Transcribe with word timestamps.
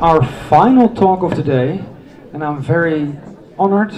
our 0.00 0.22
final 0.22 0.90
talk 0.90 1.22
of 1.22 1.36
the 1.36 1.42
day, 1.42 1.82
and 2.34 2.44
I'm 2.44 2.60
very 2.60 3.18
honored 3.58 3.94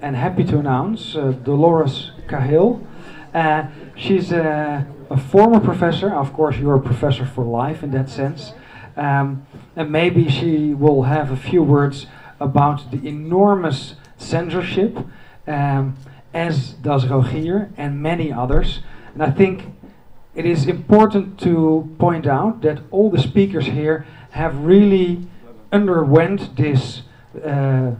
and 0.00 0.16
happy 0.16 0.44
to 0.44 0.58
announce 0.58 1.14
uh, 1.14 1.32
Dolores 1.32 2.12
Cahill. 2.26 2.86
Uh, 3.34 3.66
she's 3.94 4.32
a, 4.32 4.86
a, 5.10 5.16
former 5.18 5.60
professor, 5.60 6.14
of 6.14 6.32
course, 6.32 6.56
you're 6.56 6.76
a 6.76 6.80
professor 6.80 7.26
for 7.26 7.44
life 7.44 7.82
in 7.82 7.90
that 7.90 8.08
sense, 8.08 8.54
um, 8.96 9.46
and 9.74 9.92
maybe 9.92 10.26
she 10.30 10.72
will 10.72 11.02
have 11.02 11.30
a 11.30 11.36
few 11.36 11.62
words 11.62 12.06
about 12.40 12.90
the 12.90 13.06
enormous 13.06 13.94
censorship, 14.16 14.96
um, 15.46 15.98
as 16.32 16.70
does 16.70 17.06
Rogier 17.08 17.70
and 17.76 18.02
many 18.02 18.32
others. 18.32 18.80
And 19.12 19.22
I 19.22 19.30
think 19.30 19.64
it 20.34 20.46
is 20.46 20.66
important 20.66 21.38
to 21.40 21.94
point 21.98 22.26
out 22.26 22.62
that 22.62 22.80
all 22.90 23.10
the 23.10 23.20
speakers 23.20 23.66
here 23.66 24.06
have 24.36 24.56
really 24.58 25.26
underwent 25.72 26.56
this 26.56 27.02
uh, 27.42 27.92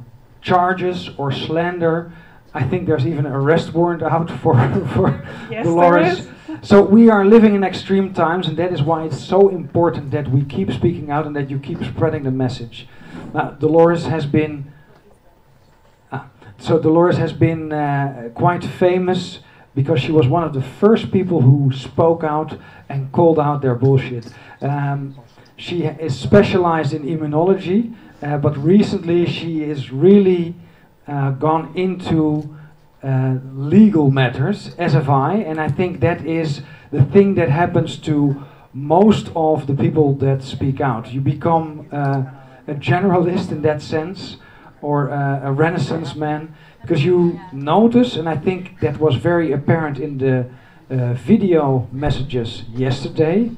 charges 0.42 1.10
or 1.16 1.32
slander. 1.32 2.12
I 2.52 2.62
think 2.62 2.86
there's 2.86 3.06
even 3.06 3.26
an 3.26 3.32
arrest 3.32 3.72
warrant 3.72 4.02
out 4.02 4.30
for, 4.42 4.54
for 4.95 5.26
yes, 5.50 5.64
Dolores. 5.64 6.28
So 6.62 6.82
we 6.82 7.09
are 7.10 7.24
living 7.24 7.54
in 7.54 7.64
extreme 7.64 8.12
times, 8.14 8.48
and 8.48 8.56
that 8.59 8.72
is 8.72 8.82
why 8.82 9.04
it's 9.04 9.22
so 9.22 9.48
important 9.48 10.10
that 10.10 10.28
we 10.28 10.45
keep 10.45 10.70
speaking 10.72 11.10
out 11.10 11.26
and 11.26 11.34
that 11.36 11.50
you 11.50 11.59
keep 11.59 11.82
spreading 11.84 12.22
the 12.22 12.30
message. 12.30 12.87
Now, 13.34 13.50
Dolores 13.50 14.04
has 14.06 14.26
been. 14.26 14.73
Uh, 16.12 16.24
so 16.59 16.78
Dolores 16.78 17.16
has 17.16 17.32
been 17.32 17.73
uh, 17.73 18.30
quite 18.34 18.64
famous 18.64 19.40
because 19.74 20.00
she 20.00 20.12
was 20.12 20.26
one 20.26 20.45
of 20.45 20.52
the 20.54 20.62
first 20.62 21.12
people 21.12 21.40
who 21.42 21.73
spoke 21.73 22.24
out 22.24 22.59
and 22.88 23.10
called 23.12 23.38
out 23.38 23.60
their 23.62 23.74
bullshit. 23.74 24.26
Um, 24.60 25.14
she 25.57 25.85
is 25.85 26.18
specialized 26.18 26.93
in 26.93 27.02
immunology, 27.02 27.95
uh, 28.23 28.37
but 28.37 28.57
recently 28.59 29.26
she 29.26 29.63
is 29.63 29.90
really 29.90 30.54
uh, 31.09 31.30
gone 31.30 31.73
into 31.74 32.54
uh, 33.02 33.37
legal 33.54 34.10
matters, 34.10 34.74
SFI, 34.76 35.48
and 35.48 35.60
I 35.60 35.68
think 35.68 36.01
that 36.01 36.26
is 36.26 36.63
the 36.90 37.04
thing 37.04 37.35
that 37.37 37.48
happens 37.48 37.96
to 37.98 38.45
most 38.73 39.30
of 39.35 39.66
the 39.66 39.74
people 39.74 40.15
that 40.16 40.43
speak 40.43 40.80
out. 40.80 41.13
You 41.13 41.21
become 41.21 41.88
uh, 41.91 42.24
a 42.66 42.74
generalist 42.74 43.51
in 43.51 43.63
that 43.63 43.80
sense, 43.80 44.37
or 44.82 45.10
uh, 45.10 45.41
a 45.48 45.52
renaissance 45.52 46.15
man, 46.15 46.54
because 46.82 47.04
you 47.04 47.41
notice, 47.52 48.16
and 48.16 48.29
I 48.29 48.37
think 48.37 48.80
that 48.80 48.98
was 48.98 49.16
very 49.16 49.52
apparent 49.52 49.98
in 49.98 50.18
the 50.18 50.51
uh, 50.91 51.15
video 51.15 51.88
messages 51.93 52.63
yesterday 52.74 53.51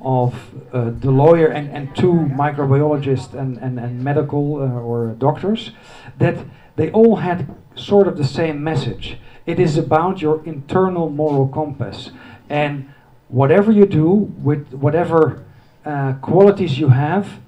of 0.00 0.34
uh, 0.72 0.90
the 0.90 1.10
lawyer 1.10 1.46
and, 1.46 1.70
and 1.70 1.94
two 1.96 2.12
microbiologists 2.12 3.34
and, 3.34 3.56
and, 3.58 3.78
and 3.78 4.02
medical 4.02 4.56
uh, 4.56 4.66
or 4.66 5.14
doctors, 5.18 5.72
that 6.18 6.44
they 6.76 6.90
all 6.90 7.16
had 7.16 7.54
sort 7.74 8.06
of 8.06 8.16
the 8.16 8.24
same 8.24 8.62
message. 8.62 9.18
It 9.46 9.58
is 9.58 9.78
about 9.78 10.20
your 10.20 10.44
internal 10.44 11.08
moral 11.08 11.48
compass. 11.48 12.10
And 12.48 12.92
whatever 13.28 13.72
you 13.72 13.86
do, 13.86 14.10
with 14.42 14.72
whatever 14.72 15.44
uh, 15.84 16.14
qualities 16.14 16.78
you 16.78 16.88
have, 16.88 17.40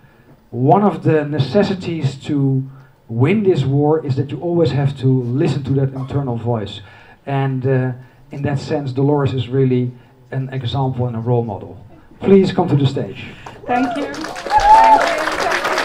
one 0.50 0.82
of 0.82 1.02
the 1.02 1.24
necessities 1.24 2.16
to 2.24 2.68
win 3.08 3.42
this 3.42 3.64
war 3.64 4.04
is 4.04 4.16
that 4.16 4.30
you 4.30 4.40
always 4.40 4.70
have 4.70 4.96
to 4.98 5.22
listen 5.22 5.62
to 5.64 5.72
that 5.74 5.92
internal 5.92 6.36
voice. 6.36 6.80
And 7.26 7.66
uh, 7.66 7.92
in 8.30 8.42
that 8.42 8.58
sense, 8.58 8.92
Dolores 8.92 9.34
is 9.34 9.48
really 9.48 9.92
an 10.30 10.48
example 10.50 11.06
and 11.06 11.16
a 11.16 11.20
role 11.20 11.44
model. 11.44 11.84
Please 12.20 12.52
come 12.52 12.68
to 12.68 12.76
the 12.76 12.86
stage. 12.86 13.26
Thank 13.66 13.96
you. 13.96 14.04
Thank 14.04 14.16
you. 14.16 14.24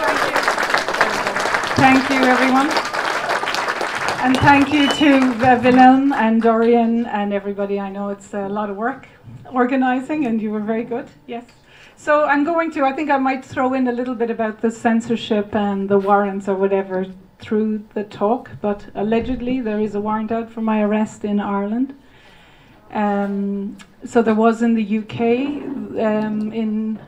Thank 0.02 0.20
you. 0.26 0.44
Thank 1.76 2.10
you, 2.10 2.24
everyone. 2.24 2.70
And 4.24 4.38
thank 4.38 4.74
you 4.74 4.88
to 4.90 5.18
uh, 5.46 5.62
Willem 5.62 6.14
and 6.14 6.42
Dorian 6.42 7.06
and 7.08 7.34
everybody. 7.34 7.80
I 7.80 7.90
know 7.90 8.10
it's 8.10 8.34
a 8.34 8.48
lot 8.48 8.70
of 8.70 8.78
work 8.78 9.08
organizing, 9.52 10.26
and 10.26 10.42
you 10.42 10.50
were 10.50 10.62
very 10.62 10.86
good. 10.86 11.10
Yes. 11.28 11.46
So 11.98 12.26
I'm 12.26 12.44
going 12.44 12.72
to, 12.72 12.84
I 12.84 12.94
think 12.94 13.10
I 13.10 13.18
might 13.18 13.44
throw 13.46 13.74
in 13.74 13.88
a 13.88 13.92
little 13.92 14.16
bit 14.16 14.30
about 14.30 14.62
the 14.62 14.72
censorship 14.72 15.54
and 15.56 15.90
the 15.90 15.98
warrants 15.98 16.48
or 16.48 16.56
whatever 16.56 17.06
through 17.40 17.86
the 17.94 18.06
talk, 18.06 18.50
but 18.62 18.86
allegedly 18.96 19.60
there 19.62 19.80
is 19.80 19.94
a 19.96 20.02
warrant 20.02 20.32
out 20.32 20.50
for 20.50 20.62
my 20.62 20.82
arrest 20.82 21.26
in 21.26 21.40
Ireland. 21.40 21.94
Um, 22.92 23.78
so 24.06 24.22
there 24.22 24.36
was 24.36 24.62
in 24.62 24.74
the 24.76 24.98
UK 25.00 25.20
um, 26.04 26.52
in 26.52 27.00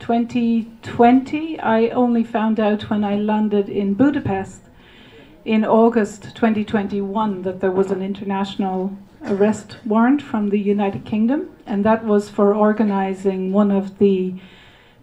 2020. 0.00 1.60
I 1.60 1.88
only 1.88 2.24
found 2.24 2.58
out 2.58 2.90
when 2.90 3.04
I 3.04 3.16
landed 3.16 3.68
in 3.68 3.94
Budapest 3.94 4.62
in 5.44 5.64
August 5.64 6.34
2021 6.34 7.42
that 7.42 7.60
there 7.60 7.70
was 7.70 7.90
an 7.90 8.02
international 8.02 8.96
arrest 9.24 9.76
warrant 9.84 10.20
from 10.20 10.50
the 10.50 10.58
United 10.58 11.04
Kingdom, 11.04 11.50
and 11.66 11.84
that 11.84 12.04
was 12.04 12.28
for 12.28 12.54
organising 12.54 13.52
one 13.52 13.70
of 13.70 13.98
the 13.98 14.34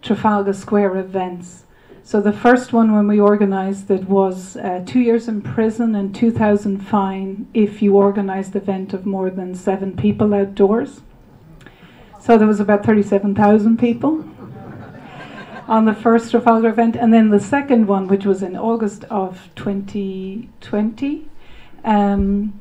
Trafalgar 0.02 0.52
Square 0.52 0.96
events. 0.96 1.64
So 2.02 2.20
the 2.20 2.32
first 2.32 2.72
one, 2.72 2.92
when 2.92 3.06
we 3.06 3.20
organised 3.20 3.90
it, 3.90 4.04
was 4.04 4.56
uh, 4.56 4.82
two 4.84 5.00
years 5.00 5.28
in 5.28 5.42
prison 5.42 5.94
and 5.94 6.14
2,000 6.14 6.80
fine 6.80 7.46
if 7.54 7.80
you 7.80 7.96
organised 7.96 8.54
an 8.54 8.62
event 8.62 8.92
of 8.92 9.06
more 9.06 9.30
than 9.30 9.54
seven 9.54 9.96
people 9.96 10.34
outdoors. 10.34 11.02
So 12.20 12.36
there 12.36 12.46
was 12.46 12.60
about 12.60 12.84
37,000 12.84 13.78
people 13.78 14.24
on 15.66 15.86
the 15.86 15.94
first 15.94 16.30
Trafalgar 16.30 16.68
event, 16.68 16.96
and 16.96 17.14
then 17.14 17.30
the 17.30 17.40
second 17.40 17.86
one, 17.86 18.08
which 18.08 18.26
was 18.26 18.42
in 18.42 18.56
August 18.56 19.04
of 19.04 19.48
2020. 19.56 21.28
Um, 21.84 22.60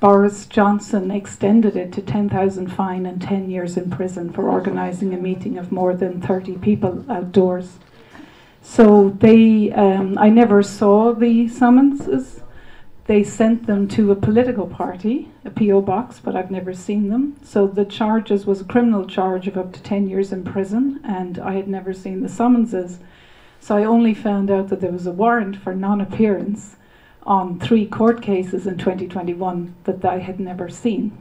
Boris 0.00 0.44
Johnson 0.44 1.10
extended 1.10 1.76
it 1.76 1.90
to 1.94 2.02
10,000 2.02 2.70
fine 2.70 3.06
and 3.06 3.22
10 3.22 3.50
years 3.50 3.78
in 3.78 3.90
prison 3.90 4.30
for 4.30 4.50
organising 4.50 5.14
a 5.14 5.16
meeting 5.16 5.56
of 5.56 5.72
more 5.72 5.94
than 5.94 6.20
30 6.20 6.58
people 6.58 7.10
outdoors. 7.10 7.78
So 8.60 9.16
they, 9.18 9.72
um, 9.72 10.18
I 10.18 10.28
never 10.28 10.62
saw 10.62 11.14
the 11.14 11.48
summonses. 11.48 12.40
They 13.06 13.22
sent 13.22 13.66
them 13.66 13.86
to 13.88 14.12
a 14.12 14.16
political 14.16 14.66
party, 14.66 15.30
a 15.44 15.50
PO 15.50 15.82
box, 15.82 16.20
but 16.24 16.34
I've 16.34 16.50
never 16.50 16.72
seen 16.72 17.10
them. 17.10 17.36
So 17.42 17.66
the 17.66 17.84
charges 17.84 18.46
was 18.46 18.62
a 18.62 18.64
criminal 18.64 19.04
charge 19.04 19.46
of 19.46 19.58
up 19.58 19.74
to 19.74 19.82
10 19.82 20.08
years 20.08 20.32
in 20.32 20.42
prison, 20.42 21.00
and 21.04 21.38
I 21.38 21.54
had 21.54 21.68
never 21.68 21.92
seen 21.92 22.22
the 22.22 22.30
summonses. 22.30 23.00
So 23.60 23.76
I 23.76 23.84
only 23.84 24.14
found 24.14 24.50
out 24.50 24.68
that 24.68 24.80
there 24.80 24.92
was 24.92 25.06
a 25.06 25.12
warrant 25.12 25.56
for 25.56 25.74
non 25.74 26.00
appearance 26.00 26.76
on 27.24 27.58
three 27.58 27.86
court 27.86 28.22
cases 28.22 28.66
in 28.66 28.78
2021 28.78 29.74
that 29.84 30.02
I 30.04 30.18
had 30.18 30.40
never 30.40 30.70
seen. 30.70 31.12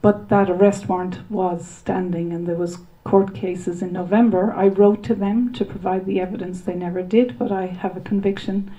But 0.00 0.28
that 0.28 0.50
arrest 0.50 0.88
warrant 0.88 1.28
was 1.28 1.66
standing, 1.66 2.32
and 2.32 2.46
there 2.46 2.54
was 2.54 2.78
court 3.02 3.34
cases 3.34 3.82
in 3.82 3.92
November. 3.92 4.52
I 4.52 4.68
wrote 4.68 5.02
to 5.04 5.14
them 5.16 5.52
to 5.54 5.64
provide 5.64 6.06
the 6.06 6.20
evidence. 6.20 6.60
They 6.60 6.74
never 6.74 7.02
did, 7.02 7.36
but 7.36 7.50
I 7.50 7.66
have 7.66 7.96
a 7.96 8.00
conviction 8.00 8.70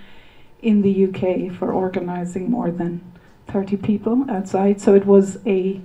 in 0.66 0.81
the 0.81 1.06
UK 1.06 1.56
for 1.56 1.72
organising 1.72 2.50
more 2.50 2.72
than 2.72 3.00
30 3.48 3.78
people 3.78 4.26
outside. 4.30 4.81
So 4.81 4.96
it 4.96 5.06
was 5.06 5.38
a 5.46 5.80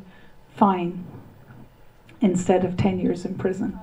fine 0.57 1.05
instead 2.23 2.65
of 2.65 2.77
10 2.77 2.99
years 2.99 3.27
in 3.27 3.37
prison. 3.37 3.79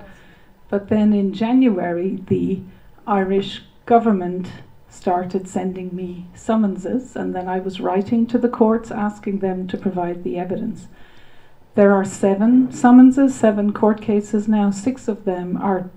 But 0.68 0.88
then 0.88 1.12
in 1.12 1.32
January, 1.32 2.18
the 2.26 2.60
Irish 3.06 3.62
government 3.86 4.48
started 4.90 5.48
sending 5.48 5.94
me 5.94 6.26
summonses, 6.34 7.14
and 7.14 7.34
then 7.34 7.48
I 7.48 7.60
was 7.60 7.80
writing 7.80 8.26
to 8.26 8.38
the 8.38 8.48
courts 8.48 8.90
asking 8.90 9.38
them 9.38 9.68
to 9.68 9.76
provide 9.76 10.24
the 10.24 10.36
evidence. 10.36 10.88
There 11.74 11.92
are 11.94 12.04
seven 12.04 12.72
summonses, 12.72 13.34
seven 13.36 13.72
court 13.72 14.00
cases 14.00 14.48
now. 14.48 14.72
Six 14.72 15.06
of 15.06 15.24
them 15.24 15.56
are 15.58 15.90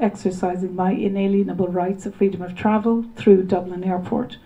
exercising 0.00 0.74
my 0.74 0.92
inalienable 0.92 1.68
rights 1.68 2.06
of 2.06 2.14
freedom 2.14 2.42
of 2.42 2.56
travel 2.56 3.04
through 3.16 3.44
Dublin 3.44 3.84
Airport 3.84 4.38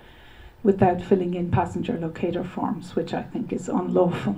without 0.62 1.02
filling 1.02 1.34
in 1.34 1.50
passenger 1.50 1.98
locator 1.98 2.44
forms, 2.44 2.96
which 2.96 3.12
I 3.12 3.22
think 3.22 3.52
is 3.52 3.68
unlawful. 3.68 4.36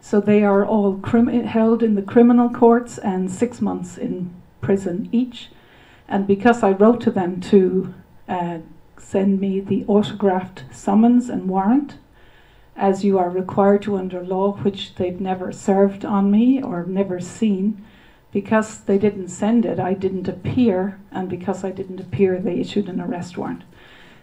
So 0.00 0.20
they 0.20 0.44
are 0.44 0.64
all 0.64 1.00
held 1.02 1.82
in 1.82 1.94
the 1.94 2.02
criminal 2.02 2.48
courts 2.48 2.96
and 2.96 3.30
six 3.30 3.60
months 3.60 3.98
in 3.98 4.34
prison 4.60 5.08
each. 5.10 5.48
And 6.06 6.26
because 6.26 6.62
I 6.62 6.70
wrote 6.70 7.00
to 7.02 7.10
them 7.10 7.40
to 7.42 7.92
uh, 8.28 8.58
send 8.98 9.40
me 9.40 9.60
the 9.60 9.84
autographed 9.86 10.64
summons 10.70 11.28
and 11.28 11.48
warrant, 11.48 11.98
as 12.76 13.04
you 13.04 13.18
are 13.18 13.30
required 13.30 13.82
to 13.82 13.96
under 13.96 14.22
law, 14.22 14.52
which 14.58 14.94
they've 14.94 15.20
never 15.20 15.50
served 15.50 16.04
on 16.04 16.30
me 16.30 16.62
or 16.62 16.84
never 16.84 17.18
seen. 17.20 17.84
Because 18.36 18.80
they 18.80 18.98
didn't 18.98 19.28
send 19.28 19.64
it, 19.64 19.80
I 19.80 19.94
didn't 19.94 20.28
appear, 20.28 21.00
and 21.10 21.26
because 21.26 21.64
I 21.64 21.70
didn't 21.70 22.00
appear, 22.00 22.38
they 22.38 22.60
issued 22.60 22.86
an 22.86 23.00
arrest 23.00 23.38
warrant. 23.38 23.62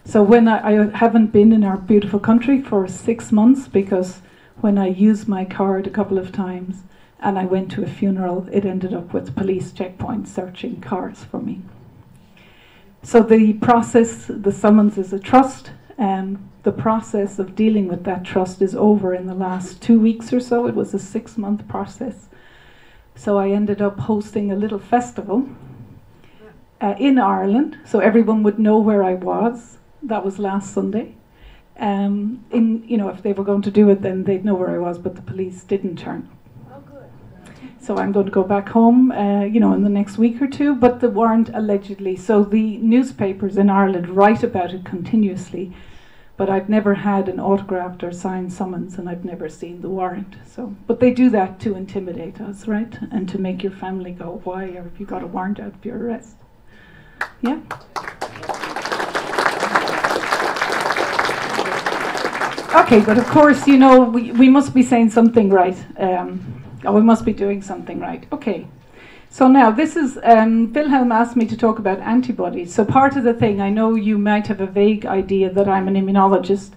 So 0.06 0.22
when 0.22 0.48
I, 0.48 0.84
I 0.84 0.96
haven't 0.96 1.32
been 1.32 1.52
in 1.52 1.64
our 1.64 1.78
beautiful 1.78 2.20
country 2.20 2.62
for 2.62 2.88
six 2.88 3.32
months, 3.32 3.68
because 3.68 4.22
when 4.62 4.78
I 4.78 4.90
used 4.90 5.28
my 5.28 5.46
card 5.46 5.88
a 5.88 5.90
couple 5.90 6.20
of 6.20 6.32
times 6.32 6.84
and 7.22 7.40
I 7.40 7.46
went 7.46 7.72
to 7.72 7.82
a 7.82 7.88
funeral, 7.88 8.48
it 8.52 8.66
ended 8.66 8.94
up 8.94 9.14
with 9.16 9.36
police 9.36 9.72
checkpoints 9.72 10.28
searching 10.28 10.80
cars 10.80 11.24
for 11.24 11.40
me. 11.40 11.64
so 13.02 13.24
the 13.24 13.54
process, 13.54 14.26
the 14.28 14.52
summons 14.52 15.00
is 15.00 15.12
a 15.12 15.20
trust. 15.20 15.72
and 15.98 16.38
the 16.62 16.72
process 16.72 17.40
of 17.40 17.56
dealing 17.56 17.88
with 17.88 18.04
that 18.04 18.24
trust 18.24 18.62
is 18.62 18.76
over 18.76 19.16
in 19.16 19.26
the 19.26 19.34
last 19.34 19.82
two 19.82 20.00
weeks 20.00 20.32
or 20.32 20.40
so. 20.40 20.68
It 20.68 20.76
was 20.76 20.94
a 20.94 21.00
six 21.00 21.36
month 21.36 21.68
process. 21.68 22.30
So 23.16 23.38
I 23.38 23.50
ended 23.50 23.82
up 23.82 24.00
hosting 24.00 24.52
a 24.52 24.56
little 24.56 24.80
festival 24.80 25.48
uh, 26.82 26.96
in 27.00 27.18
Ireland, 27.20 27.78
so 27.86 28.00
everyone 28.00 28.44
would 28.44 28.60
know 28.60 28.80
where 28.80 29.04
I 29.04 29.14
was. 29.14 29.78
That 30.02 30.26
was 30.26 30.40
last 30.40 30.74
Sunday. 30.74 31.16
Um, 31.78 32.46
in 32.52 32.84
you 32.88 32.98
know, 32.98 33.10
if 33.10 33.24
they 33.24 33.34
were 33.34 33.44
going 33.44 33.62
to 33.64 33.72
do 33.72 33.90
it, 33.90 34.02
then 34.02 34.26
they'd 34.26 34.46
know 34.46 34.56
where 34.56 34.70
I 34.70 34.78
was, 34.78 34.98
but 34.98 35.16
the 35.16 35.22
police 35.22 35.64
didn't 35.64 35.98
turn. 35.98 36.30
So 37.80 37.98
I'm 37.98 38.14
going 38.14 38.28
to 38.28 38.32
go 38.32 38.44
back 38.44 38.70
home, 38.70 39.12
uh, 39.12 39.44
you 39.44 39.60
know, 39.60 39.74
in 39.74 39.84
the 39.84 39.90
next 39.90 40.18
week 40.18 40.42
or 40.42 40.48
two. 40.48 40.74
But 40.74 41.02
the 41.02 41.10
warrant 41.10 41.50
allegedly. 41.54 42.16
So 42.16 42.42
the 42.44 42.78
newspapers 42.78 43.58
in 43.58 43.70
Ireland 43.70 44.08
write 44.08 44.42
about 44.42 44.74
it 44.74 44.86
continuously, 44.86 45.74
but 46.36 46.50
I've 46.50 46.70
never 46.70 46.96
had 46.96 47.30
an 47.30 47.40
autographed 47.40 48.04
or 48.04 48.12
signed 48.12 48.52
summons, 48.52 48.98
and 48.98 49.08
I've 49.08 49.24
never 49.24 49.50
seen 49.50 49.82
the 49.82 49.90
warrant. 49.90 50.36
So, 50.46 50.76
but 50.88 51.00
they 51.00 51.12
do 51.12 51.30
that 51.30 51.60
to 51.62 51.76
intimidate 51.76 52.42
us, 52.42 52.68
right, 52.68 52.98
and 53.12 53.30
to 53.30 53.40
make 53.40 53.64
your 53.64 53.72
family 53.72 54.12
go, 54.12 54.42
"Why 54.44 54.72
have 54.72 55.00
you 55.00 55.06
got 55.06 55.24
a 55.24 55.28
warrant 55.28 55.60
out 55.60 55.74
for 55.82 55.88
your 55.88 55.98
arrest?" 55.98 56.36
Yeah. 57.42 57.60
Okay, 62.76 63.02
but 63.02 63.18
of 63.18 63.26
course, 63.28 63.68
you 63.68 63.78
know, 63.78 64.02
we, 64.02 64.32
we 64.32 64.50
must 64.50 64.74
be 64.74 64.82
saying 64.82 65.12
something 65.12 65.50
right. 65.50 65.78
Um, 65.98 66.64
Oh, 66.86 66.92
we 66.92 67.02
must 67.02 67.24
be 67.24 67.32
doing 67.32 67.62
something 67.62 68.00
right. 68.00 68.26
Okay. 68.32 68.68
So 69.34 69.48
now 69.48 69.72
this 69.72 69.96
is 69.96 70.20
um, 70.22 70.72
Wilhelm 70.74 71.12
asked 71.12 71.36
me 71.36 71.48
to 71.48 71.58
talk 71.58 71.80
about 71.80 71.98
antibodies. 72.02 72.72
So 72.72 72.86
part 72.86 73.16
of 73.16 73.24
the 73.24 73.34
thing, 73.34 73.62
I 73.62 73.72
know 73.72 73.96
you 73.96 74.20
might 74.20 74.46
have 74.46 74.62
a 74.62 74.68
vague 74.68 75.08
idea 75.08 75.50
that 75.50 75.68
I'm 75.68 75.88
an 75.88 75.96
immunologist, 75.96 76.74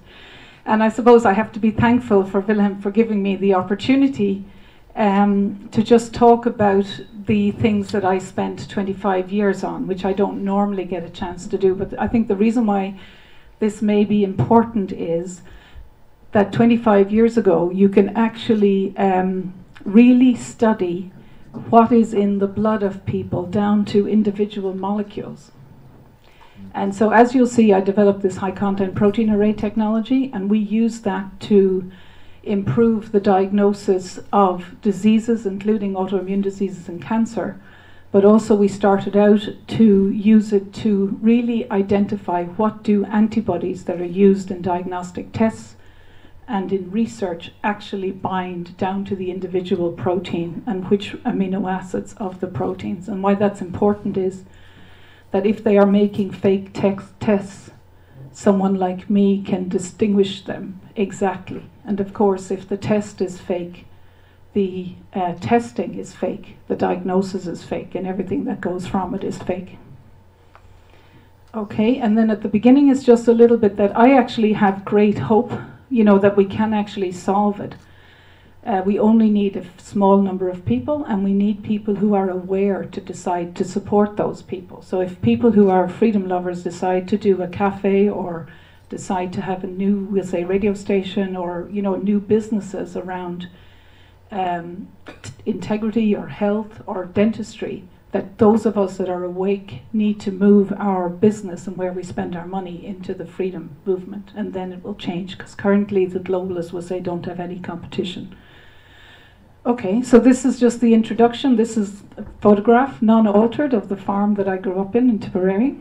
and 0.65 0.83
I 0.83 0.89
suppose 0.89 1.27
I 1.27 1.35
have 1.35 1.53
to 1.53 1.59
be 1.59 1.71
thankful 1.71 2.25
for 2.25 2.41
Wilhelm 2.41 2.81
for 2.81 2.91
giving 2.91 3.23
me 3.23 3.37
the 3.37 3.53
opportunity 3.53 4.43
um, 4.95 5.69
to 5.71 5.83
just 5.83 6.15
talk 6.15 6.47
about 6.47 6.87
the 7.27 7.51
things 7.51 7.93
that 7.93 8.07
I 8.07 8.17
spent 8.17 8.71
25 8.71 9.31
years 9.31 9.63
on, 9.63 9.87
which 9.87 10.07
I 10.07 10.15
don't 10.15 10.43
normally 10.43 10.87
get 10.87 11.05
a 11.05 11.11
chance 11.11 11.47
to 11.49 11.59
do. 11.59 11.75
But 11.75 12.01
I 12.01 12.09
think 12.09 12.27
the 12.27 12.37
reason 12.37 12.65
why 12.65 12.99
this 13.59 13.83
may 13.83 14.03
be 14.03 14.25
important 14.25 14.93
is 14.93 15.43
that 16.33 16.55
25 16.55 17.13
years 17.13 17.37
ago 17.37 17.71
you 17.71 17.91
can 17.91 18.17
actually 18.17 18.97
um, 18.97 19.53
really 19.85 20.35
study 20.35 21.13
what 21.71 21.93
is 21.93 22.15
in 22.15 22.39
the 22.39 22.47
blood 22.47 22.83
of 22.83 23.05
people 23.07 23.47
down 23.47 23.85
to 23.87 24.09
individual 24.09 24.75
molecules. 24.75 25.53
And 26.75 26.95
so, 26.95 27.11
as 27.11 27.35
you'll 27.35 27.47
see, 27.47 27.73
I 27.73 27.81
developed 27.81 28.23
this 28.23 28.37
high 28.37 28.51
content 28.51 28.95
protein 28.95 29.31
array 29.31 29.53
technology, 29.53 30.31
and 30.33 30.51
we 30.51 30.59
use 30.59 31.01
that 31.01 31.41
to 31.41 31.91
improve 32.43 33.13
the 33.13 33.21
diagnosis 33.21 34.21
of 34.33 34.81
diseases, 34.81 35.47
including 35.47 35.95
autoimmune 35.95 36.43
diseases 36.43 36.89
and 36.89 37.03
cancer. 37.03 37.61
But 38.13 38.25
also, 38.25 38.55
we 38.55 38.69
started 38.69 39.17
out 39.17 39.49
to 39.69 40.11
use 40.11 40.53
it 40.53 40.73
to 40.75 41.19
really 41.21 41.71
identify 41.71 42.45
what 42.45 42.83
do 42.83 43.05
antibodies 43.05 43.85
that 43.85 44.01
are 44.01 44.05
used 44.05 44.51
in 44.51 44.63
diagnostic 44.63 45.33
tests 45.33 45.76
and 46.49 46.73
in 46.73 46.91
research 46.91 47.53
actually 47.65 48.13
bind 48.13 48.77
down 48.77 49.05
to 49.05 49.17
the 49.17 49.31
individual 49.31 49.91
protein 49.93 50.63
and 50.67 50.89
which 50.89 51.13
amino 51.25 51.71
acids 51.71 52.15
of 52.15 52.41
the 52.41 52.47
proteins. 52.47 53.09
And 53.09 53.23
why 53.23 53.35
that's 53.35 53.61
important 53.61 54.17
is 54.17 54.45
that 55.33 55.47
if 55.47 55.65
they 55.65 55.77
are 55.77 55.87
making 55.87 56.31
fake 56.31 56.73
tests, 56.73 57.71
someone 58.33 58.77
like 58.77 59.11
me 59.11 59.43
can 59.43 59.69
distinguish 59.69 60.45
them 60.45 60.81
exactly. 60.95 61.65
And 61.85 62.01
of 62.01 62.15
course, 62.15 62.51
if 62.51 62.69
the 62.69 62.77
test 62.77 63.21
is 63.21 63.41
fake, 63.41 63.87
the 64.53 64.95
uh, 65.13 65.35
testing 65.35 65.99
is 65.99 66.15
fake, 66.15 66.57
the 66.69 66.77
diagnosis 66.77 67.47
is 67.47 67.63
fake, 67.63 67.95
and 67.95 68.07
everything 68.07 68.45
that 68.45 68.61
goes 68.61 68.87
from 68.87 69.15
it 69.15 69.23
is 69.23 69.39
fake. 69.39 69.79
Okay, 71.55 71.99
and 71.99 72.17
then 72.17 72.31
at 72.31 72.43
the 72.43 72.49
beginning 72.49 72.89
is 72.89 73.05
just 73.05 73.29
a 73.29 73.33
little 73.33 73.59
bit 73.59 73.77
that 73.77 73.97
I 73.97 74.17
actually 74.17 74.55
have 74.55 74.85
great 74.85 75.19
hope 75.19 75.53
you 75.91 76.05
know, 76.05 76.19
that 76.19 76.37
we 76.37 76.45
can 76.45 76.73
actually 76.73 77.13
solve 77.13 77.61
it. 77.61 77.75
Uh, 78.65 78.83
we 78.85 78.99
only 78.99 79.31
need 79.31 79.57
a 79.57 79.65
small 79.81 80.21
number 80.21 80.49
of 80.49 80.65
people, 80.65 81.05
and 81.05 81.23
we 81.23 81.33
need 81.33 81.63
people 81.63 81.95
who 81.95 82.15
are 82.15 82.29
aware 82.29 82.85
to 82.85 83.01
decide 83.01 83.55
to 83.55 83.65
support 83.65 84.17
those 84.17 84.43
people. 84.43 84.83
So, 84.83 85.01
if 85.01 85.23
people 85.23 85.53
who 85.53 85.71
are 85.71 85.89
freedom 85.89 86.27
lovers 86.27 86.65
decide 86.65 87.07
to 87.09 87.17
do 87.17 87.41
a 87.43 87.49
cafe 87.49 88.09
or 88.09 88.49
decide 88.89 89.33
to 89.35 89.41
have 89.41 89.63
a 89.63 89.69
new, 89.69 90.09
we'll 90.11 90.25
say, 90.25 90.43
radio 90.43 90.75
station 90.75 91.37
or 91.37 91.69
you 91.73 91.81
know, 91.81 91.95
new 91.95 92.19
businesses 92.19 92.97
around 92.97 93.49
um, 94.33 94.89
integrity 95.45 96.15
or 96.17 96.27
health 96.27 96.83
or 96.87 97.05
dentistry, 97.05 97.85
that 98.17 98.39
those 98.39 98.65
of 98.65 98.79
us 98.79 98.97
that 98.97 99.11
are 99.11 99.25
awake 99.25 99.83
need 99.93 100.19
to 100.19 100.33
move 100.33 100.73
our 100.79 101.11
business 101.11 101.67
and 101.67 101.77
where 101.77 101.93
we 101.93 102.03
spend 102.03 102.35
our 102.35 102.47
money 102.47 102.87
into 102.87 103.13
the 103.13 103.27
freedom 103.27 103.77
movement, 103.85 104.31
and 104.35 104.55
then 104.55 104.73
it 104.73 104.83
will 104.83 104.95
change 104.95 105.37
because 105.37 105.55
currently 105.55 106.07
the 106.07 106.19
globalists 106.19 106.73
will 106.73 106.81
say 106.81 106.99
don't 106.99 107.27
have 107.27 107.39
any 107.39 107.59
competition. 107.59 108.35
Okay, 109.67 110.01
so 110.01 110.19
this 110.19 110.47
is 110.47 110.59
just 110.59 110.81
the 110.81 110.95
introduction. 110.95 111.57
This 111.57 111.77
is 111.77 112.05
a 112.17 112.25
photograph, 112.41 113.03
non 113.03 113.27
altered, 113.27 113.75
of 113.75 113.91
the 113.91 113.99
farm 113.99 114.33
that 114.37 114.49
I 114.49 114.57
grew 114.57 114.81
up 114.81 114.97
in 114.97 115.11
in 115.11 115.19
Tipperary. 115.19 115.77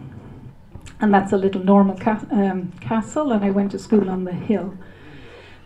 And 0.99 1.13
that's 1.13 1.31
a 1.31 1.37
little 1.37 1.63
normal 1.63 1.97
ca- 1.97 2.27
um, 2.31 2.73
castle, 2.81 3.31
and 3.31 3.45
I 3.45 3.51
went 3.51 3.71
to 3.71 3.79
school 3.79 4.09
on 4.09 4.25
the 4.25 4.33
hill. 4.33 4.77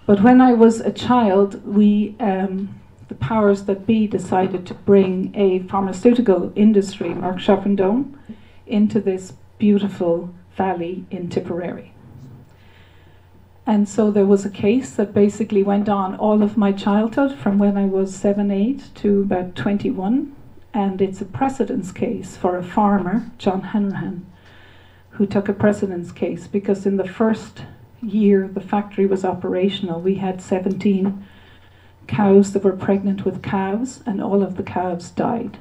But 0.06 0.22
when 0.22 0.40
I 0.40 0.54
was 0.54 0.82
a 0.82 0.92
child, 0.92 1.66
we 1.66 2.16
um, 2.20 2.79
the 3.10 3.16
powers 3.16 3.64
that 3.64 3.86
be 3.86 4.08
decided 4.08 4.66
to 4.68 4.74
bring 4.74 5.36
a 5.36 5.60
pharmaceutical 5.68 6.54
industry, 6.56 7.10
Merck 7.10 7.40
Sharp 7.40 7.66
and 7.66 7.78
Dohme, 7.78 8.16
into 8.66 9.02
this 9.02 9.34
beautiful 9.58 10.34
valley 10.56 11.06
in 11.12 11.28
Tipperary. 11.28 11.92
And 13.66 13.88
so 13.90 14.10
there 14.10 14.26
was 14.26 14.46
a 14.46 14.50
case 14.50 14.92
that 14.96 15.14
basically 15.14 15.62
went 15.62 15.90
on 15.90 16.16
all 16.16 16.42
of 16.42 16.58
my 16.58 16.72
childhood 16.72 17.38
from 17.38 17.60
when 17.60 17.78
I 17.78 17.86
was 17.86 18.16
7, 18.16 18.50
8 18.50 18.96
to 18.96 19.22
about 19.22 19.56
21. 19.56 20.36
And 20.74 21.02
it's 21.02 21.22
a 21.22 21.26
precedence 21.26 21.92
case 21.92 22.38
for 22.38 22.58
a 22.58 22.64
farmer, 22.64 23.30
John 23.38 23.62
Hanrahan, 23.62 24.26
who 25.12 25.26
took 25.26 25.50
a 25.50 25.54
precedence 25.54 26.12
case 26.12 26.48
because 26.48 26.86
in 26.86 26.98
the 26.98 27.08
first 27.08 27.64
year 28.02 28.48
the 28.48 28.62
factory 28.62 29.06
was 29.06 29.26
operational, 29.26 30.00
we 30.00 30.16
had 30.16 30.42
17 30.42 31.26
cows 32.10 32.54
that 32.54 32.64
were 32.64 32.86
pregnant 32.88 33.24
with 33.24 33.44
calves, 33.44 34.02
and 34.06 34.22
all 34.22 34.42
of 34.44 34.58
the 34.58 34.64
calves 34.64 35.12
died. 35.12 35.58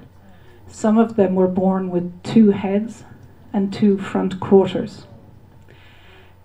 Some 0.66 0.98
of 0.98 1.16
them 1.16 1.34
were 1.34 1.48
born 1.48 1.90
with 1.90 2.22
two 2.22 2.50
heads 2.50 3.04
and 3.52 3.72
two 3.72 3.98
front 3.98 4.40
quarters. 4.40 5.06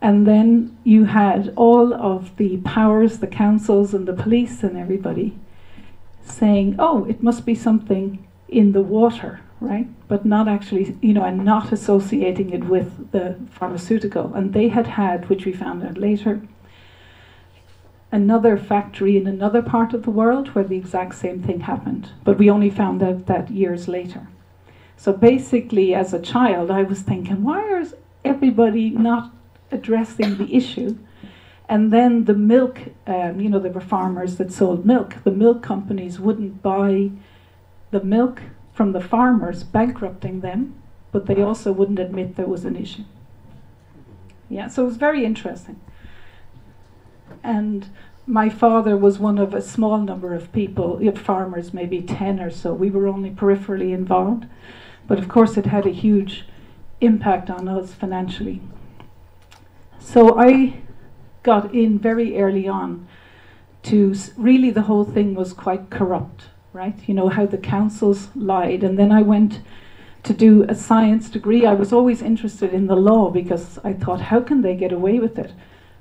And 0.02 0.28
then 0.28 0.78
you 0.84 1.06
had 1.06 1.54
all 1.56 1.94
of 1.94 2.36
the 2.36 2.58
powers, 2.58 3.20
the 3.20 3.28
councils, 3.28 3.94
and 3.94 4.06
the 4.06 4.14
police, 4.14 4.62
and 4.62 4.78
everybody 4.78 5.40
saying, 6.26 6.76
oh, 6.80 7.06
it 7.06 7.24
must 7.24 7.46
be 7.46 7.56
something 7.56 8.28
in 8.50 8.74
the 8.74 8.82
water, 8.82 9.40
right? 9.62 9.88
But 10.10 10.26
not 10.26 10.48
actually, 10.48 10.98
you 11.02 11.14
know, 11.14 11.24
and 11.24 11.46
not 11.46 11.72
associating 11.72 12.50
it 12.52 12.66
with 12.66 13.12
the 13.12 13.38
pharmaceutical. 13.52 14.34
And 14.34 14.54
they 14.54 14.68
had 14.68 14.88
had, 14.88 15.30
which 15.30 15.46
we 15.46 15.54
found 15.54 15.84
out 15.84 15.98
later, 15.98 16.42
another 18.14 18.56
factory 18.56 19.18
in 19.18 19.26
another 19.26 19.64
part 19.64 19.92
of 19.92 20.04
the 20.04 20.12
world 20.12 20.50
where 20.50 20.64
the 20.64 20.78
exact 20.78 21.16
same 21.16 21.42
thing 21.42 21.62
happened. 21.62 22.12
But 22.24 22.38
we 22.38 22.48
only 22.48 22.70
found 22.70 23.02
out 23.02 23.26
that 23.26 23.50
years 23.50 23.88
later. 23.88 24.28
So 24.96 25.12
basically, 25.12 25.96
as 25.96 26.14
a 26.14 26.22
child, 26.22 26.70
I 26.70 26.84
was 26.84 27.02
thinking, 27.02 27.44
why 27.44 27.80
is 27.80 27.96
everybody 28.24 28.92
not 28.92 29.34
addressing 29.72 30.38
the 30.38 30.56
issue? 30.56 31.00
And 31.68 31.92
then 31.92 32.26
the 32.26 32.36
milk, 32.36 32.82
um, 33.08 33.42
you 33.42 33.50
know, 33.50 33.58
there 33.58 33.72
were 33.72 33.82
farmers 33.82 34.36
that 34.38 34.54
sold 34.54 34.86
milk. 34.86 35.16
The 35.24 35.32
milk 35.32 35.64
companies 35.64 36.20
wouldn't 36.20 36.62
buy 36.62 37.10
the 37.90 38.04
milk 38.04 38.44
from 38.74 38.92
the 38.92 39.02
farmers, 39.02 39.64
bankrupting 39.64 40.42
them, 40.42 40.76
but 41.12 41.26
they 41.26 41.42
also 41.42 41.72
wouldn't 41.72 42.00
admit 42.00 42.36
there 42.36 42.46
was 42.46 42.64
an 42.64 42.76
issue. 42.76 43.06
Yeah, 44.50 44.68
so 44.68 44.84
it 44.84 44.86
was 44.86 44.98
very 44.98 45.26
interesting. 45.26 45.80
And 47.44 47.88
my 48.26 48.50
father 48.50 48.96
was 48.96 49.20
one 49.20 49.38
of 49.38 49.54
a 49.54 49.62
small 49.62 49.98
number 49.98 50.34
of 50.34 50.52
people, 50.52 51.00
farmers, 51.16 51.74
maybe 51.74 52.02
10 52.02 52.40
or 52.40 52.50
so. 52.50 52.74
We 52.74 52.90
were 52.90 53.08
only 53.08 53.32
peripherally 53.32 53.94
involved. 53.94 54.46
But 55.08 55.20
of 55.20 55.28
course, 55.28 55.58
it 55.58 55.66
had 55.66 55.86
a 55.86 55.92
huge 55.92 56.46
impact 57.02 57.50
on 57.50 57.68
us 57.68 57.94
financially. 57.94 58.62
So 60.00 60.40
I 60.40 60.82
got 61.44 61.74
in 61.74 62.00
very 62.00 62.40
early 62.40 62.68
on 62.68 63.08
to 63.84 64.16
really 64.38 64.70
the 64.70 64.84
whole 64.84 65.04
thing 65.04 65.36
was 65.36 65.52
quite 65.52 65.90
corrupt, 65.90 66.46
right? 66.72 66.98
You 67.08 67.14
know, 67.14 67.28
how 67.28 67.46
the 67.46 67.58
councils 67.58 68.30
lied. 68.36 68.84
And 68.84 68.98
then 68.98 69.12
I 69.12 69.22
went 69.22 69.60
to 70.24 70.34
do 70.34 70.64
a 70.70 70.76
science 70.76 71.30
degree. 71.30 71.66
I 71.66 71.74
was 71.74 71.92
always 71.92 72.22
interested 72.22 72.74
in 72.74 72.88
the 72.88 72.96
law 72.96 73.30
because 73.30 73.78
I 73.84 73.92
thought, 73.92 74.22
how 74.22 74.40
can 74.40 74.62
they 74.62 74.76
get 74.76 74.94
away 74.94 75.20
with 75.20 75.38
it? 75.38 75.52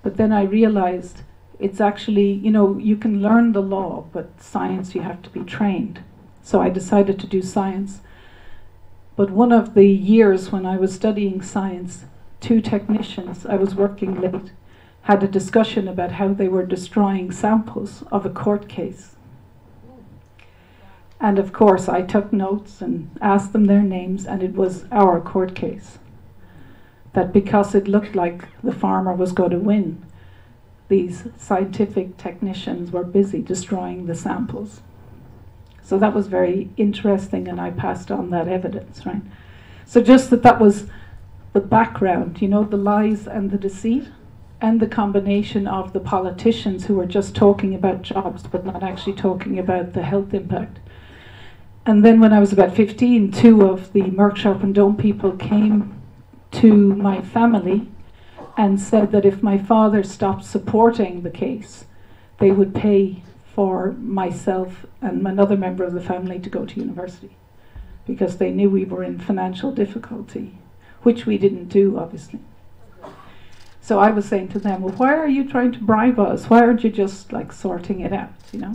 But 0.03 0.17
then 0.17 0.33
I 0.33 0.43
realized 0.43 1.23
it's 1.59 1.81
actually, 1.81 2.33
you 2.33 2.51
know, 2.51 2.77
you 2.79 2.97
can 2.97 3.23
learn 3.23 3.53
the 3.53 3.63
law, 3.63 4.07
but 4.13 4.43
science 4.43 4.95
you 4.95 5.03
have 5.03 5.23
to 5.23 5.31
be 5.31 5.41
trained. 5.41 6.03
So 6.43 6.61
I 6.61 6.71
decided 6.71 7.21
to 7.21 7.27
do 7.27 7.41
science. 7.41 8.01
But 9.15 9.31
one 9.31 9.53
of 9.53 9.75
the 9.75 9.87
years 9.87 10.51
when 10.51 10.67
I 10.67 10.77
was 10.77 10.95
studying 10.95 11.41
science, 11.41 12.07
two 12.41 12.61
technicians, 12.61 13.47
I 13.47 13.55
was 13.55 13.75
working 13.75 14.21
late, 14.21 14.53
had 15.03 15.23
a 15.23 15.29
discussion 15.29 15.87
about 15.87 16.13
how 16.13 16.29
they 16.29 16.49
were 16.49 16.67
destroying 16.67 17.31
samples 17.31 18.03
of 18.11 18.27
a 18.27 18.31
court 18.31 18.69
case. 18.69 19.17
And 21.21 21.39
of 21.39 21.53
course, 21.53 21.89
I 21.89 22.03
took 22.03 22.33
notes 22.33 22.81
and 22.81 23.11
asked 23.21 23.53
them 23.53 23.67
their 23.67 23.83
names, 23.83 24.27
and 24.27 24.43
it 24.43 24.55
was 24.55 24.87
our 24.91 25.21
court 25.21 25.55
case. 25.55 25.99
That 27.13 27.33
because 27.33 27.75
it 27.75 27.89
looked 27.89 28.15
like 28.15 28.49
the 28.63 28.73
farmer 28.73 29.13
was 29.13 29.33
going 29.33 29.51
to 29.51 29.59
win, 29.59 30.05
these 30.89 31.25
scientific 31.37 32.17
technicians 32.17 32.91
were 32.91 33.05
busy 33.05 33.43
destroying 33.43 34.07
the 34.07 34.15
samples. 34.15 34.81
So 35.83 35.99
that 35.99 36.15
was 36.15 36.27
very 36.27 36.71
interesting, 36.77 37.49
and 37.49 37.61
I 37.61 37.71
passed 37.71 38.11
on 38.11 38.31
that 38.31 38.49
evidence, 38.49 39.05
right? 39.05 39.23
So 39.85 40.01
just 40.03 40.31
that 40.31 40.43
that 40.43 40.61
was 40.61 40.87
the 41.53 41.61
background, 41.61 42.41
you 42.41 42.49
know, 42.49 42.65
the 42.65 42.77
lies 42.77 43.27
and 43.27 43.51
the 43.51 43.59
deceit, 43.59 44.09
and 44.61 44.81
the 44.81 44.87
combination 44.87 45.67
of 45.67 45.93
the 45.93 46.01
politicians 46.01 46.87
who 46.87 46.95
were 46.95 47.07
just 47.07 47.35
talking 47.35 47.75
about 47.75 48.03
jobs 48.03 48.45
but 48.45 48.65
not 48.65 48.83
actually 48.83 49.13
talking 49.15 49.59
about 49.59 49.93
the 49.93 50.03
health 50.03 50.33
impact. 50.33 50.79
And 51.85 52.05
then 52.05 52.21
when 52.21 52.33
I 52.33 52.39
was 52.39 52.53
about 52.53 52.77
15, 52.77 53.33
two 53.33 53.67
of 53.67 53.93
the 53.93 54.03
Merck 54.03 54.37
Sharp 54.37 54.63
and 54.63 54.75
Dohme 54.75 54.97
people 54.97 55.33
came 55.33 56.01
to 56.53 56.95
my 56.95 57.21
family 57.21 57.89
and 58.57 58.81
said 58.81 59.13
that 59.13 59.25
if 59.25 59.43
my 59.43 59.59
father 59.59 60.03
stopped 60.03 60.45
supporting 60.45 61.23
the 61.23 61.31
case, 61.31 61.87
they 62.39 62.51
would 62.51 62.75
pay 62.75 63.23
for 63.55 63.93
myself 63.93 64.87
and 65.01 65.27
another 65.27 65.57
member 65.57 65.85
of 65.85 65.93
the 65.93 66.01
family 66.01 66.39
to 66.39 66.51
go 66.51 66.65
to 66.65 66.81
university 66.81 67.37
because 68.07 68.39
they 68.39 68.51
knew 68.51 68.69
we 68.69 68.85
were 68.85 69.03
in 69.03 69.19
financial 69.19 69.73
difficulty, 69.73 70.59
which 71.03 71.27
we 71.27 71.39
didn't 71.39 71.69
do, 71.69 71.99
obviously. 71.99 72.41
So 73.81 73.99
I 73.99 74.11
was 74.11 74.27
saying 74.27 74.49
to 74.49 74.59
them, 74.59 74.83
well, 74.83 74.95
why 74.95 75.15
are 75.15 75.29
you 75.29 75.49
trying 75.49 75.73
to 75.73 75.79
bribe 75.81 76.19
us? 76.19 76.49
Why 76.49 76.61
aren't 76.61 76.85
you 76.85 76.91
just 76.91 77.33
like 77.33 77.53
sorting 77.53 78.01
it 78.01 78.13
out, 78.13 78.33
you 78.53 78.61
know? 78.61 78.75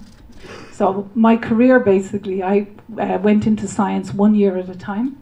So 0.71 1.09
my 1.15 1.37
career 1.37 1.79
basically, 1.79 2.43
I 2.43 2.67
uh, 2.99 3.17
went 3.21 3.47
into 3.47 3.67
science 3.67 4.13
one 4.13 4.35
year 4.35 4.57
at 4.57 4.69
a 4.69 4.75
time. 4.75 5.21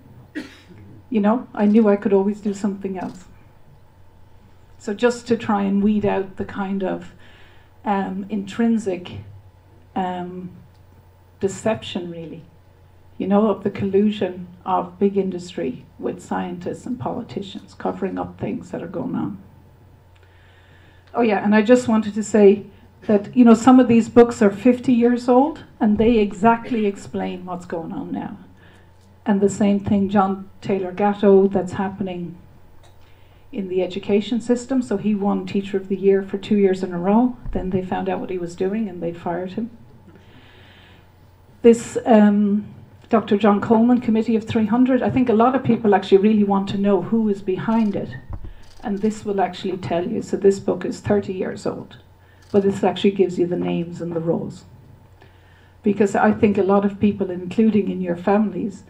You 1.15 1.22
know, 1.22 1.48
I 1.53 1.65
knew 1.65 1.88
I 1.88 1.95
could 1.95 2.12
always 2.12 2.41
do 2.41 2.53
something 2.53 3.00
else. 3.00 3.24
So 4.77 4.93
just 4.93 5.25
to 5.29 5.38
try 5.38 5.62
and 5.62 5.81
weed 5.81 6.05
out 6.05 6.36
the 6.36 6.43
kind 6.43 6.84
of 6.84 7.13
um, 7.86 8.25
intrinsic 8.27 9.19
um, 9.95 10.50
deception, 11.39 12.12
really, 12.12 12.43
you 13.17 13.27
know, 13.27 13.50
of 13.50 13.63
the 13.63 13.69
collusion 13.69 14.50
of 14.65 15.00
big 15.00 15.15
industry 15.15 15.86
with 15.98 16.22
scientists 16.22 16.86
and 16.86 17.00
politicians 17.00 17.74
covering 17.75 18.19
up 18.19 18.38
things 18.38 18.72
that 18.72 18.84
are 18.84 18.88
going 18.88 19.15
on. 19.15 19.41
Oh 21.13 21.22
yeah, 21.22 21.41
and 21.45 21.55
I 21.55 21.62
just 21.62 21.88
wanted 21.88 22.13
to 22.15 22.24
say 22.24 22.65
that 23.03 23.34
you 23.38 23.45
know 23.45 23.53
some 23.53 23.79
of 23.79 23.88
these 23.88 24.10
books 24.10 24.41
are 24.41 24.51
50 24.51 24.91
years 24.91 25.29
old 25.29 25.63
and 25.79 25.98
they 25.98 26.17
exactly 26.17 26.86
explain 26.86 27.45
what's 27.45 27.65
going 27.65 27.93
on 27.93 28.12
now 28.12 28.38
and 29.25 29.41
the 29.41 29.50
same 29.50 29.79
thing 29.79 30.10
john 30.10 30.50
taylor 30.62 30.91
gatto 30.91 31.48
that's 31.48 31.74
happening 31.74 32.38
in 33.55 33.70
the 33.70 33.82
education 33.82 34.41
system. 34.41 34.82
So 34.82 34.98
he 34.98 35.15
won 35.15 35.46
teacher 35.46 35.77
of 35.77 35.88
the 35.88 35.96
year 35.96 36.22
for 36.22 36.38
two 36.38 36.58
years 36.58 36.84
in 36.84 36.91
a 36.94 37.00
row. 37.00 37.38
Then 37.53 37.70
they 37.70 37.82
found 37.82 38.10
out 38.10 38.20
what 38.20 38.29
he 38.29 38.38
was 38.38 38.53
doing 38.53 38.89
and 38.89 39.01
they 39.01 39.13
fired 39.13 39.53
him. 39.53 39.72
This 41.62 41.98
um, 42.05 42.67
dr 43.08 43.38
john 43.38 43.62
coleman 43.62 44.01
committee 44.01 44.36
of 44.36 44.48
300 44.48 45.03
i 45.03 45.12
think 45.12 45.29
a 45.29 45.34
lot 45.34 45.53
of 45.53 45.63
people 45.63 45.94
actually 45.94 46.17
really 46.17 46.44
want 46.44 46.67
to 46.67 46.77
know 46.77 47.03
who 47.03 47.29
is 47.29 47.41
behind 47.41 47.96
it. 47.96 48.10
And 48.84 49.00
this 49.00 49.25
will 49.25 49.41
actually 49.41 49.77
tell 49.77 50.08
you 50.08 50.22
so 50.22 50.38
this 50.38 50.60
book 50.60 50.86
is 50.86 51.00
30 51.00 51.34
years 51.34 51.65
old 51.65 51.98
but 52.51 52.63
this 52.63 52.84
actually 52.84 53.12
gives 53.12 53.39
you 53.39 53.48
the 53.48 53.58
names 53.58 54.01
and 54.01 54.15
the 54.15 54.20
roles. 54.20 54.65
Because 55.82 56.15
I 56.15 56.32
think 56.32 56.58
a 56.58 56.63
lot 56.63 56.86
of 56.86 57.00
people, 57.00 57.29
including 57.29 57.91
in 57.91 58.00
your 58.01 58.15
families, 58.15 58.84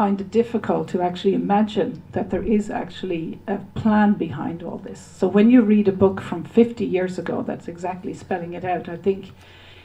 find 0.00 0.18
it 0.18 0.30
difficult 0.30 0.88
to 0.88 1.02
actually 1.02 1.34
imagine 1.34 2.02
that 2.12 2.30
there 2.30 2.42
is 2.42 2.70
actually 2.70 3.38
a 3.46 3.58
plan 3.74 4.14
behind 4.14 4.62
all 4.62 4.78
this. 4.78 4.98
So 4.98 5.28
when 5.28 5.50
you 5.50 5.60
read 5.60 5.88
a 5.88 5.92
book 5.92 6.22
from 6.22 6.42
50 6.42 6.86
years 6.86 7.18
ago 7.18 7.42
that's 7.46 7.68
exactly 7.68 8.14
spelling 8.14 8.54
it 8.54 8.64
out, 8.64 8.88
I 8.88 8.96
think 8.96 9.32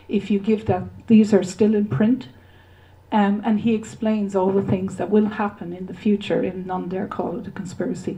if 0.08 0.32
you 0.32 0.40
give 0.40 0.68
that, 0.68 0.84
these 1.08 1.34
are 1.34 1.44
still 1.44 1.76
in 1.76 1.88
print, 1.88 2.30
um, 3.12 3.42
and 3.44 3.60
he 3.60 3.76
explains 3.76 4.38
all 4.38 4.54
the 4.54 4.64
things 4.64 4.96
that 4.96 5.10
will 5.10 5.26
happen 5.26 5.74
in 5.74 5.88
the 5.88 5.94
future, 5.94 6.42
in 6.42 6.66
none 6.66 6.88
dare 6.88 7.08
call 7.08 7.38
it 7.40 7.48
a 7.48 7.52
conspiracy. 7.52 8.18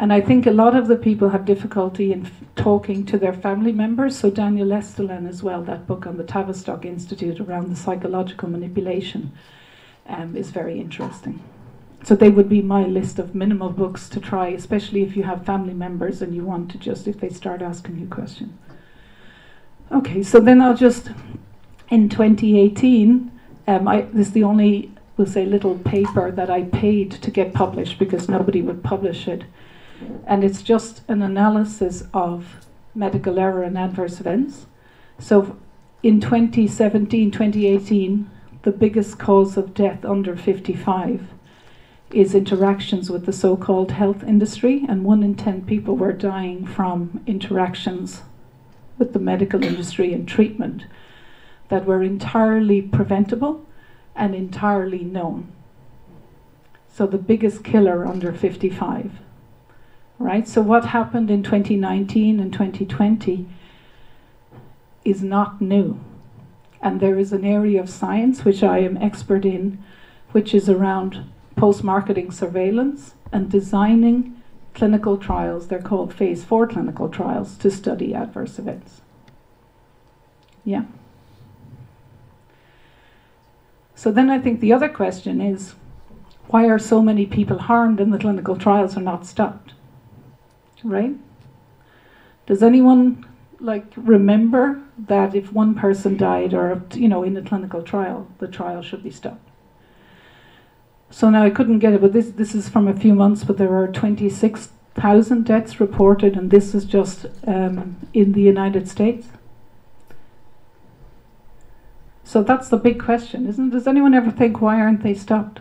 And 0.00 0.12
I 0.12 0.20
think 0.20 0.48
a 0.48 0.50
lot 0.62 0.74
of 0.74 0.88
the 0.88 0.96
people 0.96 1.28
have 1.28 1.44
difficulty 1.44 2.12
in 2.12 2.28
talking 2.56 3.06
to 3.06 3.16
their 3.16 3.34
family 3.34 3.70
members. 3.70 4.18
So 4.18 4.30
Daniel 4.30 4.70
Estulin 4.70 5.28
as 5.28 5.44
well, 5.44 5.62
that 5.62 5.86
book 5.86 6.08
on 6.08 6.16
the 6.16 6.24
Tavistock 6.24 6.84
Institute 6.84 7.38
around 7.38 7.70
the 7.70 7.76
psychological 7.76 8.48
manipulation 8.48 9.30
um, 10.10 10.36
is 10.36 10.50
very 10.50 10.80
interesting. 10.80 11.42
So 12.02 12.14
they 12.14 12.30
would 12.30 12.48
be 12.48 12.62
my 12.62 12.84
list 12.84 13.18
of 13.18 13.34
minimal 13.34 13.70
books 13.70 14.08
to 14.10 14.20
try, 14.20 14.48
especially 14.48 15.02
if 15.02 15.16
you 15.16 15.22
have 15.24 15.44
family 15.44 15.74
members 15.74 16.22
and 16.22 16.34
you 16.34 16.44
want 16.44 16.70
to 16.72 16.78
just, 16.78 17.06
if 17.06 17.20
they 17.20 17.28
start 17.28 17.62
asking 17.62 17.98
you 17.98 18.06
questions. 18.06 18.52
Okay, 19.92 20.22
so 20.22 20.40
then 20.40 20.60
I'll 20.60 20.76
just, 20.76 21.10
in 21.88 22.08
2018, 22.08 23.30
um, 23.66 23.88
I, 23.88 24.02
this 24.02 24.28
is 24.28 24.32
the 24.32 24.44
only, 24.44 24.92
we'll 25.16 25.26
say, 25.26 25.44
little 25.44 25.78
paper 25.78 26.30
that 26.30 26.48
I 26.50 26.62
paid 26.62 27.10
to 27.10 27.30
get 27.30 27.52
published 27.52 27.98
because 27.98 28.28
nobody 28.28 28.62
would 28.62 28.82
publish 28.82 29.28
it 29.28 29.44
and 30.26 30.44
it's 30.44 30.62
just 30.62 31.02
an 31.08 31.22
analysis 31.22 32.04
of 32.14 32.66
medical 32.94 33.38
error 33.38 33.62
and 33.62 33.76
adverse 33.76 34.20
events. 34.20 34.66
So 35.18 35.56
in 36.02 36.20
2017, 36.20 37.30
2018, 37.30 38.30
the 38.62 38.70
biggest 38.70 39.18
cause 39.18 39.56
of 39.56 39.74
death 39.74 40.04
under 40.04 40.36
55 40.36 41.28
is 42.12 42.34
interactions 42.34 43.10
with 43.10 43.26
the 43.26 43.32
so 43.32 43.56
called 43.56 43.92
health 43.92 44.22
industry, 44.24 44.84
and 44.88 45.04
one 45.04 45.22
in 45.22 45.34
10 45.34 45.64
people 45.64 45.96
were 45.96 46.12
dying 46.12 46.66
from 46.66 47.22
interactions 47.26 48.22
with 48.98 49.12
the 49.12 49.18
medical 49.18 49.62
industry 49.64 50.12
and 50.12 50.26
treatment 50.26 50.84
that 51.68 51.86
were 51.86 52.02
entirely 52.02 52.82
preventable 52.82 53.64
and 54.16 54.34
entirely 54.34 55.04
known. 55.04 55.50
So 56.92 57.06
the 57.06 57.16
biggest 57.16 57.62
killer 57.64 58.04
under 58.04 58.32
55 58.32 59.12
right? 60.20 60.46
So 60.46 60.60
what 60.60 60.84
happened 60.84 61.30
in 61.30 61.42
2019 61.42 62.38
and 62.38 62.52
2020 62.52 63.48
is 65.04 65.22
not 65.22 65.60
new. 65.60 65.98
And 66.82 67.00
there 67.00 67.18
is 67.18 67.32
an 67.32 67.44
area 67.44 67.80
of 67.80 67.90
science 67.90 68.44
which 68.44 68.62
I 68.62 68.78
am 68.78 68.96
expert 68.96 69.44
in, 69.44 69.82
which 70.32 70.54
is 70.54 70.68
around 70.68 71.24
post 71.56 71.84
marketing 71.84 72.30
surveillance 72.30 73.14
and 73.32 73.50
designing 73.50 74.40
clinical 74.74 75.18
trials. 75.18 75.68
They're 75.68 75.82
called 75.82 76.14
phase 76.14 76.44
four 76.44 76.66
clinical 76.66 77.08
trials 77.08 77.56
to 77.58 77.70
study 77.70 78.14
adverse 78.14 78.58
events. 78.58 79.02
Yeah. 80.64 80.84
So 83.94 84.10
then 84.10 84.30
I 84.30 84.38
think 84.38 84.60
the 84.60 84.72
other 84.72 84.88
question 84.88 85.40
is 85.40 85.74
why 86.48 86.66
are 86.66 86.78
so 86.78 87.02
many 87.02 87.26
people 87.26 87.58
harmed 87.58 88.00
and 88.00 88.12
the 88.12 88.18
clinical 88.18 88.56
trials 88.56 88.96
are 88.96 89.02
not 89.02 89.26
stopped? 89.26 89.74
right? 90.84 91.14
Does 92.46 92.62
anyone 92.62 93.26
like 93.60 93.84
remember 93.96 94.82
that 94.98 95.34
if 95.34 95.52
one 95.52 95.74
person 95.74 96.16
died 96.16 96.54
or 96.54 96.82
you 96.94 97.08
know 97.08 97.22
in 97.22 97.36
a 97.36 97.42
clinical 97.42 97.82
trial, 97.82 98.26
the 98.38 98.48
trial 98.48 98.82
should 98.82 99.02
be 99.02 99.10
stopped? 99.10 99.48
So 101.10 101.28
now 101.28 101.42
I 101.42 101.50
couldn't 101.50 101.80
get 101.80 101.92
it, 101.92 102.00
but 102.00 102.12
this 102.12 102.30
this 102.30 102.54
is 102.54 102.68
from 102.68 102.88
a 102.88 102.96
few 102.96 103.14
months, 103.14 103.44
but 103.44 103.58
there 103.58 103.74
are 103.74 103.88
twenty 103.88 104.30
six 104.30 104.70
thousand 104.94 105.44
deaths 105.44 105.80
reported, 105.80 106.36
and 106.36 106.50
this 106.50 106.74
is 106.74 106.84
just 106.84 107.26
um, 107.46 107.96
in 108.12 108.32
the 108.32 108.42
United 108.42 108.88
States. 108.88 109.28
So 112.24 112.42
that's 112.44 112.68
the 112.68 112.76
big 112.76 113.02
question, 113.02 113.46
isn't 113.48 113.68
it? 113.68 113.72
Does 113.72 113.88
anyone 113.88 114.14
ever 114.14 114.30
think 114.30 114.60
why 114.60 114.80
aren't 114.80 115.02
they 115.02 115.14
stopped? 115.14 115.60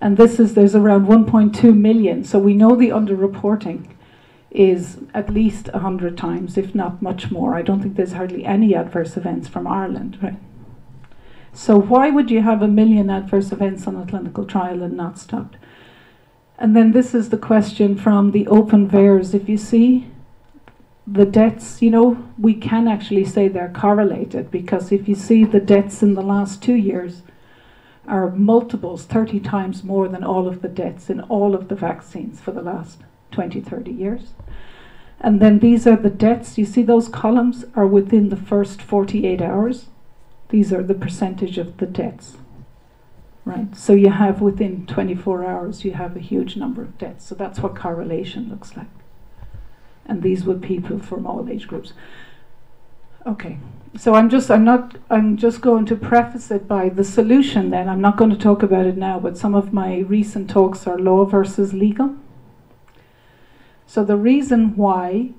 And 0.00 0.16
this 0.16 0.38
is 0.38 0.54
there's 0.54 0.74
around 0.74 1.06
1.2 1.06 1.76
million. 1.76 2.24
So 2.24 2.38
we 2.38 2.54
know 2.54 2.76
the 2.76 2.90
underreporting 2.90 3.88
is 4.50 4.98
at 5.12 5.30
least 5.30 5.70
100 5.72 6.16
times, 6.16 6.56
if 6.56 6.74
not 6.74 7.02
much 7.02 7.30
more. 7.30 7.54
I 7.54 7.62
don't 7.62 7.82
think 7.82 7.96
there's 7.96 8.12
hardly 8.12 8.44
any 8.44 8.74
adverse 8.74 9.16
events 9.16 9.48
from 9.48 9.66
Ireland, 9.66 10.18
right? 10.22 10.38
So, 11.52 11.78
why 11.78 12.10
would 12.10 12.30
you 12.30 12.42
have 12.42 12.60
a 12.60 12.68
million 12.68 13.08
adverse 13.08 13.50
events 13.50 13.86
on 13.86 13.96
a 13.96 14.06
clinical 14.06 14.44
trial 14.44 14.82
and 14.82 14.94
not 14.96 15.18
stopped? 15.18 15.56
And 16.58 16.76
then 16.76 16.92
this 16.92 17.14
is 17.14 17.30
the 17.30 17.38
question 17.38 17.96
from 17.96 18.32
the 18.32 18.46
open 18.46 18.88
VAERS. 18.88 19.34
If 19.34 19.48
you 19.48 19.56
see 19.56 20.06
the 21.06 21.24
deaths, 21.24 21.80
you 21.80 21.90
know, 21.90 22.22
we 22.38 22.54
can 22.54 22.88
actually 22.88 23.24
say 23.24 23.48
they're 23.48 23.72
correlated 23.74 24.50
because 24.50 24.92
if 24.92 25.08
you 25.08 25.14
see 25.14 25.44
the 25.44 25.60
deaths 25.60 26.02
in 26.02 26.14
the 26.14 26.22
last 26.22 26.62
two 26.62 26.74
years 26.74 27.22
are 28.08 28.30
multiples, 28.30 29.04
30 29.04 29.40
times 29.40 29.84
more 29.84 30.08
than 30.08 30.24
all 30.24 30.46
of 30.46 30.62
the 30.62 30.68
deaths 30.68 31.10
in 31.10 31.20
all 31.22 31.54
of 31.54 31.68
the 31.68 31.74
vaccines 31.74 32.40
for 32.40 32.52
the 32.52 32.62
last 32.62 33.00
20, 33.32 33.60
30 33.60 33.90
years. 33.90 34.34
And 35.20 35.40
then 35.40 35.58
these 35.60 35.86
are 35.86 35.96
the 35.96 36.10
deaths. 36.10 36.58
You 36.58 36.64
see 36.64 36.82
those 36.82 37.08
columns 37.08 37.64
are 37.74 37.86
within 37.86 38.28
the 38.28 38.36
first 38.36 38.82
48 38.82 39.40
hours. 39.40 39.86
These 40.50 40.72
are 40.72 40.82
the 40.82 40.94
percentage 40.94 41.58
of 41.58 41.78
the 41.78 41.86
deaths. 41.86 42.36
Right? 43.44 43.76
So 43.76 43.92
you 43.92 44.10
have 44.10 44.40
within 44.40 44.86
24 44.86 45.44
hours, 45.44 45.84
you 45.84 45.92
have 45.92 46.16
a 46.16 46.20
huge 46.20 46.56
number 46.56 46.82
of 46.82 46.98
deaths. 46.98 47.26
So 47.26 47.34
that's 47.34 47.60
what 47.60 47.76
correlation 47.76 48.48
looks 48.48 48.76
like. 48.76 48.88
And 50.04 50.22
these 50.22 50.44
were 50.44 50.54
people 50.54 50.98
from 50.98 51.26
all 51.26 51.48
age 51.48 51.66
groups. 51.66 51.92
Okay. 53.26 53.58
So 53.98 54.14
I'm 54.14 54.28
just 54.28 54.50
I'm 54.50 54.64
not 54.64 54.96
I'm 55.08 55.36
just 55.38 55.62
going 55.62 55.86
to 55.86 55.96
preface 55.96 56.50
it 56.50 56.68
by 56.68 56.90
the 56.90 57.04
solution 57.04 57.70
then. 57.70 57.88
I'm 57.88 58.00
not 58.00 58.18
going 58.18 58.30
to 58.30 58.36
talk 58.36 58.62
about 58.62 58.84
it 58.84 58.96
now, 58.96 59.18
but 59.18 59.38
some 59.38 59.54
of 59.54 59.72
my 59.72 59.98
recent 60.00 60.50
talks 60.50 60.86
are 60.86 60.98
law 60.98 61.24
versus 61.24 61.72
legal. 61.72 62.14
So 63.86 64.04
the 64.04 64.16
reason 64.16 64.76
why 64.76 65.30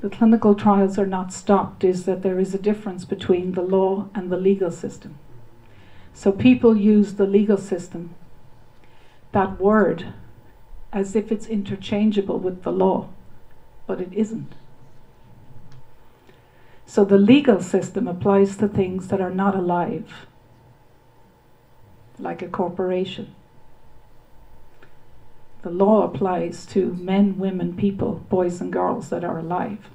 the 0.00 0.10
clinical 0.10 0.54
trials 0.54 0.98
are 0.98 1.06
not 1.06 1.32
stopped 1.32 1.82
is 1.82 2.04
that 2.04 2.22
there 2.22 2.38
is 2.38 2.54
a 2.54 2.58
difference 2.58 3.06
between 3.06 3.52
the 3.52 3.62
law 3.62 4.08
and 4.14 4.30
the 4.30 4.36
legal 4.36 4.70
system. 4.70 5.18
So 6.12 6.32
people 6.32 6.76
use 6.76 7.14
the 7.14 7.26
legal 7.26 7.56
system, 7.56 8.14
that 9.32 9.58
word, 9.58 10.12
as 10.92 11.16
if 11.16 11.32
it's 11.32 11.46
interchangeable 11.46 12.38
with 12.38 12.62
the 12.62 12.72
law, 12.72 13.08
but 13.86 14.00
it 14.00 14.12
isn't. 14.12 14.52
So 16.86 17.04
the 17.04 17.18
legal 17.18 17.60
system 17.60 18.06
applies 18.06 18.56
to 18.56 18.68
things 18.68 19.08
that 19.08 19.20
are 19.20 19.34
not 19.34 19.56
alive, 19.56 20.26
like 22.18 22.42
a 22.42 22.48
corporation. 22.48 23.34
The 25.62 25.70
law 25.70 26.04
applies 26.04 26.64
to 26.66 26.94
men, 26.94 27.38
women, 27.38 27.76
people, 27.76 28.24
boys 28.28 28.60
and 28.60 28.72
girls 28.72 29.08
that 29.08 29.24
are 29.24 29.40
alive. 29.40 29.90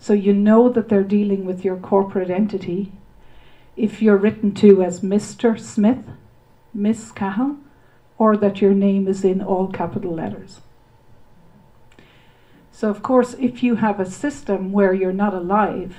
So 0.00 0.12
you 0.12 0.32
know 0.32 0.68
that 0.68 0.88
they're 0.88 1.04
dealing 1.04 1.44
with 1.46 1.64
your 1.64 1.76
corporate 1.76 2.28
entity 2.28 2.92
if 3.76 4.02
you're 4.02 4.16
written 4.16 4.52
to 4.54 4.82
as 4.82 5.00
Mr. 5.00 5.58
Smith, 5.58 6.04
Miss 6.74 7.12
Cahill, 7.12 7.56
or 8.18 8.36
that 8.36 8.60
your 8.60 8.72
name 8.72 9.06
is 9.06 9.24
in 9.24 9.40
all 9.40 9.68
capital 9.68 10.14
letters. 10.14 10.60
So, 12.78 12.90
of 12.90 13.02
course, 13.02 13.32
if 13.40 13.62
you 13.62 13.76
have 13.76 13.98
a 13.98 14.04
system 14.04 14.70
where 14.70 14.92
you're 14.92 15.10
not 15.10 15.32
alive, 15.32 15.96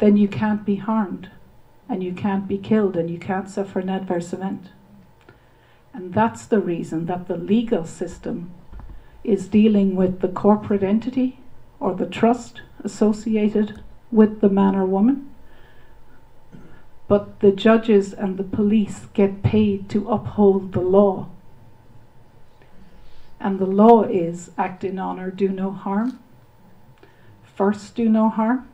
then 0.00 0.16
you 0.16 0.26
can't 0.26 0.64
be 0.64 0.74
harmed, 0.74 1.30
and 1.88 2.02
you 2.02 2.12
can't 2.12 2.48
be 2.48 2.58
killed, 2.58 2.96
and 2.96 3.08
you 3.08 3.16
can't 3.16 3.48
suffer 3.48 3.78
an 3.78 3.88
adverse 3.88 4.32
event. 4.32 4.70
And 5.94 6.12
that's 6.12 6.46
the 6.46 6.58
reason 6.58 7.06
that 7.06 7.28
the 7.28 7.36
legal 7.36 7.84
system 7.86 8.50
is 9.22 9.46
dealing 9.46 9.94
with 9.94 10.20
the 10.20 10.26
corporate 10.26 10.82
entity 10.82 11.38
or 11.78 11.94
the 11.94 12.06
trust 12.06 12.60
associated 12.82 13.80
with 14.10 14.40
the 14.40 14.48
man 14.48 14.74
or 14.74 14.86
woman. 14.86 15.30
But 17.06 17.38
the 17.38 17.52
judges 17.52 18.12
and 18.12 18.36
the 18.36 18.42
police 18.42 19.06
get 19.14 19.44
paid 19.44 19.88
to 19.90 20.10
uphold 20.10 20.72
the 20.72 20.80
law. 20.80 21.28
And 23.40 23.58
the 23.58 23.66
law 23.66 24.02
is 24.02 24.50
act 24.58 24.84
in 24.84 24.98
honor, 24.98 25.30
do 25.30 25.48
no 25.48 25.70
harm. 25.70 26.20
First, 27.42 27.94
do 27.94 28.08
no 28.08 28.28
harm. 28.28 28.68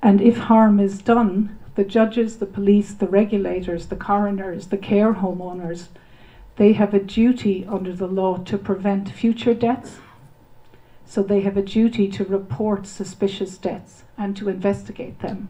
And 0.00 0.20
if 0.20 0.38
harm 0.38 0.78
is 0.78 1.02
done, 1.02 1.58
the 1.74 1.84
judges, 1.84 2.38
the 2.38 2.46
police, 2.46 2.92
the 2.92 3.08
regulators, 3.08 3.86
the 3.86 3.96
coroners, 3.96 4.68
the 4.68 4.76
care 4.76 5.14
homeowners, 5.14 5.88
they 6.56 6.72
have 6.72 6.94
a 6.94 6.98
duty 6.98 7.64
under 7.68 7.92
the 7.92 8.08
law 8.08 8.38
to 8.38 8.58
prevent 8.58 9.10
future 9.10 9.54
deaths. 9.54 9.98
So 11.06 11.22
they 11.22 11.40
have 11.42 11.56
a 11.56 11.62
duty 11.62 12.08
to 12.08 12.24
report 12.24 12.86
suspicious 12.86 13.56
deaths 13.56 14.02
and 14.16 14.36
to 14.36 14.48
investigate 14.48 15.20
them, 15.20 15.48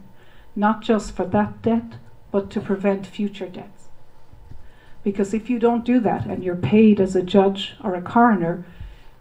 not 0.55 0.83
just 0.83 1.17
for 1.17 1.25
that 1.27 1.63
death, 1.63 1.97
but 2.31 2.51
to 2.51 2.61
prevent 2.61 3.07
future 3.07 3.49
deaths. 3.49 3.78
Because 5.09 5.33
if 5.33 5.49
you 5.49 5.59
don't 5.59 5.87
do 5.87 6.01
that 6.01 6.27
and 6.27 6.45
you're 6.45 6.55
paid 6.55 7.01
as 7.01 7.17
a 7.17 7.23
judge 7.23 7.73
or 7.83 7.95
a 7.95 8.03
coroner, 8.03 8.67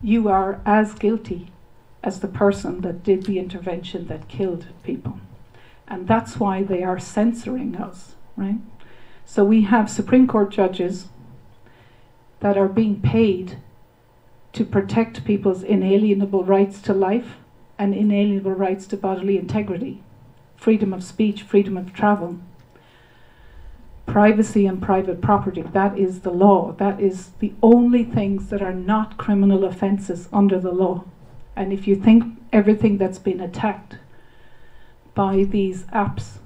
you 0.02 0.28
are 0.28 0.60
as 0.66 0.94
guilty 0.94 1.50
as 2.04 2.20
the 2.20 2.28
person 2.28 2.82
that 2.82 3.06
did 3.06 3.24
the 3.24 3.40
intervention 3.40 4.08
that 4.08 4.28
killed 4.28 4.68
people. 4.84 5.18
And 5.88 6.06
that's 6.06 6.42
why 6.42 6.62
they 6.62 6.84
are 6.84 7.00
censoring 7.00 7.78
us, 7.78 8.16
right? 8.36 8.58
So 9.24 9.46
we 9.46 9.62
have 9.62 9.90
Supreme 9.90 10.28
Court 10.28 10.50
judges 10.50 11.08
that 12.42 12.58
are 12.58 12.68
being 12.68 13.00
paid 13.00 13.58
to 14.52 14.66
protect 14.66 15.24
people's 15.24 15.64
inalienable 15.64 16.44
rights 16.44 16.82
to 16.82 16.94
life 16.94 17.38
and 17.80 17.96
inalienable 17.96 18.52
rights 18.52 18.88
to 18.88 18.98
bodily 18.98 19.38
integrity, 19.38 20.04
freedom 20.58 20.92
of 20.92 21.02
speech, 21.02 21.44
freedom 21.44 21.78
of 21.78 21.94
travel, 21.94 22.40
privacy 24.08 24.66
and 24.66 24.82
private 24.82 25.22
property. 25.22 25.62
That 25.62 26.00
is 26.00 26.22
the 26.22 26.32
law. 26.32 26.72
That 26.72 27.00
is 27.00 27.32
the 27.40 27.54
only 27.62 28.04
things 28.04 28.50
that 28.50 28.64
are 28.64 28.74
not 28.74 29.18
criminal 29.18 29.66
offences 29.66 30.28
under 30.34 30.60
the 30.60 30.72
law. 30.72 31.04
And 31.56 31.72
if 31.72 31.88
you 31.88 31.96
think 31.96 32.24
everything 32.52 32.98
that's 32.98 33.20
been 33.20 33.42
attacked 33.42 33.98
by 35.14 35.44
these 35.44 35.84
apps, 35.86 36.38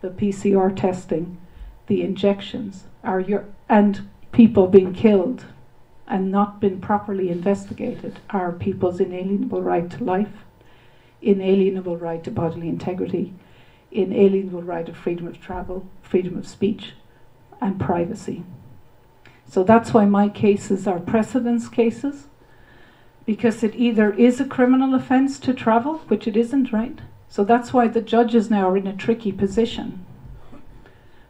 the 0.00 0.08
PCR 0.10 0.74
testing, 0.74 1.38
the 1.86 2.02
injections, 2.02 2.84
are 3.04 3.20
your 3.20 3.44
and 3.68 4.08
people 4.32 4.66
being 4.66 4.94
killed 4.94 5.44
and 6.06 6.30
not 6.30 6.60
been 6.60 6.80
properly 6.80 7.28
investigated 7.28 8.18
are 8.30 8.50
people's 8.50 8.98
inalienable 8.98 9.62
right 9.62 9.90
to 9.90 10.02
life, 10.02 10.44
inalienable 11.22 11.96
right 11.96 12.24
to 12.24 12.30
bodily 12.30 12.68
integrity, 12.68 13.32
inalienable 13.92 14.62
right 14.62 14.88
of 14.88 14.96
freedom 14.96 15.26
of 15.26 15.40
travel, 15.40 15.86
freedom 16.02 16.36
of 16.36 16.48
speech, 16.48 16.94
and 17.60 17.78
privacy. 17.80 18.44
So 19.46 19.64
that's 19.64 19.92
why 19.92 20.04
my 20.04 20.28
cases 20.28 20.86
are 20.86 21.00
precedence 21.00 21.68
cases, 21.68 22.28
because 23.26 23.62
it 23.62 23.74
either 23.74 24.12
is 24.12 24.40
a 24.40 24.44
criminal 24.44 24.94
offence 24.94 25.38
to 25.40 25.52
travel, 25.52 25.98
which 26.08 26.26
it 26.26 26.36
isn't, 26.36 26.72
right? 26.72 27.00
So 27.28 27.44
that's 27.44 27.72
why 27.72 27.88
the 27.88 28.00
judges 28.00 28.50
now 28.50 28.70
are 28.70 28.76
in 28.76 28.86
a 28.86 28.96
tricky 28.96 29.32
position. 29.32 30.04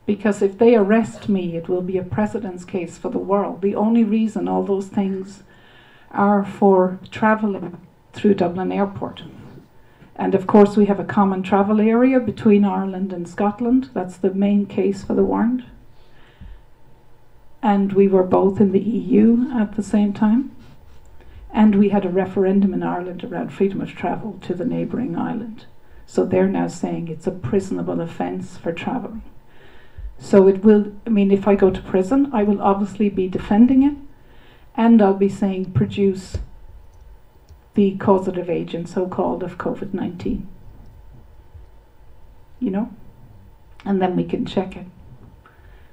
Because 0.07 0.43
if 0.43 0.59
they 0.59 0.75
arrest 0.75 1.29
me, 1.29 1.57
it 1.57 1.69
will 1.69 1.83
be 1.83 1.99
a 1.99 2.03
precedence 2.03 2.65
case 2.65 2.99
for 2.99 3.11
the 3.11 3.19
world. 3.19 3.61
The 3.61 3.75
only 3.75 4.05
reason 4.05 4.49
all 4.49 4.65
those 4.65 4.89
things 4.89 5.43
are 6.11 6.45
for 6.45 6.99
travelling 7.11 7.79
through 8.13 8.35
Dublin 8.35 8.73
Airport. 8.73 9.23
And 10.17 10.35
of 10.35 10.47
course, 10.47 10.77
we 10.77 10.87
have 10.87 11.01
a 11.01 11.05
common 11.05 11.43
travel 11.43 11.81
area 11.81 12.21
between 12.21 12.65
Ireland 12.65 13.13
and 13.13 13.29
Scotland. 13.29 13.91
That's 13.95 14.17
the 14.17 14.35
main 14.35 14.67
case 14.67 15.05
for 15.05 15.15
the 15.15 15.25
warrant. 15.25 15.63
And 17.63 17.93
we 17.93 18.09
were 18.09 18.23
both 18.23 18.61
in 18.61 18.73
the 18.73 18.81
EU 18.81 19.51
at 19.53 19.77
the 19.77 19.83
same 19.83 20.13
time. 20.13 20.55
And 21.53 21.75
we 21.75 21.89
had 21.91 22.05
a 22.05 22.11
referendum 22.11 22.73
in 22.73 22.83
Ireland 22.83 23.25
around 23.25 23.53
freedom 23.53 23.81
of 23.81 23.91
travel 23.91 24.39
to 24.43 24.55
the 24.55 24.65
neighbouring 24.65 25.17
island. 25.17 25.67
So 26.07 26.25
they're 26.25 26.49
now 26.49 26.69
saying 26.69 27.09
it's 27.09 27.27
a 27.27 27.33
prisonable 27.33 28.01
offence 28.01 28.57
for 28.57 28.73
travelling. 28.73 29.23
So 30.19 30.47
it 30.49 30.63
will, 30.63 30.93
I 31.07 31.11
mean, 31.11 31.31
if 31.31 31.49
I 31.49 31.55
go 31.55 31.71
to 31.71 31.81
prison, 31.81 32.31
I 32.33 32.43
will 32.43 32.61
obviously 32.61 33.09
be 33.09 33.27
defending 33.27 33.83
it, 33.83 33.97
and 34.77 35.01
I'll 35.01 35.15
be 35.15 35.29
saying 35.29 35.73
produce 35.73 36.37
the 37.75 37.97
causative 37.97 38.51
agent, 38.51 38.89
so 38.89 39.09
called, 39.09 39.43
of 39.43 39.57
COVID 39.57 39.95
19. 39.95 40.47
You 42.59 42.71
know? 42.71 42.91
And 43.85 44.03
then 44.03 44.17
we 44.17 44.25
can 44.25 44.45
check 44.45 44.77
it. 44.77 44.87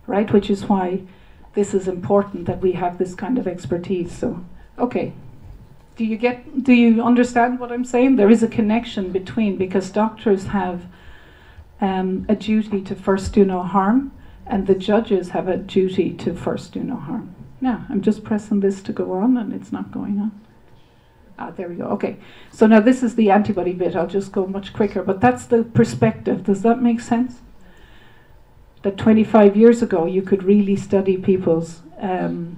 Right? 0.05 0.31
Which 0.31 0.49
is 0.49 0.65
why 0.65 1.03
this 1.57 1.73
is 1.73 1.87
important 1.87 2.45
that 2.45 2.61
we 2.61 2.73
have 2.73 2.99
this 2.99 3.15
kind 3.15 3.39
of 3.39 3.47
expertise. 3.47 4.11
So, 4.11 4.45
okay, 4.77 5.11
do 5.95 6.05
you 6.05 6.15
get 6.15 6.63
do 6.63 6.71
you 6.71 7.01
understand 7.01 7.59
what 7.59 7.71
i'm 7.71 7.83
saying? 7.83 8.15
There 8.15 8.29
is 8.29 8.43
a 8.43 8.47
connection 8.47 9.11
between 9.11 9.57
because 9.57 9.89
doctors 9.89 10.45
have 10.59 10.85
um, 11.81 12.27
a 12.29 12.35
duty 12.35 12.81
to 12.83 12.93
first 12.95 13.33
do 13.33 13.43
no 13.43 13.63
harm 13.63 14.11
and 14.45 14.67
the 14.67 14.75
judges 14.75 15.29
have 15.29 15.47
a 15.47 15.57
duty 15.57 16.13
to 16.13 16.35
first 16.35 16.73
do 16.73 16.83
no 16.83 16.95
harm. 16.95 17.33
Now 17.59 17.87
i'm 17.89 18.03
just 18.03 18.23
pressing 18.23 18.59
this 18.59 18.83
to 18.83 18.93
go 18.93 19.13
on 19.13 19.35
and 19.35 19.51
it's 19.51 19.71
not 19.71 19.91
going 19.91 20.19
on. 20.19 20.31
Ah 21.39 21.49
there 21.49 21.69
we 21.69 21.75
go 21.77 21.85
okay. 21.85 22.17
So 22.51 22.67
now 22.67 22.81
this 22.81 23.01
is 23.01 23.15
the 23.15 23.31
antibody 23.31 23.73
bit. 23.73 23.95
I'll 23.95 24.05
just 24.19 24.31
go 24.31 24.45
much 24.45 24.73
quicker 24.73 25.01
but 25.01 25.21
that's 25.21 25.45
the 25.47 25.63
perspective. 25.63 26.43
Does 26.43 26.61
that 26.61 26.83
make 26.83 27.01
sense 27.01 27.41
that 28.87 28.95
25 28.95 29.57
years 29.57 29.81
ago 29.81 30.05
you 30.05 30.21
could 30.21 30.43
really 30.43 30.77
study 30.77 31.17
people's 31.17 31.81
um, 31.99 32.55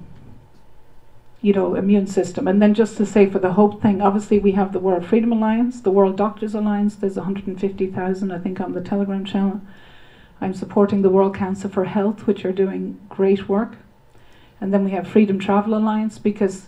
you 1.41 1.51
know 1.51 1.73
immune 1.73 2.05
system. 2.05 2.47
And 2.47 2.61
then 2.61 2.75
just 2.75 2.97
to 2.97 3.05
say 3.05 3.27
for 3.27 3.39
the 3.39 3.53
hope 3.53 3.81
thing 3.81 3.99
obviously 3.99 4.37
we 4.37 4.51
have 4.51 4.71
the 4.71 4.79
world 4.79 5.03
freedom 5.03 5.31
alliance 5.31 5.81
the 5.81 5.89
world 5.89 6.17
doctors 6.17 6.53
alliance. 6.53 6.95
There's 6.95 7.15
150000 7.15 8.31
i 8.31 8.37
think 8.37 8.61
on 8.61 8.73
the 8.73 8.81
telegram 8.81 9.25
channel. 9.25 9.61
I'm 10.39 10.53
supporting 10.53 11.01
the 11.01 11.09
world 11.09 11.35
council 11.35 11.69
for 11.71 11.85
health 11.85 12.27
which 12.27 12.45
are 12.45 12.51
doing 12.51 12.99
great 13.09 13.49
work. 13.49 13.77
And 14.61 14.71
then 14.71 14.83
we 14.85 14.91
have 14.91 15.07
freedom 15.07 15.39
travel 15.39 15.73
alliance 15.73 16.19
because 16.19 16.67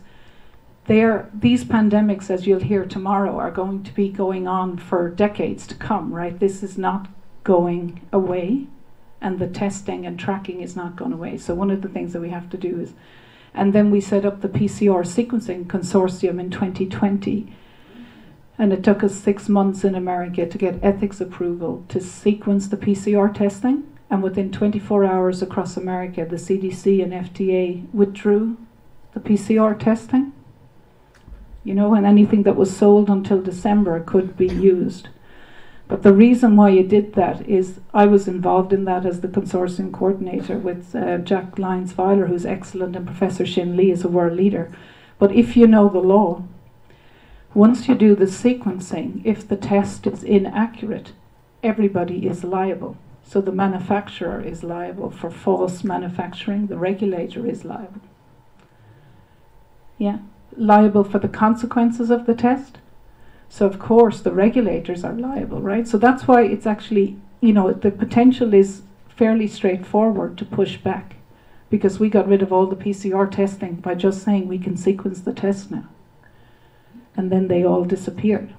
there 0.86 1.30
these 1.36 1.64
pandemics 1.64 2.32
as 2.32 2.48
you'll 2.48 2.68
hear 2.72 2.84
tomorrow 2.86 3.38
are 3.38 3.52
going 3.52 3.84
to 3.84 3.94
be 3.94 4.10
going 4.10 4.48
on 4.48 4.78
for 4.78 5.08
decades 5.08 5.68
to 5.68 5.76
come 5.76 6.16
right? 6.16 6.40
This 6.40 6.64
is 6.64 6.80
not 6.80 7.08
going 7.44 8.02
away 8.12 8.68
and 9.22 9.38
the 9.38 9.48
testing 9.48 10.06
and 10.06 10.20
tracking 10.20 10.62
is 10.62 10.76
not 10.76 10.96
gone 10.96 11.14
away. 11.14 11.38
So 11.38 11.54
one 11.54 11.70
of 11.70 11.82
the 11.82 11.90
things 11.90 12.14
that 12.14 12.22
we 12.22 12.32
have 12.32 12.50
to 12.50 12.58
do 12.58 12.80
is, 12.80 12.94
and 13.54 13.72
then 13.72 13.92
we 13.92 14.02
set 14.02 14.26
up 14.26 14.42
the 14.42 14.50
PCR 14.50 15.06
sequencing 15.06 15.66
consortium 15.66 16.40
in 16.40 16.50
2020. 16.50 17.54
And 18.58 18.74
it 18.74 18.84
took 18.84 19.04
us 19.04 19.16
six 19.16 19.48
months 19.48 19.84
in 19.84 19.96
America 19.96 20.46
to 20.48 20.58
get 20.58 20.84
ethics 20.84 21.22
approval 21.22 21.86
to 21.90 22.00
sequence 22.00 22.68
the 22.68 22.78
PCR 22.78 23.34
testing. 23.34 23.88
And 24.10 24.24
within 24.24 24.52
24 24.52 25.06
hours 25.06 25.42
across 25.42 25.78
America, 25.78 26.26
the 26.26 26.36
CDC 26.36 27.02
and 27.02 27.14
FDA 27.14 27.92
withdrew 27.94 28.58
the 29.14 29.20
PCR 29.20 29.78
testing. 29.80 30.34
You 31.64 31.76
know, 31.76 31.94
and 31.94 32.06
anything 32.06 32.44
that 32.44 32.56
was 32.56 32.76
sold 32.76 33.10
until 33.10 33.42
December 33.42 34.00
could 34.00 34.36
be 34.36 34.48
used. 34.48 35.10
But 35.92 36.04
the 36.04 36.14
reason 36.14 36.56
why 36.56 36.70
you 36.70 36.84
did 36.84 37.16
that 37.16 37.46
is 37.50 37.82
I 37.94 38.06
was 38.06 38.26
involved 38.26 38.72
in 38.72 38.86
that 38.86 39.06
as 39.06 39.20
the 39.20 39.28
consortium 39.28 39.92
coordinator 39.92 40.58
with 40.58 40.96
uh, 40.96 41.18
Jack 41.18 41.60
Lyons 41.60 41.98
Weiler, 41.98 42.28
who's 42.28 42.46
excellent, 42.46 42.96
and 42.96 43.06
Professor 43.06 43.46
Shin 43.46 43.76
Lee 43.76 43.92
is 43.92 44.06
a 44.06 44.08
world 44.08 44.38
leader. 44.38 44.72
But 45.20 45.34
if 45.34 45.58
you 45.58 45.68
know 45.68 45.90
the 45.90 46.00
law, 46.00 46.44
once 47.54 47.90
you 47.90 47.96
do 47.96 48.16
the 48.16 48.24
sequencing, 48.24 49.22
if 49.26 49.46
the 49.46 49.58
test 49.58 50.08
is 50.08 50.24
inaccurate, 50.24 51.12
everybody 51.62 52.26
is 52.26 52.46
liable. 52.46 52.96
So 53.22 53.42
the 53.42 53.52
manufacturer 53.52 54.42
is 54.42 54.64
liable 54.64 55.12
for 55.12 55.30
false 55.30 55.84
manufacturing, 55.84 56.68
the 56.68 56.78
regulator 56.78 57.46
is 57.46 57.66
liable. 57.66 58.00
Yeah, 59.98 60.20
liable 60.56 61.04
for 61.04 61.20
the 61.20 61.28
consequences 61.28 62.10
of 62.10 62.28
the 62.28 62.34
test, 62.34 62.78
so 63.52 63.66
of 63.66 63.80
course 63.80 64.22
the 64.22 64.32
regulators 64.32 65.04
are 65.04 65.12
liable, 65.12 65.60
right? 65.62 65.86
So 65.86 65.98
that's 65.98 66.26
why 66.26 66.44
it's 66.44 66.66
actually, 66.66 67.18
you 67.42 67.52
know, 67.52 67.74
the 67.74 67.92
potential 67.92 68.54
is 68.54 68.84
fairly 69.10 69.46
straightforward 69.46 70.38
to 70.38 70.46
push 70.46 70.78
back 70.78 71.18
because 71.70 72.00
we 72.00 72.10
got 72.10 72.30
rid 72.30 72.42
of 72.42 72.54
all 72.54 72.66
the 72.66 72.78
PCR 72.78 73.30
testing 73.30 73.76
by 73.76 73.94
just 73.96 74.24
saying 74.24 74.48
we 74.48 74.58
can 74.58 74.78
sequence 74.78 75.20
the 75.20 75.34
test 75.34 75.70
now. 75.70 75.90
And 77.18 77.30
then 77.30 77.50
they 77.50 77.66
all 77.66 77.84
disappeared. 77.84 78.54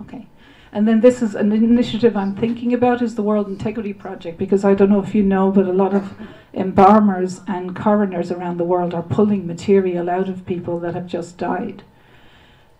Okay. 0.00 0.26
And 0.74 0.88
then 0.88 1.02
this 1.02 1.20
is 1.20 1.34
an 1.34 1.52
initiative 1.52 2.16
I'm 2.16 2.34
thinking 2.34 2.72
about 2.72 3.02
is 3.02 3.14
the 3.14 3.22
World 3.22 3.46
Integrity 3.46 3.92
Project 3.92 4.38
because 4.38 4.64
I 4.64 4.72
don't 4.72 4.88
know 4.88 5.02
if 5.02 5.14
you 5.14 5.22
know, 5.22 5.50
but 5.50 5.66
a 5.66 5.72
lot 5.72 5.92
of 5.92 6.14
embalmers 6.54 7.42
and 7.46 7.76
coroners 7.76 8.30
around 8.30 8.56
the 8.56 8.64
world 8.64 8.94
are 8.94 9.02
pulling 9.02 9.46
material 9.46 10.08
out 10.08 10.30
of 10.30 10.46
people 10.46 10.80
that 10.80 10.94
have 10.94 11.06
just 11.06 11.36
died. 11.36 11.82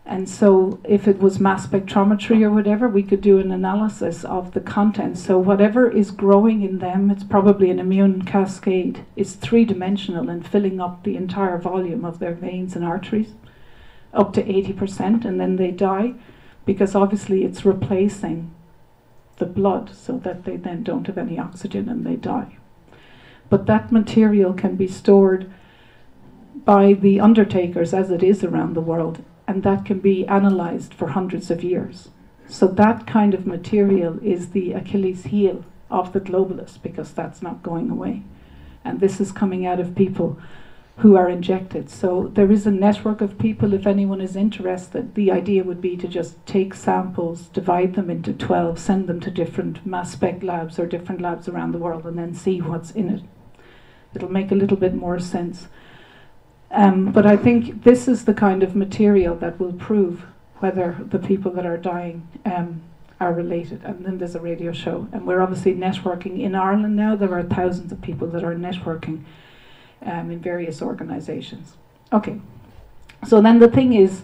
And 0.07 0.29
so, 0.29 0.81
if 0.83 1.07
it 1.07 1.21
was 1.21 1.39
mass 1.39 1.67
spectrometry 1.67 2.43
or 2.43 2.51
whatever, 2.51 2.89
we 2.89 3.05
could 3.05 3.21
do 3.21 3.39
an 3.39 3.53
analysis 3.53 4.25
of 4.25 4.53
the 4.53 4.61
content. 4.61 5.17
So, 5.17 5.39
whatever 5.39 5.89
is 5.89 6.11
growing 6.11 6.63
in 6.63 6.81
them, 6.81 7.09
it's 7.09 7.23
probably 7.23 7.71
an 7.71 7.79
immune 7.79 8.23
cascade. 8.23 9.05
It's 9.15 9.35
three 9.35 9.65
dimensional 9.65 10.29
and 10.29 10.45
filling 10.45 10.81
up 10.81 11.05
the 11.05 11.17
entire 11.17 11.57
volume 11.59 12.05
of 12.05 12.19
their 12.19 12.35
veins 12.35 12.75
and 12.75 12.85
arteries 12.85 13.35
up 14.13 14.33
to 14.33 14.43
80%, 14.43 15.25
and 15.25 15.41
then 15.41 15.55
they 15.55 15.71
die 15.71 16.15
because 16.65 16.95
obviously 16.95 17.45
it's 17.45 17.65
replacing 17.65 18.55
the 19.39 19.47
blood 19.47 19.95
so 19.95 20.19
that 20.19 20.45
they 20.45 20.57
then 20.57 20.83
don't 20.83 21.07
have 21.07 21.19
any 21.19 21.39
oxygen 21.39 21.89
and 21.89 22.07
they 22.07 22.17
die. 22.17 22.57
But 23.51 23.67
that 23.67 23.93
material 23.93 24.53
can 24.55 24.77
be 24.77 24.87
stored 24.87 25.53
by 26.65 26.93
the 26.93 27.21
undertakers 27.21 27.93
as 27.93 28.11
it 28.11 28.23
is 28.23 28.45
around 28.45 28.75
the 28.75 28.81
world, 28.81 29.25
and 29.47 29.63
that 29.63 29.85
can 29.85 29.99
be 29.99 30.27
analyzed 30.27 30.95
for 30.95 31.09
hundreds 31.09 31.51
of 31.51 31.65
years. 31.65 32.11
So 32.47 32.69
that 32.69 33.07
kind 33.07 33.35
of 33.35 33.47
material 33.47 34.19
is 34.23 34.51
the 34.51 34.73
Achilles 34.73 35.25
heel 35.25 35.65
of 35.91 36.13
the 36.13 36.21
globalists 36.21 36.81
because 36.81 37.13
that's 37.13 37.43
not 37.43 37.63
going 37.63 37.91
away. 37.91 38.23
And 38.85 39.01
this 39.01 39.21
is 39.21 39.33
coming 39.33 39.67
out 39.67 39.81
of 39.81 39.95
people 39.95 40.39
who 40.99 41.17
are 41.17 41.29
injected. 41.29 41.89
So 41.89 42.31
there 42.35 42.53
is 42.53 42.67
a 42.67 42.71
network 42.71 43.21
of 43.21 43.39
people, 43.39 43.73
if 43.73 43.87
anyone 43.87 44.21
is 44.21 44.37
interested. 44.37 45.15
The 45.15 45.33
idea 45.33 45.65
would 45.65 45.81
be 45.81 45.97
to 45.97 46.07
just 46.07 46.45
take 46.47 46.75
samples, 46.75 47.49
divide 47.49 47.95
them 47.95 48.11
into 48.11 48.33
12, 48.33 48.79
send 48.79 49.09
them 49.09 49.19
to 49.21 49.31
different 49.31 49.85
mass 49.87 50.13
spec 50.13 50.43
labs 50.43 50.79
or 50.79 50.87
different 50.87 51.21
labs 51.21 51.49
around 51.49 51.73
the 51.73 51.79
world, 51.79 52.05
and 52.05 52.19
then 52.19 52.35
see 52.35 52.61
what's 52.61 52.91
in 52.91 53.09
it. 53.09 53.23
It'll 54.15 54.31
make 54.31 54.53
a 54.53 54.55
little 54.57 54.77
bit 54.77 54.95
more 54.95 55.19
sense. 55.19 55.69
Um, 56.71 57.11
but 57.13 57.27
I 57.27 57.37
think 57.37 57.85
this 57.85 58.07
is 58.07 58.25
the 58.25 58.35
kind 58.35 58.63
of 58.63 58.77
material 58.77 59.35
that 59.37 59.59
will 59.59 59.73
prove 59.73 60.25
whether 60.59 60.97
the 61.09 61.19
people 61.19 61.51
that 61.53 61.67
are 61.67 61.77
dying 61.77 62.29
um, 62.45 62.83
are 63.19 63.33
related. 63.33 63.83
And 63.85 64.05
then 64.05 64.19
there's 64.19 64.35
a 64.35 64.41
radio 64.41 64.73
show. 64.73 65.09
And 65.13 65.27
we're 65.27 65.43
obviously 65.43 65.75
networking 65.75 66.41
in 66.41 66.55
Ireland 66.55 66.97
now. 66.97 67.17
There 67.17 67.37
are 67.37 67.43
thousands 67.43 67.93
of 67.93 68.01
people 68.03 68.29
that 68.29 68.45
are 68.45 68.55
networking 68.55 69.25
um, 70.05 70.31
in 70.31 70.41
various 70.41 70.83
organizations. 70.83 71.77
Okay, 72.13 72.41
so 73.27 73.41
then 73.41 73.59
the 73.59 73.69
thing 73.69 73.93
is, 73.93 74.23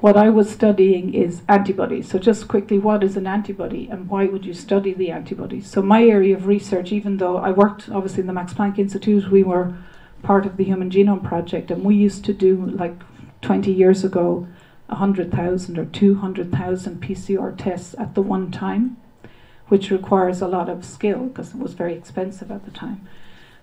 what 0.00 0.16
I 0.16 0.28
was 0.28 0.50
studying 0.50 1.14
is 1.14 1.42
antibodies. 1.48 2.08
So, 2.08 2.18
just 2.18 2.48
quickly, 2.48 2.78
what 2.78 3.02
is 3.02 3.16
an 3.16 3.26
antibody 3.26 3.88
and 3.88 4.08
why 4.08 4.26
would 4.26 4.44
you 4.44 4.52
study 4.52 4.92
the 4.92 5.10
antibodies? 5.10 5.66
So, 5.66 5.80
my 5.80 6.04
area 6.04 6.36
of 6.36 6.46
research, 6.46 6.92
even 6.92 7.16
though 7.16 7.38
I 7.38 7.50
worked 7.50 7.88
obviously 7.88 8.20
in 8.20 8.26
the 8.26 8.32
Max 8.34 8.52
Planck 8.52 8.78
Institute, 8.78 9.30
we 9.30 9.42
were 9.42 9.74
part 10.22 10.44
of 10.44 10.56
the 10.58 10.64
Human 10.64 10.90
Genome 10.90 11.24
Project, 11.24 11.70
and 11.70 11.82
we 11.82 11.94
used 11.94 12.24
to 12.26 12.34
do 12.34 12.66
like 12.66 12.94
20 13.40 13.72
years 13.72 14.04
ago 14.04 14.46
100,000 14.88 15.78
or 15.78 15.84
200,000 15.86 17.02
PCR 17.02 17.56
tests 17.56 17.94
at 17.98 18.14
the 18.14 18.22
one 18.22 18.50
time, 18.50 18.96
which 19.68 19.90
requires 19.90 20.40
a 20.40 20.48
lot 20.48 20.68
of 20.68 20.84
skill 20.84 21.26
because 21.26 21.54
it 21.54 21.58
was 21.58 21.74
very 21.74 21.94
expensive 21.94 22.50
at 22.50 22.64
the 22.64 22.70
time. 22.70 23.06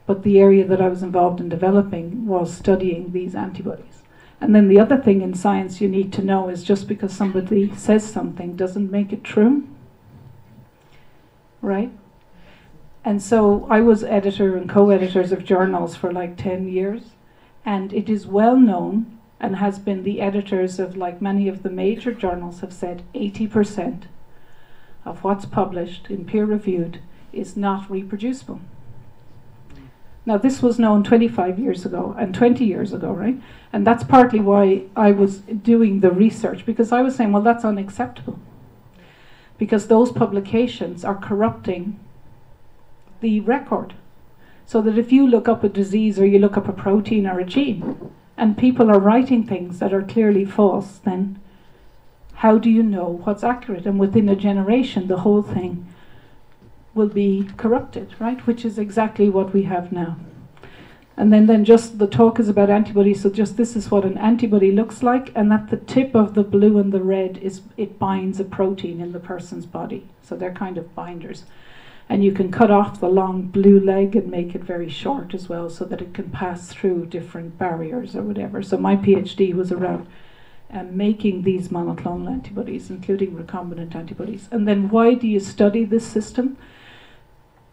But 0.05 0.23
the 0.23 0.39
area 0.39 0.65
that 0.65 0.81
I 0.81 0.89
was 0.89 1.03
involved 1.03 1.39
in 1.39 1.49
developing 1.49 2.25
was 2.25 2.53
studying 2.53 3.11
these 3.11 3.35
antibodies. 3.35 4.03
And 4.41 4.53
then 4.53 4.67
the 4.67 4.79
other 4.79 4.97
thing 4.97 5.21
in 5.21 5.33
science 5.33 5.79
you 5.79 5.87
need 5.87 6.11
to 6.13 6.23
know 6.23 6.49
is 6.49 6.63
just 6.63 6.87
because 6.87 7.13
somebody 7.13 7.73
says 7.75 8.03
something 8.03 8.55
doesn't 8.55 8.91
make 8.91 9.13
it 9.13 9.23
true. 9.23 9.67
Right? 11.61 11.91
And 13.05 13.21
so 13.21 13.65
I 13.69 13.79
was 13.81 14.03
editor 14.03 14.57
and 14.57 14.69
co 14.69 14.89
editors 14.89 15.31
of 15.31 15.45
journals 15.45 15.95
for 15.95 16.11
like 16.11 16.37
10 16.37 16.67
years. 16.67 17.11
And 17.65 17.93
it 17.93 18.09
is 18.09 18.27
well 18.27 18.57
known 18.57 19.17
and 19.39 19.57
has 19.57 19.79
been 19.79 20.03
the 20.03 20.21
editors 20.21 20.79
of 20.79 20.97
like 20.97 21.21
many 21.21 21.47
of 21.47 21.63
the 21.63 21.69
major 21.69 22.13
journals 22.13 22.59
have 22.61 22.73
said 22.73 23.03
80% 23.13 24.03
of 25.05 25.23
what's 25.23 25.45
published 25.45 26.09
in 26.09 26.25
peer 26.25 26.45
reviewed 26.45 26.99
is 27.31 27.57
not 27.57 27.89
reproducible. 27.89 28.61
Now, 30.25 30.37
this 30.37 30.61
was 30.61 30.79
known 30.79 31.03
25 31.03 31.59
years 31.59 31.85
ago 31.85 32.15
and 32.17 32.33
20 32.33 32.63
years 32.63 32.93
ago, 32.93 33.11
right? 33.11 33.39
And 33.73 33.85
that's 33.85 34.05
partly 34.05 34.39
why 34.39 34.83
I 34.95 35.11
was 35.11 35.39
doing 35.39 35.99
the 35.99 36.11
research, 36.11 36.65
because 36.65 36.93
I 36.93 37.01
was 37.01 37.15
saying, 37.15 37.33
well, 37.33 37.41
that's 37.41 37.65
unacceptable. 37.65 38.39
Because 39.57 39.87
those 39.87 40.11
publications 40.11 41.03
are 41.03 41.15
corrupting 41.15 41.99
the 43.19 43.41
record. 43.41 43.95
So 44.65 44.81
that 44.81 44.97
if 44.97 45.11
you 45.11 45.27
look 45.27 45.49
up 45.49 45.63
a 45.63 45.69
disease 45.69 46.17
or 46.17 46.25
you 46.25 46.39
look 46.39 46.55
up 46.55 46.69
a 46.69 46.73
protein 46.73 47.27
or 47.27 47.39
a 47.39 47.45
gene, 47.45 48.11
and 48.37 48.57
people 48.57 48.89
are 48.89 48.99
writing 48.99 49.45
things 49.45 49.79
that 49.79 49.93
are 49.93 50.01
clearly 50.01 50.45
false, 50.45 50.99
then 50.99 51.39
how 52.35 52.57
do 52.57 52.69
you 52.69 52.81
know 52.81 53.19
what's 53.23 53.43
accurate? 53.43 53.85
And 53.85 53.99
within 53.99 54.29
a 54.29 54.35
generation, 54.35 55.07
the 55.07 55.19
whole 55.19 55.41
thing 55.41 55.85
will 56.95 57.09
be 57.09 57.49
corrupted, 57.57 58.15
right? 58.19 58.45
Which 58.45 58.65
is 58.65 58.77
exactly 58.77 59.29
what 59.29 59.53
we 59.53 59.63
have 59.63 59.91
now. 59.91 60.17
And 61.15 61.31
then, 61.31 61.45
then 61.45 61.63
just 61.63 61.99
the 61.99 62.07
talk 62.07 62.39
is 62.39 62.49
about 62.49 62.71
antibodies. 62.71 63.21
So 63.21 63.29
just 63.29 63.55
this 63.55 63.75
is 63.75 63.91
what 63.91 64.03
an 64.03 64.17
antibody 64.17 64.71
looks 64.71 65.03
like, 65.03 65.31
and 65.35 65.53
at 65.53 65.69
the 65.69 65.77
tip 65.77 66.15
of 66.15 66.33
the 66.33 66.43
blue 66.43 66.79
and 66.79 66.91
the 66.91 67.03
red 67.03 67.37
is 67.37 67.61
it 67.77 67.99
binds 67.99 68.39
a 68.39 68.43
protein 68.43 68.99
in 68.99 69.11
the 69.11 69.19
person's 69.19 69.67
body. 69.67 70.07
So 70.23 70.35
they're 70.35 70.51
kind 70.51 70.77
of 70.77 70.95
binders. 70.95 71.45
And 72.09 72.23
you 72.23 72.31
can 72.31 72.51
cut 72.51 72.69
off 72.69 72.99
the 72.99 73.07
long 73.07 73.43
blue 73.43 73.79
leg 73.79 74.15
and 74.15 74.29
make 74.29 74.55
it 74.55 74.63
very 74.63 74.89
short 74.89 75.33
as 75.33 75.47
well, 75.47 75.69
so 75.69 75.85
that 75.85 76.01
it 76.01 76.13
can 76.13 76.29
pass 76.31 76.67
through 76.69 77.05
different 77.05 77.57
barriers 77.57 78.15
or 78.15 78.23
whatever. 78.23 78.61
So 78.63 78.77
my 78.77 78.95
PhD 78.95 79.53
was 79.53 79.71
around 79.71 80.07
um, 80.71 80.97
making 80.97 81.43
these 81.43 81.69
monoclonal 81.69 82.29
antibodies, 82.29 82.89
including 82.89 83.35
recombinant 83.35 83.95
antibodies. 83.95 84.49
And 84.51 84.67
then 84.67 84.89
why 84.89 85.13
do 85.13 85.27
you 85.27 85.39
study 85.39 85.85
this 85.85 86.05
system? 86.05 86.57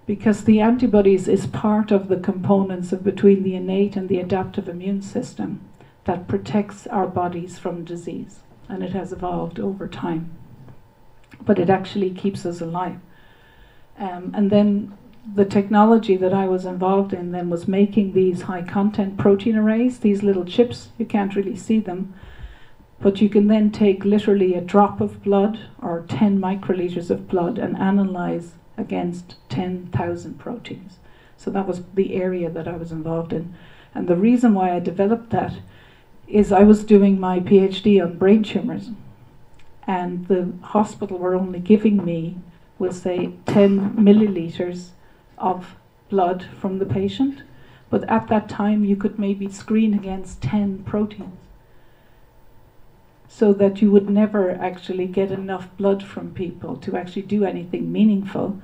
Because 0.07 0.45
the 0.45 0.61
antibodies 0.61 1.29
is 1.29 1.47
part 1.47 1.91
of 1.91 2.09
the 2.09 2.17
components 2.17 2.93
of 2.93 3.05
between 3.05 3.43
the 3.43 3.55
innate 3.55 3.97
and 3.97 4.09
the 4.09 4.19
adaptive 4.19 4.69
immune 4.69 5.03
system 5.03 5.61
that 6.05 6.29
protects 6.29 6.87
our 6.87 7.07
bodies 7.07 7.59
from 7.59 7.85
disease. 7.85 8.41
And 8.69 8.83
it 8.83 8.93
has 8.93 9.13
evolved 9.13 9.61
over 9.61 9.87
time. 9.87 10.31
But 11.43 11.59
it 11.59 11.71
actually 11.71 12.11
keeps 12.11 12.45
us 12.45 12.61
alive. 12.61 12.99
Um, 13.99 14.33
and 14.35 14.51
then 14.51 14.97
the 15.35 15.45
technology 15.45 16.17
that 16.17 16.33
I 16.33 16.49
was 16.49 16.65
involved 16.65 17.13
in 17.13 17.33
then 17.33 17.51
was 17.51 17.69
making 17.69 18.13
these 18.13 18.43
high 18.43 18.63
content 18.63 19.19
protein 19.19 19.57
arrays, 19.57 19.99
these 19.99 20.23
little 20.23 20.45
chips, 20.45 20.89
you 20.99 21.05
can't 21.05 21.37
really 21.37 21.57
see 21.57 21.79
them, 21.79 22.15
but 23.01 23.21
you 23.21 23.29
can 23.29 23.47
then 23.47 23.71
take 23.71 24.05
literally 24.05 24.55
a 24.55 24.61
drop 24.61 25.01
of 25.01 25.23
blood 25.23 25.61
or 25.83 26.05
10 26.09 26.39
microliters 26.39 27.11
of 27.11 27.29
blood 27.29 27.59
and 27.59 27.77
analyze 27.77 28.53
against 28.81 29.37
10,000 29.51 30.39
proteins. 30.39 30.99
So 31.37 31.51
that 31.51 31.67
was 31.67 31.83
the 31.95 32.15
area 32.15 32.51
that 32.51 32.67
I 32.67 32.77
was 32.77 32.91
involved 32.91 33.33
in. 33.33 33.55
And 33.95 34.09
the 34.09 34.17
reason 34.17 34.55
why 34.55 34.75
I 34.75 34.81
developed 34.81 35.31
that 35.31 35.55
is 36.27 36.53
I 36.53 36.63
was 36.63 36.85
doing 36.85 37.19
my 37.19 37.41
PhD 37.41 38.03
on 38.03 38.19
brain 38.19 38.43
tumors, 38.43 38.91
and 39.87 40.29
the 40.29 40.53
hospital 40.63 41.19
were 41.19 41.35
only 41.35 41.59
giving 41.59 42.05
me, 42.05 42.37
we'll 42.79 42.93
say, 42.93 43.33
10 43.47 43.97
milliliters 43.97 44.91
of 45.39 45.75
blood 46.09 46.47
from 46.61 46.79
the 46.79 46.87
patient. 46.87 47.43
But 47.89 48.09
at 48.09 48.29
that 48.29 48.49
time, 48.49 48.85
you 48.85 48.95
could 48.95 49.19
maybe 49.19 49.49
screen 49.51 49.95
against 49.95 50.41
10 50.43 50.85
proteins. 50.85 51.40
So 53.41 53.55
that 53.55 53.81
you 53.81 53.91
would 53.91 54.11
never 54.11 54.51
actually 54.51 55.07
get 55.07 55.33
enough 55.33 55.75
blood 55.79 56.03
from 56.03 56.35
people 56.35 56.77
to 56.77 56.95
actually 56.95 57.23
do 57.23 57.43
anything 57.43 57.91
meaningful. 57.91 58.61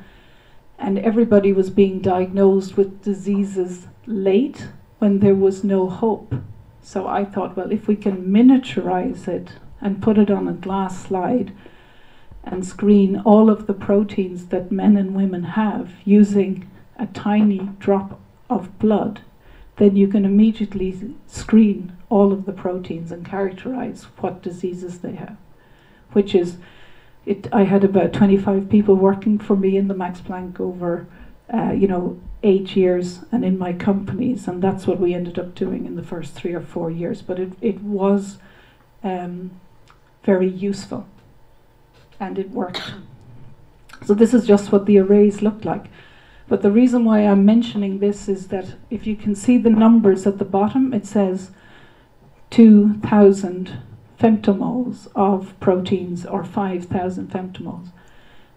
And 0.79 0.99
everybody 0.99 1.51
was 1.51 1.71
being 1.71 2.01
diagnosed 2.01 2.77
with 2.77 3.03
diseases 3.03 3.87
late 4.05 4.69
when 4.99 5.21
there 5.21 5.35
was 5.35 5.65
no 5.65 5.89
hope. 5.89 6.35
So 6.83 7.07
I 7.07 7.25
thought, 7.25 7.57
well, 7.57 7.73
if 7.73 7.89
we 7.89 7.97
can 7.97 8.27
miniaturize 8.27 9.27
it 9.27 9.53
and 9.81 10.03
put 10.03 10.19
it 10.19 10.31
on 10.31 10.47
a 10.47 10.53
glass 10.53 11.07
slide, 11.07 11.53
and 12.45 12.63
screen 12.63 13.17
all 13.25 13.49
of 13.49 13.67
the 13.67 13.73
proteins 13.73 14.49
that 14.49 14.71
men 14.71 14.99
and 14.99 15.17
women 15.17 15.45
have 15.45 15.95
using 16.05 16.71
a 16.99 17.07
tiny 17.07 17.71
drop 17.79 18.21
of 18.51 18.79
blood, 18.79 19.23
then 19.77 19.97
you 19.97 20.09
can 20.09 20.25
immediately 20.25 21.15
screen 21.27 21.97
all 22.09 22.33
of 22.33 22.47
the 22.47 22.53
proteins 22.53 23.13
and 23.13 23.27
characterize 23.27 24.05
what 24.19 24.43
diseases 24.43 24.99
they 25.01 25.13
have. 25.13 25.37
Which 26.13 26.35
is, 26.35 26.57
it, 27.27 27.49
I 27.53 27.65
had 27.65 27.85
about 27.85 28.13
25 28.13 28.71
people 28.71 28.95
working 28.95 29.39
for 29.39 29.57
me 29.57 29.77
in 29.77 29.89
the 29.89 29.95
Max 29.95 30.21
Planck 30.21 30.61
over, 30.61 31.07
uh, 31.53 31.73
you 31.73 31.89
know, 31.89 32.19
eight 32.43 32.77
years 32.77 33.21
and 33.33 33.45
in 33.45 33.59
my 33.59 33.73
companies, 33.73 34.47
and 34.49 34.63
that's 34.63 34.87
what 34.87 35.01
we 35.01 35.15
ended 35.15 35.39
up 35.39 35.55
doing 35.55 35.85
in 35.85 35.97
the 35.97 36.03
first 36.03 36.35
three 36.35 36.55
or 36.55 36.61
four 36.61 36.91
years. 36.91 37.21
But 37.21 37.39
it, 37.39 37.53
it 37.61 37.83
was 37.83 38.39
um, 39.03 39.51
very 40.23 40.49
useful 40.49 41.07
and 42.19 42.39
it 42.39 42.51
worked. 42.51 42.95
So 44.05 44.15
this 44.15 44.33
is 44.33 44.47
just 44.47 44.73
what 44.73 44.87
the 44.87 44.99
arrays 44.99 45.43
looked 45.43 45.65
like. 45.65 45.87
But 46.49 46.63
the 46.63 46.71
reason 46.71 47.05
why 47.05 47.21
I'm 47.21 47.45
mentioning 47.45 47.99
this 47.99 48.29
is 48.29 48.49
that 48.49 48.77
if 48.89 49.07
you 49.07 49.17
can 49.17 49.35
see 49.35 49.59
the 49.59 49.71
numbers 49.71 50.27
at 50.27 50.39
the 50.39 50.45
bottom, 50.45 50.95
it 50.95 51.07
says 51.07 51.51
2,000 52.51 53.79
femtomoles 54.21 55.09
of 55.15 55.59
proteins 55.61 56.25
or 56.25 56.45
5,000 56.45 57.31
femtomoles. 57.31 57.89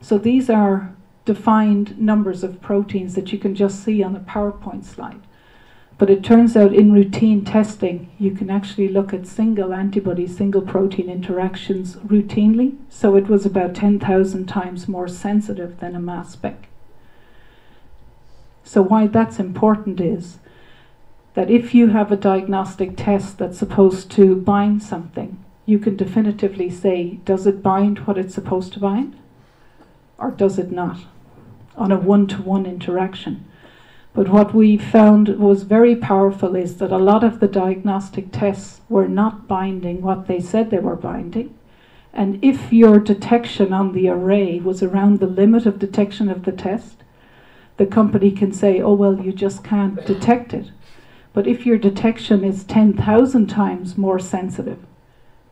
So 0.02 0.18
these 0.18 0.50
are 0.50 0.96
defined 1.26 2.00
numbers 2.00 2.44
of 2.44 2.62
proteins 2.62 3.16
that 3.16 3.32
you 3.32 3.40
can 3.40 3.56
just 3.56 3.84
see 3.84 4.02
on 4.02 4.16
a 4.16 4.20
PowerPoint 4.20 4.86
slide. 4.86 5.22
But 5.98 6.10
it 6.10 6.24
turns 6.24 6.56
out 6.56 6.74
in 6.74 6.94
routine 6.94 7.44
testing, 7.44 8.10
you 8.18 8.32
can 8.32 8.50
actually 8.50 8.88
look 8.88 9.14
at 9.14 9.28
single 9.28 9.74
antibody, 9.74 10.28
single 10.28 10.62
protein 10.62 11.10
interactions 11.10 11.98
routinely. 11.98 12.78
So 12.88 13.18
it 13.18 13.28
was 13.28 13.46
about 13.46 13.76
10,000 13.76 14.46
times 14.46 14.88
more 14.88 15.10
sensitive 15.10 15.82
than 15.82 15.96
a 15.96 16.00
mass 16.00 16.32
spec. 16.32 16.69
So, 18.70 18.84
why 18.84 19.08
that's 19.08 19.40
important 19.40 20.00
is 20.00 20.38
that 21.34 21.50
if 21.50 21.74
you 21.74 21.88
have 21.88 22.12
a 22.12 22.16
diagnostic 22.16 22.96
test 22.96 23.40
that's 23.40 23.58
supposed 23.58 24.12
to 24.12 24.36
bind 24.36 24.84
something, 24.84 25.44
you 25.66 25.80
can 25.80 25.96
definitively 25.96 26.70
say, 26.70 27.18
does 27.26 27.48
it 27.48 27.64
bind 27.64 28.06
what 28.06 28.20
it's 28.20 28.36
supposed 28.36 28.74
to 28.74 28.80
bind? 28.80 29.18
Or 30.20 30.30
does 30.30 30.60
it 30.60 30.72
not? 30.72 31.00
On 31.78 31.92
a 31.92 31.98
one 31.98 32.28
to 32.28 32.44
one 32.44 32.68
interaction. 32.68 33.44
But 34.14 34.30
what 34.30 34.54
we 34.54 34.78
found 34.78 35.40
was 35.40 35.64
very 35.64 35.96
powerful 35.96 36.56
is 36.56 36.78
that 36.78 36.92
a 36.92 37.00
lot 37.00 37.24
of 37.24 37.40
the 37.40 37.48
diagnostic 37.48 38.32
tests 38.32 38.82
were 38.88 39.08
not 39.08 39.48
binding 39.48 40.04
what 40.04 40.28
they 40.28 40.40
said 40.40 40.70
they 40.70 40.78
were 40.78 40.96
binding. 40.96 41.58
And 42.14 42.38
if 42.44 42.72
your 42.72 43.00
detection 43.00 43.74
on 43.74 43.94
the 43.94 44.10
array 44.10 44.60
was 44.60 44.84
around 44.84 45.20
the 45.20 45.26
limit 45.26 45.66
of 45.66 45.80
detection 45.80 46.30
of 46.30 46.46
the 46.46 46.52
test, 46.52 47.00
the 47.80 47.86
company 47.86 48.30
can 48.30 48.52
say, 48.52 48.82
oh, 48.82 48.94
well, 48.94 49.18
you 49.20 49.32
just 49.32 49.64
can't 49.64 50.06
detect 50.06 50.54
it. 50.54 50.70
But 51.32 51.48
if 51.48 51.66
your 51.66 51.78
detection 51.78 52.44
is 52.44 52.66
10,000 52.66 53.48
times 53.48 53.98
more 53.98 54.20
sensitive, 54.20 54.80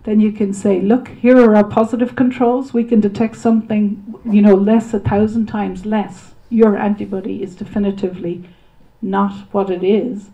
then 0.03 0.19
you 0.19 0.33
can 0.33 0.53
say, 0.53 0.81
look, 0.81 1.07
here 1.07 1.39
are 1.39 1.55
our 1.55 1.63
positive 1.63 2.17
controls. 2.17 2.73
We 2.73 2.83
can 2.83 2.99
detect 2.99 3.37
something, 3.37 4.13
you 4.25 4.41
know, 4.41 4.55
less, 4.55 4.93
a 4.93 4.99
thousand 4.99 5.45
times 5.45 5.85
less 5.85 6.33
your 6.49 6.77
antibody 6.77 7.41
is 7.41 7.55
definitively 7.55 8.43
not 9.01 9.33
what 9.53 9.69
it 9.69 9.83
is. 9.83 10.29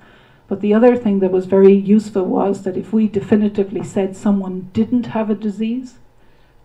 But 0.47 0.62
the 0.62 0.73
other 0.73 0.95
thing 0.95 1.19
that 1.19 1.32
was 1.32 1.45
very 1.45 1.73
useful 1.73 2.25
was 2.25 2.63
that 2.63 2.77
if 2.77 2.91
we 2.91 3.08
definitively 3.08 3.84
said 3.84 4.15
someone 4.15 4.69
didn't 4.73 5.08
have 5.08 5.29
a 5.29 5.36
disease, 5.36 5.95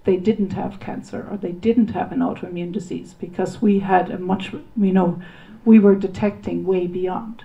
they 0.09 0.17
didn't 0.17 0.55
have 0.55 0.81
cancer 0.81 1.29
or 1.31 1.37
they 1.37 1.53
didn't 1.53 1.89
have 1.89 2.13
an 2.13 2.21
autoimmune 2.21 2.73
disease 2.73 3.13
because 3.13 3.61
we 3.61 3.81
had 3.81 4.11
a 4.11 4.19
much, 4.19 4.55
you 4.75 4.91
know, 4.91 5.21
we 5.67 5.79
were 5.79 5.95
detecting 5.95 6.65
way 6.65 6.87
beyond 6.87 7.45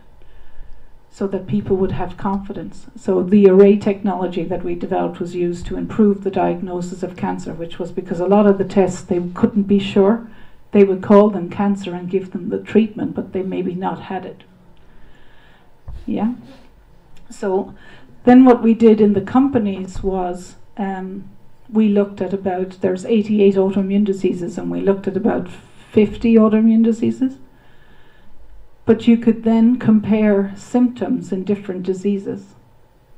so 1.12 1.28
that 1.28 1.46
people 1.46 1.76
would 1.76 1.92
have 1.92 2.16
confidence. 2.16 2.88
So 2.96 3.22
the 3.22 3.50
array 3.50 3.76
technology 3.76 4.46
that 4.46 4.64
we 4.64 4.76
developed 4.76 5.20
was 5.20 5.36
used 5.36 5.66
to 5.66 5.76
improve 5.76 6.24
the 6.24 6.32
diagnosis 6.32 7.04
of 7.04 7.18
cancer, 7.18 7.52
which 7.54 7.80
was 7.80 7.92
because 7.92 8.22
a 8.22 8.28
lot 8.28 8.48
of 8.48 8.58
the 8.58 8.64
tests 8.64 9.02
they 9.02 9.20
couldn't 9.34 9.64
be 9.64 9.80
sure 9.80 10.26
they 10.72 10.86
would 10.86 11.04
call 11.04 11.32
them 11.32 11.50
cancer 11.50 11.94
and 11.94 12.10
give 12.10 12.32
them 12.32 12.48
the 12.48 12.60
treatment, 12.60 13.14
but 13.14 13.34
they 13.34 13.44
maybe 13.44 13.76
not 13.76 14.04
had 14.04 14.26
it. 14.26 14.44
Yeah. 16.06 16.36
So 17.30 17.76
then 18.24 18.46
what 18.46 18.64
we 18.64 18.74
did 18.74 19.02
in 19.02 19.12
the 19.12 19.20
companies 19.20 20.02
was 20.02 20.56
um, 20.78 21.30
we 21.74 21.90
looked 21.90 22.22
at 22.22 22.34
about 22.34 22.82
there's 22.82 23.06
88 23.06 23.56
autoimmune 23.56 24.06
diseases 24.06 24.58
and 24.58 24.70
we 24.70 24.80
looked 24.80 25.08
at 25.08 25.18
about 25.18 25.50
50 25.92 26.36
autoimmune 26.36 26.84
diseases. 26.84 27.38
But 28.86 29.08
you 29.08 29.18
could 29.18 29.44
then 29.44 29.80
compare 29.80 30.54
symptoms 30.56 31.32
in 31.32 31.44
different 31.44 31.84
diseases. 31.84 32.54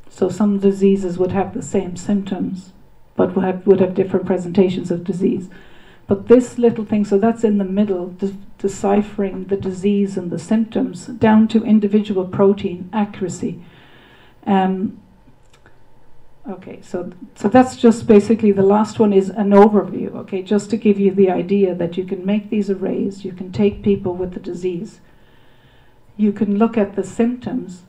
So 0.09 0.29
some 0.29 0.59
diseases 0.59 1.17
would 1.17 1.31
have 1.31 1.53
the 1.53 1.61
same 1.61 1.97
symptoms, 1.97 2.71
but 3.15 3.35
would 3.35 3.43
have, 3.43 3.67
would 3.67 3.79
have 3.81 3.95
different 3.95 4.25
presentations 4.25 4.89
of 4.91 5.03
disease. 5.03 5.49
But 6.07 6.27
this 6.27 6.57
little 6.57 6.85
thing, 6.85 7.03
so 7.03 7.17
that's 7.17 7.43
in 7.43 7.57
the 7.57 7.65
middle, 7.65 8.09
de- 8.09 8.37
deciphering 8.57 9.45
the 9.45 9.57
disease 9.57 10.17
and 10.17 10.31
the 10.31 10.39
symptoms 10.39 11.07
down 11.07 11.47
to 11.49 11.63
individual 11.63 12.25
protein 12.27 12.89
accuracy. 12.93 13.61
Um, 14.45 15.01
okay, 16.49 16.79
so 16.81 17.11
so 17.35 17.47
that's 17.47 17.75
just 17.75 18.07
basically 18.07 18.51
the 18.51 18.63
last 18.63 18.99
one 18.99 19.13
is 19.13 19.29
an 19.29 19.49
overview. 19.49 20.13
Okay, 20.15 20.41
just 20.41 20.69
to 20.69 20.77
give 20.77 20.99
you 20.99 21.11
the 21.11 21.29
idea 21.29 21.75
that 21.75 21.97
you 21.97 22.05
can 22.05 22.25
make 22.25 22.49
these 22.49 22.69
arrays, 22.69 23.25
you 23.25 23.31
can 23.33 23.51
take 23.51 23.83
people 23.83 24.13
with 24.13 24.33
the 24.33 24.39
disease, 24.39 24.99
you 26.17 26.31
can 26.31 26.57
look 26.57 26.77
at 26.77 26.95
the 26.95 27.03
symptoms 27.03 27.83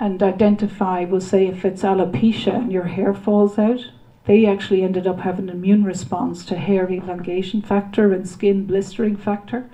and 0.00 0.22
identify. 0.22 1.04
We'll 1.04 1.20
say 1.20 1.46
if 1.46 1.64
it's 1.64 1.82
alopecia 1.82 2.54
and 2.54 2.72
your 2.72 2.84
hair 2.84 3.14
falls 3.14 3.58
out, 3.58 3.90
they 4.26 4.46
actually 4.46 4.82
ended 4.82 5.06
up 5.06 5.20
having 5.20 5.48
an 5.48 5.56
immune 5.56 5.84
response 5.84 6.44
to 6.46 6.56
hair 6.56 6.90
elongation 6.90 7.62
factor 7.62 8.12
and 8.12 8.28
skin 8.28 8.66
blistering 8.66 9.16
factor. 9.16 9.68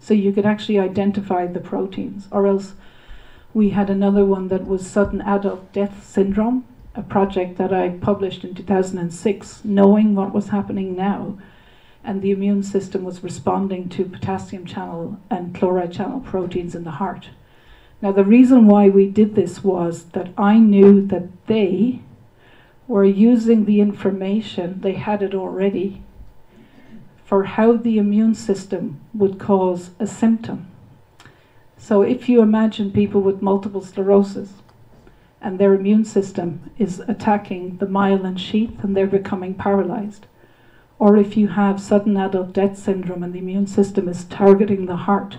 So 0.00 0.14
you 0.14 0.32
could 0.32 0.46
actually 0.46 0.78
identify 0.80 1.46
the 1.46 1.60
proteins. 1.60 2.26
Or 2.32 2.46
else 2.46 2.74
we 3.54 3.70
had 3.70 3.88
another 3.88 4.24
one 4.24 4.48
that 4.48 4.66
was 4.66 4.86
sudden 4.86 5.20
adult 5.20 5.72
death 5.72 6.04
syndrome, 6.04 6.64
a 6.94 7.02
project 7.02 7.56
that 7.58 7.72
I 7.72 7.88
published 7.88 8.44
in 8.44 8.54
2006, 8.54 9.64
knowing 9.64 10.14
what 10.14 10.34
was 10.34 10.48
happening 10.48 10.94
now. 10.94 11.38
And 12.04 12.20
the 12.20 12.32
immune 12.32 12.62
system 12.62 13.04
was 13.04 13.22
responding 13.22 13.88
to 13.90 14.04
potassium 14.04 14.66
channel 14.66 15.18
and 15.30 15.54
chloride 15.54 15.92
channel 15.92 16.20
proteins 16.20 16.74
in 16.74 16.84
the 16.84 16.92
heart. 16.92 17.30
Now, 18.00 18.10
the 18.10 18.24
reason 18.24 18.66
why 18.66 18.88
we 18.88 19.08
did 19.08 19.36
this 19.36 19.62
was 19.62 20.04
that 20.06 20.30
I 20.36 20.58
knew 20.58 21.06
that 21.06 21.46
they 21.46 22.00
were 22.88 23.04
using 23.04 23.64
the 23.64 23.80
information, 23.80 24.80
they 24.80 24.94
had 24.94 25.22
it 25.22 25.34
already, 25.34 26.02
for 27.24 27.44
how 27.44 27.76
the 27.76 27.98
immune 27.98 28.34
system 28.34 29.00
would 29.14 29.38
cause 29.38 29.90
a 29.98 30.06
symptom. 30.06 30.68
So 31.78 32.02
if 32.02 32.28
you 32.28 32.42
imagine 32.42 32.92
people 32.92 33.20
with 33.20 33.40
multiple 33.40 33.80
sclerosis 33.80 34.61
and 35.42 35.58
their 35.58 35.74
immune 35.74 36.04
system 36.04 36.70
is 36.78 37.00
attacking 37.00 37.78
the 37.78 37.86
myelin 37.86 38.38
sheath 38.38 38.82
and 38.82 38.96
they're 38.96 39.06
becoming 39.06 39.54
paralyzed, 39.54 40.26
or 40.98 41.16
if 41.16 41.36
you 41.36 41.48
have 41.48 41.80
sudden 41.80 42.16
adult 42.16 42.52
death 42.52 42.78
syndrome 42.78 43.22
and 43.22 43.32
the 43.32 43.38
immune 43.38 43.66
system 43.66 44.08
is 44.08 44.24
targeting 44.24 44.86
the 44.86 44.96
heart, 44.96 45.38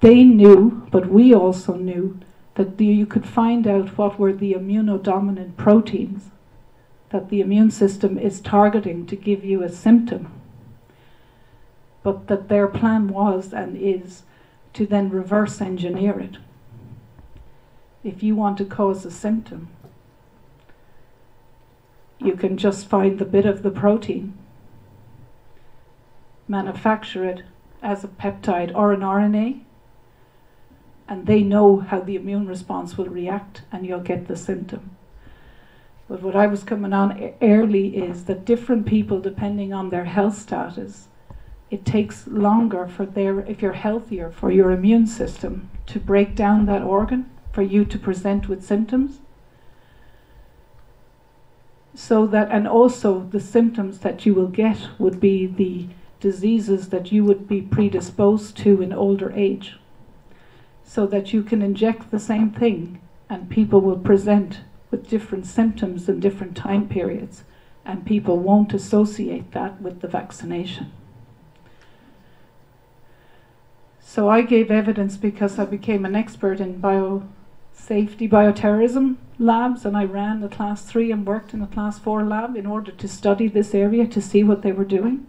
they 0.00 0.24
knew, 0.24 0.86
but 0.90 1.08
we 1.08 1.34
also 1.34 1.74
knew, 1.74 2.18
that 2.54 2.80
you 2.80 3.06
could 3.06 3.26
find 3.26 3.68
out 3.68 3.96
what 3.96 4.18
were 4.18 4.32
the 4.32 4.52
immunodominant 4.52 5.56
proteins 5.56 6.30
that 7.10 7.30
the 7.30 7.40
immune 7.40 7.70
system 7.70 8.18
is 8.18 8.40
targeting 8.40 9.06
to 9.06 9.16
give 9.16 9.44
you 9.44 9.62
a 9.62 9.68
symptom. 9.68 10.32
But 12.02 12.26
that 12.26 12.48
their 12.48 12.66
plan 12.66 13.08
was 13.08 13.52
and 13.52 13.76
is 13.76 14.24
to 14.74 14.86
then 14.86 15.08
reverse 15.08 15.60
engineer 15.60 16.18
it. 16.18 16.36
If 18.04 18.22
you 18.22 18.36
want 18.36 18.58
to 18.58 18.64
cause 18.64 19.04
a 19.04 19.10
symptom, 19.10 19.68
you 22.18 22.34
can 22.34 22.56
just 22.56 22.88
find 22.88 23.18
the 23.18 23.24
bit 23.24 23.46
of 23.46 23.62
the 23.62 23.70
protein, 23.70 24.34
manufacture 26.46 27.24
it 27.24 27.42
as 27.82 28.04
a 28.04 28.08
peptide 28.08 28.74
or 28.74 28.92
an 28.92 29.00
RNA, 29.00 29.62
and 31.08 31.26
they 31.26 31.42
know 31.42 31.78
how 31.78 32.00
the 32.00 32.16
immune 32.16 32.46
response 32.46 32.96
will 32.96 33.06
react, 33.08 33.62
and 33.72 33.86
you'll 33.86 34.00
get 34.00 34.28
the 34.28 34.36
symptom. 34.36 34.96
But 36.08 36.22
what 36.22 36.36
I 36.36 36.46
was 36.46 36.62
coming 36.62 36.92
on 36.92 37.34
early 37.42 37.96
is 37.96 38.24
that 38.24 38.44
different 38.44 38.86
people, 38.86 39.20
depending 39.20 39.72
on 39.72 39.90
their 39.90 40.04
health 40.04 40.38
status, 40.38 41.08
it 41.70 41.84
takes 41.84 42.26
longer 42.26 42.86
for 42.86 43.04
their, 43.04 43.40
if 43.40 43.60
you're 43.60 43.72
healthier, 43.72 44.30
for 44.30 44.50
your 44.50 44.70
immune 44.70 45.06
system 45.06 45.68
to 45.86 45.98
break 45.98 46.34
down 46.34 46.66
that 46.66 46.82
organ, 46.82 47.30
for 47.52 47.62
you 47.62 47.84
to 47.84 47.98
present 47.98 48.48
with 48.48 48.64
symptoms. 48.64 49.18
So 51.94 52.26
that, 52.28 52.50
and 52.50 52.68
also 52.68 53.20
the 53.20 53.40
symptoms 53.40 53.98
that 54.00 54.24
you 54.24 54.34
will 54.34 54.48
get 54.48 54.88
would 54.98 55.18
be 55.18 55.46
the 55.46 55.88
diseases 56.20 56.88
that 56.88 57.12
you 57.12 57.24
would 57.24 57.48
be 57.48 57.62
predisposed 57.62 58.56
to 58.58 58.82
in 58.82 58.92
older 58.92 59.32
age 59.32 59.78
so 60.84 61.06
that 61.06 61.32
you 61.32 61.42
can 61.42 61.62
inject 61.62 62.10
the 62.10 62.18
same 62.18 62.50
thing 62.50 63.00
and 63.28 63.50
people 63.50 63.80
will 63.80 63.98
present 63.98 64.60
with 64.90 65.08
different 65.08 65.46
symptoms 65.46 66.08
in 66.08 66.18
different 66.18 66.56
time 66.56 66.88
periods 66.88 67.44
and 67.84 68.06
people 68.06 68.38
won't 68.38 68.74
associate 68.74 69.52
that 69.52 69.80
with 69.80 70.00
the 70.00 70.08
vaccination. 70.08 70.90
So 74.00 74.28
I 74.28 74.42
gave 74.42 74.70
evidence 74.70 75.16
because 75.16 75.58
I 75.58 75.66
became 75.66 76.04
an 76.04 76.16
expert 76.16 76.60
in 76.60 76.80
bio 76.80 77.28
safety 77.78 78.28
bioterrorism 78.28 79.16
labs 79.38 79.84
and 79.86 79.96
I 79.96 80.04
ran 80.04 80.40
the 80.40 80.48
class 80.48 80.84
3 80.84 81.12
and 81.12 81.26
worked 81.26 81.54
in 81.54 81.60
the 81.60 81.66
class 81.66 81.98
4 81.98 82.24
lab 82.24 82.56
in 82.56 82.66
order 82.66 82.90
to 82.90 83.08
study 83.08 83.48
this 83.48 83.74
area 83.74 84.06
to 84.06 84.20
see 84.20 84.42
what 84.42 84.62
they 84.62 84.72
were 84.72 84.84
doing. 84.84 85.26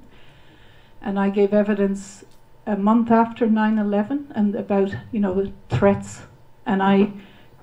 And 1.01 1.19
I 1.19 1.29
gave 1.29 1.53
evidence 1.53 2.25
a 2.65 2.75
month 2.75 3.12
after 3.12 3.47
9-11 3.47 4.31
and 4.31 4.55
about 4.55 4.93
you 5.12 5.19
know 5.19 5.51
threats 5.69 6.23
and 6.65 6.83
I 6.83 7.12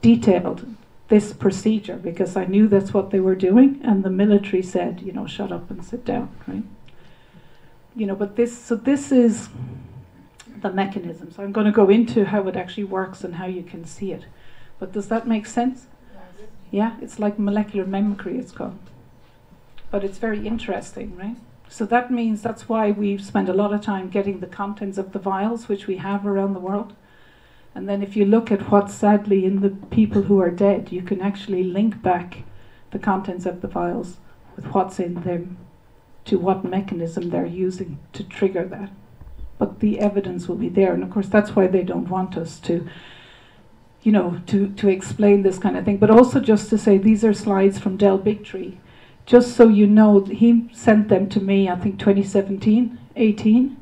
detailed 0.01 0.67
this 1.09 1.33
procedure 1.33 1.97
because 1.97 2.37
I 2.37 2.45
knew 2.45 2.67
that's 2.67 2.93
what 2.95 3.11
they 3.11 3.21
were 3.21 3.37
doing 3.37 3.81
and 3.85 4.03
the 4.03 4.11
military 4.11 4.63
said 4.63 5.01
you 5.03 5.13
know 5.13 5.27
shut 5.27 5.53
up 5.53 5.71
and 5.71 5.85
sit 5.85 6.05
down 6.05 6.35
right? 6.47 6.65
You 7.95 8.07
know 8.07 8.17
but 8.17 8.37
this 8.37 8.57
so 8.57 8.77
this 8.77 9.13
is 9.13 9.49
the 10.63 10.73
mechanism. 10.73 11.31
So 11.31 11.43
I'm 11.43 11.53
going 11.53 11.67
to 11.67 11.73
go 11.73 11.91
into 11.91 12.25
how 12.25 12.49
it 12.49 12.57
actually 12.57 12.85
works 12.85 13.25
and 13.25 13.35
how 13.35 13.47
you 13.47 13.63
can 13.63 13.85
see 13.85 14.13
it 14.13 14.25
but 14.79 14.93
does 14.93 15.09
that 15.09 15.27
make 15.27 15.47
sense 15.47 15.87
yeah 16.71 16.97
it's 17.01 17.19
like 17.19 17.39
molecular 17.39 17.87
mimicry 17.87 18.39
it's 18.39 18.53
called 18.53 18.79
but 19.91 20.05
it's 20.05 20.19
very 20.19 20.47
interesting 20.47 21.17
right 21.17 21.37
so 21.69 21.85
that 21.87 22.11
means 22.11 22.43
that's 22.43 22.69
why 22.69 22.91
we've 22.91 23.25
spent 23.25 23.49
a 23.49 23.55
lot 23.55 23.73
of 23.73 23.81
time 23.81 24.09
getting 24.09 24.41
the 24.41 24.47
contents 24.47 24.99
of 24.99 25.13
the 25.13 25.19
vials, 25.19 25.69
which 25.69 25.87
we 25.87 25.97
have 25.97 26.27
around 26.27 26.55
the 26.55 26.61
world. 26.61 26.95
And 27.75 27.89
then 27.89 28.03
if 28.03 28.17
you 28.17 28.25
look 28.25 28.51
at 28.51 28.71
what's 28.71 28.95
sadly 28.95 29.45
in 29.45 29.61
the 29.61 29.71
people 29.71 30.23
who 30.23 30.41
are 30.41 30.51
dead, 30.51 30.93
you 30.93 31.03
can 31.03 31.21
actually 31.21 31.63
link 31.63 32.01
back 32.03 32.45
the 32.93 32.99
contents 32.99 33.45
of 33.45 33.61
the 33.61 33.69
vials 33.69 34.17
with 34.55 34.67
what's 34.67 34.99
in 34.99 35.23
them 35.23 35.59
to 36.25 36.39
what 36.39 36.65
mechanism 36.65 37.31
they're 37.31 37.47
using 37.47 37.99
to 38.13 38.25
trigger 38.25 38.65
that. 38.65 38.91
But 39.59 39.81
the 39.81 40.01
evidence 40.01 40.49
will 40.49 40.57
be 40.57 40.69
there. 40.69 40.95
And 40.95 41.03
of 41.03 41.11
course, 41.11 41.29
that's 41.29 41.55
why 41.55 41.67
they 41.67 41.83
don't 41.83 42.09
want 42.09 42.37
us 42.37 42.59
to, 42.61 42.89
you 44.07 44.13
know, 44.13 44.41
to, 44.47 44.69
to 44.75 44.89
explain 44.89 45.43
this 45.43 45.59
kind 45.59 45.77
of 45.77 45.85
thing. 45.85 45.99
But 45.99 46.11
also 46.11 46.39
just 46.41 46.71
to 46.71 46.79
say 46.79 46.97
these 46.97 47.25
are 47.25 47.35
slides 47.35 47.79
from 47.79 47.97
Del 47.97 48.19
Bigtree 48.19 48.77
just 49.27 49.57
so 49.57 49.69
you 49.69 49.89
know, 49.89 50.25
he 50.25 50.71
sent 50.73 51.09
them 51.09 51.29
to 51.31 51.41
me, 51.41 51.69
I 51.69 51.75
think 51.77 51.99
2017, 51.99 52.99
18. 53.17 53.77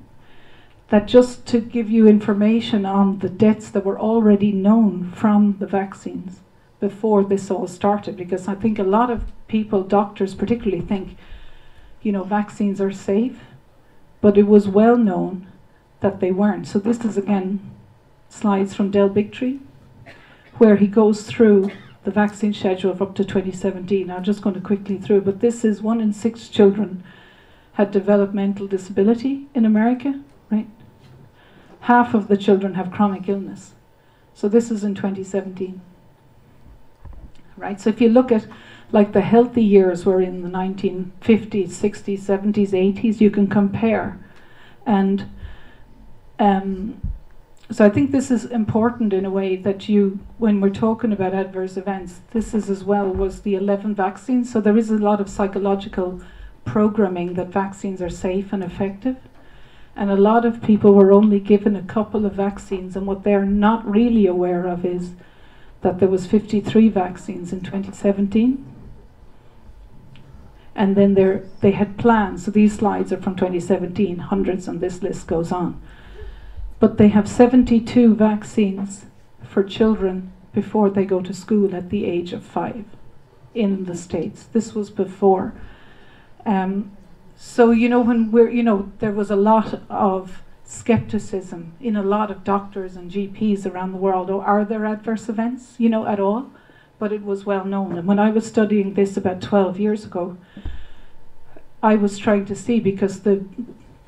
That 0.88 1.06
just 1.06 1.46
to 1.46 1.60
give 1.60 1.90
you 1.90 2.06
information 2.08 2.86
on 2.86 3.18
the 3.18 3.28
deaths 3.28 3.70
that 3.70 3.84
were 3.84 3.98
already 3.98 4.52
known 4.52 5.12
from 5.12 5.56
the 5.58 5.66
vaccines 5.66 6.40
before 6.80 7.24
this 7.24 7.50
all 7.50 7.66
started, 7.66 8.16
because 8.16 8.48
I 8.48 8.54
think 8.54 8.78
a 8.78 8.84
lot 8.84 9.10
of 9.10 9.24
people, 9.48 9.82
doctors 9.82 10.34
particularly, 10.34 10.82
think, 10.82 11.16
you 12.02 12.12
know, 12.12 12.24
vaccines 12.24 12.80
are 12.80 12.92
safe, 12.92 13.40
but 14.20 14.38
it 14.38 14.46
was 14.46 14.66
well 14.68 14.96
known 14.96 15.46
that 16.00 16.20
they 16.20 16.30
weren't. 16.30 16.66
So 16.66 16.78
this 16.78 17.04
is 17.04 17.16
again 17.16 17.70
slides 18.28 18.74
from 18.74 18.90
Del 18.90 19.10
Bigtree, 19.10 19.60
where 20.58 20.76
he 20.76 20.86
goes 20.86 21.22
through 21.22 21.70
the 22.04 22.10
vaccine 22.10 22.52
schedule 22.52 22.90
of 22.90 23.02
up 23.02 23.14
to 23.14 23.24
2017. 23.24 24.10
I'm 24.10 24.22
just 24.22 24.42
going 24.42 24.54
to 24.54 24.60
quickly 24.60 24.98
through, 24.98 25.22
but 25.22 25.40
this 25.40 25.64
is 25.64 25.82
one 25.82 26.00
in 26.00 26.12
six 26.12 26.48
children 26.48 27.02
had 27.72 27.90
developmental 27.90 28.66
disability 28.66 29.46
in 29.54 29.64
America, 29.64 30.20
right? 30.50 30.68
Half 31.80 32.14
of 32.14 32.28
the 32.28 32.36
children 32.36 32.74
have 32.74 32.92
chronic 32.92 33.28
illness. 33.28 33.74
So 34.32 34.48
this 34.48 34.70
is 34.70 34.84
in 34.84 34.94
2017. 34.94 35.80
Right? 37.56 37.80
So 37.80 37.90
if 37.90 38.00
you 38.00 38.08
look 38.08 38.32
at 38.32 38.46
like 38.92 39.12
the 39.12 39.20
healthy 39.20 39.62
years 39.62 40.04
were 40.04 40.20
in 40.20 40.42
the 40.42 40.48
1950s, 40.48 41.10
60s, 41.20 42.20
70s, 42.20 42.70
80s, 42.70 43.20
you 43.20 43.30
can 43.30 43.48
compare. 43.48 44.18
And 44.86 45.30
um, 46.38 47.00
so 47.70 47.84
I 47.84 47.88
think 47.88 48.10
this 48.10 48.30
is 48.30 48.44
important 48.44 49.14
in 49.14 49.24
a 49.24 49.30
way 49.30 49.56
that 49.56 49.88
you, 49.88 50.18
when 50.36 50.60
we're 50.60 50.68
talking 50.68 51.12
about 51.12 51.34
adverse 51.34 51.76
events, 51.76 52.20
this 52.32 52.52
is 52.52 52.68
as 52.68 52.84
well 52.84 53.08
was 53.08 53.40
the 53.40 53.54
11 53.54 53.94
vaccines. 53.94 54.52
So 54.52 54.60
there 54.60 54.76
is 54.76 54.90
a 54.90 54.98
lot 54.98 55.20
of 55.20 55.30
psychological 55.30 56.20
programming 56.66 57.34
that 57.34 57.48
vaccines 57.48 58.02
are 58.02 58.10
safe 58.10 58.52
and 58.52 58.62
effective. 58.62 59.16
And 59.96 60.10
a 60.10 60.16
lot 60.16 60.44
of 60.44 60.62
people 60.62 60.92
were 60.92 61.12
only 61.12 61.40
given 61.40 61.74
a 61.74 61.82
couple 61.82 62.26
of 62.26 62.32
vaccines, 62.34 62.96
and 62.96 63.06
what 63.06 63.22
they're 63.22 63.46
not 63.46 63.88
really 63.88 64.26
aware 64.26 64.66
of 64.66 64.84
is 64.84 65.12
that 65.82 66.00
there 66.00 66.08
was 66.08 66.26
53 66.26 66.88
vaccines 66.88 67.52
in 67.52 67.60
2017. 67.60 68.64
And 70.74 70.96
then 70.96 71.14
they 71.60 71.70
had 71.70 71.96
plans. 71.96 72.44
So 72.44 72.50
these 72.50 72.76
slides 72.76 73.12
are 73.12 73.22
from 73.22 73.36
2017, 73.36 74.18
hundreds, 74.18 74.66
and 74.68 74.80
this 74.80 75.02
list 75.02 75.26
goes 75.26 75.50
on 75.52 75.80
but 76.80 76.98
they 76.98 77.08
have 77.08 77.28
72 77.28 78.14
vaccines 78.14 79.06
for 79.42 79.62
children 79.62 80.32
before 80.52 80.90
they 80.90 81.04
go 81.04 81.20
to 81.20 81.32
school 81.32 81.74
at 81.74 81.90
the 81.90 82.04
age 82.04 82.32
of 82.32 82.44
five 82.44 82.84
in 83.54 83.84
the 83.84 83.96
States. 83.96 84.44
This 84.52 84.74
was 84.74 84.90
before. 84.90 85.54
Um, 86.46 86.96
so, 87.36 87.70
you 87.70 87.88
know, 87.88 88.00
when 88.00 88.30
we're, 88.30 88.50
you 88.50 88.62
know, 88.62 88.92
there 88.98 89.12
was 89.12 89.30
a 89.30 89.36
lot 89.36 89.80
of 89.88 90.42
skepticism 90.64 91.74
in 91.80 91.96
a 91.96 92.02
lot 92.02 92.30
of 92.30 92.44
doctors 92.44 92.96
and 92.96 93.10
GPs 93.10 93.66
around 93.66 93.92
the 93.92 93.98
world. 93.98 94.30
Oh, 94.30 94.40
are 94.40 94.64
there 94.64 94.84
adverse 94.84 95.28
events, 95.28 95.74
you 95.78 95.88
know, 95.88 96.06
at 96.06 96.20
all? 96.20 96.50
But 96.98 97.12
it 97.12 97.22
was 97.22 97.44
well 97.44 97.64
known. 97.64 97.98
And 97.98 98.06
when 98.06 98.18
I 98.18 98.30
was 98.30 98.46
studying 98.46 98.94
this 98.94 99.16
about 99.16 99.42
12 99.42 99.78
years 99.78 100.04
ago, 100.04 100.36
I 101.82 101.96
was 101.96 102.18
trying 102.18 102.46
to 102.46 102.56
see 102.56 102.80
because 102.80 103.20
the 103.20 103.44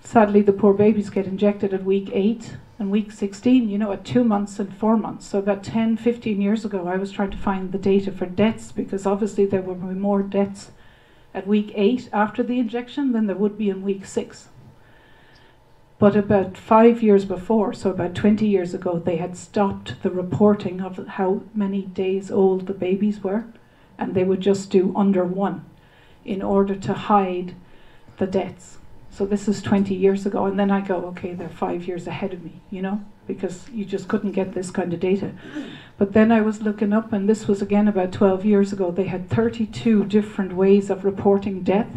sadly 0.06 0.40
the 0.40 0.52
poor 0.52 0.72
babies 0.72 1.10
get 1.10 1.26
injected 1.26 1.74
at 1.74 1.82
week 1.84 2.10
8 2.12 2.56
and 2.78 2.90
week 2.92 3.10
16, 3.10 3.68
you 3.68 3.76
know, 3.76 3.90
at 3.90 4.04
two 4.04 4.22
months 4.22 4.60
and 4.60 4.72
four 4.72 4.96
months. 4.96 5.26
So 5.26 5.40
about 5.40 5.64
10, 5.64 5.96
15 5.96 6.40
years 6.40 6.64
ago, 6.64 6.86
I 6.86 6.96
was 6.96 7.10
trying 7.10 7.32
to 7.32 7.36
find 7.36 7.72
the 7.72 7.78
data 7.78 8.12
for 8.12 8.26
deaths 8.26 8.70
because 8.70 9.04
obviously 9.04 9.46
there 9.46 9.62
would 9.62 9.80
be 9.80 9.94
more 9.94 10.22
deaths 10.22 10.70
at 11.34 11.46
week 11.46 11.72
eight 11.74 12.08
after 12.12 12.44
the 12.44 12.60
injection 12.60 13.12
than 13.12 13.26
there 13.26 13.36
would 13.36 13.58
be 13.58 13.68
in 13.68 13.82
week 13.82 14.06
six. 14.06 14.48
But 15.98 16.14
about 16.14 16.56
five 16.56 17.02
years 17.02 17.24
before, 17.24 17.72
so 17.72 17.90
about 17.90 18.14
20 18.14 18.46
years 18.46 18.74
ago, 18.74 18.98
they 18.98 19.16
had 19.16 19.36
stopped 19.36 20.02
the 20.02 20.10
reporting 20.10 20.80
of 20.80 21.04
how 21.06 21.42
many 21.52 21.82
days 21.82 22.30
old 22.30 22.66
the 22.66 22.74
babies 22.74 23.24
were 23.24 23.46
and 23.98 24.14
they 24.14 24.24
would 24.24 24.40
just 24.40 24.70
do 24.70 24.94
under 24.94 25.24
one 25.24 25.64
in 26.24 26.42
order 26.42 26.76
to 26.76 26.92
hide 26.92 27.56
the 28.18 28.26
deaths. 28.26 28.75
So 29.16 29.24
this 29.24 29.48
is 29.48 29.62
20 29.62 29.94
years 29.94 30.26
ago, 30.26 30.44
and 30.44 30.58
then 30.58 30.70
I 30.70 30.82
go, 30.82 30.96
okay, 31.06 31.32
they're 31.32 31.48
five 31.48 31.88
years 31.88 32.06
ahead 32.06 32.34
of 32.34 32.44
me, 32.44 32.60
you 32.70 32.82
know, 32.82 33.02
because 33.26 33.66
you 33.72 33.86
just 33.86 34.08
couldn't 34.08 34.32
get 34.32 34.52
this 34.52 34.70
kind 34.70 34.92
of 34.92 35.00
data. 35.00 35.32
But 35.96 36.12
then 36.12 36.30
I 36.30 36.42
was 36.42 36.60
looking 36.60 36.92
up, 36.92 37.14
and 37.14 37.26
this 37.26 37.48
was 37.48 37.62
again 37.62 37.88
about 37.88 38.12
12 38.12 38.44
years 38.44 38.74
ago. 38.74 38.90
They 38.90 39.06
had 39.06 39.30
32 39.30 40.04
different 40.04 40.52
ways 40.52 40.90
of 40.90 41.02
reporting 41.02 41.62
death, 41.62 41.88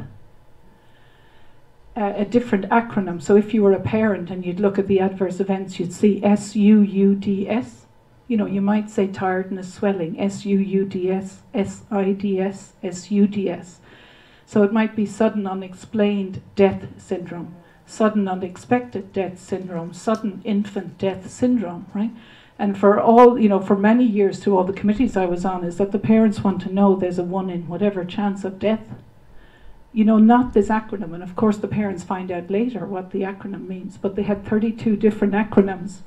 uh, 1.97 2.13
a 2.15 2.23
different 2.23 2.69
acronym. 2.69 3.21
So 3.21 3.35
if 3.35 3.53
you 3.53 3.63
were 3.63 3.73
a 3.73 3.81
parent 3.81 4.31
and 4.31 4.45
you'd 4.45 4.61
look 4.61 4.79
at 4.79 4.87
the 4.87 5.01
adverse 5.01 5.41
events, 5.41 5.77
you'd 5.77 5.91
see 5.91 6.23
S 6.23 6.55
U 6.55 6.79
U 6.79 7.15
D 7.15 7.49
S. 7.49 7.85
You 8.29 8.37
know, 8.37 8.45
you 8.45 8.61
might 8.61 8.89
say 8.89 9.07
tiredness, 9.07 9.73
swelling, 9.73 10.17
S 10.17 10.45
U 10.45 10.57
U 10.57 10.85
D 10.85 11.11
S, 11.11 11.39
S 11.53 11.81
I 11.91 12.13
D 12.13 12.39
S, 12.39 12.71
S 12.81 13.11
U 13.11 13.27
D 13.27 13.49
S. 13.49 13.78
So 14.49 14.63
it 14.63 14.73
might 14.73 14.95
be 14.95 15.05
sudden 15.05 15.45
unexplained 15.45 16.41
death 16.55 16.87
syndrome, 16.97 17.53
sudden 17.85 18.27
unexpected 18.27 19.13
death 19.13 19.39
syndrome, 19.39 19.93
sudden 19.93 20.41
infant 20.43 20.97
death 20.97 21.29
syndrome, 21.29 21.85
right? 21.93 22.09
And 22.57 22.75
for 22.75 22.99
all, 22.99 23.37
you 23.37 23.47
know, 23.47 23.59
for 23.59 23.77
many 23.77 24.03
years 24.03 24.39
to 24.39 24.57
all 24.57 24.63
the 24.63 24.73
committees 24.73 25.15
I 25.15 25.27
was 25.27 25.45
on, 25.45 25.63
is 25.63 25.77
that 25.77 25.91
the 25.91 25.99
parents 25.99 26.43
want 26.43 26.63
to 26.63 26.73
know 26.73 26.95
there's 26.95 27.19
a 27.19 27.23
one 27.23 27.51
in 27.51 27.67
whatever 27.67 28.03
chance 28.03 28.43
of 28.43 28.57
death. 28.57 28.87
You 29.93 30.03
know, 30.03 30.17
not 30.17 30.53
this 30.53 30.69
acronym. 30.69 31.13
And 31.13 31.21
of 31.21 31.35
course, 31.35 31.57
the 31.57 31.67
parents 31.67 32.03
find 32.03 32.31
out 32.31 32.49
later 32.49 32.87
what 32.87 33.11
the 33.11 33.21
acronym 33.21 33.67
means. 33.67 33.97
But 33.97 34.15
they 34.15 34.23
had 34.23 34.47
32 34.47 34.95
different 34.95 35.35
acronyms 35.35 35.97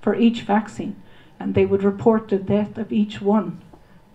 for 0.00 0.14
each 0.14 0.42
vaccine, 0.42 0.94
and 1.40 1.56
they 1.56 1.66
would 1.66 1.82
report 1.82 2.28
the 2.28 2.38
death 2.38 2.78
of 2.78 2.92
each 2.92 3.20
one 3.20 3.60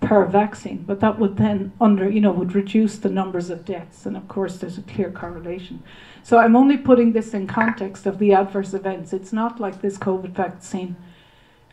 per 0.05 0.25
vaccine, 0.25 0.83
but 0.85 0.99
that 0.99 1.17
would 1.19 1.37
then 1.37 1.73
under 1.81 2.09
you 2.09 2.21
know 2.21 2.31
would 2.31 2.53
reduce 2.53 2.97
the 2.97 3.09
numbers 3.09 3.49
of 3.49 3.65
deaths, 3.65 4.05
and 4.05 4.15
of 4.15 4.27
course 4.27 4.57
there's 4.57 4.77
a 4.77 4.83
clear 4.83 5.11
correlation. 5.11 5.81
So 6.23 6.37
I'm 6.37 6.55
only 6.55 6.77
putting 6.77 7.13
this 7.13 7.33
in 7.33 7.47
context 7.47 8.05
of 8.05 8.19
the 8.19 8.33
adverse 8.33 8.73
events. 8.73 9.13
It's 9.13 9.33
not 9.33 9.59
like 9.59 9.81
this 9.81 9.97
COVID 9.97 10.31
vaccine 10.31 10.95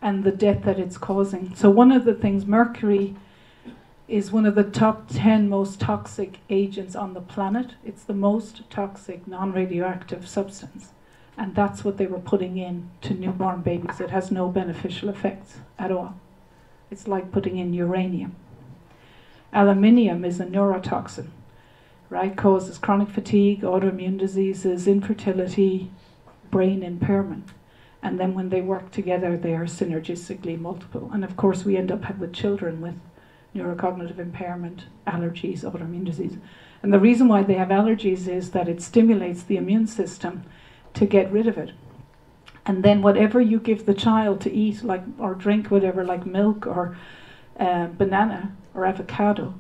and 0.01 0.25
the 0.25 0.33
death 0.33 0.65
that 0.65 0.79
it's 0.79 0.99
causing. 0.99 1.55
So 1.55 1.71
one 1.71 1.93
of 1.93 2.05
the 2.05 2.15
things, 2.15 2.45
mercury 2.45 3.15
is 4.09 4.33
one 4.33 4.45
of 4.45 4.55
the 4.55 4.65
top 4.65 5.09
10 5.09 5.49
most 5.49 5.81
toxic 5.81 6.39
agents 6.51 6.97
on 6.97 7.15
the 7.15 7.21
planet. 7.21 7.73
It's 7.85 8.03
the 8.03 8.13
most 8.13 8.69
toxic 8.69 9.27
non-radioactive 9.27 10.29
substance. 10.29 10.91
And 11.39 11.55
that's 11.55 11.85
what 11.85 11.97
they 11.97 12.07
were 12.07 12.19
putting 12.19 12.59
in 12.59 12.91
to 13.03 13.15
newborn 13.15 13.63
babies. 13.63 14.01
It 14.01 14.11
has 14.11 14.31
no 14.31 14.49
beneficial 14.49 15.09
effects 15.09 15.59
at 15.79 15.91
all. 15.91 16.15
It's 16.93 17.09
like 17.09 17.33
putting 17.33 17.57
in 17.57 17.73
uranium. 17.73 18.37
Aluminium 19.51 20.27
is 20.27 20.39
a 20.39 20.45
neurotoxin, 20.45 21.29
right? 22.11 22.37
Causes 22.37 22.77
chronic 22.77 23.09
fatigue, 23.09 23.63
autoimmune 23.63 24.19
diseases, 24.19 24.87
infertility, 24.87 25.91
brain 26.51 26.83
impairment. 26.83 27.49
And 28.03 28.21
then 28.21 28.35
when 28.35 28.51
they 28.51 28.61
work 28.61 28.91
together, 28.91 29.39
they 29.39 29.55
are 29.55 29.65
synergistically 29.65 30.61
multiple. 30.61 31.09
And 31.15 31.25
of 31.25 31.35
course, 31.35 31.65
we 31.65 31.79
end 31.79 31.91
up 31.91 32.19
with 32.19 32.35
children 32.35 32.83
with 32.83 32.97
neurocognitive 33.57 34.19
impairment, 34.19 34.85
allergies, 35.07 35.61
autoimmune 35.61 36.05
disease. 36.05 36.37
And 36.83 36.93
the 36.93 37.01
reason 37.01 37.27
why 37.27 37.43
they 37.43 37.55
have 37.55 37.69
allergies 37.69 38.29
is 38.29 38.51
that 38.51 38.69
it 38.69 38.83
stimulates 38.83 39.43
the 39.43 39.57
immune 39.57 39.87
system 39.87 40.43
to 40.93 41.07
get 41.07 41.33
rid 41.33 41.47
of 41.47 41.57
it. 41.57 41.71
And 42.65 42.83
then 42.83 43.03
whatever 43.03 43.41
you 43.41 43.59
give 43.59 43.87
the 43.87 43.95
child 43.95 44.41
to 44.43 44.53
eat, 44.53 44.85
like 44.85 45.03
or 45.19 45.35
drink, 45.35 45.71
whatever, 45.71 46.05
like 46.05 46.25
milk 46.27 46.67
or 46.67 46.97
uh, 47.59 47.87
banana 47.87 48.53
or 48.75 48.85
avocado, 48.87 49.55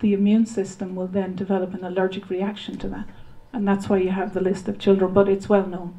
the 0.00 0.14
immune 0.14 0.46
system 0.46 0.94
will 0.94 1.06
then 1.06 1.34
develop 1.34 1.74
an 1.74 1.84
allergic 1.84 2.30
reaction 2.30 2.78
to 2.78 2.88
that. 2.88 3.06
And 3.52 3.66
that's 3.66 3.88
why 3.88 3.98
you 3.98 4.10
have 4.10 4.32
the 4.32 4.40
list 4.40 4.68
of 4.68 4.78
children, 4.78 5.12
but 5.12 5.28
it's 5.28 5.48
well 5.48 5.66
known. 5.66 5.98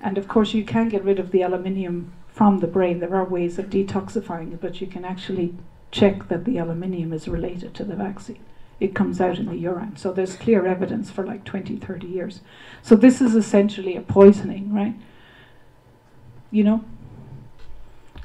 And 0.00 0.18
of 0.18 0.28
course, 0.28 0.54
you 0.54 0.64
can 0.64 0.88
get 0.88 1.04
rid 1.04 1.18
of 1.18 1.30
the 1.30 1.42
aluminium 1.42 2.12
from 2.28 2.60
the 2.60 2.66
brain. 2.66 3.00
There 3.00 3.14
are 3.14 3.24
ways 3.24 3.58
of 3.58 3.66
detoxifying 3.66 4.52
it, 4.52 4.60
but 4.60 4.80
you 4.80 4.86
can 4.86 5.04
actually 5.04 5.54
check 5.90 6.28
that 6.28 6.44
the 6.44 6.58
aluminium 6.58 7.12
is 7.12 7.28
related 7.28 7.74
to 7.74 7.84
the 7.84 7.96
vaccine. 7.96 8.40
It 8.78 8.94
comes 8.94 9.20
out 9.20 9.38
in 9.38 9.46
the 9.46 9.56
urine. 9.56 9.96
So 9.96 10.12
there's 10.12 10.36
clear 10.36 10.66
evidence 10.66 11.10
for 11.10 11.24
like 11.24 11.44
20, 11.44 11.76
30 11.76 12.06
years. 12.06 12.40
So 12.82 12.96
this 12.96 13.20
is 13.20 13.34
essentially 13.34 13.94
a 13.96 14.00
poisoning, 14.00 14.72
right? 14.72 14.94
You 16.50 16.64
know. 16.64 16.84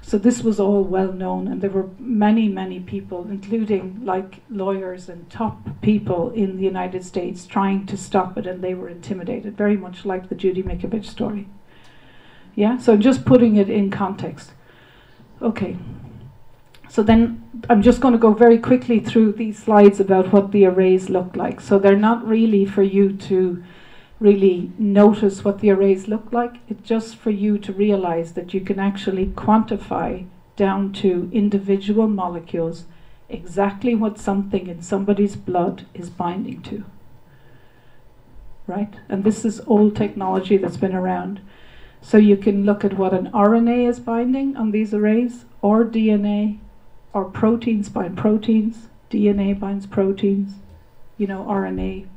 So 0.01 0.19
this 0.19 0.43
was 0.43 0.59
all 0.59 0.84
well 0.84 1.11
known, 1.11 1.47
and 1.47 1.61
there 1.61 1.69
were 1.71 1.89
many, 1.97 2.47
many 2.47 2.80
people, 2.80 3.26
including 3.28 4.01
like 4.05 4.41
lawyers 4.51 5.09
and 5.09 5.28
top 5.32 5.57
people 5.82 6.30
in 6.32 6.57
the 6.57 6.63
United 6.63 7.03
States, 7.03 7.47
trying 7.47 7.88
to 7.88 7.97
stop 7.97 8.38
it, 8.38 8.45
and 8.45 8.63
they 8.63 8.76
were 8.76 8.88
intimidated, 8.88 9.57
very 9.57 9.76
much 9.76 10.05
like 10.05 10.30
the 10.30 10.36
Judy 10.36 10.61
Mikovits 10.61 11.05
story. 11.07 11.47
Yeah, 12.53 12.78
so 12.78 12.95
just 12.97 13.26
putting 13.26 13.55
it 13.55 13.69
in 13.69 13.89
context. 13.89 14.51
Okay. 15.41 15.76
So 16.88 17.03
then 17.03 17.43
I'm 17.69 17.82
just 17.82 17.99
going 17.99 18.13
to 18.13 18.17
go 18.19 18.34
very 18.34 18.57
quickly 18.57 18.99
through 18.99 19.34
these 19.34 19.57
slides 19.61 19.99
about 19.99 20.32
what 20.32 20.51
the 20.51 20.65
arrays 20.65 21.09
look 21.09 21.36
like. 21.36 21.59
So 21.59 21.78
they're 21.78 21.97
not 21.97 22.26
really 22.26 22.63
for 22.63 22.84
you 22.84 23.11
to 23.11 23.63
really 24.26 24.71
notice 24.80 25.43
what 25.43 25.59
the 25.59 25.69
arrays 25.69 26.07
look 26.07 26.34
like. 26.34 26.55
It's 26.67 26.82
just 26.82 27.15
for 27.15 27.30
you 27.30 27.59
to 27.59 27.71
realize 27.71 28.34
that 28.34 28.55
you 28.55 28.59
can 28.59 28.80
actually 28.80 29.28
quantify 29.28 30.26
down 30.55 30.91
to 30.93 31.30
individual 31.32 32.07
molecules 32.07 32.86
exactly 33.30 33.93
what 33.93 34.17
something 34.17 34.65
in 34.65 34.82
somebody's 34.82 35.36
blood 35.36 35.86
is 35.93 36.09
binding 36.09 36.63
to. 36.63 36.84
Right? 38.65 38.95
And 39.09 39.23
this 39.23 39.45
is 39.45 39.61
old 39.67 39.95
technology 39.95 40.57
that's 40.57 40.78
been 40.78 40.95
around. 40.95 41.39
So 42.01 42.17
you 42.17 42.36
can 42.36 42.65
look 42.65 42.84
at 42.84 42.97
what 42.97 43.13
an 43.13 43.30
RNA 43.32 43.88
is 43.88 43.99
binding 43.99 44.57
on 44.57 44.71
these 44.71 44.91
arrays, 44.91 45.45
or 45.61 45.86
DNA, 45.86 46.57
or 47.13 47.26
proteins 47.26 47.89
bind 47.89 48.17
proteins, 48.17 48.88
DNA 49.11 49.59
binds 49.59 49.86
proteins, 49.86 50.53
you 51.19 51.28
know, 51.28 51.43
RNA 51.43 52.07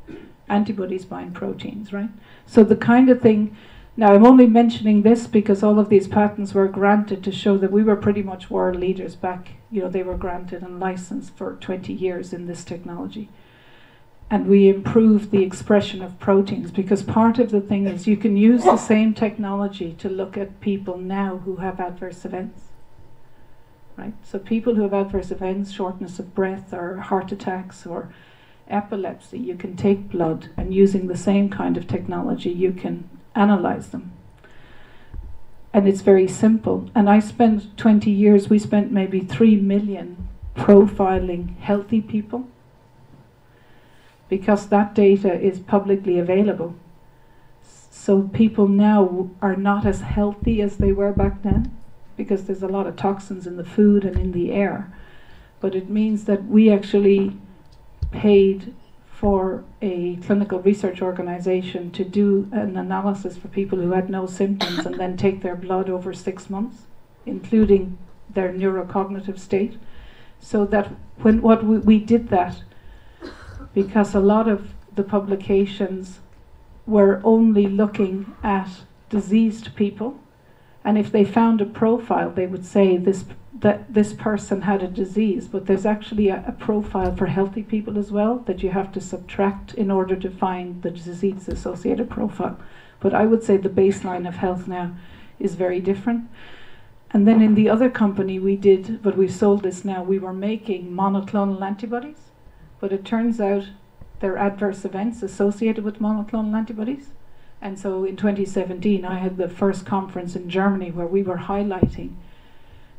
antibodies 0.49 1.05
bind 1.05 1.35
proteins, 1.35 1.93
right? 1.93 2.11
So 2.47 2.65
the 2.65 2.77
kind 2.77 3.11
of 3.11 3.21
thing. 3.21 3.57
Now 3.97 4.15
I'm 4.15 4.27
only 4.27 4.47
mentioning 4.47 5.03
this 5.03 5.27
because 5.27 5.63
all 5.63 5.79
of 5.79 5.89
these 5.89 6.07
patents 6.07 6.55
were 6.55 6.69
granted 6.69 7.25
to 7.25 7.33
show 7.33 7.59
that 7.59 7.73
we 7.73 7.83
were 7.83 7.97
pretty 7.97 8.23
much 8.23 8.49
world 8.49 8.77
leaders 8.77 9.17
back. 9.17 9.51
You 9.73 9.83
know, 9.83 9.89
they 9.89 10.05
were 10.05 10.17
granted 10.17 10.63
and 10.63 10.79
licensed 10.79 11.37
for 11.37 11.57
20 11.57 11.93
years 11.93 12.33
in 12.33 12.47
this 12.47 12.65
technology. 12.65 13.29
And 14.31 14.47
we 14.47 14.69
improved 14.69 15.31
the 15.31 15.43
expression 15.43 16.03
of 16.03 16.21
proteins 16.21 16.71
because 16.71 17.03
part 17.03 17.39
of 17.39 17.51
the 17.51 17.63
thing 17.63 17.87
is 17.87 18.07
you 18.07 18.17
can 18.17 18.37
use 18.37 18.63
the 18.63 18.77
same 18.77 19.15
technology 19.15 19.95
to 19.95 20.09
look 20.09 20.37
at 20.37 20.61
people 20.61 20.99
now 20.99 21.39
who 21.39 21.57
have 21.57 21.81
adverse 21.81 22.25
events. 22.25 22.65
Right? 23.97 24.15
So 24.23 24.39
people 24.39 24.75
who 24.75 24.83
have 24.83 24.95
adverse 24.95 25.31
events, 25.31 25.73
shortness 25.73 26.19
of 26.19 26.35
breath 26.35 26.73
or 26.73 26.99
heart 26.99 27.33
attacks 27.33 27.87
or 27.87 28.13
epilepsy, 28.69 29.39
you 29.39 29.55
can 29.55 29.77
take 29.77 30.11
blood 30.11 30.51
and 30.57 30.75
using 30.75 31.07
the 31.07 31.17
same 31.17 31.49
kind 31.49 31.77
of 31.77 31.87
technology, 31.87 32.51
you 32.51 32.73
can 32.73 33.09
analyze 33.35 33.89
them. 33.89 34.13
And 35.73 35.87
it's 35.87 36.01
very 36.01 36.27
simple. 36.27 36.91
And 36.95 37.09
I 37.09 37.21
spent 37.21 37.77
20 37.77 38.11
years, 38.11 38.49
we 38.49 38.59
spent 38.59 38.91
maybe 38.91 39.21
3 39.21 39.57
million 39.57 40.29
profiling 40.57 41.57
healthy 41.59 42.01
people 42.01 42.49
because 44.29 44.69
that 44.69 44.95
data 44.95 45.33
is 45.33 45.61
publicly 45.61 46.19
available. 46.19 46.75
So 47.63 48.23
people 48.23 48.69
now 48.69 49.31
are 49.41 49.57
not 49.57 49.87
as 49.87 50.01
healthy 50.01 50.61
as 50.63 50.77
they 50.79 50.93
were 50.93 51.13
back 51.13 51.43
then 51.43 51.77
because 52.17 52.45
there's 52.45 52.63
a 52.63 52.69
lot 52.69 52.87
of 52.87 52.97
toxins 52.97 53.47
in 53.47 53.57
the 53.57 53.65
food 53.65 54.05
and 54.05 54.17
in 54.17 54.33
the 54.33 54.53
air. 54.53 54.93
But 55.61 55.75
it 55.75 55.89
means 55.89 56.25
that 56.25 56.45
we 56.47 56.71
actually 56.71 57.37
paid 58.11 58.75
for 59.11 59.65
a 59.83 60.17
clinical 60.17 60.61
research 60.61 61.03
organization 61.03 61.91
to 61.91 62.05
do 62.05 62.49
an 62.53 62.77
analysis 62.77 63.37
for 63.37 63.49
people 63.49 63.79
who 63.79 63.91
had 63.91 64.09
no 64.09 64.27
symptoms 64.27 64.87
and 64.87 64.95
then 64.95 65.17
take 65.17 65.43
their 65.43 65.57
blood 65.57 65.91
over 65.91 66.13
six 66.13 66.49
months, 66.49 66.83
including 67.27 67.99
their 68.33 68.53
neurocognitive 68.53 69.39
state. 69.39 69.77
So 70.41 70.65
that 70.67 70.93
when 71.17 71.43
what 71.43 71.65
we, 71.65 71.79
we 71.79 71.99
did 71.99 72.29
that 72.29 72.63
because 73.75 74.15
a 74.15 74.21
lot 74.21 74.49
of 74.49 74.73
the 74.95 75.03
publications 75.03 76.21
were 76.87 77.21
only 77.25 77.67
looking 77.67 78.35
at 78.43 78.69
diseased 79.11 79.75
people 79.75 80.19
and 80.89 80.97
if 80.97 81.13
they 81.13 81.25
found 81.25 81.61
a 81.61 81.67
profile 81.67 82.31
they 82.31 82.47
would 82.47 82.65
say 82.65 82.97
this 82.97 83.25
that 83.61 83.93
this 83.93 84.13
person 84.13 84.63
had 84.63 84.83
a 84.83 84.89
disease, 84.89 85.49
but 85.49 85.67
there's 85.67 85.87
actually 85.87 86.29
a, 86.29 86.45
a, 86.47 86.53
profile 86.53 87.15
for 87.17 87.27
healthy 87.27 87.63
people 87.63 87.99
as 87.99 88.13
well 88.13 88.39
that 88.47 88.63
you 88.63 88.71
have 88.71 88.93
to 88.93 89.01
subtract 89.01 89.75
in 89.75 89.91
order 89.91 90.15
to 90.15 90.31
find 90.31 90.83
the 90.83 90.91
disease 90.91 91.49
associated 91.49 92.09
profile. 92.09 92.57
But 93.01 93.15
I 93.15 93.27
would 93.27 93.43
say 93.43 93.57
the 93.57 93.69
baseline 93.69 94.29
of 94.29 94.37
health 94.37 94.69
now 94.69 94.95
is 95.41 95.57
very 95.57 95.81
different. 95.81 96.29
And 97.11 97.27
then 97.27 97.43
in 97.43 97.55
the 97.55 97.69
other 97.69 97.91
company 97.91 98.39
we 98.39 98.55
did, 98.55 99.03
but 99.03 99.17
we 99.17 99.29
sold 99.29 99.63
this 99.63 99.85
now, 99.85 100.03
we 100.05 100.19
were 100.19 100.33
making 100.33 100.93
monoclonal 100.93 101.63
antibodies, 101.63 102.31
but 102.81 102.93
it 102.93 103.05
turns 103.05 103.41
out 103.41 103.65
there 104.21 104.35
are 104.35 104.47
adverse 104.47 104.85
events 104.85 105.23
associated 105.23 105.85
with 105.85 106.01
monoclonal 106.01 106.55
antibodies. 106.55 107.11
And 107.61 107.79
so 107.79 108.05
in 108.05 108.17
2017, 108.17 109.05
I 109.05 109.19
had 109.19 109.37
the 109.37 109.49
first 109.49 109.85
conference 109.85 110.37
in 110.37 110.49
Germany 110.49 110.91
where 110.91 111.07
we 111.07 111.23
were 111.23 111.39
highlighting 111.39 112.15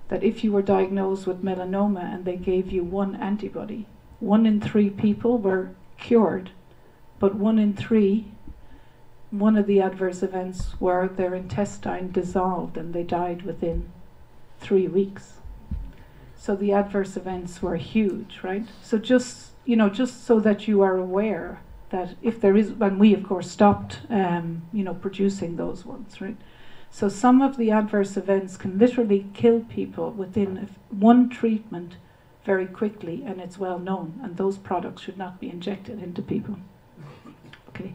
that 0.10 0.24
if 0.24 0.43
you 0.43 0.51
were 0.51 0.62
diagnosed 0.62 1.28
with 1.28 1.43
melanoma 1.43 2.14
and 2.14 2.26
they 2.26 2.36
gave 2.36 2.72
you 2.72 2.84
one 2.84 3.16
antibody, 3.16 3.86
one 4.20 4.45
in 4.45 4.60
three 4.60 4.89
people 4.89 5.38
were 5.38 5.70
cured, 5.97 6.49
but 7.20 7.36
one 7.36 7.60
in 7.60 7.74
three, 7.74 8.32
one 9.32 9.55
of 9.55 9.68
the 9.68 9.80
adverse 9.80 10.24
events 10.24 10.80
were 10.80 11.07
their 11.07 11.36
intestine 11.36 12.12
dissolved 12.12 12.76
and 12.76 12.93
they 12.93 13.03
died 13.03 13.43
within 13.43 13.89
three 14.60 14.88
weeks. 14.88 15.36
So 16.36 16.55
the 16.55 16.74
adverse 16.74 17.16
events 17.16 17.62
were 17.62 17.76
huge, 17.76 18.39
right? 18.43 18.66
So 18.82 18.97
just 18.97 19.49
you 19.70 19.76
know, 19.76 19.88
just 19.88 20.26
so 20.26 20.39
that 20.39 20.68
you 20.68 20.82
are 20.82 20.97
aware 20.97 21.62
that 21.89 22.15
if 22.21 22.39
there 22.39 22.55
is, 22.55 22.73
and 22.79 22.99
we 22.99 23.13
of 23.13 23.23
course 23.23 23.49
stopped, 23.49 23.99
um, 24.09 24.63
you 24.73 24.83
know, 24.83 24.93
producing 24.93 25.55
those 25.55 25.85
ones, 25.85 26.21
right? 26.21 26.37
So 26.91 27.07
some 27.09 27.41
of 27.41 27.57
the 27.57 27.71
adverse 27.71 28.17
events 28.17 28.57
can 28.57 28.77
literally 28.77 29.27
kill 29.33 29.61
people 29.61 30.11
within 30.11 30.69
one 30.89 31.29
treatment 31.29 31.97
very 32.45 32.65
quickly, 32.65 33.23
and 33.25 33.39
it's 33.39 33.59
well 33.59 33.79
known. 33.79 34.19
And 34.23 34.37
those 34.37 34.57
products 34.57 35.03
should 35.03 35.17
not 35.17 35.39
be 35.39 35.49
injected 35.49 36.01
into 36.01 36.21
people. 36.21 36.57
Okay, 37.69 37.93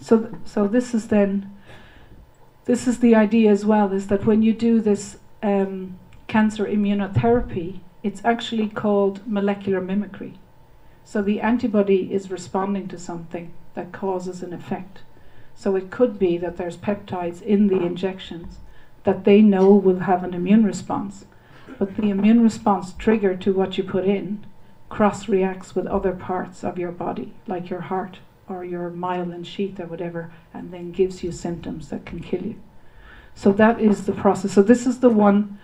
so 0.00 0.20
th- 0.20 0.34
so 0.44 0.68
this 0.68 0.94
is 0.94 1.08
then. 1.08 1.54
This 2.64 2.86
is 2.86 2.98
the 3.00 3.14
idea 3.14 3.50
as 3.50 3.64
well: 3.64 3.92
is 3.92 4.06
that 4.08 4.24
when 4.24 4.42
you 4.42 4.52
do 4.52 4.80
this 4.80 5.18
um, 5.42 5.98
cancer 6.26 6.66
immunotherapy, 6.66 7.80
it's 8.02 8.24
actually 8.24 8.68
called 8.68 9.26
molecular 9.26 9.80
mimicry. 9.80 10.34
So 11.10 11.22
the 11.22 11.40
antibody 11.40 12.12
is 12.12 12.30
responding 12.30 12.86
to 12.88 12.98
something 12.98 13.54
that 13.72 13.92
causes 13.92 14.42
an 14.42 14.52
effect. 14.52 14.98
So 15.54 15.74
it 15.74 15.90
could 15.90 16.18
be 16.18 16.36
that 16.36 16.58
there's 16.58 16.76
peptides 16.76 17.40
in 17.40 17.68
the 17.68 17.80
injections 17.80 18.58
that 19.04 19.24
they 19.24 19.40
know 19.40 19.70
will 19.70 20.00
have 20.00 20.22
an 20.22 20.34
immune 20.34 20.64
response, 20.64 21.24
but 21.78 21.96
the 21.96 22.10
immune 22.10 22.42
response 22.42 22.92
trigger 22.92 23.34
to 23.36 23.54
what 23.54 23.78
you 23.78 23.84
put 23.84 24.04
in 24.04 24.44
cross 24.90 25.30
reacts 25.30 25.74
with 25.74 25.86
other 25.86 26.12
parts 26.12 26.62
of 26.62 26.78
your 26.78 26.92
body, 26.92 27.32
like 27.46 27.70
your 27.70 27.80
heart 27.80 28.18
or 28.46 28.62
your 28.62 28.90
myelin 28.90 29.46
sheath 29.46 29.80
or 29.80 29.86
whatever, 29.86 30.30
and 30.52 30.74
then 30.74 30.92
gives 30.92 31.22
you 31.22 31.32
symptoms 31.32 31.88
that 31.88 32.04
can 32.04 32.20
kill 32.20 32.42
you. 32.42 32.60
So 33.34 33.50
that 33.52 33.80
is 33.80 34.04
the 34.04 34.12
process. 34.12 34.52
So 34.52 34.62
this 34.62 34.86
is 34.86 35.00
the 35.00 35.08
one 35.08 35.58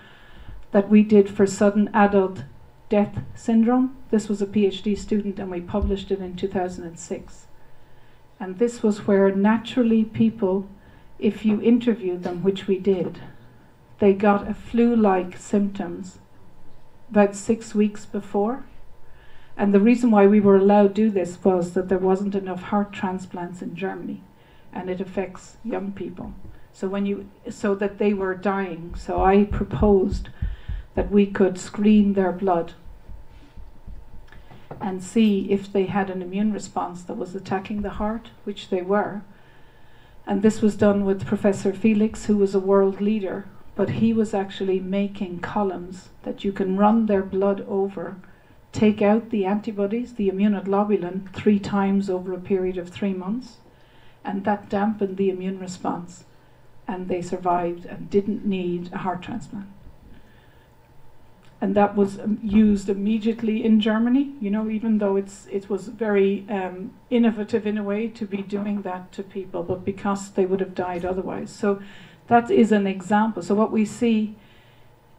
that 0.72 0.88
we 0.88 1.02
did 1.02 1.28
for 1.28 1.46
sudden 1.46 1.90
adult 1.92 2.44
death 2.88 3.18
syndrome. 3.34 3.96
This 4.10 4.28
was 4.28 4.42
a 4.42 4.46
PhD 4.46 4.96
student, 4.96 5.38
and 5.38 5.50
we 5.50 5.60
published 5.60 6.10
it 6.10 6.20
in 6.20 6.36
2006. 6.36 7.46
And 8.40 8.58
this 8.58 8.82
was 8.82 9.06
where 9.06 9.34
naturally 9.34 10.04
people, 10.04 10.68
if 11.18 11.44
you 11.44 11.60
interviewed 11.60 12.22
them, 12.22 12.42
which 12.42 12.66
we 12.66 12.78
did, 12.78 13.20
they 13.98 14.12
got 14.12 14.48
a 14.48 14.54
flu 14.54 14.94
like 14.94 15.36
symptoms 15.36 16.18
about 17.10 17.36
six 17.36 17.74
weeks 17.74 18.04
before. 18.04 18.64
And 19.56 19.72
the 19.72 19.80
reason 19.80 20.10
why 20.10 20.26
we 20.26 20.40
were 20.40 20.56
allowed 20.56 20.94
to 20.94 21.02
do 21.04 21.10
this 21.10 21.42
was 21.44 21.74
that 21.74 21.88
there 21.88 21.98
wasn't 21.98 22.34
enough 22.34 22.62
heart 22.62 22.92
transplants 22.92 23.62
in 23.62 23.76
Germany, 23.76 24.22
and 24.72 24.90
it 24.90 25.00
affects 25.00 25.56
young 25.64 25.92
people. 25.92 26.34
So 26.72 26.88
when 26.88 27.06
you 27.06 27.28
so 27.48 27.76
that 27.76 27.98
they 27.98 28.12
were 28.14 28.34
dying, 28.34 28.96
so 28.96 29.22
I 29.22 29.44
proposed 29.44 30.28
that 30.94 31.10
we 31.10 31.26
could 31.26 31.58
screen 31.58 32.12
their 32.12 32.32
blood 32.32 32.74
and 34.80 35.02
see 35.02 35.50
if 35.50 35.72
they 35.72 35.86
had 35.86 36.10
an 36.10 36.22
immune 36.22 36.52
response 36.52 37.02
that 37.02 37.16
was 37.16 37.34
attacking 37.34 37.82
the 37.82 37.90
heart, 37.90 38.30
which 38.44 38.68
they 38.68 38.82
were. 38.82 39.22
And 40.26 40.42
this 40.42 40.62
was 40.62 40.76
done 40.76 41.04
with 41.04 41.26
Professor 41.26 41.72
Felix, 41.72 42.26
who 42.26 42.36
was 42.36 42.54
a 42.54 42.60
world 42.60 43.00
leader, 43.00 43.46
but 43.76 43.90
he 43.90 44.12
was 44.12 44.34
actually 44.34 44.80
making 44.80 45.40
columns 45.40 46.08
that 46.22 46.44
you 46.44 46.52
can 46.52 46.76
run 46.76 47.06
their 47.06 47.22
blood 47.22 47.64
over, 47.68 48.16
take 48.72 49.02
out 49.02 49.30
the 49.30 49.44
antibodies, 49.44 50.14
the 50.14 50.30
immunoglobulin, 50.30 51.32
three 51.32 51.58
times 51.58 52.08
over 52.08 52.32
a 52.32 52.40
period 52.40 52.78
of 52.78 52.88
three 52.88 53.12
months, 53.12 53.58
and 54.24 54.44
that 54.44 54.68
dampened 54.68 55.16
the 55.16 55.30
immune 55.30 55.58
response. 55.58 56.24
And 56.86 57.08
they 57.08 57.22
survived 57.22 57.84
and 57.86 58.10
didn't 58.10 58.44
need 58.44 58.92
a 58.92 58.98
heart 58.98 59.22
transplant 59.22 59.73
and 61.64 61.74
that 61.74 61.96
was 61.96 62.20
um, 62.20 62.38
used 62.42 62.90
immediately 62.90 63.64
in 63.64 63.80
Germany. 63.80 64.34
You 64.38 64.50
know, 64.50 64.68
even 64.68 64.98
though 64.98 65.16
it's 65.16 65.46
it 65.50 65.70
was 65.70 65.88
very 65.88 66.44
um, 66.50 66.92
innovative 67.08 67.66
in 67.66 67.78
a 67.78 67.82
way 67.82 68.08
to 68.08 68.26
be 68.26 68.42
doing 68.42 68.82
that 68.82 69.12
to 69.12 69.22
people, 69.22 69.62
but 69.62 69.82
because 69.82 70.32
they 70.32 70.44
would 70.44 70.60
have 70.60 70.74
died 70.74 71.06
otherwise. 71.06 71.50
So 71.50 71.80
that 72.26 72.50
is 72.50 72.70
an 72.70 72.86
example. 72.86 73.42
So 73.42 73.54
what 73.54 73.72
we 73.72 73.86
see 73.86 74.34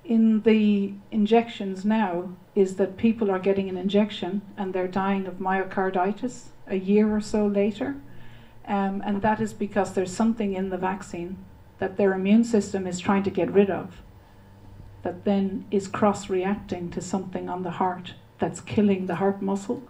in 0.03 0.41
the 0.41 0.93
injections 1.09 1.83
now 1.83 2.29
is 2.53 2.75
that 2.75 2.95
people 2.95 3.31
are 3.31 3.39
getting 3.39 3.67
an 3.67 3.77
injection 3.77 4.43
and 4.55 4.71
they're 4.71 4.87
dying 4.87 5.25
of 5.25 5.39
myocarditis 5.39 6.49
a 6.67 6.75
year 6.75 7.15
or 7.15 7.21
so 7.21 7.47
later. 7.47 7.95
Um, 8.67 9.01
and 9.03 9.23
that 9.23 9.41
is 9.41 9.51
because 9.51 9.93
there's 9.93 10.15
something 10.15 10.53
in 10.53 10.69
the 10.69 10.77
vaccine 10.77 11.37
that 11.79 11.97
their 11.97 12.13
immune 12.13 12.43
system 12.43 12.85
is 12.85 12.99
trying 12.99 13.23
to 13.23 13.31
get 13.31 13.51
rid 13.51 13.71
of 13.71 14.03
that 15.05 15.23
then 15.23 15.65
is 15.69 15.87
cross 15.87 16.31
reacting 16.31 16.89
to 16.89 16.99
something 16.99 17.47
on 17.47 17.61
the 17.61 17.77
heart 17.77 18.15
that's 18.39 18.59
killing 18.59 19.05
the 19.05 19.15
heart 19.15 19.39
muscle. 19.39 19.83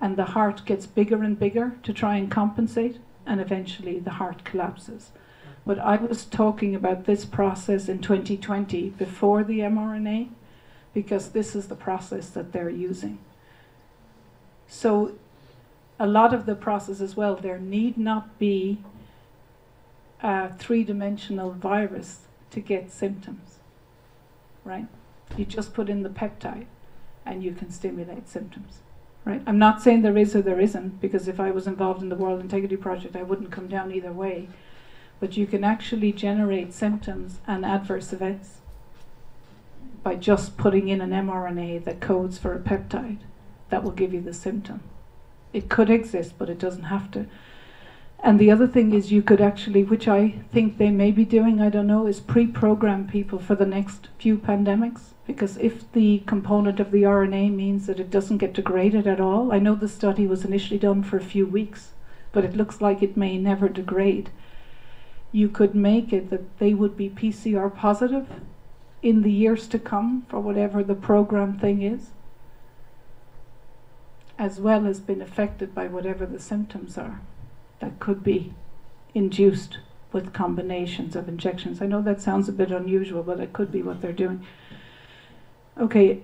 And 0.00 0.16
the 0.16 0.24
heart 0.24 0.64
gets 0.64 0.86
bigger 0.86 1.22
and 1.22 1.38
bigger 1.38 1.76
to 1.82 1.92
try 1.92 2.16
and 2.16 2.30
compensate, 2.30 2.96
and 3.26 3.38
eventually 3.38 3.98
the 3.98 4.12
heart 4.12 4.44
collapses. 4.44 5.10
But 5.66 5.78
I 5.78 5.96
was 5.96 6.24
talking 6.24 6.74
about 6.74 7.04
this 7.04 7.26
process 7.26 7.86
in 7.86 7.98
2020 7.98 8.88
before 8.90 9.44
the 9.44 9.58
mRNA, 9.58 10.30
because 10.94 11.32
this 11.32 11.54
is 11.54 11.68
the 11.68 11.76
process 11.76 12.30
that 12.30 12.52
they're 12.52 12.70
using. 12.70 13.18
So, 14.66 15.12
a 16.00 16.06
lot 16.06 16.32
of 16.32 16.46
the 16.46 16.54
process 16.54 17.02
as 17.02 17.14
well, 17.14 17.36
there 17.36 17.58
need 17.58 17.98
not 17.98 18.38
be 18.38 18.78
a 20.22 20.50
three 20.54 20.82
dimensional 20.82 21.50
virus 21.50 22.20
to 22.52 22.60
get 22.60 22.90
symptoms 22.90 23.58
right? 24.64 24.86
You 25.36 25.44
just 25.44 25.74
put 25.74 25.88
in 25.88 26.02
the 26.02 26.08
peptide 26.08 26.66
and 27.24 27.42
you 27.42 27.52
can 27.52 27.70
stimulate 27.70 28.28
symptoms, 28.28 28.80
right? 29.24 29.42
I'm 29.46 29.58
not 29.58 29.82
saying 29.82 30.02
there 30.02 30.18
is 30.18 30.34
or 30.34 30.42
there 30.42 30.60
isn't, 30.60 31.00
because 31.00 31.28
if 31.28 31.40
I 31.40 31.50
was 31.50 31.66
involved 31.66 32.02
in 32.02 32.08
the 32.08 32.16
World 32.16 32.40
Integrity 32.40 32.76
Project, 32.76 33.16
I 33.16 33.22
wouldn't 33.22 33.52
come 33.52 33.68
down 33.68 33.92
either 33.92 34.12
way. 34.12 34.48
But 35.20 35.36
you 35.36 35.46
can 35.46 35.62
actually 35.62 36.12
generate 36.12 36.72
symptoms 36.72 37.38
and 37.46 37.64
adverse 37.64 38.12
events 38.12 38.58
by 40.02 40.16
just 40.16 40.56
putting 40.56 40.88
in 40.88 41.00
an 41.00 41.10
mRNA 41.10 41.84
that 41.84 42.00
codes 42.00 42.38
for 42.38 42.52
a 42.52 42.58
peptide 42.58 43.18
that 43.70 43.84
will 43.84 43.92
give 43.92 44.12
you 44.12 44.20
the 44.20 44.34
symptom. 44.34 44.80
It 45.52 45.68
could 45.68 45.90
exist, 45.90 46.34
but 46.38 46.50
it 46.50 46.58
doesn't 46.58 46.84
have 46.84 47.10
to. 47.12 47.26
And 48.24 48.38
the 48.38 48.52
other 48.52 48.68
thing 48.68 48.94
is, 48.94 49.10
you 49.10 49.20
could 49.20 49.40
actually, 49.40 49.82
which 49.82 50.06
I 50.06 50.36
think 50.52 50.78
they 50.78 50.90
may 50.90 51.10
be 51.10 51.24
doing, 51.24 51.60
I 51.60 51.68
don't 51.68 51.88
know, 51.88 52.06
is 52.06 52.20
pre 52.20 52.46
program 52.46 53.08
people 53.08 53.40
for 53.40 53.56
the 53.56 53.66
next 53.66 54.10
few 54.16 54.38
pandemics. 54.38 55.14
Because 55.26 55.56
if 55.56 55.90
the 55.90 56.20
component 56.20 56.78
of 56.78 56.92
the 56.92 57.02
RNA 57.02 57.52
means 57.52 57.86
that 57.86 57.98
it 57.98 58.10
doesn't 58.10 58.38
get 58.38 58.52
degraded 58.52 59.08
at 59.08 59.20
all, 59.20 59.52
I 59.52 59.58
know 59.58 59.74
the 59.74 59.88
study 59.88 60.26
was 60.28 60.44
initially 60.44 60.78
done 60.78 61.02
for 61.02 61.16
a 61.16 61.20
few 61.20 61.46
weeks, 61.46 61.90
but 62.30 62.44
it 62.44 62.54
looks 62.54 62.80
like 62.80 63.02
it 63.02 63.16
may 63.16 63.38
never 63.38 63.68
degrade. 63.68 64.30
You 65.32 65.48
could 65.48 65.74
make 65.74 66.12
it 66.12 66.30
that 66.30 66.58
they 66.58 66.74
would 66.74 66.96
be 66.96 67.10
PCR 67.10 67.74
positive 67.74 68.28
in 69.02 69.22
the 69.22 69.32
years 69.32 69.66
to 69.68 69.80
come 69.80 70.26
for 70.28 70.38
whatever 70.38 70.84
the 70.84 70.94
program 70.94 71.58
thing 71.58 71.82
is, 71.82 72.10
as 74.38 74.60
well 74.60 74.86
as 74.86 75.00
been 75.00 75.22
affected 75.22 75.74
by 75.74 75.88
whatever 75.88 76.24
the 76.24 76.38
symptoms 76.38 76.96
are 76.96 77.20
that 77.82 77.98
could 77.98 78.22
be 78.22 78.54
induced 79.12 79.78
with 80.12 80.32
combinations 80.32 81.16
of 81.16 81.28
injections. 81.28 81.82
I 81.82 81.86
know 81.86 82.00
that 82.02 82.22
sounds 82.22 82.48
a 82.48 82.52
bit 82.52 82.70
unusual, 82.70 83.24
but 83.24 83.40
it 83.40 83.52
could 83.52 83.72
be 83.72 83.82
what 83.82 84.00
they're 84.00 84.12
doing. 84.12 84.46
Okay, 85.78 86.20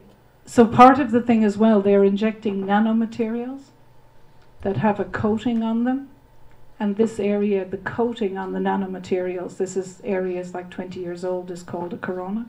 so 0.46 0.64
part 0.64 1.00
of 1.00 1.10
the 1.10 1.20
thing 1.20 1.42
as 1.42 1.58
well, 1.58 1.80
they're 1.80 2.04
injecting 2.04 2.64
nanomaterials 2.64 3.62
that 4.60 4.76
have 4.76 5.00
a 5.00 5.04
coating 5.04 5.64
on 5.64 5.82
them. 5.82 6.10
And 6.78 6.96
this 6.96 7.18
area, 7.18 7.64
the 7.64 7.78
coating 7.78 8.38
on 8.38 8.52
the 8.52 8.60
nanomaterials, 8.60 9.56
this 9.56 9.76
is 9.76 10.00
areas 10.04 10.54
like 10.54 10.70
20 10.70 11.00
years 11.00 11.24
old, 11.24 11.50
is 11.50 11.64
called 11.64 11.92
a 11.92 11.98
corona. 11.98 12.46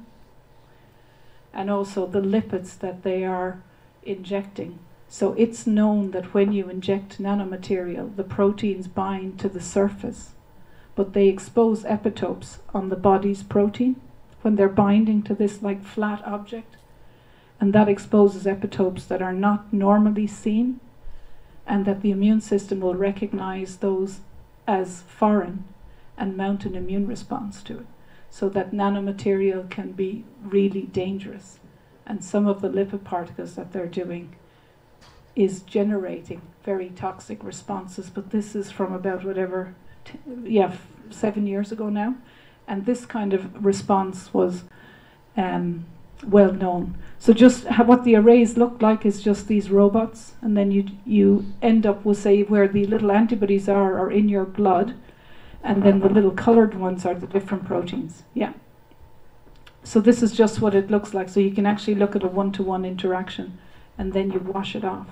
And 1.51 1.71
also 1.71 2.05
the 2.05 2.21
lipids 2.21 2.77
that 2.77 3.01
they 3.01 3.25
are 3.25 3.63
injecting 4.03 4.77
so 5.11 5.33
it's 5.33 5.65
known 5.65 6.11
that 6.11 6.35
when 6.35 6.53
you 6.53 6.69
inject 6.69 7.19
nanomaterial, 7.19 8.15
the 8.15 8.23
proteins 8.23 8.87
bind 8.87 9.39
to 9.39 9.49
the 9.49 9.59
surface, 9.59 10.29
but 10.95 11.13
they 11.13 11.27
expose 11.27 11.83
epitopes 11.83 12.59
on 12.75 12.89
the 12.89 12.95
body's 12.95 13.41
protein, 13.41 13.99
when 14.43 14.55
they're 14.55 14.69
binding 14.69 15.23
to 15.23 15.33
this 15.33 15.63
like 15.63 15.83
flat 15.83 16.23
object. 16.25 16.75
And 17.59 17.73
that 17.73 17.89
exposes 17.89 18.45
epitopes 18.45 19.07
that 19.07 19.21
are 19.21 19.33
not 19.33 19.73
normally 19.73 20.27
seen, 20.27 20.79
and 21.65 21.85
that 21.85 22.01
the 22.01 22.11
immune 22.11 22.39
system 22.39 22.79
will 22.79 22.95
recognize 22.95 23.77
those 23.77 24.19
as 24.67 25.01
foreign 25.01 25.63
and 26.17 26.37
mount 26.37 26.65
an 26.65 26.75
immune 26.75 27.07
response 27.07 27.63
to 27.63 27.79
it. 27.79 27.85
So 28.29 28.47
that 28.49 28.71
nanomaterial 28.71 29.69
can 29.71 29.93
be 29.93 30.23
really 30.43 30.83
dangerous. 30.83 31.59
And 32.05 32.23
some 32.23 32.47
of 32.47 32.61
the 32.61 32.69
lipid 32.69 33.03
particles 33.03 33.55
that 33.55 33.73
they're 33.73 33.87
doing 33.87 34.35
is 35.39 35.61
generating 35.61 36.41
very 36.63 36.89
toxic 36.89 37.43
responses. 37.43 38.09
But 38.09 38.29
this 38.31 38.55
is 38.55 38.71
from 38.71 38.93
about 38.93 39.23
whatever, 39.23 39.73
yeah, 40.43 40.75
seven 41.09 41.47
years 41.47 41.71
ago 41.71 41.89
now. 41.89 42.15
And 42.67 42.85
this 42.85 43.05
kind 43.05 43.33
of 43.33 43.65
response 43.65 44.33
was 44.33 44.63
um, 45.37 45.85
well 46.23 46.53
known. 46.53 46.95
So 47.17 47.33
just 47.33 47.65
ha- 47.65 47.83
what 47.83 48.03
the 48.03 48.15
arrays 48.15 48.57
look 48.57 48.81
like 48.81 49.05
is 49.05 49.21
just 49.21 49.47
these 49.47 49.69
robots, 49.71 50.33
and 50.41 50.55
then 50.55 50.71
you 50.71 50.83
you 51.05 51.45
end 51.61 51.85
up 51.85 52.05
with 52.05 52.17
say 52.17 52.43
where 52.43 52.67
the 52.67 52.85
little 52.85 53.11
antibodies 53.11 53.69
are 53.69 53.97
are 53.99 54.11
in 54.11 54.29
your 54.29 54.45
blood, 54.45 54.93
and 55.63 55.83
then 55.83 55.99
the 55.99 56.09
little 56.09 56.31
coloured 56.31 56.75
ones 56.75 57.05
are 57.05 57.15
the 57.15 57.27
different 57.27 57.65
proteins. 57.65 58.23
Yeah. 58.33 58.53
So 59.83 60.01
this 60.01 60.21
is 60.21 60.33
just 60.33 60.61
what 60.61 60.75
it 60.75 60.91
looks 60.91 61.13
like. 61.13 61.29
So 61.29 61.39
you 61.39 61.51
can 61.51 61.65
actually 61.65 61.95
look 61.95 62.15
at 62.15 62.23
a 62.23 62.27
one-to-one 62.27 62.85
interaction, 62.85 63.57
and 63.97 64.13
then 64.13 64.31
you 64.31 64.39
wash 64.39 64.75
it 64.75 64.83
off. 64.83 65.07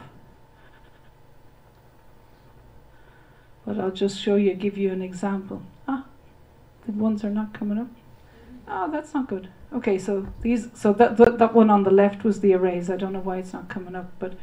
But 3.67 3.81
I'll 3.81 3.91
just 3.91 4.17
show 4.17 4.35
you, 4.35 4.53
give 4.53 4.77
you 4.77 4.93
an 4.93 5.01
example. 5.01 5.61
Ah, 5.89 6.05
the 6.85 6.93
ones 6.93 7.25
are 7.25 7.29
not 7.29 7.53
coming 7.53 7.77
up. 7.77 7.89
Oh, 8.65 8.89
that's 8.89 9.13
not 9.13 9.27
good. 9.27 9.49
Okay, 9.73 9.99
so 9.99 10.25
these, 10.41 10.69
so 10.73 10.93
that, 10.93 11.17
that 11.17 11.37
that 11.37 11.53
one 11.53 11.69
on 11.69 11.83
the 11.83 11.91
left 11.91 12.23
was 12.23 12.39
the 12.39 12.53
arrays. 12.53 12.89
I 12.89 12.95
don't 12.95 13.11
know 13.11 13.19
why 13.19 13.39
it's 13.39 13.51
not 13.51 13.67
coming 13.67 13.93
up, 13.93 14.09
but 14.19 14.35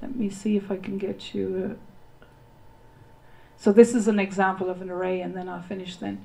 let 0.00 0.14
me 0.14 0.30
see 0.30 0.56
if 0.56 0.70
I 0.70 0.76
can 0.76 0.98
get 0.98 1.34
you. 1.34 1.76
A, 2.22 2.24
so 3.60 3.72
this 3.72 3.92
is 3.92 4.06
an 4.06 4.20
example 4.20 4.70
of 4.70 4.80
an 4.80 4.88
array, 4.88 5.20
and 5.20 5.36
then 5.36 5.48
I'll 5.48 5.60
finish 5.60 5.96
then. 5.96 6.24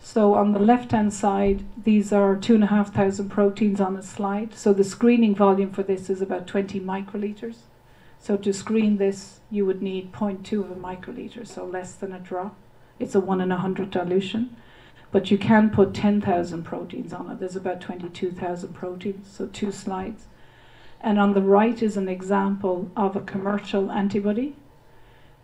So 0.00 0.34
on 0.34 0.52
the 0.52 0.58
left-hand 0.58 1.14
side, 1.14 1.64
these 1.84 2.12
are 2.12 2.34
two 2.34 2.56
and 2.56 2.64
a 2.64 2.66
half 2.66 2.92
thousand 2.92 3.28
proteins 3.28 3.80
on 3.80 3.96
a 3.96 4.02
slide. 4.02 4.54
So 4.54 4.72
the 4.72 4.82
screening 4.82 5.36
volume 5.36 5.70
for 5.70 5.84
this 5.84 6.10
is 6.10 6.20
about 6.20 6.48
20 6.48 6.80
microliters. 6.80 7.58
So 8.22 8.36
to 8.36 8.52
screen 8.52 8.96
this, 8.96 9.40
you 9.50 9.66
would 9.66 9.82
need 9.82 10.12
0.2 10.12 10.60
of 10.60 10.70
a 10.70 10.76
microliter, 10.76 11.46
so 11.46 11.64
less 11.66 11.94
than 11.94 12.12
a 12.12 12.20
drop. 12.20 12.56
It's 12.98 13.14
a 13.14 13.20
one 13.20 13.40
in 13.40 13.52
a 13.52 13.58
hundred 13.58 13.90
dilution 13.90 14.56
but 15.12 15.30
you 15.30 15.36
can 15.36 15.70
put 15.70 15.94
10,000 15.94 16.64
proteins 16.64 17.12
on 17.12 17.30
it. 17.30 17.38
There's 17.38 17.54
about 17.54 17.82
22,000 17.82 18.72
proteins, 18.72 19.30
so 19.30 19.46
two 19.46 19.70
slides. 19.70 20.24
And 21.02 21.20
on 21.20 21.34
the 21.34 21.42
right 21.42 21.80
is 21.82 21.98
an 21.98 22.08
example 22.08 22.90
of 22.96 23.14
a 23.14 23.20
commercial 23.20 23.92
antibody 23.92 24.56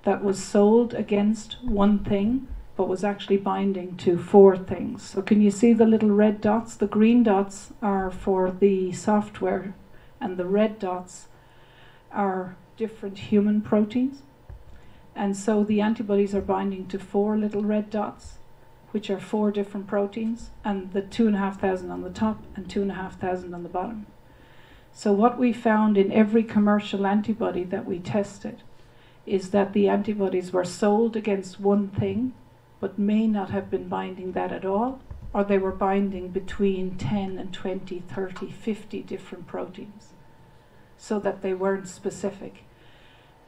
that 0.04 0.24
was 0.24 0.42
sold 0.42 0.94
against 0.94 1.58
one 1.62 1.98
thing, 1.98 2.48
but 2.76 2.88
was 2.88 3.04
actually 3.04 3.36
binding 3.36 3.96
to 3.98 4.16
four 4.16 4.56
things. 4.56 5.02
So, 5.02 5.20
can 5.20 5.42
you 5.42 5.50
see 5.50 5.72
the 5.72 5.84
little 5.84 6.10
red 6.10 6.40
dots? 6.40 6.76
The 6.76 6.86
green 6.86 7.24
dots 7.24 7.72
are 7.82 8.10
for 8.10 8.50
the 8.52 8.92
software, 8.92 9.74
and 10.20 10.36
the 10.36 10.46
red 10.46 10.78
dots 10.78 11.26
are 12.12 12.56
different 12.78 13.18
human 13.18 13.60
proteins. 13.60 14.22
And 15.14 15.36
so 15.36 15.62
the 15.62 15.82
antibodies 15.82 16.34
are 16.34 16.40
binding 16.40 16.86
to 16.86 16.98
four 16.98 17.36
little 17.36 17.62
red 17.62 17.90
dots 17.90 18.38
which 18.90 19.10
are 19.10 19.20
four 19.20 19.50
different 19.50 19.86
proteins, 19.86 20.50
and 20.64 20.92
the 20.92 21.02
two 21.02 21.26
and 21.26 21.36
a 21.36 21.38
half 21.38 21.60
thousand 21.60 21.90
on 21.90 22.02
the 22.02 22.10
top 22.10 22.42
and 22.56 22.68
two 22.68 22.82
and 22.82 22.90
a 22.90 22.94
half 22.94 23.20
thousand 23.20 23.54
on 23.54 23.62
the 23.62 23.68
bottom. 23.68 24.06
So, 24.92 25.12
what 25.12 25.38
we 25.38 25.52
found 25.52 25.98
in 25.98 26.10
every 26.10 26.42
commercial 26.42 27.06
antibody 27.06 27.64
that 27.64 27.84
we 27.84 27.98
tested 27.98 28.62
is 29.26 29.50
that 29.50 29.72
the 29.72 29.88
antibodies 29.88 30.52
were 30.52 30.64
sold 30.64 31.16
against 31.16 31.60
one 31.60 31.88
thing, 31.88 32.32
but 32.80 32.98
may 32.98 33.26
not 33.26 33.50
have 33.50 33.70
been 33.70 33.88
binding 33.88 34.32
that 34.32 34.52
at 34.52 34.64
all, 34.64 35.00
or 35.34 35.44
they 35.44 35.58
were 35.58 35.72
binding 35.72 36.28
between 36.28 36.96
10 36.96 37.38
and 37.38 37.52
20, 37.52 38.00
30, 38.00 38.50
50 38.50 39.02
different 39.02 39.46
proteins, 39.46 40.14
so 40.96 41.20
that 41.20 41.42
they 41.42 41.52
weren't 41.52 41.86
specific. 41.86 42.64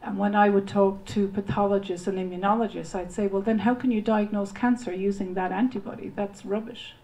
And 0.02 0.18
when 0.18 0.34
I 0.34 0.48
would 0.48 0.66
talk 0.66 1.04
to 1.06 1.28
pathologists 1.28 2.06
and 2.06 2.18
immunologists, 2.18 2.94
I'd 2.94 3.12
say, 3.12 3.26
well, 3.26 3.42
then 3.42 3.60
how 3.60 3.74
can 3.74 3.90
you 3.90 4.00
diagnose 4.00 4.50
cancer 4.50 4.94
using 4.94 5.34
that 5.34 5.52
antibody? 5.52 6.10
That's 6.14 6.44
rubbish. 6.44 6.94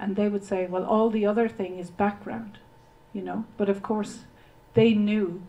And 0.00 0.16
they 0.16 0.28
would 0.28 0.44
say, 0.44 0.66
well, 0.66 0.84
all 0.84 1.10
the 1.10 1.26
other 1.26 1.48
thing 1.48 1.78
is 1.78 1.90
background, 1.90 2.58
you 3.12 3.22
know. 3.22 3.44
But 3.56 3.68
of 3.68 3.82
course, 3.82 4.20
they 4.74 4.94
knew 4.94 5.42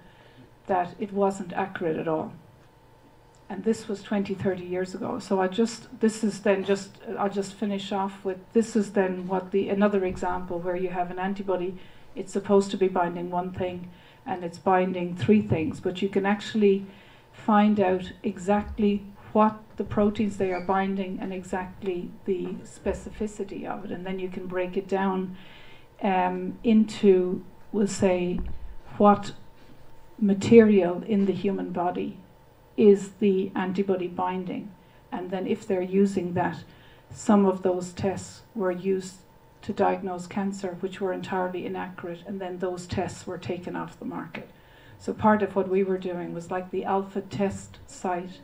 that 0.68 0.96
it 1.00 1.12
wasn't 1.12 1.54
accurate 1.54 1.98
at 1.98 2.08
all. 2.08 2.34
And 3.50 3.64
this 3.64 3.88
was 3.88 4.02
20, 4.04 4.36
30 4.36 4.64
years 4.64 4.94
ago. 4.96 5.20
So 5.20 5.40
I 5.40 5.48
just, 5.48 6.00
this 6.00 6.24
is 6.24 6.42
then 6.42 6.64
just, 6.64 6.98
I'll 7.18 7.30
just 7.30 7.54
finish 7.54 7.92
off 7.92 8.24
with 8.24 8.38
this 8.54 8.76
is 8.76 8.94
then 8.94 9.28
what 9.28 9.52
the, 9.52 9.70
another 9.70 10.06
example 10.06 10.60
where 10.60 10.76
you 10.76 10.90
have 10.90 11.12
an 11.12 11.20
antibody, 11.20 11.78
it's 12.16 12.34
supposed 12.34 12.72
to 12.72 12.78
be 12.78 12.88
binding 12.88 13.30
one 13.30 13.52
thing 13.52 13.90
and 14.26 14.44
it's 14.44 14.58
binding 14.58 15.16
three 15.16 15.42
things, 15.42 15.80
but 15.80 16.02
you 16.02 16.10
can 16.10 16.26
actually 16.26 16.86
find 17.32 17.80
out 17.80 18.12
exactly 18.24 19.04
what 19.34 19.60
the 19.78 19.84
proteins 19.84 20.38
they 20.38 20.52
are 20.54 20.62
binding 20.66 21.20
and 21.20 21.34
exactly 21.34 22.10
the 22.26 22.56
specificity 22.64 23.66
of 23.66 23.86
it, 23.86 23.92
and 23.92 24.06
then 24.06 24.20
you 24.20 24.30
can 24.30 24.48
break 24.48 24.78
it 24.78 24.88
down 24.88 25.36
um, 26.02 26.58
into, 26.64 27.44
we'll 27.72 27.88
say, 27.88 28.40
what 28.98 29.34
material 30.18 31.04
in 31.04 31.26
the 31.26 31.34
human 31.34 31.72
body 31.72 32.18
is 32.78 33.10
the 33.20 33.52
antibody 33.56 34.08
binding, 34.08 34.72
and 35.12 35.30
then 35.32 35.46
if 35.46 35.68
they're 35.68 35.82
using 35.82 36.34
that, 36.34 36.64
some 37.14 37.46
of 37.46 37.62
those 37.62 37.92
tests 37.92 38.42
were 38.54 38.72
used 38.72 39.16
to 39.66 39.74
diagnose 39.74 40.28
cancer, 40.28 40.78
which 40.80 41.02
were 41.02 41.12
entirely 41.12 41.66
inaccurate, 41.66 42.20
and 42.28 42.40
then 42.40 42.60
those 42.60 42.86
tests 42.86 43.26
were 43.26 43.40
taken 43.40 43.76
off 43.76 43.98
the 43.98 44.06
market. 44.06 44.48
So 45.00 45.12
part 45.12 45.42
of 45.42 45.56
what 45.56 45.68
we 45.68 45.84
were 45.84 45.98
doing 45.98 46.36
was 46.36 46.52
like 46.52 46.70
the 46.70 46.86
alpha 46.86 47.22
test 47.22 47.80
site 47.88 48.42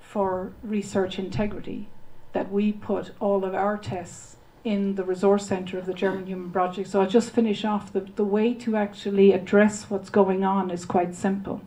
for 0.00 0.52
research 0.62 1.18
integrity, 1.18 1.88
that 2.34 2.52
we 2.52 2.70
put 2.70 3.10
all 3.18 3.44
of 3.44 3.52
our 3.52 3.76
tests 3.76 4.36
in 4.62 4.94
the 4.94 5.02
resource 5.02 5.44
center 5.44 5.76
of 5.76 5.86
the 5.86 5.92
German 5.92 6.26
Human 6.26 6.52
Project. 6.52 6.88
So 6.88 7.00
I'll 7.00 7.08
just 7.08 7.30
finish 7.30 7.64
off. 7.64 7.92
The, 7.92 8.02
the 8.14 8.24
way 8.24 8.54
to 8.54 8.76
actually 8.76 9.32
address 9.32 9.90
what's 9.90 10.08
going 10.08 10.44
on 10.44 10.70
is 10.70 10.84
quite 10.84 11.16
simple. 11.16 11.62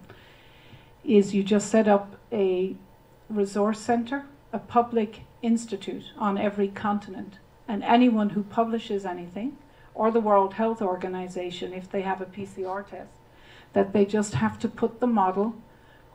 Is 1.03 1.33
you 1.33 1.43
just 1.43 1.69
set 1.69 1.89
up 1.89 2.15
a 2.31 2.77
resource 3.29 3.81
center, 3.81 4.27
a 4.53 4.59
public 4.59 5.23
institute 5.41 6.05
on 6.17 6.37
every 6.37 6.69
continent 6.69 7.39
and 7.67 7.83
anyone 7.83 8.31
who 8.31 8.43
publishes 8.43 9.05
anything, 9.05 9.57
or 9.93 10.11
the 10.11 10.19
World 10.19 10.55
Health 10.55 10.81
Organization 10.81 11.73
if 11.73 11.89
they 11.89 12.01
have 12.01 12.21
a 12.21 12.25
PCR 12.25 12.87
test, 12.87 13.09
that 13.73 13.93
they 13.93 14.05
just 14.05 14.35
have 14.35 14.59
to 14.59 14.67
put 14.67 14.99
the 14.99 15.07
model 15.07 15.55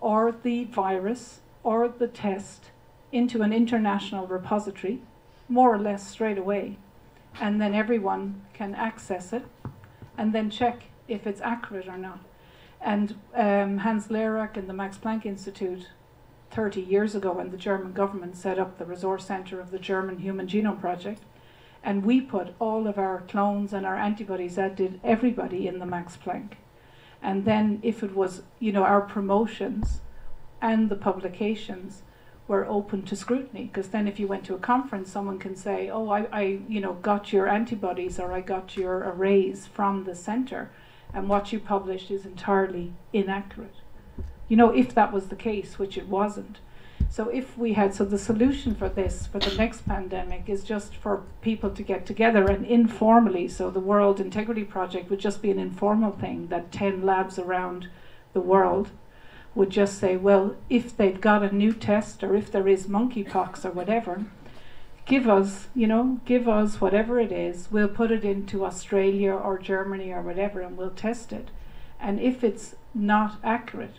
or 0.00 0.34
the 0.42 0.64
virus 0.64 1.40
or 1.62 1.88
the 1.88 2.08
test 2.08 2.70
into 3.12 3.42
an 3.42 3.52
international 3.52 4.26
repository, 4.26 5.00
more 5.48 5.74
or 5.74 5.78
less 5.78 6.08
straight 6.08 6.38
away, 6.38 6.76
and 7.40 7.60
then 7.60 7.74
everyone 7.74 8.42
can 8.52 8.74
access 8.74 9.32
it 9.32 9.44
and 10.16 10.32
then 10.32 10.50
check 10.50 10.84
if 11.08 11.26
it's 11.26 11.40
accurate 11.40 11.88
or 11.88 11.96
not. 11.96 12.20
And 12.80 13.16
um, 13.34 13.78
Hans 13.78 14.08
Lehrer 14.08 14.56
and 14.56 14.68
the 14.68 14.72
Max 14.72 14.96
Planck 14.96 15.26
Institute 15.26 15.88
30 16.50 16.80
years 16.80 17.14
ago 17.14 17.32
when 17.32 17.50
the 17.50 17.56
German 17.56 17.92
government 17.92 18.36
set 18.36 18.58
up 18.58 18.78
the 18.78 18.84
resource 18.84 19.26
center 19.26 19.60
of 19.60 19.70
the 19.70 19.78
German 19.78 20.18
Human 20.18 20.46
Genome 20.46 20.80
Project, 20.80 21.22
and 21.82 22.04
we 22.04 22.20
put 22.20 22.54
all 22.58 22.86
of 22.86 22.98
our 22.98 23.22
clones 23.28 23.72
and 23.72 23.86
our 23.86 23.96
antibodies, 23.96 24.56
that 24.56 24.76
did 24.76 25.00
everybody 25.02 25.66
in 25.66 25.78
the 25.78 25.86
Max 25.86 26.16
Planck. 26.16 26.52
And 27.22 27.44
then 27.44 27.80
if 27.82 28.02
it 28.02 28.14
was, 28.14 28.42
you 28.58 28.72
know, 28.72 28.84
our 28.84 29.00
promotions 29.00 30.00
and 30.60 30.88
the 30.88 30.96
publications 30.96 32.02
were 32.48 32.66
open 32.66 33.02
to 33.02 33.14
scrutiny, 33.14 33.64
because 33.64 33.88
then 33.88 34.08
if 34.08 34.18
you 34.18 34.26
went 34.26 34.44
to 34.44 34.54
a 34.54 34.58
conference, 34.58 35.10
someone 35.10 35.38
can 35.38 35.54
say, 35.54 35.88
oh, 35.88 36.08
I, 36.10 36.26
I, 36.32 36.58
you 36.68 36.80
know, 36.80 36.94
got 36.94 37.32
your 37.32 37.46
antibodies 37.46 38.18
or 38.18 38.32
I 38.32 38.40
got 38.40 38.76
your 38.76 38.98
arrays 38.98 39.66
from 39.66 40.04
the 40.04 40.16
center, 40.16 40.70
and 41.14 41.28
what 41.28 41.52
you 41.52 41.60
published 41.60 42.10
is 42.10 42.26
entirely 42.26 42.92
inaccurate. 43.12 43.76
You 44.48 44.56
know, 44.56 44.70
if 44.70 44.94
that 44.94 45.12
was 45.12 45.28
the 45.28 45.36
case, 45.36 45.78
which 45.78 45.96
it 45.96 46.08
wasn't, 46.08 46.58
so 47.08 47.28
if 47.28 47.56
we 47.56 47.72
had, 47.72 47.94
so 47.94 48.04
the 48.04 48.18
solution 48.18 48.74
for 48.74 48.88
this, 48.88 49.26
for 49.26 49.38
the 49.38 49.54
next 49.56 49.86
pandemic, 49.86 50.48
is 50.48 50.62
just 50.62 50.94
for 50.94 51.22
people 51.40 51.70
to 51.70 51.82
get 51.82 52.06
together 52.06 52.46
and 52.46 52.66
informally. 52.66 53.48
So 53.48 53.70
the 53.70 53.80
World 53.80 54.20
Integrity 54.20 54.64
Project 54.64 55.10
would 55.10 55.20
just 55.20 55.42
be 55.42 55.50
an 55.50 55.58
informal 55.58 56.12
thing 56.12 56.48
that 56.48 56.72
ten 56.72 57.04
labs 57.04 57.38
around 57.38 57.88
the 58.32 58.40
world 58.40 58.90
would 59.54 59.70
just 59.70 59.98
say, 59.98 60.16
well, 60.16 60.54
if 60.68 60.96
they've 60.96 61.20
got 61.20 61.42
a 61.42 61.54
new 61.54 61.72
test 61.72 62.22
or 62.22 62.36
if 62.36 62.52
there 62.52 62.68
is 62.68 62.86
monkeypox 62.86 63.64
or 63.64 63.72
whatever, 63.72 64.26
give 65.06 65.28
us, 65.28 65.66
you 65.74 65.88
know, 65.88 66.20
give 66.24 66.48
us 66.48 66.80
whatever 66.80 67.18
it 67.18 67.32
is. 67.32 67.68
We'll 67.72 67.88
put 67.88 68.12
it 68.12 68.24
into 68.24 68.64
Australia 68.64 69.32
or 69.32 69.58
Germany 69.58 70.12
or 70.12 70.22
whatever, 70.22 70.60
and 70.60 70.76
we'll 70.76 70.90
test 70.90 71.32
it. 71.32 71.48
And 71.98 72.20
if 72.20 72.44
it's 72.44 72.76
not 72.94 73.38
accurate, 73.42 73.96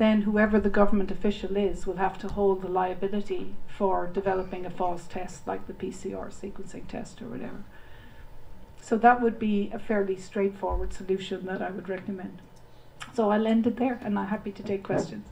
then 0.00 0.22
whoever 0.22 0.58
the 0.58 0.70
government 0.70 1.10
official 1.10 1.58
is 1.58 1.86
will 1.86 1.98
have 1.98 2.16
to 2.16 2.26
hold 2.26 2.62
the 2.62 2.68
liability 2.68 3.54
for 3.68 4.06
developing 4.06 4.64
a 4.64 4.70
false 4.70 5.06
test 5.06 5.46
like 5.46 5.66
the 5.66 5.74
PCR 5.74 6.32
sequencing 6.32 6.88
test 6.88 7.20
or 7.20 7.26
whatever. 7.26 7.62
So 8.80 8.96
that 8.96 9.20
would 9.20 9.38
be 9.38 9.70
a 9.74 9.78
fairly 9.78 10.16
straightforward 10.16 10.94
solution 10.94 11.44
that 11.44 11.60
I 11.60 11.68
would 11.68 11.90
recommend. 11.90 12.40
So 13.12 13.28
I'll 13.30 13.46
end 13.46 13.66
it 13.66 13.76
there 13.76 14.00
and 14.02 14.18
I'm 14.18 14.28
happy 14.28 14.52
to 14.52 14.62
take 14.62 14.82
questions. 14.84 15.26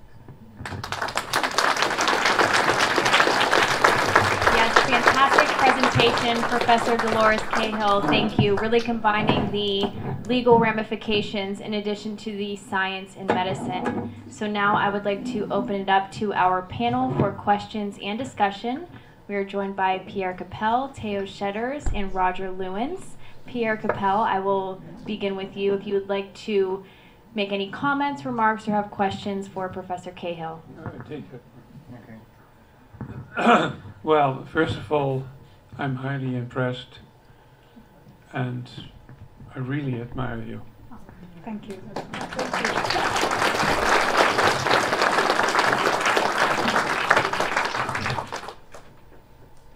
Yes, 4.53 4.79
fantastic 4.87 5.68
presentation, 5.79 6.43
Professor 6.43 6.97
Dolores 6.97 7.41
Cahill. 7.43 8.03
Thank 8.03 8.39
you. 8.39 8.57
Really 8.57 8.81
combining 8.81 9.51
the 9.53 9.93
legal 10.29 10.59
ramifications 10.59 11.61
in 11.61 11.75
addition 11.75 12.17
to 12.19 12.37
the 12.37 12.57
science 12.57 13.15
and 13.17 13.29
medicine. 13.29 14.13
So 14.29 14.49
now 14.49 14.77
I 14.77 14.91
would 14.91 15.05
like 15.05 15.25
to 15.27 15.47
open 15.53 15.75
it 15.77 15.89
up 15.89 16.11
to 16.13 16.33
our 16.33 16.63
panel 16.63 17.15
for 17.19 17.31
questions 17.31 17.97
and 18.03 18.19
discussion. 18.19 18.89
We 19.29 19.37
are 19.37 19.45
joined 19.45 19.77
by 19.77 20.01
Pierre 20.01 20.35
Capel, 20.35 20.89
Theo 20.89 21.25
Shedders, 21.25 21.85
and 21.95 22.13
Roger 22.13 22.51
Lewins. 22.51 23.17
Pierre 23.47 23.77
Capel, 23.77 24.21
I 24.21 24.41
will 24.41 24.83
begin 25.07 25.37
with 25.37 25.57
you 25.57 25.75
if 25.75 25.87
you 25.87 25.95
would 25.95 26.09
like 26.09 26.35
to 26.35 26.85
make 27.35 27.53
any 27.53 27.71
comments, 27.71 28.25
remarks, 28.25 28.67
or 28.67 28.73
have 28.73 28.91
questions 28.91 29.47
for 29.47 29.69
Professor 29.69 30.11
Cahill. 30.11 30.61
Well, 34.03 34.45
first 34.45 34.77
of 34.77 34.93
all, 34.93 35.25
I'm 35.81 35.95
highly 35.95 36.35
impressed 36.35 36.99
and 38.33 38.69
I 39.55 39.61
really 39.61 40.01
admire 40.01 40.43
you. 40.43 40.63
Thank 41.45 41.69
you. 41.69 41.81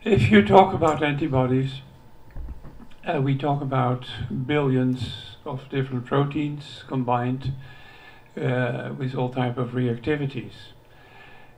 If 0.04 0.32
you 0.32 0.44
talk 0.44 0.74
about 0.74 1.00
antibodies, 1.04 1.82
uh, 3.06 3.20
we 3.20 3.38
talk 3.38 3.62
about 3.62 4.06
billions 4.46 5.36
of 5.44 5.68
different 5.68 6.06
proteins 6.06 6.82
combined 6.88 7.52
uh, 8.36 8.90
with 8.98 9.14
all 9.14 9.28
type 9.28 9.56
of 9.56 9.70
reactivities. 9.70 10.54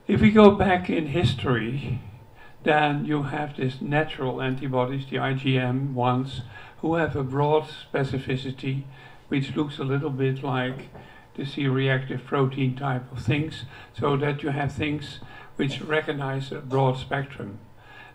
If 0.07 0.21
we 0.21 0.29
go 0.29 0.51
back 0.51 0.87
in 0.87 1.07
history, 1.07 1.99
then 2.65 3.05
you 3.05 3.23
have 3.23 3.55
these 3.55 3.79
natural 3.79 4.41
antibodies, 4.41 5.05
the 5.09 5.17
IgM 5.17 5.93
ones, 5.93 6.41
who 6.81 6.95
have 6.95 7.15
a 7.15 7.23
broad 7.23 7.63
specificity, 7.63 8.83
which 9.29 9.55
looks 9.55 9.79
a 9.79 9.83
little 9.83 10.09
bit 10.09 10.43
like 10.43 10.89
the 11.35 11.45
C-reactive 11.45 12.25
protein 12.25 12.75
type 12.75 13.11
of 13.11 13.23
things, 13.23 13.63
so 13.97 14.17
that 14.17 14.43
you 14.43 14.49
have 14.49 14.71
things 14.71 15.19
which 15.55 15.81
recognize 15.81 16.51
a 16.51 16.59
broad 16.59 16.97
spectrum. 16.97 17.59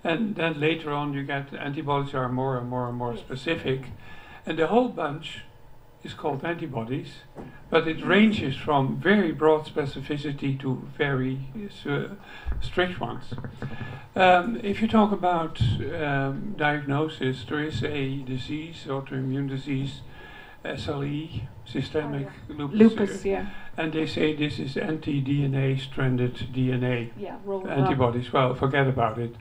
And 0.03 0.35
then 0.37 0.61
later 0.61 0.93
on 0.93 1.15
you 1.15 1.23
get 1.23 1.53
antibodies 1.55 2.15
are 2.15 2.29
more 2.29 2.59
and 2.59 2.69
more 2.69 2.89
and 2.89 2.97
more 2.97 3.17
specific. 3.17 3.87
And 4.47 4.59
the 4.59 4.67
whole 4.67 4.89
bunch 4.89 5.43
is 6.03 6.15
called 6.15 6.45
antibodies, 6.45 7.11
but 7.69 7.87
it 7.87 8.05
ranges 8.05 8.57
from 8.57 8.97
very 8.97 9.33
broad 9.33 9.67
specificity 9.67 10.59
to 10.59 10.83
very 10.97 11.39
uh, 11.87 12.15
strict 12.61 13.01
ones. 13.01 13.35
Um, 14.17 14.59
if 14.63 14.81
you 14.81 14.89
talk 14.89 15.13
about 15.13 15.61
um, 15.61 16.55
diagnosis, 16.57 17.45
there 17.49 17.63
is 17.63 17.85
a 17.85 18.17
disease, 18.23 18.85
autoimmune 18.87 19.49
disease, 19.49 20.01
SLE, 20.65 21.43
systemic 21.65 22.29
oh, 22.29 22.33
yeah. 22.49 22.57
lupus. 22.57 22.79
Lupus, 22.79 23.25
yeah. 23.25 23.47
And 23.77 23.93
they 23.93 24.07
say 24.07 24.35
this 24.35 24.59
is 24.59 24.77
anti-DNA 24.77 25.81
stranded 25.81 26.35
DNA 26.53 27.11
yeah, 27.17 27.37
antibodies. 27.69 28.33
Well, 28.33 28.55
forget 28.55 28.87
about 28.87 29.19
it. 29.19 29.35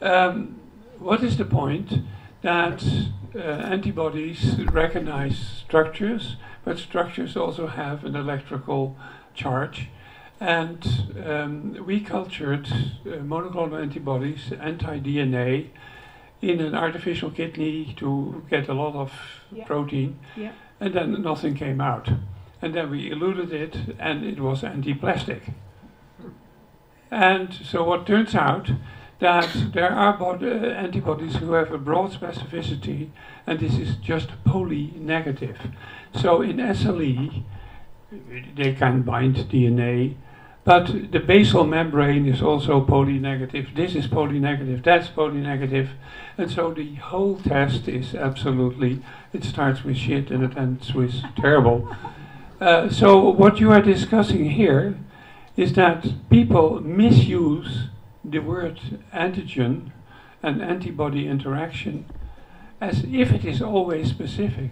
Um, 0.00 0.60
what 0.98 1.22
is 1.22 1.36
the 1.36 1.44
point 1.44 2.00
that 2.42 2.84
uh, 3.36 3.38
antibodies 3.38 4.58
recognize 4.72 5.38
structures, 5.66 6.36
but 6.64 6.78
structures 6.78 7.36
also 7.36 7.66
have 7.66 8.04
an 8.04 8.16
electrical 8.16 8.96
charge. 9.34 9.88
And 10.40 10.86
um, 11.24 11.84
we 11.86 12.00
cultured 12.00 12.66
uh, 12.68 13.22
monoclonal 13.22 13.80
antibodies, 13.80 14.52
anti-DNA, 14.52 15.70
in 16.42 16.60
an 16.60 16.74
artificial 16.74 17.30
kidney 17.30 17.94
to 17.96 18.44
get 18.50 18.68
a 18.68 18.74
lot 18.74 18.94
of 18.94 19.12
yeah. 19.50 19.64
protein, 19.64 20.18
yeah. 20.36 20.52
and 20.80 20.92
then 20.94 21.22
nothing 21.22 21.54
came 21.54 21.80
out. 21.80 22.08
And 22.60 22.74
then 22.74 22.90
we 22.90 23.10
eluted 23.10 23.52
it, 23.52 23.76
and 23.98 24.24
it 24.24 24.40
was 24.40 24.62
anti-plastic. 24.64 25.42
And 27.10 27.54
so 27.54 27.84
what 27.84 28.06
turns 28.06 28.34
out 28.34 28.70
that 29.20 29.72
there 29.72 29.90
are 29.90 30.20
uh, 30.20 30.44
antibodies 30.70 31.36
who 31.36 31.52
have 31.52 31.72
a 31.72 31.78
broad 31.78 32.12
specificity, 32.12 33.10
and 33.46 33.60
this 33.60 33.78
is 33.78 33.96
just 33.96 34.30
poly-negative. 34.44 35.58
So 36.14 36.42
in 36.42 36.56
SLE, 36.56 37.42
they 38.56 38.72
can 38.72 39.02
bind 39.02 39.36
DNA, 39.36 40.16
but 40.64 41.12
the 41.12 41.20
basal 41.20 41.64
membrane 41.64 42.26
is 42.26 42.42
also 42.42 42.80
poly-negative. 42.80 43.68
This 43.74 43.94
is 43.94 44.06
poly-negative, 44.06 44.82
that's 44.82 45.08
poly-negative, 45.08 45.90
and 46.38 46.50
so 46.50 46.72
the 46.72 46.94
whole 46.96 47.36
test 47.36 47.86
is 47.86 48.14
absolutely, 48.14 49.02
it 49.32 49.44
starts 49.44 49.84
with 49.84 49.96
shit 49.96 50.30
and 50.30 50.42
it 50.42 50.56
ends 50.56 50.94
with 50.94 51.22
terrible. 51.36 51.94
Uh, 52.60 52.88
so 52.88 53.28
what 53.28 53.60
you 53.60 53.70
are 53.70 53.82
discussing 53.82 54.50
here 54.50 54.98
is 55.56 55.74
that 55.74 56.06
people 56.30 56.80
misuse 56.80 57.88
the 58.24 58.38
word 58.38 58.80
antigen 59.12 59.92
and 60.42 60.62
antibody 60.62 61.26
interaction 61.26 62.06
as 62.80 63.04
if 63.04 63.32
it 63.32 63.44
is 63.44 63.62
always 63.62 64.10
specific. 64.10 64.70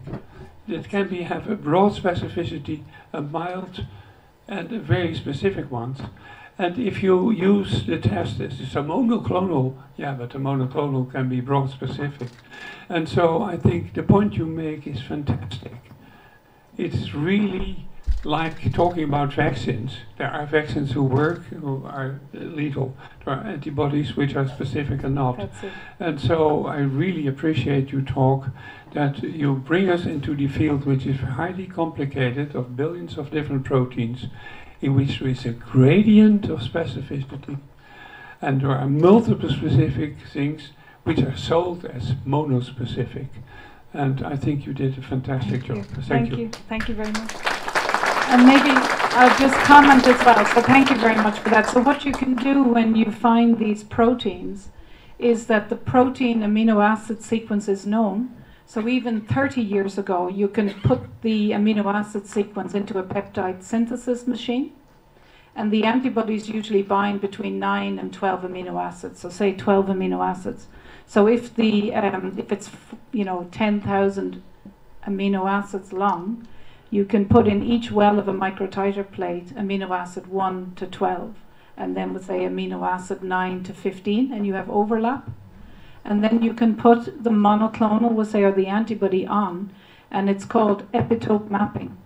It 0.68 0.88
can 0.88 1.08
be 1.08 1.22
have 1.22 1.48
a 1.48 1.56
broad 1.56 1.92
specificity, 1.92 2.84
a 3.12 3.20
mild 3.20 3.86
and 4.48 4.72
a 4.72 4.78
very 4.78 5.14
specific 5.14 5.70
ones. 5.70 6.00
And 6.58 6.78
if 6.78 7.02
you 7.02 7.30
use 7.30 7.86
the 7.86 7.98
test 7.98 8.40
it's 8.40 8.60
a 8.74 8.82
monoclonal, 8.82 9.76
yeah, 9.96 10.12
but 10.12 10.34
a 10.34 10.38
monoclonal 10.38 11.10
can 11.10 11.28
be 11.28 11.40
broad 11.40 11.70
specific. 11.70 12.28
And 12.88 13.08
so 13.08 13.42
I 13.42 13.56
think 13.56 13.94
the 13.94 14.02
point 14.02 14.34
you 14.34 14.46
make 14.46 14.86
is 14.86 15.00
fantastic. 15.00 15.90
It's 16.76 17.14
really 17.14 17.86
like 18.24 18.72
talking 18.72 19.04
about 19.04 19.32
vaccines, 19.32 19.98
there 20.16 20.30
are 20.30 20.46
vaccines 20.46 20.92
who 20.92 21.02
work, 21.02 21.44
who 21.46 21.84
are 21.84 22.20
lethal. 22.32 22.96
There 23.24 23.34
are 23.34 23.44
antibodies 23.44 24.16
which 24.16 24.36
are 24.36 24.46
specific 24.48 25.02
and 25.02 25.14
not. 25.14 25.50
And 25.98 26.20
so 26.20 26.66
I 26.66 26.78
really 26.78 27.26
appreciate 27.26 27.90
you 27.90 28.02
talk 28.02 28.46
that 28.92 29.22
you 29.22 29.54
bring 29.54 29.88
us 29.88 30.04
into 30.04 30.36
the 30.36 30.48
field 30.48 30.84
which 30.84 31.06
is 31.06 31.20
highly 31.20 31.66
complicated 31.66 32.54
of 32.54 32.76
billions 32.76 33.18
of 33.18 33.30
different 33.30 33.64
proteins 33.64 34.26
in 34.80 34.94
which 34.94 35.18
there 35.18 35.28
is 35.28 35.44
a 35.44 35.52
gradient 35.52 36.44
of 36.46 36.60
specificity 36.60 37.58
and 38.42 38.60
there 38.60 38.72
are 38.72 38.88
multiple 38.88 39.48
specific 39.48 40.16
things 40.32 40.72
which 41.04 41.20
are 41.20 41.36
sold 41.36 41.84
as 41.84 42.12
monospecific. 42.26 43.28
And 43.94 44.24
I 44.24 44.36
think 44.36 44.66
you 44.66 44.74
did 44.74 44.98
a 44.98 45.02
fantastic 45.02 45.64
Thank 45.64 45.66
job. 45.66 45.76
You. 45.76 45.84
Thank, 45.84 46.06
Thank 46.06 46.30
you. 46.30 46.36
you. 46.36 46.48
Thank 46.68 46.88
you 46.88 46.94
very 46.94 47.12
much. 47.12 47.61
And 48.32 48.46
maybe 48.46 48.70
I'll 49.14 49.38
just 49.38 49.54
comment 49.66 50.06
as 50.06 50.18
well. 50.24 50.42
So 50.46 50.62
thank 50.62 50.88
you 50.88 50.96
very 50.96 51.16
much 51.16 51.38
for 51.40 51.50
that. 51.50 51.68
So 51.68 51.82
what 51.82 52.06
you 52.06 52.12
can 52.12 52.34
do 52.34 52.62
when 52.62 52.96
you 52.96 53.12
find 53.12 53.58
these 53.58 53.84
proteins 53.84 54.70
is 55.18 55.46
that 55.48 55.68
the 55.68 55.76
protein 55.76 56.40
amino 56.40 56.82
acid 56.82 57.22
sequence 57.22 57.68
is 57.68 57.84
known. 57.84 58.34
So 58.64 58.88
even 58.88 59.20
30 59.20 59.60
years 59.60 59.98
ago, 59.98 60.28
you 60.28 60.48
can 60.48 60.72
put 60.80 61.00
the 61.20 61.50
amino 61.50 61.84
acid 61.92 62.26
sequence 62.26 62.72
into 62.72 62.98
a 62.98 63.02
peptide 63.02 63.62
synthesis 63.62 64.26
machine. 64.26 64.72
And 65.54 65.70
the 65.70 65.84
antibodies 65.84 66.48
usually 66.48 66.82
bind 66.82 67.20
between 67.20 67.58
9 67.58 67.98
and 67.98 68.14
12 68.14 68.40
amino 68.40 68.82
acids. 68.82 69.20
So 69.20 69.28
say 69.28 69.52
12 69.52 69.88
amino 69.88 70.26
acids. 70.26 70.68
So 71.06 71.28
if 71.28 71.54
the 71.54 71.92
um, 71.94 72.34
if 72.38 72.50
it's 72.50 72.70
you 73.12 73.24
know 73.24 73.46
10,000 73.52 74.42
amino 75.06 75.50
acids 75.50 75.92
long, 75.92 76.48
you 76.92 77.06
can 77.06 77.24
put 77.24 77.48
in 77.48 77.62
each 77.62 77.90
well 77.90 78.18
of 78.18 78.28
a 78.28 78.34
microtiter 78.34 79.10
plate 79.10 79.46
amino 79.54 79.88
acid 79.90 80.26
1 80.26 80.74
to 80.76 80.86
12, 80.86 81.34
and 81.74 81.96
then 81.96 82.12
we'll 82.12 82.22
say 82.22 82.40
amino 82.40 82.86
acid 82.86 83.22
9 83.22 83.64
to 83.64 83.72
15, 83.72 84.30
and 84.30 84.46
you 84.46 84.52
have 84.52 84.68
overlap. 84.68 85.30
And 86.04 86.22
then 86.22 86.42
you 86.42 86.52
can 86.52 86.76
put 86.76 87.24
the 87.24 87.30
monoclonal, 87.30 88.12
we'll 88.12 88.26
say, 88.26 88.42
or 88.42 88.52
the 88.52 88.66
antibody 88.66 89.26
on, 89.26 89.72
and 90.10 90.28
it's 90.28 90.44
called 90.44 90.90
epitope 90.92 91.50
mapping. 91.50 91.96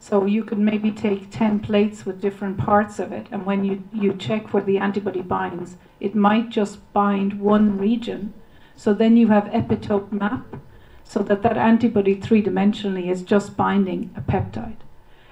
So 0.00 0.26
you 0.26 0.42
could 0.42 0.58
maybe 0.58 0.90
take 0.90 1.30
10 1.30 1.60
plates 1.60 2.04
with 2.04 2.20
different 2.20 2.58
parts 2.58 2.98
of 2.98 3.12
it, 3.12 3.28
and 3.30 3.46
when 3.46 3.64
you, 3.64 3.84
you 3.92 4.14
check 4.14 4.52
where 4.52 4.64
the 4.64 4.78
antibody 4.78 5.22
binds, 5.22 5.76
it 6.00 6.16
might 6.16 6.48
just 6.48 6.92
bind 6.92 7.38
one 7.40 7.78
region. 7.78 8.34
So 8.74 8.94
then 8.94 9.16
you 9.16 9.28
have 9.28 9.44
epitope 9.44 10.10
map, 10.10 10.56
so 11.04 11.20
that 11.20 11.42
that 11.42 11.56
antibody 11.56 12.14
three-dimensionally 12.14 13.10
is 13.10 13.22
just 13.22 13.56
binding 13.56 14.10
a 14.16 14.20
peptide. 14.20 14.76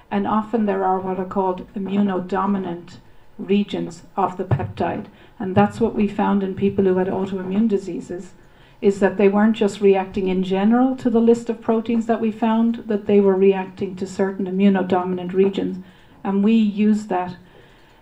And 0.09 0.27
often 0.27 0.65
there 0.65 0.85
are 0.85 0.99
what 0.99 1.19
are 1.19 1.25
called 1.25 1.67
immunodominant 1.73 2.97
regions 3.37 4.03
of 4.15 4.37
the 4.37 4.43
peptide. 4.43 5.07
And 5.39 5.55
that's 5.55 5.79
what 5.79 5.95
we 5.95 6.07
found 6.07 6.43
in 6.43 6.55
people 6.55 6.85
who 6.85 6.97
had 6.97 7.07
autoimmune 7.07 7.67
diseases 7.67 8.33
is 8.79 8.99
that 8.99 9.15
they 9.15 9.29
weren't 9.29 9.55
just 9.55 9.79
reacting 9.79 10.27
in 10.27 10.43
general 10.43 10.95
to 10.97 11.09
the 11.09 11.21
list 11.21 11.49
of 11.49 11.61
proteins 11.61 12.05
that 12.05 12.19
we 12.19 12.31
found, 12.31 12.75
that 12.87 13.05
they 13.05 13.19
were 13.21 13.35
reacting 13.35 13.95
to 13.95 14.05
certain 14.05 14.45
immunodominant 14.45 15.31
regions. 15.31 15.77
And 16.21 16.43
we 16.43 16.53
used 16.53 17.07
that 17.07 17.37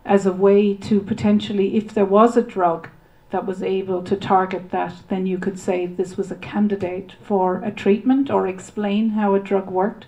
as 0.03 0.25
a 0.25 0.33
way 0.33 0.73
to 0.73 0.99
potentially, 0.99 1.77
if 1.77 1.93
there 1.93 2.05
was 2.05 2.35
a 2.35 2.41
drug 2.41 2.89
that 3.31 3.45
was 3.45 3.63
able 3.63 4.03
to 4.03 4.15
target 4.15 4.71
that, 4.71 4.93
then 5.07 5.25
you 5.25 5.37
could 5.37 5.57
say 5.57 5.85
this 5.85 6.17
was 6.17 6.31
a 6.31 6.35
candidate 6.35 7.13
for 7.23 7.61
a 7.63 7.71
treatment 7.71 8.29
or 8.29 8.47
explain 8.47 9.11
how 9.11 9.33
a 9.33 9.39
drug 9.39 9.69
worked. 9.69 10.05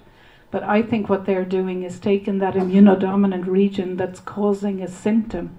But 0.52 0.64
I 0.64 0.84
think 0.84 1.10
what 1.10 1.26
they're 1.26 1.46
doing 1.46 1.84
is 1.84 2.00
taking 2.00 2.38
that 2.40 2.54
immunodominant 2.54 3.48
region 3.48 3.98
that's 3.98 4.20
causing 4.20 4.82
a 4.82 4.88
symptom 4.88 5.58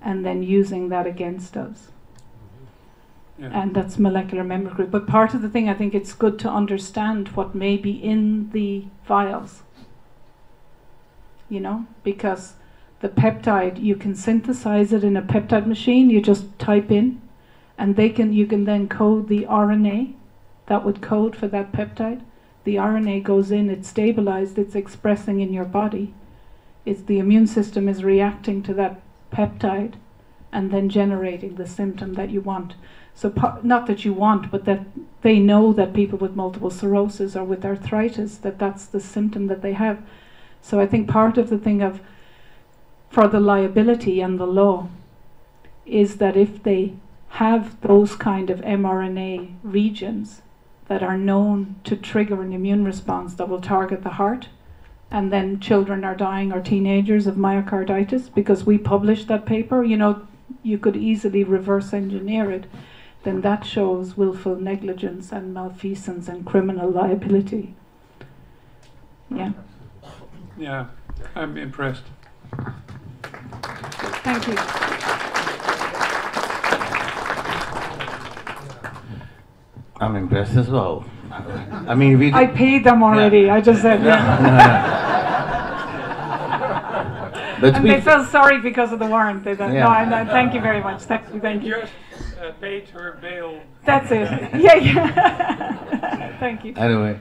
and 0.00 0.24
then 0.24 0.42
using 0.42 0.88
that 0.90 1.06
against 1.06 1.56
us. 1.56 1.88
Yeah. 3.38 3.50
and 3.52 3.74
that's 3.74 3.98
molecular 3.98 4.44
memory 4.44 4.72
group. 4.72 4.90
But 4.90 5.06
part 5.06 5.34
of 5.34 5.42
the 5.42 5.50
thing, 5.50 5.68
I 5.68 5.74
think 5.74 5.94
it's 5.94 6.14
good 6.14 6.38
to 6.38 6.48
understand 6.48 7.28
what 7.30 7.54
may 7.54 7.76
be 7.76 7.90
in 7.90 8.50
the 8.52 8.86
vials. 9.06 9.62
You 11.50 11.60
know, 11.60 11.86
because 12.02 12.54
the 13.00 13.08
peptide 13.08 13.82
you 13.82 13.96
can 13.96 14.14
synthesize 14.14 14.92
it 14.92 15.04
in 15.04 15.16
a 15.16 15.22
peptide 15.22 15.66
machine. 15.66 16.10
You 16.10 16.20
just 16.20 16.58
type 16.58 16.90
in, 16.90 17.20
and 17.76 17.96
they 17.96 18.08
can 18.08 18.32
you 18.32 18.46
can 18.46 18.64
then 18.64 18.88
code 18.88 19.28
the 19.28 19.44
RNA 19.44 20.14
that 20.66 20.84
would 20.84 21.00
code 21.00 21.36
for 21.36 21.48
that 21.48 21.72
peptide. 21.72 22.22
The 22.64 22.76
RNA 22.76 23.22
goes 23.22 23.50
in, 23.50 23.70
it's 23.70 23.88
stabilized, 23.88 24.58
it's 24.58 24.74
expressing 24.74 25.40
in 25.40 25.52
your 25.52 25.64
body. 25.64 26.12
It's 26.84 27.02
the 27.02 27.18
immune 27.18 27.46
system 27.46 27.88
is 27.88 28.02
reacting 28.02 28.62
to 28.64 28.74
that 28.74 29.00
peptide 29.32 29.94
and 30.52 30.70
then 30.70 30.88
generating 30.88 31.56
the 31.56 31.66
symptom 31.66 32.14
that 32.14 32.30
you 32.30 32.40
want. 32.40 32.74
So, 33.14 33.32
not 33.62 33.86
that 33.86 34.04
you 34.04 34.12
want, 34.12 34.50
but 34.50 34.64
that 34.66 34.84
they 35.22 35.38
know 35.38 35.72
that 35.72 35.94
people 35.94 36.18
with 36.18 36.36
multiple 36.36 36.70
sclerosis 36.70 37.34
or 37.34 37.44
with 37.44 37.64
arthritis, 37.64 38.36
that 38.38 38.58
that's 38.58 38.84
the 38.84 39.00
symptom 39.00 39.46
that 39.46 39.62
they 39.62 39.72
have. 39.72 40.02
So, 40.60 40.80
I 40.80 40.86
think 40.86 41.08
part 41.08 41.38
of 41.38 41.48
the 41.48 41.58
thing 41.58 41.82
of 41.82 42.00
for 43.10 43.28
the 43.28 43.40
liability 43.40 44.20
and 44.20 44.38
the 44.38 44.46
law 44.46 44.88
is 45.84 46.16
that 46.16 46.36
if 46.36 46.62
they 46.62 46.92
have 47.28 47.80
those 47.80 48.16
kind 48.16 48.50
of 48.50 48.60
mRNA 48.60 49.54
regions 49.62 50.42
that 50.88 51.02
are 51.02 51.16
known 51.16 51.76
to 51.84 51.96
trigger 51.96 52.42
an 52.42 52.52
immune 52.52 52.84
response 52.84 53.34
that 53.34 53.48
will 53.48 53.60
target 53.60 54.02
the 54.02 54.10
heart, 54.10 54.48
and 55.10 55.32
then 55.32 55.60
children 55.60 56.04
are 56.04 56.14
dying 56.14 56.52
or 56.52 56.60
teenagers 56.60 57.26
of 57.26 57.36
myocarditis 57.36 58.32
because 58.34 58.64
we 58.64 58.78
published 58.78 59.28
that 59.28 59.46
paper, 59.46 59.82
you 59.82 59.96
know, 59.96 60.26
you 60.62 60.78
could 60.78 60.96
easily 60.96 61.44
reverse 61.44 61.92
engineer 61.92 62.50
it, 62.50 62.66
then 63.22 63.40
that 63.40 63.64
shows 63.64 64.16
willful 64.16 64.56
negligence 64.56 65.32
and 65.32 65.52
malfeasance 65.52 66.28
and 66.28 66.46
criminal 66.46 66.90
liability. 66.90 67.74
Yeah. 69.30 69.52
Yeah, 70.56 70.86
I'm 71.34 71.56
impressed. 71.56 72.04
Thank 74.26 74.48
you. 74.48 74.56
I'm 80.00 80.16
impressed 80.16 80.56
as 80.56 80.68
well. 80.68 81.04
I 81.30 81.94
mean, 81.94 82.18
we. 82.18 82.32
I 82.32 82.46
paid 82.46 82.82
them 82.82 83.04
already. 83.04 83.48
I 83.48 83.60
just 83.60 83.82
said 83.82 84.02
yeah. 84.02 84.38
but 87.60 87.74
And 87.76 87.84
we. 87.84 87.90
they 87.90 88.00
felt 88.00 88.28
sorry 88.28 88.60
because 88.60 88.92
of 88.92 88.98
the 88.98 89.06
warrant. 89.06 89.44
They 89.44 89.54
thought, 89.54 89.72
Yeah. 89.72 89.84
No, 89.84 89.90
I, 89.90 90.24
no, 90.24 90.30
thank 90.32 90.54
you 90.54 90.60
very 90.60 90.82
much. 90.82 91.02
Thank 91.02 91.32
you. 91.32 91.40
Thank 91.40 91.62
you. 91.62 91.76
Just 91.76 91.92
uh, 92.40 92.50
paid 92.60 92.88
her 92.88 93.18
bail. 93.20 93.60
That's 93.84 94.10
it. 94.10 94.28
Yeah, 94.60 94.74
yeah. 94.74 96.36
thank 96.40 96.64
you. 96.64 96.74
Anyway, 96.76 97.20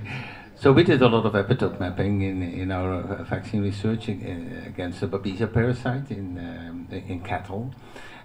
so 0.58 0.72
we 0.72 0.84
did 0.84 1.02
a 1.02 1.08
lot 1.08 1.26
of 1.26 1.34
epitope 1.34 1.80
mapping 1.80 2.22
in 2.22 2.42
in 2.42 2.72
our 2.72 2.94
uh, 2.94 3.24
vaccine 3.24 3.62
research 3.62 4.10
ag- 4.10 4.24
against 4.68 5.00
the 5.02 5.08
Babesia 5.08 5.52
parasite 5.52 6.12
in 6.12 6.38
um, 6.38 6.88
in 6.92 7.20
cattle, 7.22 7.72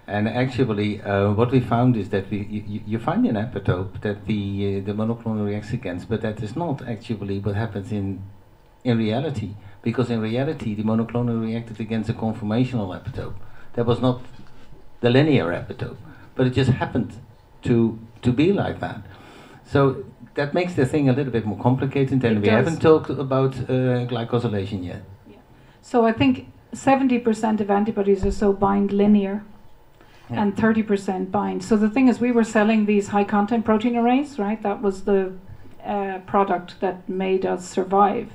and 0.07 0.27
actually 0.27 1.01
uh, 1.01 1.31
what 1.31 1.51
we 1.51 1.59
found 1.59 1.97
is 1.97 2.09
that 2.09 2.29
we 2.29 2.37
you, 2.39 2.81
you 2.85 2.99
find 2.99 3.25
an 3.25 3.35
epitope 3.35 4.01
that 4.01 4.25
the 4.25 4.81
uh, 4.81 4.85
the 4.85 4.93
monoclonal 4.93 5.45
reacts 5.45 5.73
against, 5.73 6.09
but 6.09 6.21
that 6.21 6.41
is 6.41 6.55
not 6.55 6.87
actually 6.87 7.39
what 7.39 7.55
happens 7.55 7.91
in 7.91 8.21
in 8.83 8.97
reality, 8.97 9.51
because 9.81 10.09
in 10.09 10.21
reality 10.21 10.73
the 10.73 10.83
monoclonal 10.83 11.41
reacted 11.41 11.79
against 11.79 12.09
a 12.09 12.13
conformational 12.13 12.89
epitope. 12.97 13.35
That 13.73 13.85
was 13.85 13.99
not 14.01 14.21
the 15.01 15.09
linear 15.09 15.47
epitope, 15.51 15.97
but 16.35 16.47
it 16.47 16.53
just 16.53 16.71
happened 16.71 17.11
to 17.63 17.99
to 18.21 18.31
be 18.31 18.53
like 18.53 18.79
that. 18.79 19.01
So 19.65 20.03
that 20.35 20.53
makes 20.53 20.73
the 20.73 20.85
thing 20.85 21.09
a 21.09 21.13
little 21.13 21.31
bit 21.31 21.45
more 21.45 21.57
complicated, 21.59 22.23
and 22.23 22.37
It 22.37 22.41
we 22.41 22.45
does. 22.47 22.65
haven't 22.65 22.79
talked 22.81 23.09
about 23.09 23.53
uh, 23.57 24.05
glycosylation 24.07 24.85
yet. 24.85 25.03
So 25.81 26.05
I 26.05 26.11
think 26.13 26.47
70% 26.73 27.59
of 27.59 27.69
antibodies 27.71 28.25
or 28.25 28.31
so 28.31 28.53
bind 28.53 28.91
linear 28.91 29.43
Yeah. 30.29 30.41
and 30.43 30.55
30% 30.55 31.31
bind. 31.31 31.63
So 31.63 31.75
the 31.75 31.89
thing 31.89 32.07
is, 32.07 32.19
we 32.21 32.31
were 32.31 32.43
selling 32.45 32.85
these 32.85 33.09
high 33.09 33.25
content 33.25 33.65
protein 33.65 33.95
arrays, 33.97 34.39
right? 34.39 34.61
That 34.61 34.81
was 34.81 35.03
the 35.03 35.33
uh, 35.85 36.19
product 36.27 36.79
that 36.79 37.09
made 37.09 37.45
us 37.45 37.67
survive. 37.67 38.27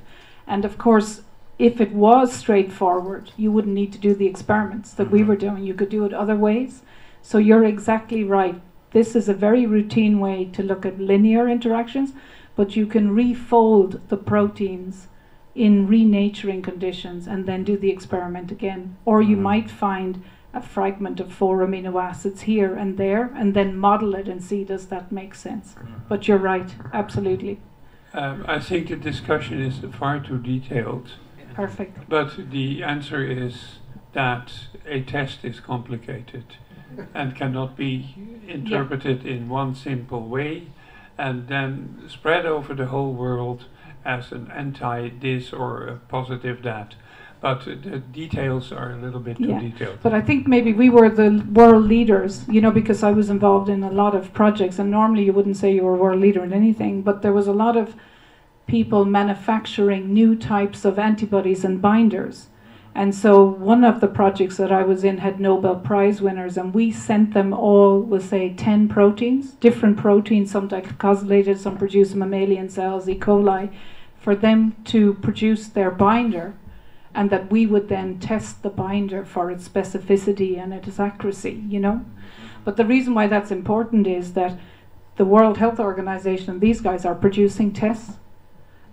And 0.47 0.65
of 0.65 0.77
course, 0.77 1.23
if 1.59 1.81
it 1.81 1.93
was 1.93 2.33
straightforward, 2.33 3.31
you 3.37 3.51
wouldn't 3.53 3.75
need 3.75 3.93
to 3.93 3.99
do 3.99 4.15
the 4.15 4.27
experiments 4.27 4.93
that 4.95 5.11
we 5.11 5.21
Mhm. 5.21 5.27
were 5.29 5.37
doing. 5.37 5.65
You 5.65 5.73
could 5.75 5.89
do 5.89 6.05
it 6.05 6.13
other 6.13 6.37
ways. 6.37 6.83
So 7.23 7.39
you're 7.39 7.65
exactly 7.65 8.23
right. 8.25 8.61
This 8.93 9.15
is 9.17 9.29
a 9.29 9.35
very 9.35 9.67
routine 9.67 10.21
way 10.21 10.45
to 10.53 10.63
look 10.63 10.87
at 10.87 11.01
linear 11.01 11.49
interactions, 11.49 12.13
but 12.55 12.77
you 12.77 12.87
can 12.87 13.15
refold 13.15 14.01
the 14.09 14.17
proteins 14.17 15.09
in 15.55 15.87
renaturing 15.87 16.63
conditions 16.63 17.27
and 17.27 17.47
then 17.47 17.65
do 17.65 17.77
the 17.77 17.91
experiment 17.91 18.51
again. 18.51 18.97
Or 19.05 19.23
you 19.23 19.37
Mhm. 19.37 19.43
might 19.43 19.71
find 19.71 20.23
a 20.55 20.61
fragment 20.61 21.21
of 21.21 21.33
four 21.33 21.59
amino 21.59 22.03
acids 22.03 22.43
here 22.43 22.75
and 22.75 22.97
there 22.97 23.31
and 23.37 23.53
then 23.55 23.77
model 23.77 24.15
it 24.15 24.29
and 24.29 24.43
see 24.43 24.65
does 24.65 24.87
that 24.87 25.13
make 25.13 25.35
sense. 25.35 25.77
But 26.09 26.29
you're 26.29 26.39
right, 26.39 26.75
absolutely. 26.93 27.59
Um, 28.15 28.45
I 28.49 28.59
think 28.59 28.89
the 28.89 28.97
discussion 28.97 29.61
is 29.61 29.79
far 29.93 30.21
too 30.21 30.39
detailed, 30.39 31.11
Perfect. 31.55 32.09
but 32.09 32.51
the 32.51 32.83
answer 32.83 33.23
is 33.23 33.81
that 34.13 34.53
a 34.87 35.03
test 35.03 35.45
is 35.45 35.61
complicated 35.61 36.45
and 37.15 37.35
cannot 37.35 37.77
be 37.77 38.15
interpreted 38.49 39.25
in 39.27 39.49
one 39.49 39.75
simple 39.75 40.27
way 40.29 40.69
and 41.19 41.49
then 41.49 42.03
spread 42.09 42.47
over 42.47 42.75
the 42.75 42.87
whole 42.87 43.13
world 43.13 43.65
as 44.05 44.33
an 44.33 44.51
anti 44.55 45.09
this 45.21 45.53
or 45.53 45.83
a 45.87 45.97
positive 46.09 46.63
that. 46.63 46.95
But 47.41 47.65
the 47.65 47.99
details 47.99 48.73
are 48.73 48.93
a 48.93 48.97
little 48.97 49.21
bit 49.21 49.37
too 49.37 49.49
Yeah. 49.49 49.61
detailed. 49.61 49.99
But 50.03 50.15
I 50.15 50.21
think 50.21 50.47
maybe 50.47 50.73
we 50.73 50.89
were 50.89 51.11
the 51.11 51.45
world 51.53 51.85
leaders, 51.85 52.47
you 52.49 52.61
know, 52.61 52.71
because 52.71 53.03
I 53.03 53.13
was 53.13 53.29
involved 53.31 53.69
in 53.69 53.83
a 53.83 53.91
lot 53.91 54.15
of 54.15 54.33
projects, 54.33 54.79
and 54.79 54.91
normally 54.91 55.25
you 55.25 55.33
wouldn't 55.33 55.57
say 55.57 55.75
you 55.75 55.83
were 55.85 55.95
a 55.95 55.99
world 55.99 56.21
leader 56.21 56.43
in 56.43 56.53
anything, 56.53 57.03
but 57.03 57.23
there 57.23 57.33
was 57.33 57.47
a 57.47 57.53
lot 57.53 57.77
of 57.77 57.95
people 58.67 59.05
manufacturing 59.05 60.13
new 60.13 60.35
types 60.35 60.85
of 60.85 60.99
antibodies 60.99 61.65
and 61.65 61.81
binders. 61.81 62.49
And 62.97 63.15
so 63.15 63.45
one 63.45 63.85
of 63.85 64.01
the 64.01 64.09
projects 64.09 64.57
that 64.57 64.73
I 64.73 64.83
was 64.83 65.05
in 65.05 65.19
had 65.19 65.39
Nobel 65.39 65.77
Prize 65.77 66.23
winners, 66.23 66.57
and 66.57 66.73
we 66.73 66.91
sent 66.91 67.35
them 67.35 67.53
all 67.53 68.01
with, 68.01 68.27
say, 68.27 68.55
10 68.55 68.89
proteins, 68.89 69.51
different 69.51 69.99
proteins, 69.99 70.51
some 70.51 70.67
glycosylated, 70.67 71.59
some 71.59 71.77
produce 71.77 72.15
mammalian 72.15 72.71
cells, 72.71 73.07
E. 73.07 73.15
coli, 73.15 73.71
for 74.19 74.35
them 74.35 74.77
to 74.87 75.13
produce 75.13 75.69
their 75.69 75.91
binder 75.91 76.55
and 77.15 77.29
that 77.29 77.51
we 77.51 77.67
would 77.67 77.91
then 77.91 78.19
test 78.19 78.63
the 78.63 78.71
binder 78.71 79.27
for 79.27 79.51
its 79.51 79.69
specificity 79.69 80.59
and 80.59 80.73
its 80.73 80.99
accuracy, 80.99 81.63
you 81.69 81.79
know. 81.79 82.03
But 82.65 82.79
the 82.79 82.87
reason 82.87 83.13
why 83.13 83.27
that's 83.27 83.51
important 83.51 84.07
is 84.07 84.33
that 84.33 84.59
the 85.17 85.27
World 85.27 85.59
Health 85.59 85.79
Organization 85.79 86.49
and 86.49 86.61
these 86.63 86.81
guys 86.81 87.05
are 87.05 87.15
producing 87.15 87.75
tests, 87.75 88.15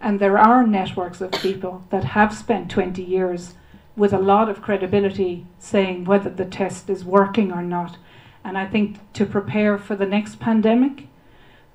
and 0.01 0.20
there 0.20 0.38
are 0.38 0.68
networks 0.68 1.22
of 1.22 1.32
people 1.32 1.86
that 1.89 2.04
have 2.04 2.36
spent 2.36 2.70
20 2.70 3.01
years 3.01 3.54
with 3.96 4.14
a 4.14 4.20
lot 4.20 4.50
of 4.50 4.62
credibility 4.62 5.46
saying 5.60 6.06
whether 6.06 6.30
the 6.30 6.46
test 6.46 6.89
is 6.89 7.06
working 7.06 7.52
or 7.52 7.62
not. 7.62 7.98
And 8.44 8.58
I 8.58 8.66
think 8.66 8.98
to 9.14 9.26
prepare 9.26 9.78
for 9.78 9.96
the 9.96 10.06
next 10.06 10.39
pandemic, 10.39 11.08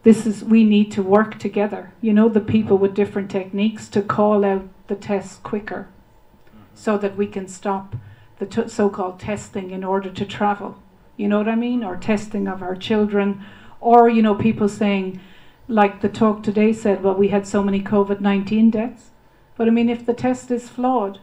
this 0.02 0.26
is 0.26 0.44
we 0.44 0.64
need 0.64 0.90
to 0.92 1.02
work 1.02 1.38
together. 1.38 1.92
You 2.00 2.12
know, 2.12 2.28
the 2.28 2.40
people 2.40 2.78
with 2.78 2.94
different 2.94 3.30
techniques 3.30 3.88
to 3.88 4.02
call 4.02 4.44
out 4.44 4.68
the 4.86 4.94
tests 4.94 5.36
quicker 5.36 5.88
so 6.74 6.96
that 6.98 7.16
we 7.16 7.26
can 7.26 7.48
stop 7.48 7.96
the 8.38 8.46
t- 8.46 8.68
so 8.68 8.88
called 8.88 9.18
testing 9.18 9.70
in 9.70 9.82
order 9.82 10.10
to 10.10 10.24
travel. 10.24 10.80
You 11.16 11.28
know 11.28 11.38
what 11.38 11.48
I 11.48 11.56
mean? 11.56 11.82
Or 11.82 11.96
testing 11.96 12.46
of 12.46 12.62
our 12.62 12.76
children. 12.76 13.44
Or, 13.80 14.08
you 14.08 14.22
know, 14.22 14.34
people 14.34 14.68
saying, 14.68 15.20
like 15.66 16.00
the 16.00 16.08
talk 16.08 16.42
today 16.42 16.72
said, 16.72 17.02
well, 17.02 17.14
we 17.14 17.28
had 17.28 17.46
so 17.46 17.62
many 17.62 17.82
COVID 17.82 18.20
19 18.20 18.70
deaths. 18.70 19.10
But 19.56 19.66
I 19.66 19.70
mean, 19.70 19.88
if 19.88 20.06
the 20.06 20.14
test 20.14 20.50
is 20.50 20.68
flawed, 20.68 21.18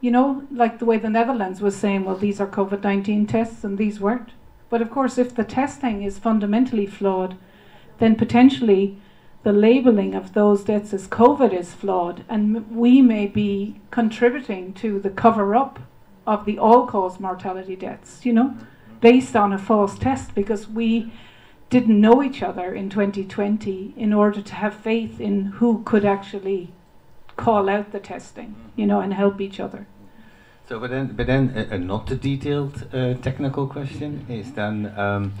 you 0.00 0.10
know, 0.10 0.46
like 0.50 0.78
the 0.78 0.84
way 0.84 0.98
the 0.98 1.10
Netherlands 1.10 1.60
was 1.60 1.76
saying, 1.76 2.04
well, 2.04 2.16
these 2.16 2.40
are 2.40 2.46
COVID 2.46 2.82
19 2.82 3.26
tests 3.26 3.64
and 3.64 3.78
these 3.78 4.00
weren't. 4.00 4.30
But 4.70 4.82
of 4.82 4.90
course, 4.90 5.18
if 5.18 5.34
the 5.34 5.44
testing 5.44 6.02
is 6.02 6.18
fundamentally 6.18 6.86
flawed, 6.86 7.36
then 7.98 8.14
potentially 8.14 8.98
the 9.42 9.52
labeling 9.52 10.14
of 10.14 10.34
those 10.34 10.64
deaths 10.64 10.92
as 10.92 11.08
COVID 11.08 11.52
is 11.52 11.72
flawed, 11.72 12.24
and 12.28 12.70
we 12.70 13.00
may 13.00 13.26
be 13.26 13.80
contributing 13.90 14.74
to 14.74 14.98
the 14.98 15.10
cover 15.10 15.54
up 15.54 15.78
of 16.26 16.44
the 16.44 16.58
all 16.58 16.86
cause 16.86 17.18
mortality 17.18 17.76
deaths, 17.76 18.26
you 18.26 18.32
know, 18.32 18.56
based 19.00 19.34
on 19.34 19.52
a 19.52 19.58
false 19.58 19.98
test 19.98 20.34
because 20.34 20.68
we 20.68 21.12
didn't 21.70 22.00
know 22.00 22.22
each 22.22 22.42
other 22.42 22.74
in 22.74 22.90
2020 22.90 23.94
in 23.96 24.12
order 24.12 24.42
to 24.42 24.54
have 24.54 24.74
faith 24.74 25.20
in 25.20 25.46
who 25.46 25.82
could 25.84 26.04
actually 26.04 26.72
call 27.38 27.68
out 27.70 27.92
the 27.92 28.00
testing, 28.00 28.54
you 28.76 28.86
know, 28.86 29.00
and 29.00 29.14
help 29.14 29.40
each 29.40 29.60
other. 29.60 29.86
So, 30.68 30.78
but 30.78 30.90
then, 30.90 31.14
but 31.16 31.26
then 31.26 31.52
a, 31.56 31.76
a 31.76 31.78
not 31.78 32.06
too 32.06 32.16
detailed 32.16 32.74
uh, 32.92 33.14
technical 33.14 33.66
question 33.66 34.26
is 34.28 34.52
then, 34.52 34.92
um, 34.98 35.32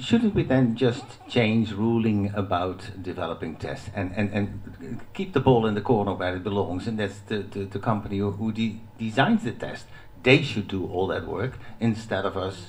shouldn't 0.00 0.34
we 0.34 0.44
then 0.44 0.76
just 0.76 1.04
change 1.28 1.72
ruling 1.72 2.30
about 2.34 3.02
developing 3.02 3.56
tests 3.56 3.90
and, 3.94 4.12
and, 4.16 4.30
and 4.32 5.00
keep 5.14 5.32
the 5.32 5.40
ball 5.40 5.66
in 5.66 5.74
the 5.74 5.80
corner 5.80 6.14
where 6.14 6.36
it 6.36 6.44
belongs, 6.44 6.86
and 6.86 6.98
that's 6.98 7.18
the, 7.26 7.38
the, 7.38 7.64
the 7.64 7.80
company 7.80 8.18
who, 8.18 8.30
who 8.30 8.52
de 8.52 8.80
designs 8.98 9.42
the 9.42 9.52
test. 9.52 9.86
They 10.22 10.42
should 10.42 10.68
do 10.68 10.86
all 10.86 11.08
that 11.08 11.26
work 11.26 11.58
instead 11.80 12.24
of 12.24 12.36
us 12.36 12.68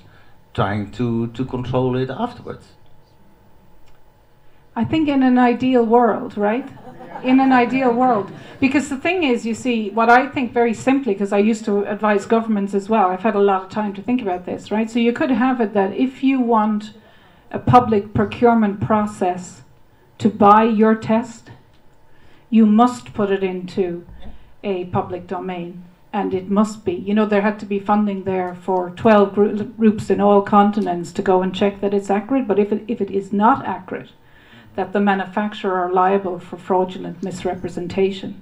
trying 0.54 0.92
to, 0.92 1.28
to 1.28 1.46
control 1.46 1.98
it 1.98 2.10
afterwards. 2.10 2.66
I 4.76 4.86
think 4.86 5.10
in 5.10 5.24
an 5.24 5.38
ideal 5.38 5.86
world, 5.86 6.38
right? 6.38 6.68
In 7.24 7.40
an 7.40 7.52
ideal 7.52 7.92
world. 7.92 8.32
Because 8.60 8.90
the 8.90 8.98
thing 8.98 9.24
is, 9.24 9.46
you 9.46 9.54
see, 9.54 9.90
what 9.90 10.10
I 10.10 10.28
think 10.28 10.54
very 10.54 10.74
simply, 10.74 11.14
because 11.14 11.32
I 11.32 11.40
used 11.40 11.66
to 11.66 11.84
advise 11.90 12.26
governments 12.26 12.74
as 12.74 12.90
well, 12.90 13.08
I've 13.08 13.22
had 13.22 13.36
a 13.36 13.40
lot 13.40 13.64
of 13.64 13.70
time 13.70 13.94
to 13.94 14.02
think 14.02 14.22
about 14.22 14.46
this, 14.46 14.72
right? 14.72 14.90
So 14.90 15.00
you 15.00 15.14
could 15.14 15.32
have 15.32 15.62
it 15.62 15.74
that 15.74 15.94
if 15.94 16.24
you 16.24 16.40
want 16.42 16.94
a 17.52 17.60
public 17.60 18.14
procurement 18.14 18.82
process 18.82 19.62
to 20.20 20.30
buy 20.30 20.64
your 20.64 20.96
test, 20.96 21.52
you 22.50 22.66
must 22.66 23.14
put 23.14 23.32
it 23.32 23.44
into 23.44 24.06
a 24.64 24.86
public 24.86 25.28
domain. 25.28 25.86
And 26.12 26.34
it 26.34 26.50
must 26.50 26.86
be, 26.86 26.94
you 26.94 27.14
know, 27.14 27.28
there 27.28 27.42
had 27.42 27.60
to 27.60 27.68
be 27.68 27.80
funding 27.80 28.24
there 28.24 28.56
for 28.56 28.90
12 28.90 29.78
groups 29.78 30.10
in 30.10 30.20
all 30.20 30.42
continents 30.42 31.12
to 31.14 31.22
go 31.22 31.44
and 31.44 31.54
check 31.54 31.82
that 31.82 31.94
it's 31.94 32.10
accurate. 32.10 32.48
But 32.48 32.58
if 32.58 32.72
it, 32.72 32.84
if 32.88 33.00
it 33.00 33.12
is 33.12 33.32
not 33.32 33.64
accurate, 33.64 34.10
that 34.80 34.94
the 34.94 35.00
manufacturer 35.02 35.78
are 35.78 35.92
liable 35.92 36.40
for 36.40 36.56
fraudulent 36.56 37.22
misrepresentation. 37.22 38.42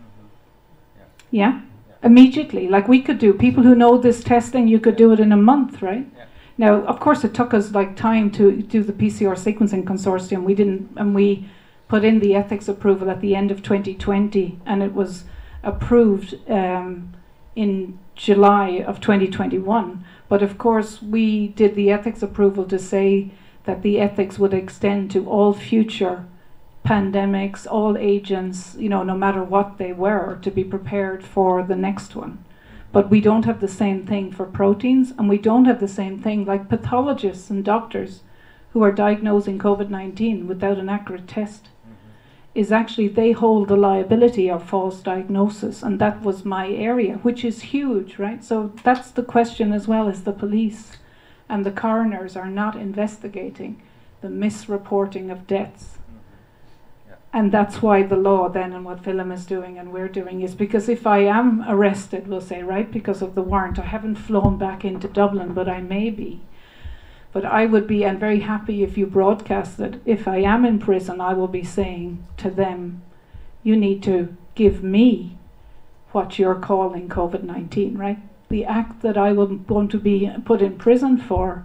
Mm-hmm. 0.00 0.98
Yeah. 1.30 1.50
yeah? 1.50 1.60
Immediately. 2.02 2.66
Like 2.66 2.88
we 2.88 3.00
could 3.00 3.20
do, 3.20 3.32
people 3.32 3.62
who 3.62 3.76
know 3.76 3.96
this 3.96 4.24
testing, 4.24 4.66
you 4.66 4.80
could 4.80 4.96
do 4.96 5.12
it 5.12 5.20
in 5.20 5.30
a 5.30 5.36
month, 5.36 5.80
right? 5.80 6.04
Yeah. 6.16 6.24
Now, 6.58 6.82
of 6.86 6.98
course, 6.98 7.22
it 7.22 7.32
took 7.32 7.54
us 7.54 7.70
like 7.70 7.94
time 7.94 8.32
to 8.32 8.60
do 8.60 8.82
the 8.82 8.92
PCR 8.92 9.36
sequencing 9.36 9.84
consortium. 9.84 10.42
We 10.42 10.56
didn't, 10.56 10.90
and 10.96 11.14
we 11.14 11.48
put 11.86 12.04
in 12.04 12.18
the 12.18 12.34
ethics 12.34 12.66
approval 12.66 13.08
at 13.08 13.20
the 13.20 13.36
end 13.36 13.52
of 13.52 13.62
2020, 13.62 14.58
and 14.66 14.82
it 14.82 14.92
was 14.92 15.24
approved 15.62 16.34
um, 16.50 17.14
in 17.54 18.00
July 18.16 18.82
of 18.84 19.00
2021. 19.00 20.04
But 20.28 20.42
of 20.42 20.58
course, 20.58 21.00
we 21.00 21.48
did 21.48 21.76
the 21.76 21.92
ethics 21.92 22.20
approval 22.20 22.64
to 22.64 22.80
say 22.80 23.30
that 23.68 23.82
the 23.82 24.00
ethics 24.00 24.38
would 24.38 24.54
extend 24.54 25.10
to 25.10 25.28
all 25.28 25.52
future 25.52 26.24
pandemics, 26.86 27.66
all 27.70 27.98
agents, 27.98 28.74
you 28.78 28.88
know, 28.88 29.02
no 29.02 29.14
matter 29.14 29.44
what 29.44 29.76
they 29.76 29.92
were, 29.92 30.38
to 30.40 30.50
be 30.50 30.64
prepared 30.64 31.22
for 31.22 31.62
the 31.62 31.76
next 31.76 32.16
one. 32.16 32.42
But 32.92 33.10
we 33.10 33.20
don't 33.20 33.44
have 33.44 33.60
the 33.60 33.68
same 33.68 34.06
thing 34.06 34.32
for 34.32 34.46
proteins, 34.46 35.12
and 35.18 35.28
we 35.28 35.36
don't 35.36 35.66
have 35.66 35.80
the 35.80 35.94
same 36.00 36.18
thing 36.18 36.46
like 36.46 36.70
pathologists 36.70 37.50
and 37.50 37.62
doctors 37.62 38.22
who 38.72 38.82
are 38.82 38.90
diagnosing 38.90 39.58
COVID 39.58 39.90
19 39.90 40.48
without 40.48 40.78
an 40.78 40.88
accurate 40.88 41.28
test. 41.28 41.64
Mm-hmm. 41.64 41.94
Is 42.54 42.72
actually 42.72 43.08
they 43.08 43.32
hold 43.32 43.68
the 43.68 43.76
liability 43.76 44.50
of 44.50 44.64
false 44.64 45.02
diagnosis, 45.02 45.82
and 45.82 45.98
that 45.98 46.22
was 46.22 46.46
my 46.46 46.70
area, 46.70 47.16
which 47.16 47.44
is 47.44 47.74
huge, 47.74 48.18
right? 48.18 48.42
So 48.42 48.72
that's 48.82 49.10
the 49.10 49.22
question 49.22 49.74
as 49.74 49.86
well 49.86 50.08
as 50.08 50.22
the 50.22 50.32
police 50.32 50.96
and 51.48 51.64
the 51.64 51.70
coroners 51.70 52.36
are 52.36 52.50
not 52.50 52.76
investigating 52.76 53.82
the 54.20 54.28
misreporting 54.28 55.30
of 55.30 55.46
deaths. 55.46 55.98
Mm-hmm. 56.10 57.22
And 57.32 57.52
that's 57.52 57.80
why 57.82 58.02
the 58.02 58.16
law 58.16 58.48
then 58.48 58.72
and 58.72 58.84
what 58.84 59.06
Willem 59.06 59.32
is 59.32 59.46
doing 59.46 59.78
and 59.78 59.92
we're 59.92 60.08
doing 60.08 60.42
is 60.42 60.54
because 60.54 60.88
if 60.88 61.06
I 61.06 61.20
am 61.20 61.64
arrested, 61.68 62.26
we'll 62.26 62.40
say, 62.40 62.62
right, 62.62 62.90
because 62.90 63.22
of 63.22 63.34
the 63.34 63.42
warrant, 63.42 63.78
I 63.78 63.86
haven't 63.86 64.16
flown 64.16 64.58
back 64.58 64.84
into 64.84 65.08
Dublin, 65.08 65.54
but 65.54 65.68
I 65.68 65.80
may 65.80 66.10
be. 66.10 66.42
But 67.32 67.44
I 67.44 67.66
would 67.66 67.86
be, 67.86 68.04
and 68.04 68.18
very 68.18 68.40
happy 68.40 68.82
if 68.82 68.96
you 68.96 69.06
broadcast 69.06 69.78
it, 69.80 70.00
if 70.06 70.26
I 70.26 70.38
am 70.38 70.64
in 70.64 70.78
prison, 70.78 71.20
I 71.20 71.34
will 71.34 71.48
be 71.48 71.62
saying 71.62 72.26
to 72.38 72.50
them, 72.50 73.02
you 73.62 73.76
need 73.76 74.02
to 74.04 74.34
give 74.54 74.82
me 74.82 75.36
what 76.12 76.38
you're 76.38 76.54
calling 76.54 77.08
COVID 77.08 77.42
19, 77.42 77.98
right? 77.98 78.18
The 78.48 78.64
act 78.64 79.02
that 79.02 79.18
I 79.18 79.28
am 79.28 79.64
going 79.64 79.88
to 79.88 79.98
be 79.98 80.30
put 80.44 80.62
in 80.62 80.78
prison 80.78 81.18
for 81.18 81.64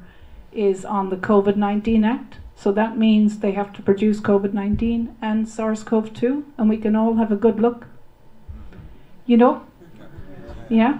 is 0.51 0.85
on 0.85 1.09
the 1.09 1.17
COVID 1.17 1.55
19 1.55 2.03
Act. 2.03 2.37
So 2.55 2.71
that 2.71 2.97
means 2.97 3.39
they 3.39 3.51
have 3.51 3.73
to 3.73 3.81
produce 3.81 4.19
COVID 4.19 4.53
19 4.53 5.15
and 5.21 5.47
SARS 5.47 5.83
CoV 5.83 6.13
2, 6.13 6.45
and 6.57 6.69
we 6.69 6.77
can 6.77 6.95
all 6.95 7.15
have 7.15 7.31
a 7.31 7.35
good 7.35 7.59
look. 7.59 7.87
You 9.25 9.37
know? 9.37 9.65
Yeah? 10.69 10.99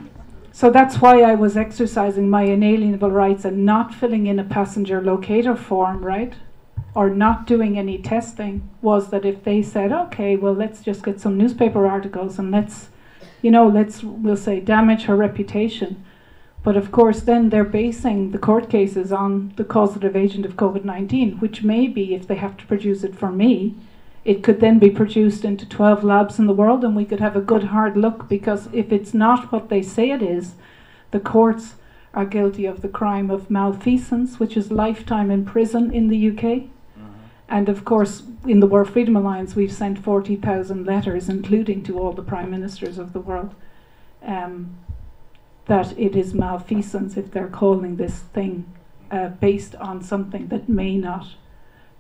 So 0.52 0.70
that's 0.70 0.98
why 0.98 1.22
I 1.22 1.36
was 1.36 1.58
exercising 1.58 2.30
my 2.30 2.44
inalienable 2.44 3.12
rights 3.12 3.44
and 3.44 3.66
not 3.66 3.94
filling 3.94 4.28
in 4.28 4.40
a 4.40 4.44
passenger 4.44 5.02
locator 5.02 5.56
form, 5.56 6.06
right? 6.06 6.36
Or 6.96 7.10
not 7.10 7.48
doing 7.48 7.78
any 7.78 7.98
testing, 7.98 8.70
was 8.82 9.10
that 9.10 9.26
if 9.26 9.44
they 9.44 9.64
said, 9.64 9.92
okay, 9.92 10.36
well, 10.36 10.54
let's 10.54 10.82
just 10.82 11.04
get 11.04 11.20
some 11.20 11.38
newspaper 11.38 11.88
articles 11.88 12.38
and 12.38 12.52
let's 12.52 12.90
you 13.44 13.52
know, 13.52 13.68
let's, 13.68 14.02
we'll 14.02 14.38
say, 14.38 14.60
damage 14.60 15.04
her 15.04 15.16
reputation. 15.16 16.04
But 16.64 16.78
of 16.78 16.92
course, 16.92 17.20
then 17.22 17.50
they're 17.50 17.66
basing 17.66 18.32
the 18.32 18.38
court 18.40 18.70
cases 18.70 19.12
on 19.12 19.54
the 19.58 19.66
causative 19.66 20.16
agent 20.16 20.46
of 20.46 20.56
COVID 20.56 20.86
19, 20.86 21.40
which 21.40 21.62
may 21.62 21.88
be, 21.88 22.16
if 22.16 22.26
they 22.26 22.36
have 22.36 22.58
to 22.58 22.66
produce 22.66 23.04
it 23.04 23.16
for 23.16 23.32
me, 23.32 23.76
it 24.24 24.42
could 24.42 24.62
then 24.62 24.80
be 24.80 24.90
produced 24.90 25.44
into 25.44 25.68
12 25.68 26.04
labs 26.04 26.40
in 26.40 26.48
the 26.48 26.54
world 26.54 26.84
and 26.86 26.96
we 26.96 27.04
could 27.04 27.20
have 27.20 27.36
a 27.36 27.42
good 27.42 27.66
hard 27.66 27.98
look 27.98 28.30
because 28.30 28.70
if 28.72 28.92
it's 28.92 29.14
not 29.14 29.52
what 29.52 29.68
they 29.68 29.82
say 29.82 30.12
it 30.12 30.22
is, 30.22 30.54
the 31.12 31.20
courts 31.20 31.74
are 32.14 32.26
guilty 32.26 32.66
of 32.66 32.82
the 32.82 32.88
crime 32.88 33.30
of 33.30 33.50
malfeasance, 33.50 34.40
which 34.40 34.56
is 34.56 34.72
lifetime 34.72 35.30
in 35.30 35.44
prison 35.44 35.92
in 35.92 36.08
the 36.08 36.30
UK. 36.30 36.36
Mm-hmm. 36.38 37.12
And 37.50 37.68
of 37.68 37.84
course, 37.84 38.24
in 38.46 38.60
the 38.60 38.68
World 38.68 38.90
Freedom 38.90 39.16
Alliance, 39.16 39.56
we've 39.56 39.72
sent 39.72 40.00
40,000 40.00 40.86
letters, 40.86 41.30
including 41.30 41.84
to 41.84 42.00
all 42.00 42.12
the 42.12 42.22
prime 42.22 42.52
ministers 42.52 42.98
of 42.98 43.14
the 43.14 43.20
world, 43.20 43.56
um, 44.24 44.78
that 45.66 45.98
it 45.98 46.16
is 46.16 46.34
malfeasance 46.34 47.16
if 47.16 47.32
they're 47.32 47.48
calling 47.48 47.96
this 47.96 48.20
thing 48.34 48.72
uh, 49.12 49.30
based 49.30 49.76
on 49.76 50.02
something 50.04 50.48
that 50.48 50.68
may 50.68 50.98
not, 50.98 51.36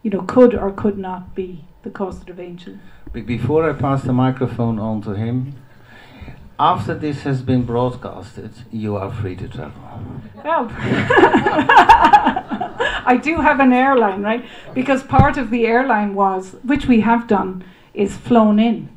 you 0.01 0.11
know, 0.11 0.21
could 0.21 0.53
or 0.53 0.71
could 0.71 0.97
not 0.97 1.33
be 1.33 1.65
the 1.83 1.89
causative 1.89 2.39
agent. 2.39 2.81
Before 3.13 3.69
I 3.69 3.73
pass 3.73 4.03
the 4.03 4.13
microphone 4.13 4.79
on 4.79 5.01
to 5.03 5.11
him, 5.11 5.55
after 6.59 6.93
this 6.93 7.23
has 7.23 7.41
been 7.41 7.63
broadcasted, 7.63 8.51
you 8.71 8.95
are 8.95 9.11
free 9.11 9.35
to 9.35 9.47
travel. 9.47 9.81
Well. 10.43 10.71
I 13.05 13.17
do 13.21 13.41
have 13.41 13.59
an 13.59 13.73
airline, 13.73 14.21
right? 14.21 14.45
Because 14.73 15.03
part 15.03 15.37
of 15.37 15.49
the 15.49 15.65
airline 15.65 16.15
was, 16.15 16.55
which 16.63 16.85
we 16.85 17.01
have 17.01 17.27
done, 17.27 17.63
is 17.93 18.15
flown 18.15 18.59
in. 18.59 18.89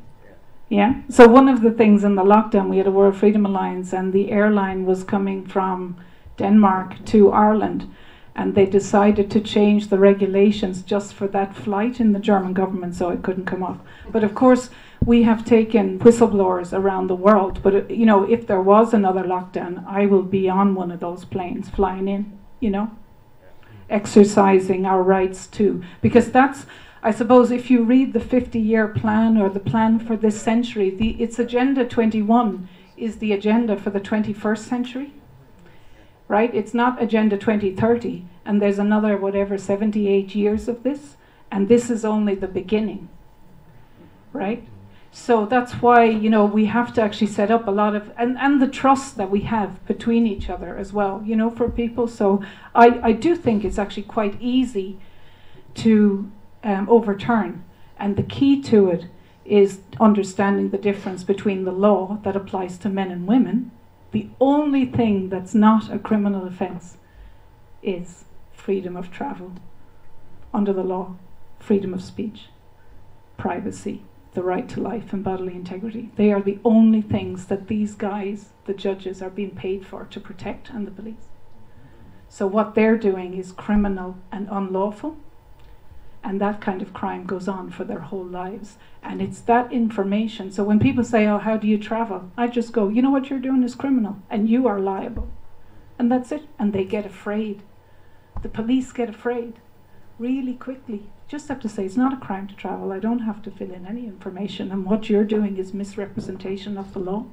Yeah. 0.69 1.01
So 1.09 1.27
one 1.27 1.47
of 1.47 1.61
the 1.61 1.71
things 1.71 2.03
in 2.03 2.15
the 2.15 2.23
lockdown, 2.23 2.69
we 2.69 2.77
had 2.77 2.87
a 2.87 2.91
World 2.91 3.15
Freedom 3.15 3.45
Alliance, 3.45 3.93
and 3.93 4.11
the 4.11 4.31
airline 4.31 4.85
was 4.85 5.03
coming 5.03 5.45
from 5.45 5.97
Denmark 6.37 7.05
to 7.05 7.31
Ireland, 7.31 7.89
and 8.35 8.53
they 8.53 8.65
decided 8.65 9.31
to 9.31 9.39
change 9.39 9.87
the 9.87 9.97
regulations 9.97 10.83
just 10.83 11.13
for 11.13 11.27
that 11.29 11.55
flight 11.55 11.99
in 11.99 12.11
the 12.11 12.19
German 12.19 12.53
government, 12.53 12.95
so 12.95 13.09
it 13.09 13.23
couldn't 13.23 13.45
come 13.45 13.63
off. 13.63 13.79
But 14.11 14.23
of 14.23 14.35
course, 14.35 14.69
we 15.05 15.23
have 15.23 15.45
taken 15.45 15.99
whistleblowers 15.99 16.73
around 16.73 17.07
the 17.07 17.15
world. 17.15 17.61
But 17.63 17.91
you 17.91 18.05
know, 18.05 18.23
if 18.23 18.47
there 18.47 18.61
was 18.61 18.93
another 18.93 19.23
lockdown, 19.23 19.85
I 19.87 20.05
will 20.05 20.23
be 20.23 20.49
on 20.49 20.75
one 20.75 20.91
of 20.91 20.99
those 20.99 21.25
planes 21.25 21.69
flying 21.69 22.07
in. 22.07 22.37
You 22.59 22.71
know 22.71 22.91
exercising 23.89 24.85
our 24.85 25.01
rights 25.01 25.47
too. 25.47 25.83
Because 26.01 26.31
that's, 26.31 26.65
I 27.01 27.11
suppose 27.11 27.51
if 27.51 27.69
you 27.69 27.83
read 27.83 28.13
the 28.13 28.19
50 28.19 28.59
year 28.59 28.87
plan 28.87 29.37
or 29.37 29.49
the 29.49 29.59
plan 29.59 29.99
for 29.99 30.17
this 30.17 30.41
century, 30.41 30.89
the, 30.89 31.21
it's 31.21 31.39
Agenda 31.39 31.85
21 31.85 32.67
is 32.95 33.17
the 33.17 33.31
agenda 33.31 33.77
for 33.77 33.91
the 33.91 33.99
21st 33.99 34.57
century. 34.57 35.13
Right? 36.27 36.53
It's 36.53 36.73
not 36.73 37.01
Agenda 37.01 37.37
2030, 37.37 38.25
and 38.43 38.61
there's 38.61 38.79
another, 38.79 39.15
whatever, 39.15 39.57
78 39.57 40.35
years 40.35 40.67
of 40.67 40.83
this, 40.83 41.15
and 41.49 41.69
this 41.69 41.89
is 41.89 42.03
only 42.03 42.35
the 42.35 42.47
beginning. 42.47 43.07
Right? 44.33 44.67
So 45.19 45.47
that's 45.47 45.73
why, 45.73 46.05
you 46.05 46.29
know, 46.29 46.45
we 46.45 46.65
have 46.65 46.93
to 46.93 47.01
actually 47.01 47.27
set 47.27 47.49
up 47.49 47.67
a 47.67 47.71
lot 47.71 47.95
of, 47.95 48.11
and, 48.17 48.37
and 48.37 48.61
the 48.61 48.67
trust 48.67 49.17
that 49.17 49.31
we 49.31 49.41
have 49.41 49.85
between 49.87 50.27
each 50.27 50.47
other 50.47 50.77
as 50.77 50.93
well, 50.93 51.23
you 51.25 51.35
know, 51.35 51.49
for 51.49 51.69
people. 51.69 52.07
So 52.07 52.43
I, 52.75 52.99
I 53.03 53.11
do 53.13 53.35
think 53.35 53.65
it's 53.65 53.79
actually 53.79 54.03
quite 54.03 54.39
easy 54.39 54.99
to 55.73 56.31
um, 56.63 56.87
overturn. 56.87 57.65
And 57.97 58.15
the 58.15 58.23
key 58.23 58.61
to 58.63 58.89
it 58.89 59.07
is 59.43 59.79
understanding 59.99 60.69
the 60.69 60.77
difference 60.77 61.23
between 61.23 61.65
the 61.65 61.71
law 61.71 62.19
that 62.23 62.35
applies 62.35 62.77
to 62.77 62.87
men 62.87 63.09
and 63.09 63.27
women. 63.27 63.71
The 64.11 64.29
only 64.39 64.85
thing 64.85 65.29
that's 65.29 65.55
not 65.55 65.91
a 65.91 65.97
criminal 65.99 66.45
offence 66.45 66.97
is 67.81 68.25
freedom 68.53 68.95
of 68.95 69.11
travel 69.11 69.53
under 70.53 70.71
the 70.71 70.83
law, 70.83 71.15
freedom 71.59 71.93
of 71.93 72.03
speech, 72.03 72.45
privacy, 73.35 74.03
the 74.37 74.43
right 74.43 74.69
to 74.69 74.79
life 74.79 75.11
and 75.13 75.23
bodily 75.23 75.55
integrity. 75.55 76.11
They 76.15 76.31
are 76.31 76.43
the 76.43 76.59
only 76.63 77.01
things 77.01 77.45
that 77.47 77.67
these 77.67 77.95
guys, 77.95 78.49
the 78.65 78.73
judges, 78.73 79.19
are 79.19 79.31
being 79.31 79.55
paid 79.55 79.83
for 79.83 80.05
to 80.05 80.19
protect 80.19 80.69
and 80.69 80.85
the 80.85 80.91
police. 80.91 81.29
So 82.29 82.45
what 82.45 82.75
they're 82.75 82.99
doing 82.99 83.33
is 83.33 83.51
criminal 83.51 84.19
and 84.31 84.47
unlawful 84.51 85.17
and 86.23 86.41
that 86.41 86.59
kind 86.59 86.81
of 86.81 86.93
crime 86.93 87.25
goes 87.25 87.47
on 87.47 87.69
for 87.69 87.85
their 87.85 88.01
whole 88.01 88.25
lives. 88.25 88.75
And 89.01 89.21
it's 89.21 89.39
that 89.41 89.71
information. 89.71 90.51
So 90.51 90.63
when 90.63 90.77
people 90.77 91.05
say, 91.05 91.25
Oh, 91.25 91.37
how 91.37 91.55
do 91.55 91.67
you 91.67 91.77
travel? 91.77 92.29
I 92.35 92.47
just 92.47 92.73
go, 92.73 92.89
You 92.89 93.01
know 93.01 93.11
what 93.11 93.29
you're 93.29 93.39
doing 93.39 93.63
is 93.63 93.75
criminal, 93.75 94.17
and 94.29 94.49
you 94.49 94.67
are 94.67 94.79
liable. 94.79 95.29
And 95.97 96.11
that's 96.11 96.33
it. 96.33 96.43
And 96.59 96.73
they 96.73 96.83
get 96.83 97.05
afraid. 97.05 97.63
The 98.41 98.49
police 98.49 98.91
get 98.91 99.09
afraid 99.09 99.53
really 100.19 100.53
quickly. 100.53 101.09
Just 101.27 101.49
have 101.49 101.59
to 101.61 101.69
say, 101.69 101.85
It's 101.85 101.97
not 101.97 102.13
a 102.13 102.25
crime 102.25 102.47
to 102.47 102.55
travel. 102.55 102.91
I 102.91 102.99
don't 102.99 103.19
have 103.19 103.41
to 103.43 103.51
fill 103.51 103.71
in 103.71 103.85
any 103.85 104.05
information. 104.05 104.71
And 104.71 104.85
what 104.85 105.09
you're 105.09 105.23
doing 105.23 105.57
is 105.57 105.73
misrepresentation 105.73 106.77
of 106.77 106.93
the 106.93 106.99
law. 106.99 107.25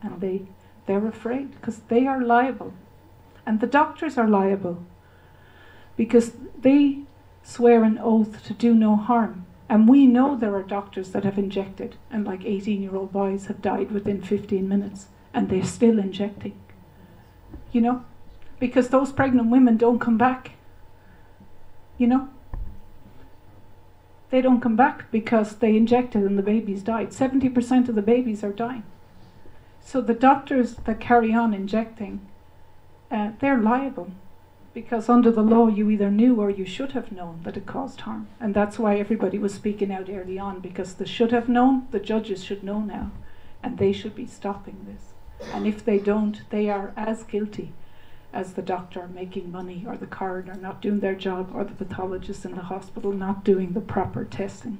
And 0.00 0.20
they, 0.20 0.42
they're 0.86 1.06
afraid 1.06 1.52
because 1.52 1.78
they 1.88 2.06
are 2.06 2.22
liable. 2.22 2.72
And 3.44 3.60
the 3.60 3.66
doctors 3.66 4.16
are 4.16 4.28
liable 4.28 4.84
because 5.96 6.32
they 6.58 7.00
swear 7.42 7.82
an 7.84 7.98
oath 7.98 8.44
to 8.44 8.52
do 8.52 8.74
no 8.74 8.96
harm. 8.96 9.46
And 9.68 9.88
we 9.88 10.06
know 10.06 10.36
there 10.36 10.54
are 10.54 10.62
doctors 10.62 11.10
that 11.10 11.24
have 11.24 11.38
injected, 11.38 11.96
and 12.10 12.26
like 12.26 12.44
18 12.44 12.82
year 12.82 12.94
old 12.94 13.12
boys 13.12 13.46
have 13.46 13.62
died 13.62 13.90
within 13.90 14.20
15 14.20 14.68
minutes, 14.68 15.06
and 15.32 15.48
they're 15.48 15.64
still 15.64 15.98
injecting. 15.98 16.60
You 17.72 17.80
know? 17.80 18.04
Because 18.60 18.88
those 18.88 19.12
pregnant 19.12 19.50
women 19.50 19.76
don't 19.76 19.98
come 19.98 20.18
back. 20.18 20.52
You 21.96 22.06
know? 22.06 22.28
They 24.32 24.40
don't 24.40 24.62
come 24.62 24.76
back 24.76 25.10
because 25.10 25.56
they 25.56 25.76
injected 25.76 26.22
and 26.22 26.38
the 26.38 26.42
babies 26.42 26.82
died. 26.82 27.10
70% 27.10 27.90
of 27.90 27.94
the 27.94 28.00
babies 28.00 28.42
are 28.42 28.50
dying. 28.50 28.82
So 29.82 30.00
the 30.00 30.14
doctors 30.14 30.76
that 30.76 31.00
carry 31.00 31.34
on 31.34 31.52
injecting, 31.52 32.26
uh, 33.10 33.32
they're 33.40 33.60
liable 33.60 34.10
because 34.72 35.10
under 35.10 35.30
the 35.30 35.42
law 35.42 35.68
you 35.68 35.90
either 35.90 36.10
knew 36.10 36.40
or 36.40 36.48
you 36.48 36.64
should 36.64 36.92
have 36.92 37.12
known 37.12 37.40
that 37.44 37.58
it 37.58 37.66
caused 37.66 38.00
harm. 38.00 38.26
And 38.40 38.54
that's 38.54 38.78
why 38.78 38.96
everybody 38.96 39.36
was 39.36 39.52
speaking 39.52 39.92
out 39.92 40.08
early 40.08 40.38
on, 40.38 40.60
because 40.60 40.94
the 40.94 41.04
should 41.04 41.30
have 41.30 41.50
known, 41.50 41.86
the 41.90 42.00
judges 42.00 42.42
should 42.42 42.64
know 42.64 42.80
now, 42.80 43.10
and 43.62 43.76
they 43.76 43.92
should 43.92 44.14
be 44.14 44.26
stopping 44.26 44.86
this. 44.86 45.12
And 45.52 45.66
if 45.66 45.84
they 45.84 45.98
don't, 45.98 46.40
they 46.48 46.70
are 46.70 46.94
as 46.96 47.22
guilty 47.24 47.74
as 48.32 48.54
the 48.54 48.62
doctor 48.62 49.08
making 49.14 49.52
money, 49.52 49.84
or 49.86 49.96
the 49.96 50.06
coroner 50.06 50.54
not 50.54 50.80
doing 50.80 51.00
their 51.00 51.14
job, 51.14 51.50
or 51.54 51.64
the 51.64 51.74
pathologist 51.74 52.44
in 52.44 52.54
the 52.54 52.62
hospital 52.62 53.12
not 53.12 53.44
doing 53.44 53.72
the 53.72 53.80
proper 53.80 54.24
testing. 54.24 54.78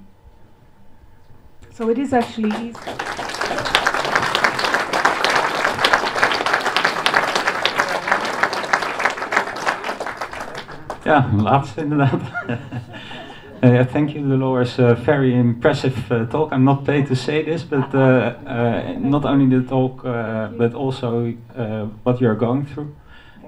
So 1.71 1.91
it 1.91 1.99
is 1.99 2.13
actually 2.13 2.51
easy. 2.69 2.79
Ja, 11.05 11.25
laatste 11.37 11.81
inderdaad. 11.83 12.21
uh, 13.63 13.85
thank 13.85 14.15
you, 14.15 14.29
Dolores. 14.29 14.79
Uh, 14.79 14.95
very 14.95 15.35
impressive 15.35 15.97
uh, 16.11 16.27
talk. 16.27 16.53
I'm 16.53 16.65
not 16.65 16.85
paid 16.85 17.07
to 17.09 17.17
say 17.17 17.43
this, 17.43 17.65
but 17.65 17.95
uh, 17.95 18.35
uh, 18.47 18.95
not 18.99 19.25
only 19.25 19.47
the 19.47 19.69
talk, 19.69 20.05
uh, 20.05 20.49
but 20.57 20.75
also 20.75 21.35
what 22.05 22.21
you're 22.21 22.37
going 22.37 22.67
through. 22.67 22.95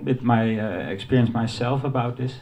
With 0.02 0.22
my 0.22 0.44
experience 0.90 1.32
myself 1.32 1.84
about 1.84 2.16
this. 2.16 2.34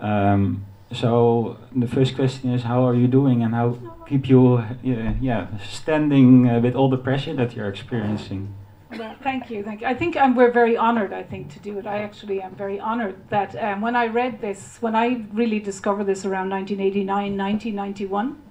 Um, 0.00 0.66
so 0.92 1.58
the 1.74 1.88
first 1.88 2.14
question 2.14 2.52
is, 2.52 2.62
how 2.62 2.86
are 2.86 2.94
you 2.94 3.08
doing, 3.08 3.42
and 3.42 3.54
how 3.54 3.78
keep 4.06 4.28
you, 4.28 4.64
yeah, 4.82 5.48
standing 5.58 6.62
with 6.62 6.74
all 6.74 6.88
the 6.88 6.98
pressure 6.98 7.34
that 7.34 7.56
you're 7.56 7.68
experiencing? 7.68 8.54
Well, 8.96 9.16
thank 9.22 9.50
you, 9.50 9.64
thank 9.64 9.80
you. 9.80 9.88
I 9.88 9.94
think 9.94 10.16
um, 10.16 10.36
we're 10.36 10.52
very 10.52 10.76
honoured. 10.76 11.12
I 11.12 11.24
think 11.24 11.52
to 11.54 11.58
do 11.58 11.78
it. 11.78 11.86
I 11.86 11.98
actually 11.98 12.40
am 12.40 12.54
very 12.54 12.80
honoured 12.80 13.16
that 13.30 13.56
um, 13.56 13.80
when 13.80 13.96
I 13.96 14.06
read 14.06 14.40
this, 14.40 14.78
when 14.80 14.94
I 14.94 15.24
really 15.32 15.58
discovered 15.58 16.04
this 16.04 16.24
around 16.24 16.50
1989, 16.50 17.36
1991, 17.36 18.42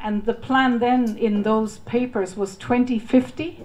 and 0.00 0.24
the 0.24 0.34
plan 0.34 0.78
then 0.78 1.16
in 1.18 1.42
those 1.42 1.78
papers 1.78 2.36
was 2.36 2.56
2050. 2.56 3.64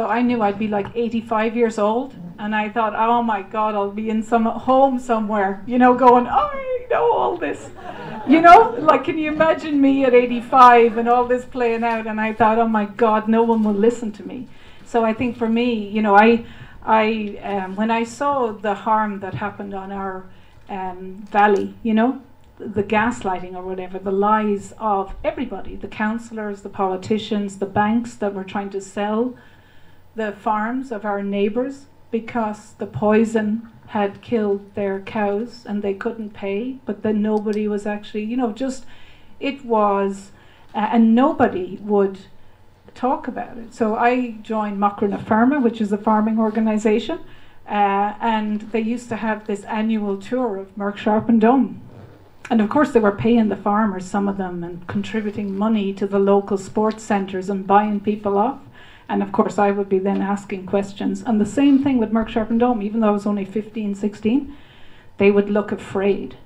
So 0.00 0.06
I 0.06 0.22
knew 0.22 0.40
I'd 0.40 0.58
be 0.58 0.66
like 0.66 0.86
85 0.94 1.54
years 1.54 1.78
old, 1.78 2.14
and 2.38 2.54
I 2.54 2.70
thought, 2.70 2.94
oh 2.96 3.22
my 3.22 3.42
God, 3.42 3.74
I'll 3.74 3.90
be 3.90 4.08
in 4.08 4.22
some 4.22 4.46
home 4.46 4.98
somewhere, 4.98 5.62
you 5.66 5.76
know, 5.76 5.92
going, 5.94 6.26
oh, 6.26 6.30
I 6.54 6.86
know 6.88 7.12
all 7.12 7.36
this, 7.36 7.68
you 8.26 8.40
know, 8.40 8.76
like 8.78 9.04
can 9.04 9.18
you 9.18 9.30
imagine 9.30 9.78
me 9.78 10.06
at 10.06 10.14
85 10.14 10.96
and 10.96 11.06
all 11.06 11.26
this 11.26 11.44
playing 11.44 11.84
out? 11.84 12.06
And 12.06 12.18
I 12.18 12.32
thought, 12.32 12.56
oh 12.58 12.66
my 12.66 12.86
God, 12.86 13.28
no 13.28 13.42
one 13.42 13.62
will 13.62 13.74
listen 13.74 14.10
to 14.12 14.26
me. 14.26 14.48
So 14.86 15.04
I 15.04 15.12
think 15.12 15.36
for 15.36 15.50
me, 15.50 15.74
you 15.74 16.00
know, 16.00 16.16
I, 16.16 16.46
I 16.82 17.38
um, 17.42 17.76
when 17.76 17.90
I 17.90 18.04
saw 18.04 18.52
the 18.52 18.72
harm 18.72 19.20
that 19.20 19.34
happened 19.34 19.74
on 19.74 19.92
our 19.92 20.24
um, 20.70 21.26
valley, 21.30 21.74
you 21.82 21.92
know, 21.92 22.22
the 22.58 22.82
gaslighting 22.82 23.54
or 23.54 23.60
whatever, 23.60 23.98
the 23.98 24.12
lies 24.12 24.72
of 24.78 25.14
everybody, 25.22 25.76
the 25.76 25.88
councillors, 25.88 26.62
the 26.62 26.70
politicians, 26.70 27.58
the 27.58 27.66
banks 27.66 28.14
that 28.14 28.32
were 28.32 28.44
trying 28.44 28.70
to 28.70 28.80
sell 28.80 29.36
the 30.14 30.32
farms 30.32 30.92
of 30.92 31.04
our 31.04 31.22
neighbours 31.22 31.86
because 32.10 32.72
the 32.78 32.86
poison 32.86 33.68
had 33.88 34.22
killed 34.22 34.74
their 34.74 35.00
cows 35.00 35.64
and 35.66 35.82
they 35.82 35.94
couldn't 35.94 36.30
pay, 36.30 36.78
but 36.84 37.02
then 37.02 37.20
nobody 37.20 37.66
was 37.66 37.86
actually, 37.86 38.24
you 38.24 38.36
know, 38.36 38.52
just 38.52 38.84
it 39.40 39.64
was, 39.64 40.30
uh, 40.74 40.88
and 40.92 41.14
nobody 41.14 41.78
would 41.82 42.18
talk 42.94 43.26
about 43.26 43.56
it. 43.58 43.74
So 43.74 43.94
I 43.94 44.32
joined 44.42 44.78
Macra 44.78 45.08
na 45.08 45.18
Feirme, 45.18 45.62
which 45.62 45.80
is 45.80 45.90
a 45.92 45.98
farming 45.98 46.38
organization, 46.38 47.18
uh, 47.68 48.14
and 48.20 48.60
they 48.72 48.80
used 48.80 49.08
to 49.08 49.16
have 49.16 49.46
this 49.46 49.64
annual 49.64 50.18
tour 50.18 50.56
of 50.56 50.76
Merck 50.76 50.96
Sharp 50.96 51.28
and 51.28 51.40
Dohme. 51.40 51.80
And 52.50 52.60
of 52.60 52.68
course, 52.68 52.92
they 52.92 53.00
were 53.00 53.12
paying 53.12 53.48
the 53.48 53.56
farmers, 53.56 54.04
some 54.04 54.28
of 54.28 54.36
them, 54.36 54.64
and 54.64 54.86
contributing 54.88 55.56
money 55.56 55.92
to 55.94 56.06
the 56.06 56.18
local 56.18 56.58
sports 56.58 57.02
centres 57.02 57.48
and 57.48 57.66
buying 57.66 58.00
people 58.00 58.36
off. 58.36 58.58
And 59.10 59.24
of 59.24 59.32
course, 59.32 59.58
I 59.58 59.72
would 59.72 59.88
be 59.88 59.98
then 59.98 60.22
asking 60.22 60.66
questions. 60.66 61.24
And 61.26 61.40
the 61.40 61.44
same 61.44 61.82
thing 61.82 61.98
with 61.98 62.12
Merck 62.12 62.28
Sharp 62.28 62.48
and 62.48 62.60
Dohme, 62.60 62.84
even 62.84 63.00
though 63.00 63.08
I 63.08 63.10
was 63.10 63.26
only 63.26 63.44
15, 63.44 63.96
16, 63.96 64.56
they 65.18 65.32
would 65.32 65.50
look 65.50 65.72
afraid. 65.72 66.36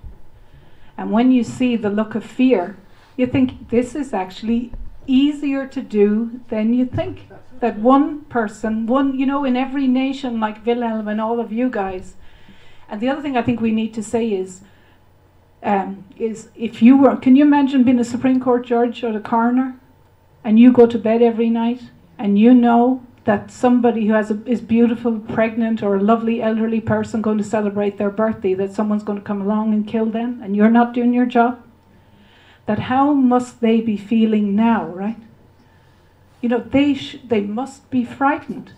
And 0.96 1.12
when 1.12 1.30
you 1.30 1.44
see 1.44 1.76
the 1.76 1.90
look 1.90 2.14
of 2.14 2.24
fear, 2.24 2.78
you 3.18 3.26
think 3.26 3.68
this 3.68 3.94
is 3.94 4.14
actually 4.14 4.72
easier 5.06 5.66
to 5.66 5.82
do 5.82 6.40
than 6.48 6.72
you 6.72 6.86
think. 6.86 7.28
That 7.60 7.78
one 7.78 8.22
person, 8.22 8.86
one, 8.86 9.18
you 9.18 9.26
know, 9.26 9.44
in 9.44 9.56
every 9.56 9.86
nation 9.86 10.40
like 10.40 10.64
Wilhelm 10.64 11.06
and 11.06 11.20
all 11.20 11.40
of 11.40 11.52
you 11.52 11.68
guys. 11.68 12.14
And 12.88 12.98
the 12.98 13.10
other 13.10 13.20
thing 13.20 13.36
I 13.36 13.42
think 13.42 13.60
we 13.60 13.72
need 13.72 13.92
to 13.92 14.02
say 14.02 14.28
is, 14.28 14.62
um, 15.62 16.04
is 16.16 16.48
if 16.56 16.80
you 16.80 16.96
were, 16.96 17.16
can 17.16 17.36
you 17.36 17.44
imagine 17.44 17.84
being 17.84 18.00
a 18.00 18.04
Supreme 18.04 18.40
Court 18.40 18.64
judge 18.64 19.04
or 19.04 19.14
a 19.14 19.20
coroner, 19.20 19.78
and 20.42 20.58
you 20.58 20.72
go 20.72 20.86
to 20.86 20.98
bed 20.98 21.20
every 21.20 21.50
night, 21.50 21.82
and 22.18 22.38
you 22.38 22.54
know 22.54 23.04
that 23.24 23.50
somebody 23.50 24.06
who 24.06 24.12
has 24.12 24.30
a, 24.30 24.44
is 24.46 24.60
beautiful, 24.60 25.18
pregnant, 25.18 25.82
or 25.82 25.96
a 25.96 26.02
lovely 26.02 26.42
elderly 26.42 26.80
person 26.80 27.22
going 27.22 27.38
to 27.38 27.44
celebrate 27.44 27.98
their 27.98 28.10
birthday, 28.10 28.54
that 28.54 28.72
someone's 28.72 29.02
going 29.02 29.18
to 29.18 29.24
come 29.24 29.42
along 29.42 29.72
and 29.72 29.88
kill 29.88 30.06
them, 30.06 30.40
and 30.42 30.54
you're 30.54 30.70
not 30.70 30.92
doing 30.92 31.12
your 31.12 31.26
job? 31.26 31.64
that 32.66 32.80
how 32.80 33.12
must 33.12 33.60
they 33.60 33.80
be 33.80 33.96
feeling 33.96 34.56
now, 34.56 34.86
right? 34.86 35.18
You 36.40 36.48
know, 36.48 36.58
they, 36.58 36.94
they 37.24 37.40
must 37.40 37.90
be 37.90 38.04
frightened 38.04 38.72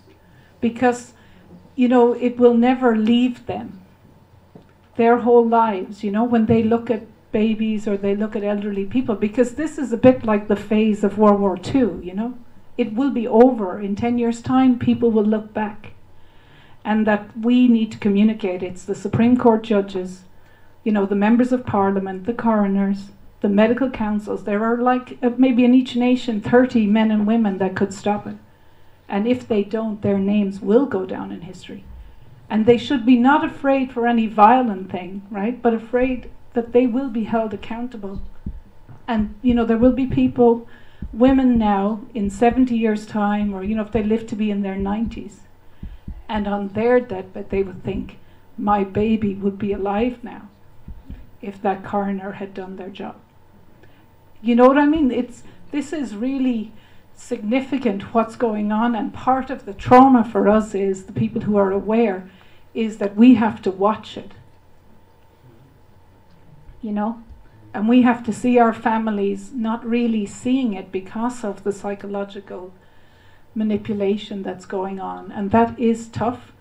because, 0.61 1.13
you 1.75 1.87
know, 1.87 2.13
it 2.13 2.37
will 2.37 2.53
never 2.53 2.95
leave 2.95 3.45
them. 3.45 3.81
Their 4.95 5.19
whole 5.19 5.47
lives, 5.47 6.03
you 6.03 6.11
know, 6.11 6.23
when 6.23 6.47
they 6.47 6.63
look 6.63 6.89
at 6.89 7.03
babies 7.31 7.87
or 7.87 7.97
they 7.97 8.15
look 8.15 8.35
at 8.35 8.43
elderly 8.43 8.85
people 8.85 9.15
because 9.15 9.55
this 9.55 9.77
is 9.77 9.93
a 9.93 9.97
bit 9.97 10.23
like 10.23 10.47
the 10.47 10.55
phase 10.55 11.03
of 11.03 11.17
World 11.17 11.39
War 11.39 11.57
II, 11.57 12.05
you 12.05 12.13
know? 12.13 12.37
It 12.77 12.93
will 12.93 13.11
be 13.11 13.27
over. 13.27 13.79
In 13.79 13.95
10 13.95 14.17
years' 14.17 14.41
time, 14.41 14.77
people 14.77 15.11
will 15.11 15.25
look 15.25 15.53
back. 15.53 15.93
And 16.85 17.05
that 17.05 17.37
we 17.37 17.67
need 17.67 17.91
to 17.91 17.97
communicate. 17.97 18.63
It's 18.63 18.85
the 18.85 18.95
Supreme 18.95 19.35
Court 19.37 19.63
judges, 19.63 20.21
you 20.83 20.91
know, 20.91 21.05
the 21.05 21.15
members 21.15 21.51
of 21.51 21.65
parliament, 21.65 22.25
the 22.25 22.33
coroners, 22.33 23.09
the 23.41 23.49
medical 23.49 23.89
councils. 23.89 24.43
There 24.43 24.63
are 24.63 24.77
like 24.77 25.17
uh, 25.21 25.31
maybe 25.37 25.65
in 25.65 25.73
each 25.73 25.95
nation 25.95 26.39
30 26.39 26.87
men 26.87 27.11
and 27.11 27.27
women 27.27 27.57
that 27.57 27.75
could 27.75 27.93
stop 27.93 28.25
it. 28.25 28.37
And 29.09 29.27
if 29.27 29.47
they 29.47 29.63
don't, 29.63 30.01
their 30.01 30.17
names 30.17 30.59
will 30.59 30.85
go 30.85 31.05
down 31.05 31.31
in 31.31 31.41
history. 31.41 31.83
And 32.49 32.65
they 32.65 32.77
should 32.77 33.05
be 33.05 33.17
not 33.17 33.45
afraid 33.45 33.91
for 33.91 34.07
any 34.07 34.27
violent 34.27 34.91
thing, 34.91 35.23
right? 35.29 35.61
But 35.61 35.73
afraid 35.73 36.29
that 36.53 36.71
they 36.71 36.87
will 36.87 37.09
be 37.09 37.25
held 37.25 37.53
accountable. 37.53 38.21
And, 39.07 39.35
you 39.41 39.53
know, 39.53 39.65
there 39.65 39.77
will 39.77 39.91
be 39.91 40.07
people, 40.07 40.67
women 41.13 41.57
now, 41.57 42.01
in 42.13 42.29
70 42.29 42.75
years' 42.75 43.05
time, 43.05 43.53
or, 43.53 43.63
you 43.63 43.75
know, 43.75 43.83
if 43.83 43.91
they 43.91 44.03
live 44.03 44.27
to 44.27 44.35
be 44.35 44.51
in 44.51 44.61
their 44.61 44.75
90s, 44.75 45.39
and 46.29 46.47
on 46.47 46.69
their 46.69 46.99
deathbed, 46.99 47.49
they 47.49 47.63
would 47.63 47.83
think, 47.83 48.17
my 48.57 48.83
baby 48.83 49.33
would 49.35 49.57
be 49.57 49.71
alive 49.71 50.23
now 50.23 50.49
if 51.41 51.61
that 51.61 51.83
coroner 51.83 52.33
had 52.33 52.53
done 52.53 52.75
their 52.75 52.89
job. 52.89 53.15
You 54.41 54.55
know 54.55 54.67
what 54.67 54.77
I 54.77 54.85
mean? 54.85 55.11
It's, 55.11 55.43
this 55.71 55.93
is 55.93 56.15
really 56.15 56.73
significant 57.15 58.13
what's 58.13 58.35
going 58.35 58.71
on, 58.71 58.95
and 58.95 59.13
part 59.13 59.49
of 59.49 59.65
the 59.65 59.73
trauma 59.73 60.23
for 60.23 60.49
us 60.49 60.75
is 60.75 61.05
the 61.05 61.13
people 61.13 61.41
who 61.41 61.55
are 61.57 61.71
aware 61.71 62.29
is 62.73 62.97
that 62.97 63.15
we 63.15 63.35
have 63.35 63.61
to 63.61 63.71
watch 63.71 64.17
it 64.17 64.33
you 66.81 66.91
know? 66.91 67.21
And 67.73 67.87
we 67.87 68.01
have 68.01 68.23
to 68.25 68.33
see 68.33 68.57
our 68.57 68.73
families 68.73 69.51
not 69.53 69.85
really 69.85 70.25
seeing 70.25 70.73
it 70.73 70.91
because 70.91 71.43
of 71.43 71.63
the 71.63 71.71
psychological 71.71 72.73
manipulation 73.53 74.43
that's 74.43 74.65
going 74.65 74.99
on. 74.99 75.31
And 75.31 75.51
that 75.51 75.77
is 75.79 76.07
tough. 76.07 76.53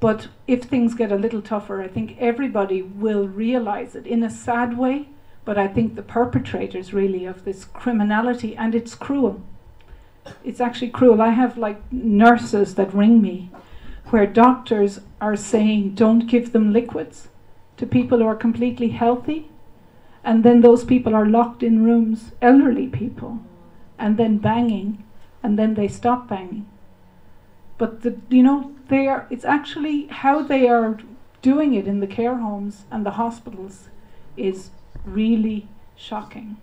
But 0.00 0.28
if 0.46 0.64
things 0.64 0.94
get 0.94 1.12
a 1.12 1.16
little 1.16 1.42
tougher, 1.42 1.82
I 1.82 1.88
think 1.88 2.16
everybody 2.18 2.82
will 2.82 3.26
realize 3.26 3.94
it 3.94 4.06
in 4.06 4.22
a 4.22 4.30
sad 4.30 4.78
way. 4.78 5.08
But 5.44 5.58
I 5.58 5.68
think 5.68 5.94
the 5.94 6.02
perpetrators 6.02 6.92
really 6.92 7.24
of 7.24 7.44
this 7.44 7.64
criminality, 7.64 8.54
and 8.54 8.74
it's 8.74 8.94
cruel. 8.94 9.42
It's 10.44 10.60
actually 10.60 10.90
cruel. 10.90 11.22
I 11.22 11.30
have 11.30 11.56
like 11.56 11.80
nurses 11.90 12.74
that 12.74 12.92
ring 12.92 13.22
me 13.22 13.50
where 14.06 14.26
doctors 14.26 15.00
are 15.20 15.36
saying 15.36 15.94
don't 15.94 16.26
give 16.26 16.52
them 16.52 16.72
liquids 16.72 17.28
to 17.76 17.86
people 17.86 18.18
who 18.18 18.26
are 18.26 18.36
completely 18.36 18.88
healthy 18.88 19.50
and 20.24 20.44
then 20.44 20.60
those 20.60 20.84
people 20.84 21.14
are 21.14 21.26
locked 21.26 21.62
in 21.62 21.84
rooms, 21.84 22.32
elderly 22.42 22.86
people, 22.86 23.40
and 23.98 24.16
then 24.16 24.38
banging, 24.38 25.04
and 25.42 25.58
then 25.58 25.74
they 25.74 25.88
stop 25.88 26.28
banging. 26.28 26.68
But 27.78 28.02
the, 28.02 28.18
you 28.28 28.42
know, 28.42 28.74
they 28.88 29.06
are. 29.06 29.26
It's 29.30 29.44
actually 29.44 30.06
how 30.06 30.42
they 30.42 30.68
are 30.68 30.98
doing 31.42 31.74
it 31.74 31.86
in 31.86 32.00
the 32.00 32.06
care 32.06 32.38
homes 32.38 32.84
and 32.90 33.06
the 33.06 33.12
hospitals 33.12 33.88
is 34.36 34.70
really 35.04 35.68
shocking. 35.94 36.56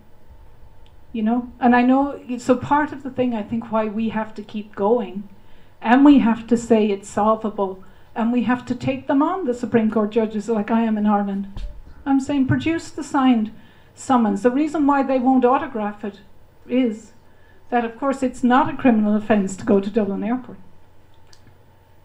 You 1.12 1.22
know, 1.22 1.52
and 1.58 1.74
I 1.74 1.82
know. 1.82 2.20
So 2.38 2.56
part 2.56 2.92
of 2.92 3.02
the 3.02 3.10
thing 3.10 3.34
I 3.34 3.42
think 3.42 3.72
why 3.72 3.86
we 3.86 4.10
have 4.10 4.34
to 4.34 4.42
keep 4.42 4.74
going, 4.74 5.28
and 5.80 6.04
we 6.04 6.18
have 6.18 6.46
to 6.48 6.56
say 6.56 6.86
it's 6.86 7.08
solvable, 7.08 7.82
and 8.14 8.32
we 8.32 8.42
have 8.42 8.66
to 8.66 8.74
take 8.74 9.06
them 9.06 9.22
on. 9.22 9.46
The 9.46 9.54
Supreme 9.54 9.90
Court 9.90 10.10
judges, 10.10 10.48
like 10.48 10.70
I 10.70 10.82
am 10.82 10.98
in 10.98 11.06
Ireland 11.06 11.62
I'm 12.06 12.20
saying 12.20 12.46
produce 12.46 12.90
the 12.90 13.02
signed 13.02 13.52
summons. 13.94 14.42
The 14.42 14.50
reason 14.50 14.86
why 14.86 15.02
they 15.02 15.18
won't 15.18 15.44
autograph 15.44 16.04
it 16.04 16.20
is 16.68 17.12
that, 17.70 17.84
of 17.84 17.98
course, 17.98 18.22
it's 18.22 18.44
not 18.44 18.72
a 18.72 18.76
criminal 18.76 19.16
offence 19.16 19.56
to 19.56 19.64
go 19.64 19.80
to 19.80 19.90
Dublin 19.90 20.22
Airport. 20.22 20.58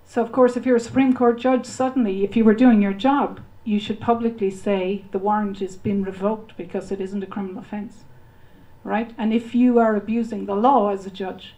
So, 0.05 0.21
of 0.21 0.31
course, 0.31 0.57
if 0.57 0.65
you're 0.65 0.75
a 0.75 0.81
Supreme 0.81 1.13
Court 1.13 1.39
judge, 1.39 1.65
suddenly, 1.65 2.23
if 2.23 2.35
you 2.35 2.43
were 2.43 2.55
doing 2.55 2.81
your 2.81 2.93
job, 2.93 3.39
you 3.63 3.79
should 3.79 4.01
publicly 4.01 4.49
say 4.49 5.05
the 5.11 5.19
warrant 5.19 5.59
has 5.59 5.75
been 5.75 6.03
revoked 6.03 6.57
because 6.57 6.91
it 6.91 6.99
isn't 6.99 7.23
a 7.23 7.27
criminal 7.27 7.59
offence. 7.59 8.03
Right? 8.83 9.13
And 9.17 9.31
if 9.31 9.53
you 9.53 9.77
are 9.77 9.95
abusing 9.95 10.47
the 10.47 10.55
law 10.55 10.89
as 10.89 11.05
a 11.05 11.11
judge, 11.11 11.55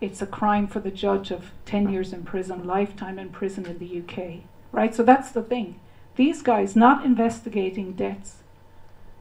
it's 0.00 0.20
a 0.20 0.26
crime 0.26 0.66
for 0.66 0.80
the 0.80 0.90
judge 0.90 1.30
of 1.30 1.52
10 1.64 1.88
years 1.88 2.12
in 2.12 2.24
prison, 2.24 2.66
lifetime 2.66 3.18
in 3.18 3.30
prison 3.30 3.64
in 3.64 3.78
the 3.78 4.00
UK. 4.00 4.42
Right? 4.70 4.94
So 4.94 5.02
that's 5.02 5.30
the 5.30 5.42
thing. 5.42 5.80
These 6.16 6.42
guys 6.42 6.76
not 6.76 7.04
investigating 7.04 7.92
deaths 7.92 8.42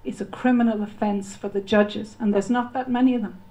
is 0.04 0.20
a 0.20 0.26
criminal 0.26 0.84
offence 0.84 1.36
for 1.36 1.48
the 1.48 1.62
judges, 1.62 2.16
and 2.20 2.34
there's 2.34 2.50
not 2.50 2.74
that 2.74 2.90
many 2.90 3.16
of 3.16 3.22
them. 3.22 3.42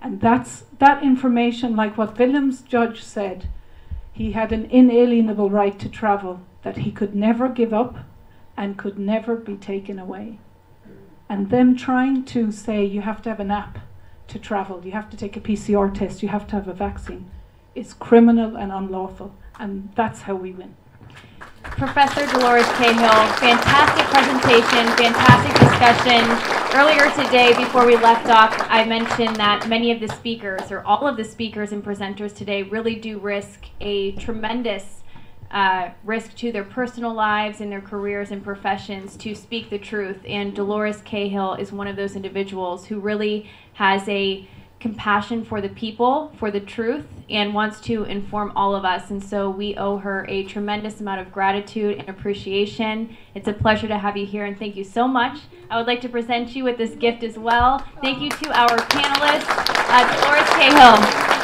And 0.00 0.20
that's 0.20 0.64
that 0.78 1.02
information, 1.02 1.76
like 1.76 1.96
what 1.96 2.18
Willems' 2.18 2.62
judge 2.62 3.02
said, 3.02 3.48
he 4.12 4.32
had 4.32 4.52
an 4.52 4.64
inalienable 4.66 5.50
right 5.50 5.78
to 5.78 5.88
travel 5.88 6.40
that 6.62 6.78
he 6.78 6.90
could 6.90 7.14
never 7.14 7.48
give 7.48 7.72
up 7.72 7.98
and 8.56 8.78
could 8.78 8.98
never 8.98 9.36
be 9.36 9.56
taken 9.56 9.98
away. 9.98 10.38
And 11.28 11.50
them 11.50 11.76
trying 11.76 12.24
to 12.26 12.50
say 12.50 12.84
you 12.84 13.02
have 13.02 13.20
to 13.22 13.28
have 13.28 13.40
an 13.40 13.50
app 13.50 13.78
to 14.28 14.38
travel, 14.38 14.84
you 14.84 14.92
have 14.92 15.10
to 15.10 15.16
take 15.16 15.36
a 15.36 15.40
PCR 15.40 15.92
test, 15.92 16.22
you 16.22 16.28
have 16.28 16.46
to 16.48 16.56
have 16.56 16.68
a 16.68 16.72
vaccine, 16.72 17.30
is 17.74 17.92
criminal 17.92 18.56
and 18.56 18.72
unlawful. 18.72 19.34
And 19.58 19.90
that's 19.94 20.22
how 20.22 20.34
we 20.34 20.52
win. 20.52 20.76
Professor 21.76 22.24
Dolores 22.32 22.66
Cahill, 22.78 23.36
fantastic 23.36 24.06
presentation, 24.06 24.86
fantastic 24.96 25.52
discussion. 25.60 26.24
Earlier 26.74 27.10
today, 27.14 27.54
before 27.54 27.84
we 27.84 27.96
left 27.96 28.30
off, 28.30 28.56
I 28.70 28.86
mentioned 28.86 29.36
that 29.36 29.68
many 29.68 29.92
of 29.92 30.00
the 30.00 30.08
speakers, 30.08 30.72
or 30.72 30.82
all 30.84 31.06
of 31.06 31.18
the 31.18 31.24
speakers 31.24 31.72
and 31.72 31.84
presenters 31.84 32.34
today, 32.34 32.62
really 32.62 32.94
do 32.94 33.18
risk 33.18 33.66
a 33.82 34.12
tremendous 34.12 35.02
uh, 35.50 35.90
risk 36.02 36.34
to 36.36 36.50
their 36.50 36.64
personal 36.64 37.12
lives 37.12 37.60
and 37.60 37.70
their 37.70 37.82
careers 37.82 38.30
and 38.30 38.42
professions 38.42 39.14
to 39.18 39.34
speak 39.34 39.68
the 39.68 39.78
truth. 39.78 40.20
And 40.26 40.56
Dolores 40.56 41.02
Cahill 41.02 41.54
is 41.54 41.72
one 41.72 41.88
of 41.88 41.96
those 41.96 42.16
individuals 42.16 42.86
who 42.86 43.00
really 43.00 43.50
has 43.74 44.08
a 44.08 44.48
compassion 44.78 45.44
for 45.44 45.60
the 45.60 45.68
people, 45.70 46.32
for 46.38 46.50
the 46.50 46.60
truth, 46.60 47.04
and 47.30 47.54
wants 47.54 47.80
to 47.80 48.04
inform 48.04 48.52
all 48.54 48.74
of 48.74 48.84
us. 48.84 49.10
And 49.10 49.22
so 49.22 49.50
we 49.50 49.76
owe 49.76 49.96
her 49.98 50.26
a 50.28 50.44
tremendous 50.44 51.00
amount 51.00 51.20
of 51.20 51.32
gratitude 51.32 51.98
and 51.98 52.08
appreciation. 52.08 53.16
It's 53.34 53.48
a 53.48 53.52
pleasure 53.52 53.88
to 53.88 53.98
have 53.98 54.16
you 54.16 54.26
here, 54.26 54.44
and 54.44 54.58
thank 54.58 54.76
you 54.76 54.84
so 54.84 55.08
much. 55.08 55.40
I 55.70 55.78
would 55.78 55.86
like 55.86 56.00
to 56.02 56.08
present 56.08 56.54
you 56.54 56.64
with 56.64 56.78
this 56.78 56.94
gift 56.94 57.22
as 57.22 57.38
well. 57.38 57.84
Thank 58.00 58.20
you 58.20 58.30
to 58.30 58.58
our 58.58 58.76
panelists, 58.76 59.46
uh, 59.88 60.20
Dolores 60.20 60.48
Cahill. 60.50 61.35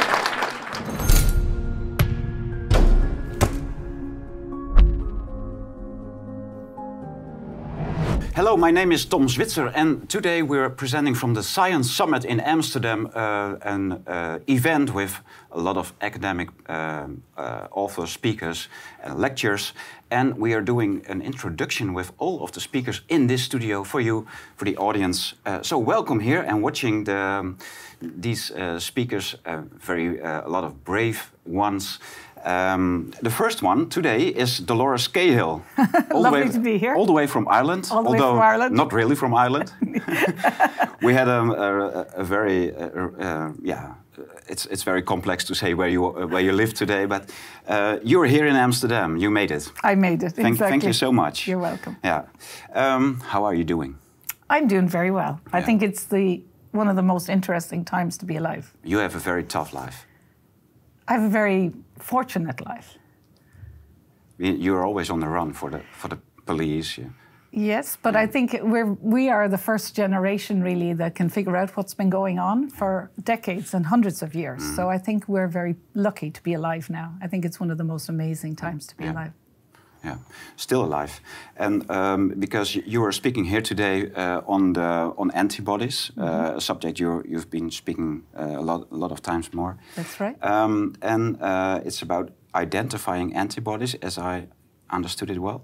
Hello, 8.34 8.56
my 8.56 8.70
name 8.70 8.92
is 8.92 9.04
Tom 9.04 9.26
Zwitser, 9.26 9.70
and 9.74 10.08
today 10.08 10.40
we're 10.40 10.70
presenting 10.70 11.14
from 11.14 11.34
the 11.34 11.42
Science 11.42 11.90
Summit 11.90 12.24
in 12.24 12.40
Amsterdam, 12.40 13.10
uh, 13.14 13.56
an 13.60 14.02
uh, 14.06 14.38
event 14.48 14.94
with 14.94 15.20
a 15.50 15.60
lot 15.60 15.76
of 15.76 15.92
academic 16.00 16.48
uh, 16.66 17.08
uh 17.36 17.68
authors, 17.72 18.10
speakers, 18.10 18.68
and 19.02 19.18
lectures. 19.18 19.74
And 20.10 20.38
we 20.38 20.54
are 20.54 20.62
doing 20.62 21.04
an 21.08 21.20
introduction 21.20 21.92
with 21.92 22.12
all 22.18 22.42
of 22.42 22.52
the 22.52 22.60
speakers 22.60 23.02
in 23.08 23.26
this 23.26 23.42
studio 23.42 23.84
for 23.84 24.00
you, 24.00 24.26
for 24.56 24.64
the 24.64 24.78
audience. 24.78 25.34
Uh, 25.44 25.62
so 25.62 25.76
welcome 25.76 26.20
here 26.20 26.40
and 26.40 26.62
watching 26.62 27.04
the, 27.04 27.16
um, 27.16 27.58
these 28.00 28.50
uh, 28.50 28.80
speakers, 28.80 29.36
very 29.86 30.20
a 30.20 30.48
lot 30.48 30.64
of 30.64 30.84
brave 30.84 31.32
ones. 31.44 31.98
Um, 32.44 33.12
the 33.22 33.30
first 33.30 33.62
one 33.62 33.88
today 33.88 34.26
is 34.26 34.58
Dolores 34.58 35.08
Cahill. 35.08 35.62
Lovely 36.10 36.42
way, 36.42 36.48
to 36.48 36.58
be 36.58 36.78
here. 36.78 36.94
All 36.94 37.06
the 37.06 37.12
way 37.12 37.26
from 37.26 37.46
Ireland. 37.48 37.88
All 37.90 38.02
the 38.02 38.10
way 38.10 38.18
from 38.18 38.40
Ireland. 38.40 38.74
Not 38.74 38.92
really 38.92 39.14
from 39.14 39.34
Ireland. 39.34 39.72
we 41.02 41.14
had 41.14 41.28
a, 41.28 41.40
a, 41.40 42.20
a 42.20 42.24
very, 42.24 42.74
uh, 42.74 43.08
uh, 43.18 43.52
yeah, 43.62 43.94
it's, 44.48 44.66
it's 44.66 44.82
very 44.82 45.02
complex 45.02 45.44
to 45.44 45.54
say 45.54 45.74
where 45.74 45.88
you, 45.88 46.04
uh, 46.06 46.26
where 46.26 46.42
you 46.42 46.52
live 46.52 46.74
today, 46.74 47.06
but 47.06 47.30
uh, 47.68 47.98
you're 48.02 48.26
here 48.26 48.46
in 48.46 48.56
Amsterdam. 48.56 49.16
You 49.16 49.30
made 49.30 49.50
it. 49.50 49.70
I 49.84 49.94
made 49.94 50.22
it, 50.22 50.32
thank, 50.32 50.48
exactly. 50.48 50.70
Thank 50.70 50.84
you 50.84 50.92
so 50.92 51.12
much. 51.12 51.46
You're 51.46 51.58
welcome. 51.58 51.96
Yeah. 52.04 52.24
Um, 52.72 53.20
how 53.20 53.44
are 53.44 53.54
you 53.54 53.64
doing? 53.64 53.98
I'm 54.50 54.66
doing 54.66 54.88
very 54.88 55.10
well. 55.10 55.40
Yeah. 55.46 55.58
I 55.58 55.62
think 55.62 55.82
it's 55.82 56.04
the 56.04 56.42
one 56.72 56.88
of 56.88 56.96
the 56.96 57.02
most 57.02 57.28
interesting 57.28 57.84
times 57.84 58.18
to 58.18 58.24
be 58.24 58.36
alive. 58.36 58.72
You 58.82 58.98
have 58.98 59.14
a 59.14 59.18
very 59.18 59.44
tough 59.44 59.72
life. 59.72 60.06
I 61.08 61.14
have 61.14 61.22
a 61.22 61.28
very 61.28 61.72
fortunate 62.02 62.60
life. 62.64 62.98
You're 64.38 64.84
always 64.84 65.10
on 65.10 65.20
the 65.20 65.28
run 65.28 65.52
for 65.52 65.70
the 65.70 65.80
for 65.92 66.08
the 66.08 66.18
police. 66.46 66.98
Yeah. 66.98 67.10
Yes, 67.54 67.98
but. 68.02 68.16
I 68.16 68.26
think 68.26 68.58
we're 68.62 68.96
we 69.16 69.28
are 69.28 69.46
the 69.48 69.58
first 69.58 69.94
generation 69.94 70.62
really 70.62 70.94
that 70.94 71.14
can 71.14 71.28
figure 71.28 71.56
out 71.56 71.76
what's 71.76 71.94
been 71.94 72.10
going 72.10 72.38
on 72.38 72.70
for 72.70 73.10
decades 73.22 73.74
and 73.74 73.86
hundreds 73.86 74.22
of 74.22 74.34
years. 74.34 74.62
Mm. 74.62 74.76
So 74.76 74.88
I 74.88 74.98
think 74.98 75.28
we're 75.28 75.48
very 75.48 75.76
lucky 75.94 76.30
to 76.30 76.42
be 76.42 76.54
alive 76.54 76.88
now. 76.88 77.14
I 77.20 77.26
think 77.28 77.44
it's 77.44 77.60
one 77.60 77.70
of 77.70 77.76
the 77.76 77.84
most 77.84 78.08
amazing 78.08 78.56
times 78.56 78.86
to 78.86 78.96
be 78.96 79.04
yeah. 79.04 79.12
alive. 79.12 79.32
Yeah, 80.04 80.16
still 80.56 80.84
alive, 80.84 81.20
and 81.56 81.90
um, 81.90 82.34
because 82.38 82.74
you 82.74 83.04
are 83.04 83.12
speaking 83.12 83.44
here 83.44 83.62
today 83.62 84.10
uh, 84.16 84.40
on 84.46 84.72
the 84.72 85.12
on 85.16 85.30
antibodies, 85.30 86.10
mm 86.14 86.22
-hmm. 86.22 86.28
uh, 86.28 86.34
mm-hmm. 86.34 86.56
a 86.56 86.60
subject 86.60 86.98
you 86.98 87.22
you've 87.24 87.48
been 87.48 87.70
speaking 87.70 88.24
uh, 88.38 88.58
a 88.58 88.62
lot 88.62 88.86
a 88.90 88.96
lot 88.96 89.10
of 89.10 89.20
times 89.20 89.50
more. 89.50 89.74
That's 89.94 90.16
right. 90.18 90.36
Um, 90.44 90.94
and 91.00 91.36
uh, 91.40 91.86
it's 91.86 92.02
about 92.02 92.30
identifying 92.54 93.36
antibodies, 93.36 93.98
as 94.00 94.18
I 94.18 94.48
understood 94.92 95.30
it 95.30 95.38
well. 95.38 95.60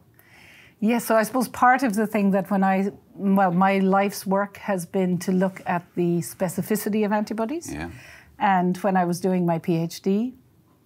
Yes, 0.81 1.05
so 1.05 1.17
I 1.17 1.25
suppose 1.25 1.49
part 1.49 1.83
of 1.83 1.93
the 1.93 2.07
thing 2.07 2.31
that 2.33 2.51
when 2.51 2.63
I, 2.63 2.93
well, 3.15 3.51
my 3.51 3.79
life's 3.79 4.25
work 4.25 4.59
has 4.59 4.87
been 4.87 5.19
to 5.19 5.33
look 5.33 5.61
at 5.67 5.83
the 5.97 6.21
specificity 6.21 7.05
of 7.05 7.13
antibodies. 7.13 7.73
Yeah. 7.73 7.91
And 8.39 8.77
when 8.79 8.97
I 8.97 9.05
was 9.05 9.21
doing 9.21 9.45
my 9.45 9.59
PhD 9.59 10.35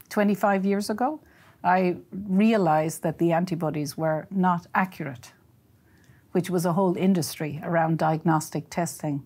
25 0.09 0.65
years 0.65 0.89
ago, 0.89 1.21
I 1.65 1.97
realized 2.13 3.03
that 3.03 3.19
the 3.19 3.33
antibodies 3.33 3.97
were 3.97 4.27
not 4.31 4.67
accurate, 4.75 5.33
which 6.33 6.51
was 6.51 6.65
a 6.65 6.73
whole 6.73 6.97
industry 6.97 7.61
around 7.63 7.99
diagnostic 7.99 8.69
testing 8.71 9.23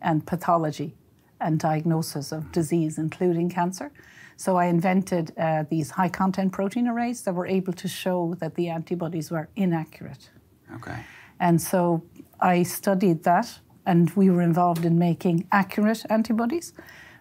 and 0.00 0.26
pathology 0.26 0.94
and 1.40 1.58
diagnosis 1.58 2.32
of 2.32 2.50
disease, 2.52 2.98
including 2.98 3.50
cancer. 3.50 3.92
So 4.36 4.56
I 4.56 4.66
invented 4.66 5.32
uh, 5.38 5.64
these 5.68 5.90
high 5.90 6.08
content 6.08 6.52
protein 6.52 6.88
arrays 6.88 7.22
that 7.22 7.34
were 7.34 7.46
able 7.46 7.72
to 7.74 7.88
show 7.88 8.34
that 8.38 8.54
the 8.54 8.68
antibodies 8.68 9.30
were 9.30 9.48
inaccurate. 9.56 10.30
Okay. 10.74 10.96
And 11.40 11.60
so 11.60 12.02
I 12.40 12.62
studied 12.62 13.22
that, 13.24 13.58
and 13.84 14.10
we 14.10 14.30
were 14.30 14.42
involved 14.42 14.84
in 14.84 14.98
making 14.98 15.46
accurate 15.52 16.04
antibodies. 16.10 16.72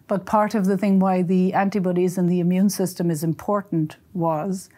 But 0.08 0.26
part 0.26 0.54
of 0.54 0.66
the 0.66 0.78
thing 0.78 1.00
why 1.00 1.22
the 1.24 1.54
antibodies 1.54 2.18
in 2.18 2.28
the 2.28 2.40
immune 2.40 2.70
system 2.70 3.10
is 3.10 3.24
important 3.24 3.98
was 4.14 4.70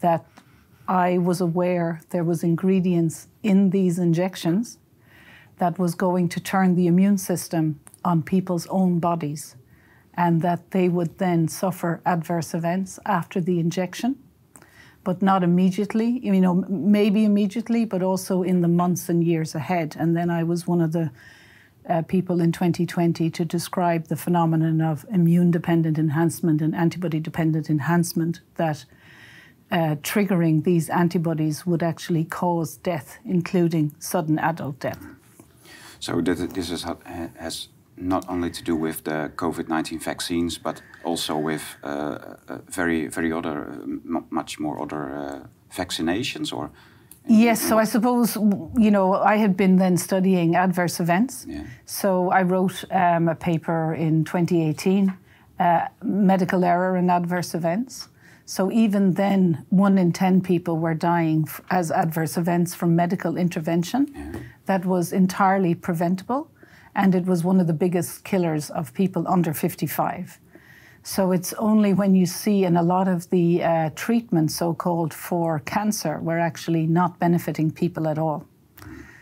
that 0.00 0.26
I 0.88 1.18
was 1.18 1.40
aware 1.40 2.00
there 2.10 2.24
was 2.24 2.42
ingredients 2.42 3.28
in 3.42 3.70
these 3.70 3.98
injections 3.98 4.78
that 5.58 5.78
was 5.78 5.94
going 5.94 6.28
to 6.30 6.40
turn 6.40 6.74
the 6.74 6.86
immune 6.86 7.18
system 7.18 7.80
on 8.04 8.22
people's 8.22 8.66
own 8.66 8.98
bodies 8.98 9.56
and 10.14 10.42
that 10.42 10.72
they 10.72 10.88
would 10.88 11.18
then 11.18 11.48
suffer 11.48 12.00
adverse 12.04 12.54
events 12.54 12.98
after 13.06 13.40
the 13.40 13.58
injection, 13.58 14.16
but 15.02 15.22
not 15.22 15.42
immediately, 15.42 16.20
you 16.22 16.40
know, 16.40 16.64
maybe 16.68 17.24
immediately, 17.24 17.84
but 17.84 18.02
also 18.02 18.42
in 18.42 18.60
the 18.60 18.68
months 18.68 19.08
and 19.08 19.24
years 19.24 19.54
ahead. 19.54 19.96
And 19.98 20.16
then 20.16 20.30
I 20.30 20.42
was 20.42 20.66
one 20.66 20.80
of 20.80 20.92
the 20.92 21.10
uh, 21.88 22.02
people 22.02 22.40
in 22.40 22.52
2020 22.52 23.30
to 23.30 23.44
describe 23.44 24.08
the 24.08 24.16
phenomenon 24.16 24.80
of 24.80 25.04
immune 25.12 25.50
dependent 25.50 25.98
enhancement 25.98 26.62
and 26.62 26.74
antibody 26.74 27.20
dependent 27.20 27.68
enhancement 27.68 28.40
that 28.56 28.84
uh, 29.70 29.96
triggering 30.02 30.64
these 30.64 30.88
antibodies 30.88 31.66
would 31.66 31.82
actually 31.82 32.24
cause 32.24 32.76
death, 32.76 33.18
including 33.24 33.94
sudden 33.98 34.38
adult 34.38 34.78
death. 34.78 35.04
So 36.00 36.20
this 36.20 36.70
is, 36.70 36.84
has 37.36 37.68
not 37.96 38.28
only 38.28 38.50
to 38.50 38.62
do 38.62 38.76
with 38.76 39.04
the 39.04 39.32
COVID-19 39.36 40.02
vaccines, 40.02 40.58
but 40.58 40.82
also 41.04 41.36
with 41.36 41.76
uh, 41.82 42.36
uh 42.48 42.58
very, 42.68 43.08
very 43.08 43.32
other, 43.32 43.78
much 44.30 44.60
more 44.60 44.80
other 44.80 45.14
uh, 45.14 45.46
vaccinations, 45.74 46.52
or. 46.52 46.70
Yes, 47.26 47.60
so 47.60 47.78
I 47.78 47.84
suppose 47.84 48.36
you 48.36 48.90
know 48.90 49.14
I 49.14 49.36
had 49.36 49.56
been 49.56 49.76
then 49.76 49.96
studying 49.96 50.56
adverse 50.56 51.00
events. 51.00 51.46
Yeah. 51.48 51.64
So 51.86 52.30
I 52.30 52.42
wrote 52.42 52.84
um, 52.90 53.28
a 53.28 53.34
paper 53.34 53.94
in 53.94 54.24
2018, 54.24 55.12
uh, 55.58 55.88
medical 56.02 56.64
error 56.64 56.96
and 56.96 57.10
adverse 57.10 57.54
events. 57.54 58.08
So 58.46 58.70
even 58.70 59.14
then, 59.14 59.64
one 59.70 59.96
in 59.96 60.12
ten 60.12 60.42
people 60.42 60.76
were 60.76 60.94
dying 60.94 61.48
as 61.70 61.90
adverse 61.90 62.36
events 62.36 62.74
from 62.74 62.94
medical 62.94 63.38
intervention. 63.38 64.12
Yeah. 64.14 64.40
That 64.66 64.84
was 64.84 65.12
entirely 65.12 65.74
preventable 65.74 66.50
and 66.94 67.14
it 67.14 67.26
was 67.26 67.42
one 67.42 67.60
of 67.60 67.66
the 67.66 67.72
biggest 67.72 68.24
killers 68.24 68.70
of 68.70 68.94
people 68.94 69.26
under 69.28 69.52
55. 69.52 70.38
So 71.06 71.32
it's 71.32 71.52
only 71.58 71.92
when 71.92 72.14
you 72.14 72.24
see 72.24 72.64
in 72.64 72.78
a 72.78 72.82
lot 72.82 73.08
of 73.08 73.28
the 73.28 73.62
uh, 73.62 73.90
treatments, 73.94 74.56
so 74.56 74.72
called 74.72 75.12
for 75.12 75.58
cancer, 75.60 76.18
we're 76.18 76.38
actually 76.38 76.86
not 76.86 77.18
benefiting 77.18 77.70
people 77.70 78.08
at 78.08 78.18
all. 78.18 78.46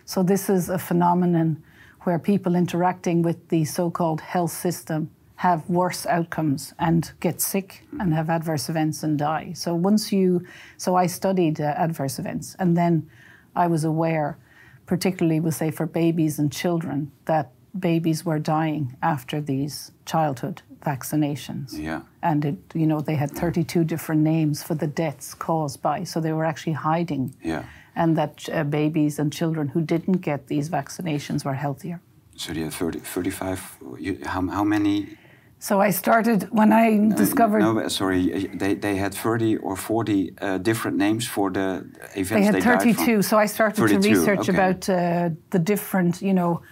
So 0.05 0.23
this 0.23 0.49
is 0.49 0.69
a 0.69 0.79
phenomenon 0.79 1.61
where 2.03 2.21
people 2.21 2.55
interacting 2.55 3.21
with 3.21 3.49
the 3.49 3.65
so 3.65 3.91
called 3.91 4.21
health 4.21 4.53
system 4.53 5.11
have 5.35 5.69
worse 5.69 6.07
outcomes 6.07 6.73
and 6.79 7.11
get 7.19 7.41
sick 7.41 7.85
and 7.99 8.15
have 8.15 8.31
adverse 8.31 8.69
events 8.69 9.03
and 9.03 9.19
die. 9.19 9.53
So 9.53 9.75
once 9.75 10.13
you, 10.13 10.47
so 10.77 10.95
I 10.95 11.09
studied 11.09 11.61
uh, 11.61 11.75
adverse 11.77 12.21
events 12.21 12.55
and 12.61 12.77
then 12.77 13.11
I 13.57 13.67
was 13.67 13.83
aware, 13.83 14.39
particularly, 14.87 15.41
we'll 15.41 15.51
say 15.51 15.73
for 15.73 15.87
babies 15.87 16.39
and 16.39 16.53
children, 16.53 17.11
that 17.25 17.51
babies 17.77 18.25
were 18.25 18.39
dying 18.39 18.97
after 19.03 19.41
these 19.41 19.91
childhood 20.07 20.63
vaccinations. 20.85 21.79
Yeah. 21.79 22.03
And 22.23 22.45
it, 22.45 22.59
you 22.75 22.87
know, 22.87 23.01
they 23.01 23.15
had 23.15 23.31
32 23.31 23.85
different 23.85 24.23
names 24.23 24.63
for 24.63 24.75
the 24.75 24.87
deaths 24.87 25.35
caused 25.35 25.83
by, 25.83 26.05
so 26.05 26.21
they 26.21 26.33
were 26.33 26.45
actually 26.45 26.75
hiding. 26.75 27.35
Yeah. 27.43 27.65
And 27.95 28.17
that 28.17 28.49
uh, 28.51 28.65
babies 28.65 29.19
and 29.19 29.33
children 29.33 29.69
who 29.69 29.83
didn't 29.83 30.19
get 30.23 30.47
these 30.47 30.71
vaccinations 30.71 31.45
were 31.45 31.55
healthier. 31.55 32.01
So 32.37 32.55
had 32.55 32.73
30, 32.73 33.01
35, 33.01 33.77
you, 33.99 34.19
how, 34.25 34.47
how 34.49 34.65
many? 34.65 35.19
So 35.59 35.81
I 35.81 35.91
started 35.91 36.49
when 36.51 36.73
I 36.73 36.91
no, 36.91 37.17
discovered. 37.17 37.61
No, 37.61 37.87
sorry, 37.89 38.49
they, 38.55 38.75
they 38.75 38.97
had 38.97 39.15
30 39.15 39.59
or 39.59 39.77
40 39.77 40.35
uh, 40.41 40.59
different 40.59 40.97
names 40.97 41.29
for 41.29 41.51
the 41.51 41.87
events 42.17 42.31
they 42.31 42.43
had 42.43 42.55
they 42.55 42.61
32. 42.61 43.23
So 43.23 43.39
I 43.39 43.47
started 43.47 43.77
32, 43.77 44.01
to 44.01 44.09
research 44.09 44.49
okay. 44.49 44.53
about 44.53 44.89
uh, 44.89 45.31
the 45.51 45.59
different, 45.59 46.23
you 46.23 46.35
know, 46.35 46.63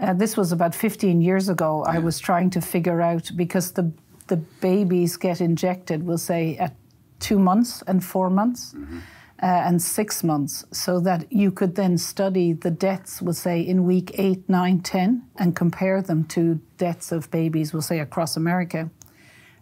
uh, 0.00 0.14
this 0.14 0.36
was 0.36 0.52
about 0.52 0.74
15 0.74 1.20
years 1.20 1.48
ago. 1.48 1.84
Yeah. 1.86 1.96
I 1.96 1.98
was 1.98 2.18
trying 2.18 2.50
to 2.50 2.60
figure 2.60 3.00
out 3.00 3.30
because 3.36 3.72
the 3.72 3.92
the 4.30 4.36
babies 4.36 5.16
get 5.16 5.40
injected, 5.40 6.04
we'll 6.04 6.16
say 6.16 6.56
at 6.56 6.74
two 7.18 7.38
months 7.38 7.82
and 7.86 8.02
four 8.02 8.30
months. 8.30 8.72
Mm-hmm. 8.74 9.00
Uh, 9.42 9.46
and 9.46 9.80
six 9.80 10.22
months, 10.22 10.66
so 10.70 11.00
that 11.00 11.32
you 11.32 11.50
could 11.50 11.74
then 11.74 11.96
study 11.96 12.52
the 12.52 12.70
deaths, 12.70 13.22
we'll 13.22 13.32
say, 13.32 13.58
in 13.58 13.84
week 13.84 14.10
eight, 14.18 14.46
nine, 14.50 14.80
ten, 14.80 15.22
and 15.38 15.56
compare 15.56 16.02
them 16.02 16.24
to 16.24 16.60
deaths 16.76 17.10
of 17.10 17.30
babies, 17.30 17.72
we'll 17.72 17.80
say, 17.80 18.00
across 18.00 18.36
America 18.36 18.90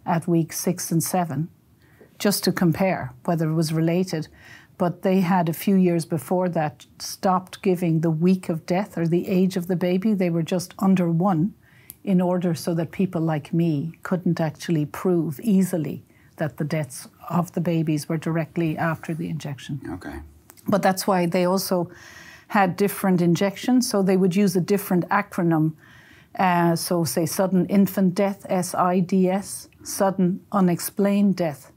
at 0.05 0.27
week 0.27 0.51
six 0.51 0.91
and 0.91 1.01
seven, 1.01 1.47
just 2.17 2.43
to 2.43 2.51
compare 2.51 3.13
whether 3.23 3.49
it 3.49 3.53
was 3.53 3.71
related 3.71 4.27
but 4.79 5.01
they 5.01 5.19
had 5.19 5.49
a 5.49 5.53
few 5.53 5.75
years 5.75 6.05
before 6.05 6.47
that 6.49 6.87
stopped 6.99 7.61
giving 7.61 7.99
the 7.99 8.09
week 8.09 8.47
of 8.47 8.65
death 8.65 8.97
or 8.97 9.05
the 9.05 9.27
age 9.27 9.57
of 9.57 9.67
the 9.67 9.75
baby. 9.75 10.13
They 10.13 10.29
were 10.29 10.41
just 10.41 10.73
under 10.79 11.11
one 11.11 11.53
in 12.03 12.21
order 12.21 12.55
so 12.55 12.73
that 12.73 12.91
people 12.91 13.21
like 13.21 13.53
me 13.53 13.91
couldn't 14.03 14.39
actually 14.39 14.85
prove 14.85 15.37
easily 15.41 16.01
that 16.37 16.55
the 16.55 16.63
deaths 16.63 17.09
of 17.29 17.51
the 17.51 17.59
babies 17.59 18.07
were 18.07 18.17
directly 18.17 18.77
after 18.77 19.13
the 19.13 19.29
injection. 19.29 19.81
Okay. 19.95 20.19
But 20.65 20.81
that's 20.81 21.05
why 21.05 21.25
they 21.25 21.43
also 21.43 21.91
had 22.47 22.77
different 22.77 23.21
injections, 23.21 23.89
so 23.89 24.01
they 24.01 24.15
would 24.15 24.35
use 24.35 24.55
a 24.55 24.61
different 24.61 25.07
acronym. 25.09 25.73
Uh, 26.37 26.73
so, 26.77 27.03
say, 27.03 27.25
sudden 27.25 27.65
infant 27.65 28.15
death, 28.15 28.45
SIDS, 28.49 29.67
sudden 29.83 30.39
unexplained 30.53 31.35
death, 31.35 31.73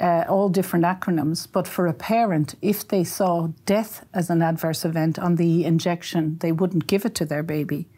uh, 0.00 0.24
all 0.28 0.48
different 0.48 0.84
acronyms. 0.84 1.46
But 1.50 1.66
for 1.66 1.86
a 1.86 1.94
parent, 1.94 2.54
if 2.62 2.86
they 2.86 3.04
saw 3.04 3.48
death 3.64 4.04
as 4.12 4.30
an 4.30 4.42
adverse 4.42 4.84
event 4.84 5.18
on 5.18 5.36
the 5.36 5.64
injection, 5.64 6.38
they 6.38 6.52
wouldn't 6.52 6.86
give 6.86 7.04
it 7.04 7.14
to 7.16 7.24
their 7.24 7.42
baby. 7.42 7.88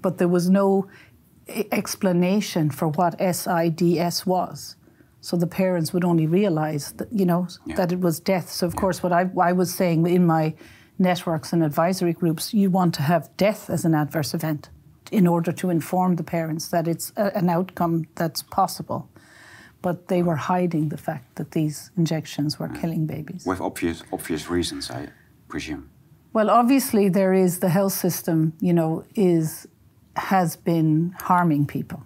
But 0.00 0.18
there 0.18 0.28
was 0.28 0.48
no 0.48 0.88
explanation 1.70 2.70
for 2.70 2.88
what 2.88 3.18
SIDS 3.18 4.26
was. 4.26 4.76
So 5.20 5.36
the 5.36 5.46
parents 5.46 5.92
would 5.92 6.04
only 6.04 6.26
realize 6.26 6.92
that, 6.92 7.12
you 7.12 7.24
know, 7.24 7.46
yeah. 7.64 7.76
that 7.76 7.92
it 7.92 8.00
was 8.00 8.18
death. 8.18 8.50
So, 8.50 8.66
of 8.66 8.74
yeah. 8.74 8.80
course, 8.80 9.02
what 9.02 9.12
I, 9.12 9.30
I 9.40 9.52
was 9.52 9.72
saying 9.72 10.06
in 10.06 10.26
my 10.26 10.54
networks 10.98 11.52
and 11.52 11.62
advisory 11.62 12.12
groups, 12.12 12.52
you 12.52 12.70
want 12.70 12.94
to 12.94 13.02
have 13.02 13.34
death 13.36 13.70
as 13.70 13.84
an 13.84 13.94
adverse 13.94 14.34
event 14.34 14.68
in 15.12 15.26
order 15.26 15.52
to 15.52 15.70
inform 15.70 16.16
the 16.16 16.24
parents 16.24 16.68
that 16.68 16.88
it's 16.88 17.12
a, 17.16 17.36
an 17.36 17.48
outcome 17.48 18.06
that's 18.14 18.42
possible 18.42 19.08
but 19.82 20.08
they 20.08 20.22
were 20.22 20.36
hiding 20.36 20.88
the 20.88 20.96
fact 20.96 21.34
that 21.34 21.50
these 21.50 21.90
injections 21.96 22.58
were 22.58 22.68
killing 22.68 23.04
babies. 23.06 23.44
With 23.44 23.60
obvious, 23.60 24.02
obvious 24.12 24.48
reasons, 24.48 24.90
I 24.90 25.08
presume. 25.48 25.90
Well, 26.32 26.48
obviously 26.48 27.08
there 27.08 27.34
is 27.34 27.58
the 27.58 27.68
health 27.68 27.92
system, 27.92 28.54
you 28.60 28.72
know, 28.72 29.04
is 29.14 29.66
has 30.16 30.56
been 30.56 31.14
harming 31.20 31.66
people. 31.66 32.02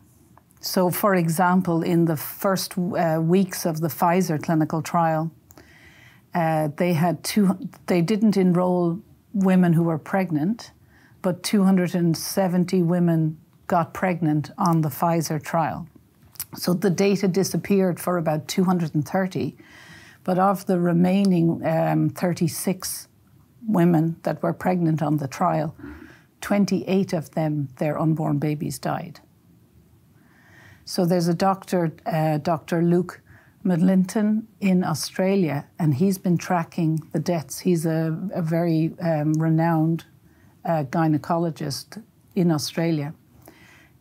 So, 0.60 0.90
for 0.90 1.14
example, 1.14 1.82
in 1.82 2.06
the 2.06 2.16
first 2.16 2.76
uh, 2.76 3.20
weeks 3.22 3.66
of 3.66 3.80
the 3.80 3.88
Pfizer 3.88 4.42
clinical 4.42 4.82
trial, 4.82 5.30
uh, 6.34 6.68
they 6.76 6.92
had 6.92 7.22
two. 7.22 7.56
They 7.86 8.02
didn't 8.02 8.36
enroll 8.36 9.00
women 9.32 9.74
who 9.74 9.84
were 9.84 9.98
pregnant, 9.98 10.72
but 11.22 11.42
270 11.42 12.82
women 12.82 13.38
got 13.66 13.94
pregnant 13.94 14.50
on 14.58 14.80
the 14.80 14.88
Pfizer 14.88 15.42
trial. 15.42 15.88
So 16.56 16.74
the 16.74 16.90
data 16.90 17.28
disappeared 17.28 18.00
for 18.00 18.18
about 18.18 18.48
230. 18.48 19.56
But 20.24 20.38
of 20.38 20.66
the 20.66 20.80
remaining 20.80 21.64
um, 21.64 22.10
36 22.10 23.08
women 23.66 24.16
that 24.22 24.42
were 24.42 24.52
pregnant 24.52 25.02
on 25.02 25.18
the 25.18 25.28
trial, 25.28 25.76
28 26.40 27.12
of 27.12 27.30
them, 27.32 27.68
their 27.78 27.98
unborn 27.98 28.38
babies 28.38 28.78
died. 28.78 29.20
So 30.84 31.04
there's 31.04 31.28
a 31.28 31.34
doctor, 31.34 31.92
uh, 32.06 32.38
Dr. 32.38 32.82
Luke 32.82 33.20
McLindon 33.64 34.44
in 34.60 34.84
Australia, 34.84 35.66
and 35.78 35.94
he's 35.94 36.18
been 36.18 36.38
tracking 36.38 37.00
the 37.12 37.18
deaths. 37.18 37.60
He's 37.60 37.84
a, 37.84 38.16
a 38.32 38.42
very 38.42 38.94
um, 39.00 39.32
renowned 39.34 40.04
uh, 40.64 40.84
gynecologist 40.84 42.02
in 42.36 42.52
Australia. 42.52 43.14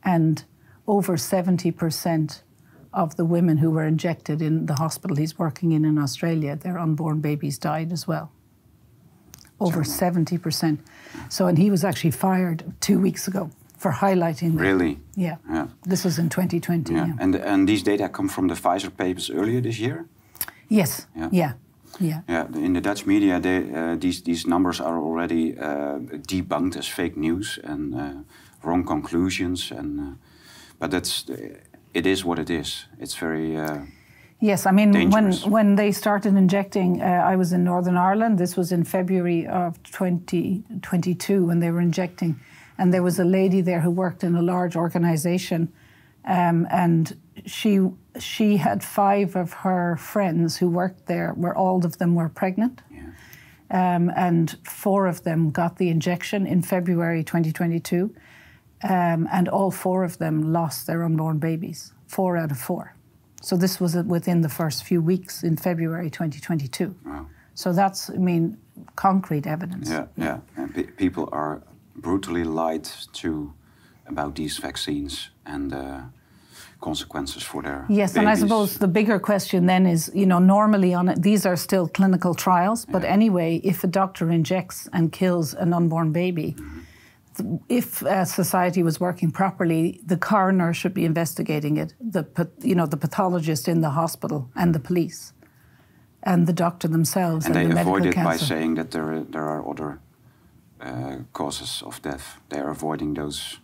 And 0.04 0.44
over 0.88 1.18
70% 1.18 2.42
of 2.94 3.16
the 3.18 3.26
women 3.26 3.58
who 3.58 3.72
were 3.72 3.86
injected 3.86 4.42
in 4.42 4.66
the 4.66 4.76
hospital 4.76 5.18
he's 5.18 5.38
working 5.38 5.72
in 5.72 5.86
in 5.86 5.98
Australia, 5.98 6.56
their 6.56 6.80
unborn 6.80 7.20
babies 7.20 7.58
died 7.58 7.92
as 7.92 8.08
well. 8.08 8.32
Over 9.60 9.84
70%. 9.84 10.80
So, 11.30 11.48
and 11.48 11.58
he 11.58 11.70
was 11.70 11.84
actually 11.84 12.12
fired 12.12 12.64
two 12.80 13.00
weeks 13.00 13.28
ago 13.28 13.50
for 13.78 13.92
highlighting 13.92 14.56
that. 14.56 14.62
Really? 14.62 15.00
Yeah. 15.16 15.38
Yeah. 15.50 15.68
This 15.84 16.04
was 16.04 16.18
in 16.18 16.30
2020. 16.30 16.94
Yeah. 16.94 17.08
yeah. 17.08 17.14
And 17.20 17.36
and 17.36 17.68
these 17.68 17.84
data 17.84 18.10
come 18.10 18.30
from 18.30 18.48
the 18.48 18.56
Pfizer 18.56 18.92
papers 18.96 19.30
earlier 19.30 19.62
this 19.62 19.80
year. 19.80 20.06
Yes. 20.68 21.08
Yeah. 21.16 21.30
Yeah. 21.32 21.54
Yeah. 22.00 22.22
Yeah, 22.28 22.48
in 22.56 22.74
the 22.74 22.82
Dutch 22.82 23.06
media, 23.06 23.40
they, 23.40 23.72
uh, 23.74 23.96
these 23.96 24.22
these 24.24 24.46
numbers 24.48 24.82
are 24.82 24.98
already 24.98 25.58
uh, 25.58 26.00
debunked 26.28 26.78
as 26.78 26.88
fake 26.88 27.16
news 27.16 27.60
and 27.64 27.96
uh, 27.96 28.14
wrong 28.64 28.86
conclusions. 28.86 29.72
And 29.72 30.00
uh, 30.00 30.16
but 30.80 30.92
that's 30.92 31.26
it 31.94 32.06
is 32.06 32.26
what 32.26 32.40
it 32.40 32.50
is. 32.50 32.86
It's 33.00 33.16
very 33.16 33.58
uh, 33.58 33.82
Yes, 34.40 34.66
I 34.66 34.72
mean 34.72 34.92
when 34.92 35.10
Dangerous. 35.10 35.46
when 35.46 35.76
they 35.76 35.92
started 35.92 36.36
injecting, 36.36 37.02
uh, 37.02 37.06
I 37.06 37.36
was 37.36 37.54
in 37.54 37.64
Northern 37.64 37.98
Ireland. 37.98 38.38
This 38.38 38.58
was 38.58 38.72
in 38.72 38.84
February 38.84 39.48
of 39.48 39.82
2022 39.84 41.46
when 41.46 41.60
they 41.60 41.72
were 41.72 41.82
injecting, 41.82 42.40
and 42.78 42.94
there 42.94 43.02
was 43.02 43.18
a 43.18 43.24
lady 43.24 43.62
there 43.62 43.80
who 43.80 43.90
worked 43.90 44.24
in 44.24 44.36
a 44.36 44.42
large 44.42 44.76
organisation, 44.76 45.72
um, 46.26 46.68
and 46.70 47.18
she 47.46 47.80
she 48.20 48.58
had 48.58 48.84
five 48.84 49.38
of 49.38 49.54
her 49.54 49.96
friends 49.96 50.58
who 50.58 50.70
worked 50.70 51.06
there, 51.06 51.32
where 51.32 51.56
all 51.56 51.86
of 51.86 51.98
them 51.98 52.14
were 52.14 52.30
pregnant, 52.30 52.82
um, 53.72 54.12
and 54.18 54.58
four 54.64 55.08
of 55.08 55.24
them 55.24 55.50
got 55.50 55.78
the 55.78 55.90
injection 55.90 56.46
in 56.46 56.62
February 56.62 57.24
2022, 57.24 58.14
um, 58.84 59.28
and 59.32 59.48
all 59.50 59.72
four 59.72 60.04
of 60.04 60.18
them 60.18 60.54
lost 60.54 60.88
their 60.88 61.04
unborn 61.04 61.40
babies. 61.40 61.94
Four 62.08 62.38
out 62.38 62.52
of 62.52 62.58
four. 62.58 62.96
So 63.42 63.58
this 63.58 63.80
was 63.80 63.96
within 63.96 64.42
the 64.42 64.50
first 64.50 64.84
few 64.84 65.02
weeks 65.02 65.44
in 65.44 65.58
February 65.58 66.10
2022. 66.10 66.96
Wow. 67.06 67.28
So 67.54 67.74
that's, 67.74 68.10
I 68.10 68.18
mean, 68.18 68.58
concrete 68.96 69.48
evidence. 69.48 69.90
yeah 69.90 70.08
yeah. 70.18 70.40
And 70.58 70.74
pe- 70.74 70.92
people 70.98 71.30
are 71.32 71.62
brutally 71.96 72.44
lied 72.44 72.90
to 73.14 73.54
about 74.08 74.36
these 74.36 74.58
vaccines 74.58 75.30
and 75.46 75.74
uh, 75.74 76.02
consequences 76.82 77.44
for 77.44 77.62
their 77.64 77.86
Yes, 77.90 78.16
and 78.18 78.28
I 78.30 78.36
suppose 78.36 78.78
the 78.78 78.88
bigger 78.88 79.20
question 79.20 79.66
then 79.66 79.86
is, 79.86 80.12
you 80.14 80.26
know, 80.26 80.40
normally 80.40 80.94
on 80.94 81.10
it, 81.10 81.22
these 81.22 81.46
are 81.46 81.56
still 81.56 81.88
clinical 81.88 82.34
trials, 82.36 82.86
but 82.86 83.04
anyway, 83.04 83.62
if 83.64 83.84
a 83.84 83.88
doctor 83.88 84.30
injects 84.32 84.90
and 84.94 85.12
kills 85.12 85.54
an 85.54 85.74
unborn 85.74 86.12
baby, 86.12 86.52
th- 86.52 86.64
if 87.70 88.04
uh, 88.04 88.26
society 88.26 88.84
was 88.84 89.00
working 89.00 89.32
properly, 89.32 90.00
the 90.06 90.18
coroner 90.18 90.74
should 90.74 90.94
be 90.94 91.06
investigating 91.06 91.78
it, 91.78 91.94
the 92.00 92.26
you 92.62 92.76
know 92.76 92.86
the 92.86 92.98
pathologist 92.98 93.68
in 93.68 93.82
the 93.82 93.92
hospital 93.92 94.50
and 94.56 94.74
the 94.74 94.80
police, 94.80 95.34
and 96.24 96.48
the 96.48 96.54
doctor 96.54 96.88
themselves 96.88 97.46
and 97.46 97.56
and, 97.56 97.72
they 97.72 97.74
the 97.74 97.82
avoid 97.82 98.06
it 98.06 98.16
by 98.16 98.38
saying 98.38 98.76
that 98.76 98.92
there 98.92 99.14
are, 99.14 99.24
there 99.24 99.44
are 99.44 99.70
other 99.70 100.00
uh, 100.82 101.18
causes 101.34 101.84
of 101.86 102.02
death. 102.02 102.40
They 102.50 102.60
are 102.60 102.70
avoiding 102.70 103.14
those. 103.14 103.60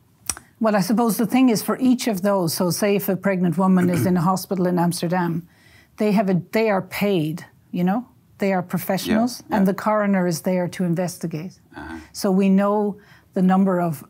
Well, 0.59 0.75
I 0.75 0.81
suppose 0.81 1.17
the 1.17 1.25
thing 1.25 1.49
is 1.49 1.63
for 1.63 1.77
each 1.79 2.07
of 2.07 2.21
those. 2.21 2.53
So, 2.53 2.69
say 2.69 2.95
if 2.95 3.09
a 3.09 3.15
pregnant 3.15 3.57
woman 3.57 3.89
is 3.89 4.05
in 4.05 4.17
a 4.17 4.21
hospital 4.21 4.67
in 4.67 4.77
Amsterdam, 4.77 5.47
they 5.97 6.11
have 6.11 6.29
a 6.29 6.41
they 6.51 6.69
are 6.69 6.81
paid. 6.81 7.45
You 7.71 7.83
know, 7.83 8.05
they 8.37 8.53
are 8.53 8.61
professionals, 8.61 9.43
yeah. 9.49 9.57
and 9.57 9.67
the 9.67 9.73
coroner 9.73 10.27
is 10.27 10.41
there 10.41 10.67
to 10.67 10.83
investigate. 10.83 11.59
Uh-huh. 11.75 11.97
So 12.11 12.31
we 12.31 12.49
know 12.49 12.97
the 13.33 13.41
number 13.41 13.79
of 13.79 14.03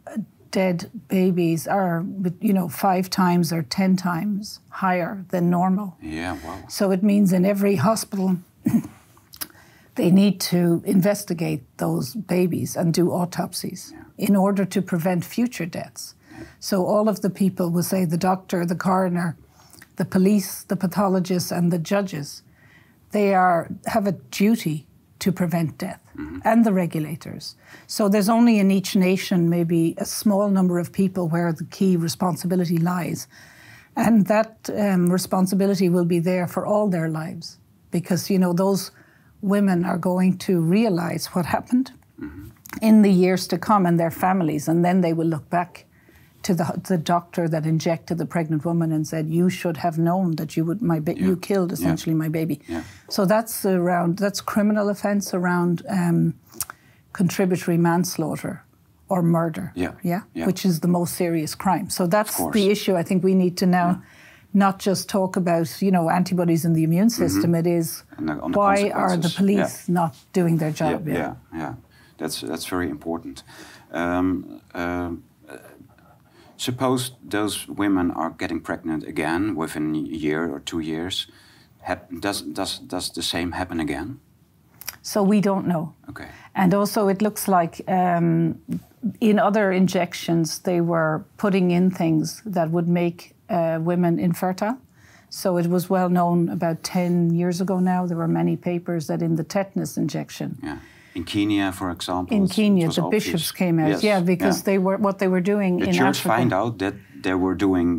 dead 0.51 0.91
babies 1.07 1.67
are, 1.67 2.05
you 2.39 2.53
know, 2.53 2.67
five 2.67 3.09
times 3.09 3.51
or 3.53 3.63
ten 3.63 3.95
times 3.95 4.59
higher 4.69 5.25
than 5.29 5.49
normal. 5.49 5.97
Yeah, 6.01 6.37
wow. 6.45 6.63
So 6.67 6.91
it 6.91 7.03
means 7.03 7.33
in 7.33 7.45
every 7.45 7.75
hospital, 7.75 8.37
they 9.95 10.11
need 10.11 10.39
to 10.41 10.83
investigate 10.85 11.63
those 11.77 12.15
babies 12.15 12.75
and 12.75 12.93
do 12.93 13.11
autopsies 13.11 13.93
in 14.17 14.35
order 14.35 14.65
to 14.65 14.81
prevent 14.81 15.25
future 15.25 15.65
deaths. 15.65 16.15
So 16.59 16.85
all 16.85 17.07
of 17.07 17.21
the 17.21 17.29
people 17.29 17.69
will 17.69 17.83
say 17.83 18.05
the 18.05 18.17
doctor, 18.17 18.65
the 18.65 18.75
coroner, 18.75 19.37
the 19.95 20.05
police, 20.05 20.63
the 20.63 20.75
pathologists, 20.75 21.51
and 21.51 21.71
the 21.71 21.79
judges, 21.79 22.43
they 23.11 23.33
are 23.33 23.69
have 23.87 24.07
a 24.07 24.13
duty 24.13 24.87
to 25.21 25.31
prevent 25.31 25.77
death, 25.77 26.01
and 26.43 26.65
the 26.65 26.73
regulators. 26.73 27.55
So 27.87 28.09
there's 28.09 28.29
only 28.29 28.59
in 28.59 28.71
each 28.71 28.95
nation 28.95 29.49
maybe 29.49 29.95
a 29.97 30.05
small 30.05 30.49
number 30.49 30.79
of 30.79 30.91
people 30.91 31.27
where 31.27 31.53
the 31.53 31.65
key 31.65 31.95
responsibility 31.95 32.77
lies. 32.77 33.27
And 33.95 34.25
that 34.27 34.69
um, 34.75 35.11
responsibility 35.11 35.89
will 35.89 36.05
be 36.05 36.19
there 36.19 36.47
for 36.47 36.65
all 36.65 36.89
their 36.89 37.09
lives 37.09 37.59
because, 37.91 38.29
you 38.29 38.39
know, 38.39 38.53
those 38.53 38.91
women 39.41 39.85
are 39.85 39.97
going 39.97 40.37
to 40.37 40.59
realize 40.59 41.27
what 41.27 41.45
happened 41.45 41.91
in 42.81 43.01
the 43.01 43.11
years 43.11 43.47
to 43.47 43.57
come 43.57 43.85
and 43.85 43.99
their 43.99 44.11
families. 44.11 44.67
And 44.67 44.83
then 44.83 45.01
they 45.01 45.13
will 45.13 45.27
look 45.27 45.49
back 45.49 45.85
to 46.43 46.53
the, 46.55 46.81
the 46.87 46.97
doctor 46.97 47.47
that 47.47 47.65
injected 47.65 48.17
the 48.17 48.25
pregnant 48.25 48.65
woman 48.65 48.91
and 48.91 49.07
said, 49.07 49.29
"You 49.29 49.49
should 49.49 49.77
have 49.77 49.97
known 49.97 50.35
that 50.35 50.55
you 50.57 50.65
would 50.65 50.81
my 50.81 50.99
ba- 50.99 51.17
you 51.17 51.35
killed 51.37 51.71
essentially 51.71 52.15
my 52.15 52.29
baby." 52.29 52.59
Yeah. 52.67 52.83
So 53.09 53.25
that's 53.25 53.65
around 53.65 54.17
that's 54.17 54.41
criminal 54.41 54.89
offence 54.89 55.33
around 55.33 55.83
um, 55.89 56.33
contributory 57.13 57.77
manslaughter 57.77 58.63
or 59.09 59.21
murder. 59.21 59.71
Yeah. 59.75 59.91
yeah, 60.03 60.21
Yeah. 60.33 60.45
which 60.45 60.65
is 60.65 60.79
the 60.79 60.87
most 60.87 61.15
serious 61.15 61.53
crime. 61.55 61.89
So 61.89 62.07
that's 62.07 62.37
the 62.51 62.69
issue. 62.69 62.95
I 62.95 63.03
think 63.03 63.23
we 63.23 63.35
need 63.35 63.57
to 63.57 63.65
now. 63.65 64.01
Not 64.53 64.79
just 64.79 65.07
talk 65.07 65.37
about 65.37 65.81
you 65.81 65.91
know 65.91 66.09
antibodies 66.09 66.65
in 66.65 66.73
the 66.73 66.83
immune 66.83 67.09
system. 67.09 67.55
It 67.55 67.65
is 67.65 68.03
the- 68.19 68.33
why 68.51 68.89
are 68.89 69.15
the 69.15 69.29
police 69.29 69.87
not 69.87 70.13
doing 70.33 70.57
their 70.57 70.71
job? 70.71 71.07
yeah, 71.07 71.13
yeah, 71.17 71.35
yeah. 71.53 71.73
That's 72.17 72.41
that's 72.41 72.65
very 72.65 72.89
important. 72.89 73.43
Um, 73.93 74.59
um, 74.73 75.23
suppose 76.61 77.11
those 77.29 77.67
women 77.67 78.11
are 78.11 78.29
getting 78.37 78.61
pregnant 78.61 79.03
again 79.03 79.55
within 79.55 79.95
a 79.95 79.99
year 79.99 80.49
or 80.53 80.59
two 80.59 80.79
years. 80.79 81.27
Does 82.19 82.41
does 82.41 82.79
does 82.79 83.11
the 83.11 83.23
same 83.23 83.51
happen 83.51 83.79
again? 83.79 84.19
So 85.01 85.23
we 85.23 85.41
don't 85.41 85.65
know. 85.65 85.93
Okay. 86.09 86.29
And 86.53 86.73
also, 86.73 87.07
it 87.07 87.21
looks 87.21 87.47
like 87.47 87.81
um, 87.87 88.55
in 89.19 89.39
other 89.39 89.71
injections, 89.71 90.59
they 90.59 90.81
were 90.81 91.23
putting 91.37 91.71
in 91.71 91.89
things 91.89 92.41
that 92.45 92.69
would 92.69 92.87
make 92.87 93.33
uh, 93.49 93.79
women 93.81 94.19
infertile. 94.19 94.77
So 95.29 95.57
it 95.57 95.67
was 95.67 95.89
well 95.89 96.09
known 96.09 96.49
about 96.49 96.83
10 96.83 97.33
years 97.33 97.61
ago 97.61 97.79
now. 97.79 98.05
There 98.05 98.17
were 98.17 98.27
many 98.27 98.57
papers 98.57 99.07
that 99.07 99.21
in 99.21 99.35
the 99.37 99.43
tetanus 99.43 99.97
injection, 99.97 100.57
Yeah. 100.61 100.77
In 101.13 101.23
Kenya, 101.25 101.71
for 101.71 101.89
example. 101.91 102.35
in 102.37 102.47
Kenya, 102.47 102.87
the 102.89 103.01
obvious. 103.01 103.25
bishops 103.25 103.51
came 103.51 103.79
out. 103.79 103.89
Yes, 103.89 104.03
Yeah, 104.03 104.21
because 104.21 104.59
yeah. 104.59 104.63
they 104.65 104.77
were 104.77 104.97
what 104.97 105.17
they 105.19 105.27
were 105.27 105.41
doing 105.41 105.77
the 105.79 105.87
in 105.87 105.93
church 105.93 106.19
Africa. 106.19 106.35
find 106.35 106.53
out 106.53 106.77
that 106.79 106.93
they 107.23 107.33
were 107.33 107.55
doing 107.55 107.89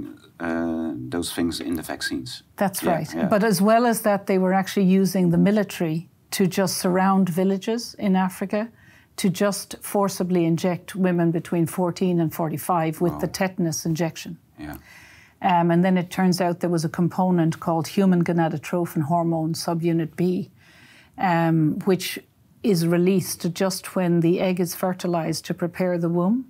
uh, 0.40 0.92
those 1.10 1.32
things 1.32 1.60
in 1.60 1.74
the 1.74 1.82
vaccines. 1.82 2.42
That's 2.56 2.82
Yeah, 2.82 2.94
right. 2.94 3.14
yeah. 3.14 3.28
But 3.28 3.44
as 3.44 3.60
well 3.60 3.84
as 3.86 4.00
that, 4.02 4.26
they 4.26 4.38
were 4.38 4.54
actually 4.54 4.86
using 4.86 5.30
the 5.30 5.38
military 5.38 6.08
to 6.30 6.46
just 6.46 6.78
surround 6.78 7.28
villages 7.28 7.94
in 7.98 8.16
Africa 8.16 8.68
to 9.16 9.28
just 9.28 9.76
forcibly 9.82 10.44
inject 10.46 10.94
women 10.96 11.30
between 11.30 11.66
14 11.66 12.18
and 12.18 12.32
45 12.34 13.00
with 13.02 13.20
the 13.20 13.26
tetanus 13.28 13.84
injection. 13.84 14.38
Yeah. 14.58 14.76
Um, 15.42 15.70
and 15.70 15.84
then 15.84 15.98
it 15.98 16.10
turns 16.10 16.40
out 16.40 16.60
there 16.60 16.70
was 16.70 16.84
a 16.84 16.88
component 16.88 17.60
called 17.60 17.86
human 17.88 18.24
gonadotrophin 18.24 19.02
hormone 19.02 19.52
subunit 19.54 20.16
B, 20.16 20.50
um, 21.18 21.78
which 21.84 22.18
is 22.62 22.86
released 22.86 23.52
just 23.52 23.96
when 23.96 24.20
the 24.20 24.40
egg 24.40 24.60
is 24.60 24.74
fertilized 24.74 25.44
to 25.46 25.54
prepare 25.54 25.98
the 25.98 26.08
womb. 26.08 26.46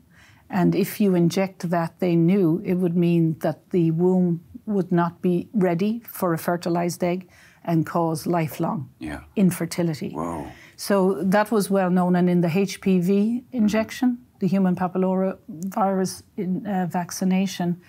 And 0.51 0.75
if 0.75 1.01
you 1.01 1.15
inject 1.15 1.71
that, 1.71 1.99
they 1.99 2.15
knew 2.17 2.61
it 2.65 2.75
would 2.75 2.97
mean 2.97 3.37
that 3.41 3.71
the 3.71 3.91
womb 3.91 4.43
would 4.67 4.93
not 4.93 5.23
be 5.23 5.49
ready 5.55 6.03
for 6.09 6.35
a 6.35 6.39
fertilized 6.39 7.03
egg 7.03 7.29
and 7.65 7.87
cause 7.87 8.27
lifelong 8.27 8.89
Yeah. 8.99 9.21
infertility. 9.37 10.11
Whoa. 10.13 10.47
So 10.77 11.23
that 11.23 11.51
was 11.51 11.71
well 11.71 11.91
known. 11.91 12.17
And 12.17 12.29
in 12.29 12.41
the 12.43 12.49
HPV 12.49 13.45
injection, 13.53 14.19
the 14.41 14.47
human 14.49 14.75
papillomavirus 14.75 16.23
in, 16.37 16.67
uh, 16.67 16.87
vaccination, 16.91 17.81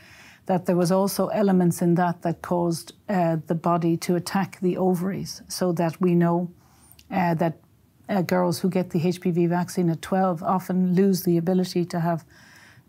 that 0.45 0.65
there 0.65 0.75
was 0.75 0.91
also 0.91 1.27
elements 1.27 1.81
in 1.81 1.95
that 1.95 2.21
that 2.21 2.41
caused 2.41 2.93
uh, 3.09 3.37
the 3.47 3.55
body 3.55 3.97
to 3.97 4.15
attack 4.15 4.59
the 4.61 4.77
ovaries, 4.77 5.41
so 5.47 5.71
that 5.73 5.99
we 6.01 6.13
know 6.15 6.49
uh, 7.09 7.33
that 7.35 7.53
uh, 8.09 8.21
girls 8.21 8.59
who 8.59 8.69
get 8.69 8.89
the 8.89 8.99
HPV 8.99 9.47
vaccine 9.49 9.89
at 9.89 10.01
12 10.01 10.43
often 10.43 10.93
lose 10.93 11.23
the 11.23 11.37
ability 11.37 11.85
to 11.85 11.99
have 11.99 12.25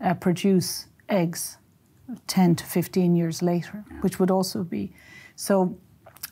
uh, 0.01 0.13
produce 0.13 0.87
eggs 1.09 1.57
10 2.27 2.55
to 2.57 2.65
15 2.65 3.15
years 3.15 3.41
later, 3.41 3.83
which 4.01 4.19
would 4.19 4.31
also 4.31 4.63
be 4.63 4.91
so. 5.35 5.77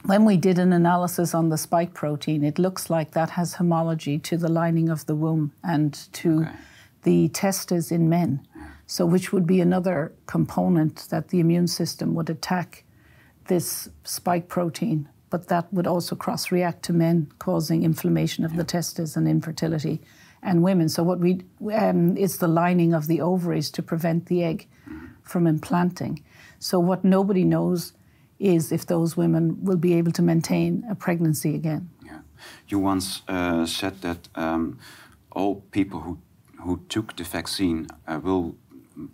When 0.06 0.26
we 0.26 0.36
did 0.36 0.60
an 0.60 0.74
analysis 0.74 1.34
on 1.34 1.48
the 1.48 1.58
spike 1.58 1.94
protein, 1.94 2.44
it 2.44 2.60
looks 2.60 2.90
like 2.90 3.12
that 3.12 3.30
has 3.30 3.54
homology 3.54 4.20
to 4.20 4.36
the 4.36 4.50
lining 4.50 4.90
of 4.90 5.06
the 5.06 5.16
womb 5.16 5.54
and 5.64 5.94
to 6.14 6.42
Okay. 6.42 6.52
the 7.04 7.30
testes 7.30 7.90
in 7.90 8.10
men. 8.10 8.46
So, 8.86 9.06
which 9.06 9.32
would 9.32 9.48
be 9.48 9.62
another 9.62 10.12
component 10.26 11.08
that 11.10 11.30
the 11.30 11.40
immune 11.40 11.68
system 11.68 12.16
would 12.16 12.30
attack 12.30 12.84
this 13.48 13.88
spike 14.04 14.50
protein, 14.50 15.08
but 15.34 15.48
that 15.48 15.66
would 15.74 15.88
also 15.88 16.16
cross 16.16 16.52
react 16.52 16.84
to 16.84 16.94
men, 16.94 17.28
causing 17.40 17.82
inflammation 17.82 18.46
of 18.46 18.56
the 18.56 18.64
testes 18.64 19.18
and 19.18 19.28
infertility 19.28 20.00
and 20.44 20.62
women. 20.62 20.88
So, 20.90 21.02
what 21.02 21.18
we 21.18 21.42
um, 21.74 22.16
is 22.16 22.38
the 22.38 22.48
lining 22.48 22.94
of 22.94 23.08
the 23.08 23.20
ovaries 23.20 23.72
to 23.72 23.82
prevent 23.82 24.28
the 24.28 24.44
egg 24.44 24.68
from 25.24 25.48
implanting. 25.48 26.24
So, 26.60 26.80
what 26.80 27.04
nobody 27.04 27.44
knows 27.44 27.94
is 28.38 28.72
if 28.72 28.86
those 28.86 29.18
women 29.18 29.58
will 29.66 29.80
be 29.80 29.96
able 29.96 30.12
to 30.12 30.22
maintain 30.22 30.86
a 30.88 30.94
pregnancy 30.94 31.56
again. 31.56 31.90
Yeah. 32.06 32.20
You 32.68 32.78
once 32.78 33.24
uh, 33.28 33.66
said 33.66 34.02
that 34.02 34.30
um, 34.36 34.78
all 35.32 35.64
people 35.72 36.00
who 36.02 36.20
who 36.64 36.80
took 36.90 37.16
the 37.16 37.24
vaccine 37.24 37.88
uh, 38.08 38.20
will, 38.24 38.56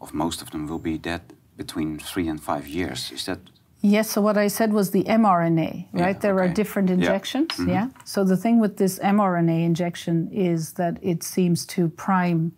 of 0.01 0.13
most 0.13 0.41
of 0.41 0.49
them, 0.49 0.67
will 0.67 0.83
be 0.83 0.97
dead 0.97 1.21
between 1.55 1.97
three 1.97 2.27
and 2.27 2.43
five 2.43 2.67
years. 2.67 3.11
Is 3.11 3.23
that 3.25 3.39
Yes, 3.81 4.10
so 4.10 4.22
what 4.22 4.38
I 4.38 4.47
said 4.49 4.73
was 4.73 4.91
the 4.91 5.03
mRNA, 5.06 5.88
right? 5.93 6.15
Yeah, 6.15 6.19
there 6.19 6.35
are 6.39 6.43
okay. 6.45 6.53
different 6.53 6.89
Yeah. 6.89 6.95
injections, 6.95 7.51
Mhm. 7.57 7.68
yeah? 7.69 7.88
So 8.03 8.23
the 8.26 8.35
thing 8.35 8.60
with 8.60 8.76
this 8.77 8.99
mRNA 8.99 9.64
injection 9.64 10.27
is 10.31 10.73
that 10.73 10.97
it 11.01 11.23
seems 11.23 11.65
to 11.68 11.88
prime 11.89 12.51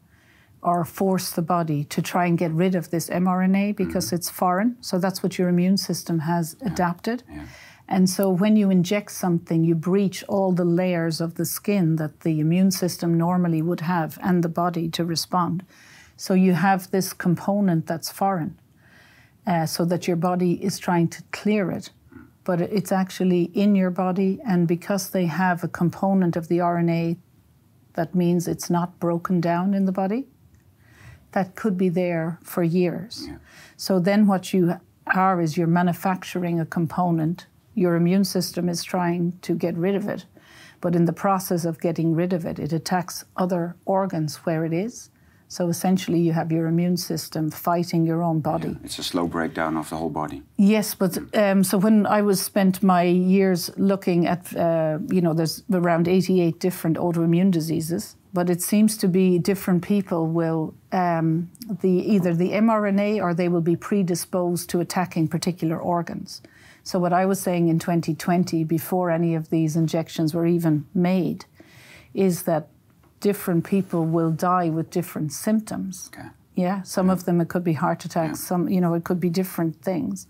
or 0.63 0.83
force 0.85 1.31
the 1.31 1.41
body 1.41 1.83
to 1.85 2.01
try 2.01 2.25
and 2.25 2.37
get 2.37 2.51
rid 2.51 2.75
of 2.75 2.89
this 2.89 3.09
mRNA 3.09 3.71
because 3.73 4.11
it's 4.13 4.29
foreign. 4.29 4.77
So 4.81 4.97
that's 4.99 5.21
what 5.23 5.37
your 5.37 5.49
immune 5.49 5.77
system 5.77 6.19
has 6.19 6.55
adapted. 6.61 7.23
Yeah. 7.31 7.43
And 7.87 8.09
so 8.09 8.29
when 8.29 8.55
you 8.55 8.69
inject 8.69 9.11
something, 9.11 9.63
you 9.63 9.75
breach 9.75 10.23
all 10.27 10.53
the 10.53 10.63
layers 10.65 11.19
of 11.19 11.35
the 11.35 11.45
skin 11.45 11.97
that 11.97 12.21
the 12.21 12.39
immune 12.39 12.71
system 12.71 13.17
normally 13.17 13.61
would 13.61 13.81
have 13.81 14.17
and 14.23 14.43
the 14.43 14.49
body 14.49 14.87
to 14.89 15.03
respond. 15.03 15.63
So 16.15 16.33
you 16.33 16.53
have 16.53 16.89
this 16.91 17.11
component 17.13 17.87
that's 17.87 18.09
foreign 18.11 18.55
uh, 19.47 19.65
so 19.65 19.85
that 19.85 20.07
your 20.07 20.17
body 20.17 20.63
is 20.63 20.79
trying 20.79 21.07
to 21.09 21.23
clear 21.31 21.71
it. 21.71 21.89
But 22.43 22.61
it's 22.61 22.91
actually 22.91 23.43
in 23.53 23.75
your 23.75 23.91
body, 23.91 24.39
and 24.45 24.67
because 24.67 25.11
they 25.11 25.25
have 25.25 25.63
a 25.63 25.67
component 25.67 26.35
of 26.35 26.47
the 26.47 26.57
RNA 26.57 27.17
that 27.93 28.15
means 28.15 28.47
it's 28.47 28.69
not 28.69 28.99
broken 28.99 29.41
down 29.41 29.73
in 29.73 29.85
the 29.85 29.91
body, 29.91 30.27
that 31.33 31.55
could 31.55 31.77
be 31.77 31.89
there 31.89 32.39
for 32.41 32.63
years. 32.63 33.25
Yeah. 33.27 33.37
So 33.77 33.99
then 33.99 34.27
what 34.27 34.53
you 34.53 34.79
are 35.07 35.41
is 35.41 35.57
you're 35.57 35.67
manufacturing 35.67 36.59
a 36.59 36.65
component, 36.65 37.45
your 37.75 37.95
immune 37.95 38.25
system 38.25 38.69
is 38.69 38.83
trying 38.83 39.37
to 39.41 39.55
get 39.55 39.75
rid 39.75 39.95
of 39.95 40.07
it. 40.07 40.25
But 40.81 40.95
in 40.95 41.05
the 41.05 41.13
process 41.13 41.63
of 41.63 41.79
getting 41.79 42.15
rid 42.15 42.33
of 42.33 42.45
it, 42.45 42.59
it 42.59 42.73
attacks 42.73 43.23
other 43.37 43.75
organs 43.85 44.37
where 44.37 44.65
it 44.65 44.73
is. 44.73 45.10
So 45.51 45.67
essentially, 45.67 46.21
you 46.21 46.31
have 46.31 46.49
your 46.49 46.67
immune 46.67 46.95
system 46.95 47.51
fighting 47.51 48.05
your 48.05 48.23
own 48.23 48.39
body. 48.39 48.77
it's 48.85 48.99
a 48.99 49.03
slow 49.03 49.27
breakdown 49.27 49.75
of 49.75 49.89
the 49.89 49.97
whole 49.97 50.09
body? 50.09 50.43
Yes, 50.55 50.95
but 50.95 51.17
um, 51.35 51.65
so 51.65 51.77
when 51.77 52.05
I 52.05 52.21
was 52.21 52.41
spent 52.41 52.81
my 52.81 53.03
years 53.03 53.69
looking 53.75 54.27
at, 54.27 54.55
uh, 54.55 54.99
you 55.09 55.19
know, 55.19 55.33
there's 55.33 55.63
around 55.69 56.07
88 56.07 56.57
different 56.61 56.95
autoimmune 56.95 57.51
diseases, 57.51 58.15
but 58.31 58.49
it 58.49 58.61
seems 58.61 58.95
to 58.99 59.09
be 59.09 59.39
different 59.39 59.83
people 59.83 60.27
will 60.27 60.73
um, 60.93 61.51
the 61.81 62.13
either 62.13 62.33
the 62.33 62.51
mRNA 62.51 63.21
or 63.21 63.33
they 63.33 63.49
will 63.49 63.67
be 63.73 63.75
predisposed 63.75 64.69
to 64.69 64.79
attacking 64.79 65.27
particular 65.27 65.77
organs. 65.77 66.41
So 66.83 66.97
what 66.97 67.11
I 67.11 67.25
was 67.25 67.41
saying 67.41 67.67
in 67.67 67.77
2020, 67.77 68.63
before 68.63 69.11
any 69.11 69.35
of 69.35 69.49
these 69.49 69.75
injections 69.75 70.33
were 70.33 70.45
even 70.45 70.85
made, 70.95 71.43
is 72.13 72.43
that 72.43 72.69
different 73.21 73.63
people 73.63 74.05
will 74.05 74.31
die 74.31 74.69
with 74.69 74.89
different 74.89 75.31
symptoms. 75.31 76.09
Okay. 76.13 76.27
Yeah, 76.55 76.81
some 76.83 77.09
of 77.09 77.23
them 77.23 77.39
it 77.41 77.47
could 77.47 77.63
be 77.63 77.73
heart 77.73 78.03
attacks, 78.05 78.39
some 78.41 78.67
you 78.69 78.81
know 78.81 78.93
it 78.95 79.03
could 79.03 79.19
be 79.19 79.29
different 79.29 79.81
things, 79.81 80.27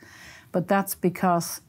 but 0.52 0.68
that's 0.68 0.96
because 0.96 1.62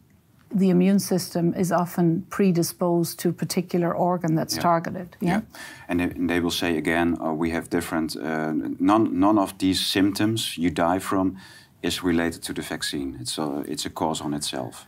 the 0.54 0.68
immune 0.68 0.98
system 0.98 1.54
is 1.54 1.72
often 1.72 2.26
predisposed 2.28 3.18
to 3.20 3.28
a 3.30 3.32
particular 3.32 3.94
organ 3.94 4.34
that's 4.34 4.54
Yeah. 4.56 4.62
targeted. 4.62 5.16
Yeah. 5.20 5.40
And 5.88 5.98
they, 6.00 6.04
and 6.10 6.28
they 6.28 6.40
will 6.40 6.50
say 6.50 6.76
again, 6.76 7.16
oh, 7.20 7.32
we 7.32 7.50
have 7.52 7.68
different, 7.70 8.16
uh, 8.16 8.52
none, 8.78 9.18
none 9.18 9.38
of 9.40 9.56
these 9.58 9.80
symptoms 9.80 10.56
you 10.58 10.70
die 10.70 10.98
from 11.00 11.36
is 11.82 12.02
related 12.04 12.42
to 12.42 12.52
the 12.52 12.62
vaccine. 12.62 13.16
It's 13.20 13.38
a, 13.38 13.64
it's 13.66 13.86
a 13.86 13.90
cause 13.90 14.20
on 14.24 14.34
itself. 14.34 14.86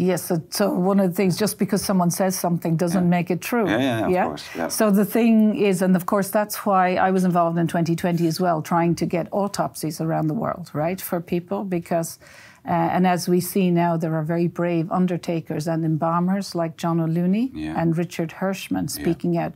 Yes, 0.00 0.22
so, 0.22 0.40
so 0.50 0.70
one 0.72 1.00
of 1.00 1.08
the 1.10 1.14
things, 1.14 1.36
just 1.36 1.58
because 1.58 1.84
someone 1.84 2.10
says 2.12 2.38
something 2.38 2.76
doesn't 2.76 3.02
Yeah. 3.02 3.08
make 3.18 3.32
it 3.32 3.40
true. 3.40 3.68
Yeah, 3.68 4.06
yeah, 4.06 4.22
of 4.22 4.28
course, 4.28 4.44
yeah. 4.56 4.68
So 4.68 4.92
the 4.92 5.04
thing 5.04 5.56
is, 5.56 5.82
and 5.82 5.96
of 5.96 6.06
course, 6.06 6.30
that's 6.30 6.64
why 6.64 6.94
I 6.94 7.10
was 7.10 7.24
involved 7.24 7.58
in 7.58 7.66
2020 7.66 8.24
as 8.28 8.40
well, 8.40 8.62
trying 8.62 8.94
to 8.94 9.06
get 9.06 9.26
autopsies 9.32 10.00
around 10.00 10.28
the 10.28 10.34
world, 10.34 10.70
right, 10.72 11.00
for 11.00 11.20
people, 11.20 11.64
because, 11.64 12.20
uh, 12.64 12.70
and 12.94 13.08
as 13.08 13.28
we 13.28 13.40
see 13.40 13.72
now, 13.72 13.96
there 13.96 14.14
are 14.14 14.22
very 14.22 14.46
brave 14.46 14.88
undertakers 14.92 15.66
and 15.66 15.84
embalmers 15.84 16.54
like 16.54 16.76
John 16.76 17.00
O'Looney 17.00 17.50
Yeah. 17.52 17.74
and 17.76 17.98
Richard 17.98 18.34
Hirschman 18.40 18.88
speaking 18.88 19.36
out. 19.36 19.52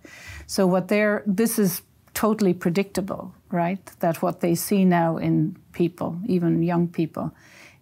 So 0.48 0.66
what 0.66 0.88
they're, 0.88 1.22
this 1.24 1.56
is 1.56 1.82
totally 2.14 2.52
predictable, 2.52 3.32
right? 3.52 3.84
That 4.00 4.22
what 4.22 4.40
they 4.40 4.56
see 4.56 4.84
now 4.84 5.18
in 5.18 5.56
people, 5.72 6.18
even 6.26 6.64
young 6.64 6.88
people, 6.88 7.30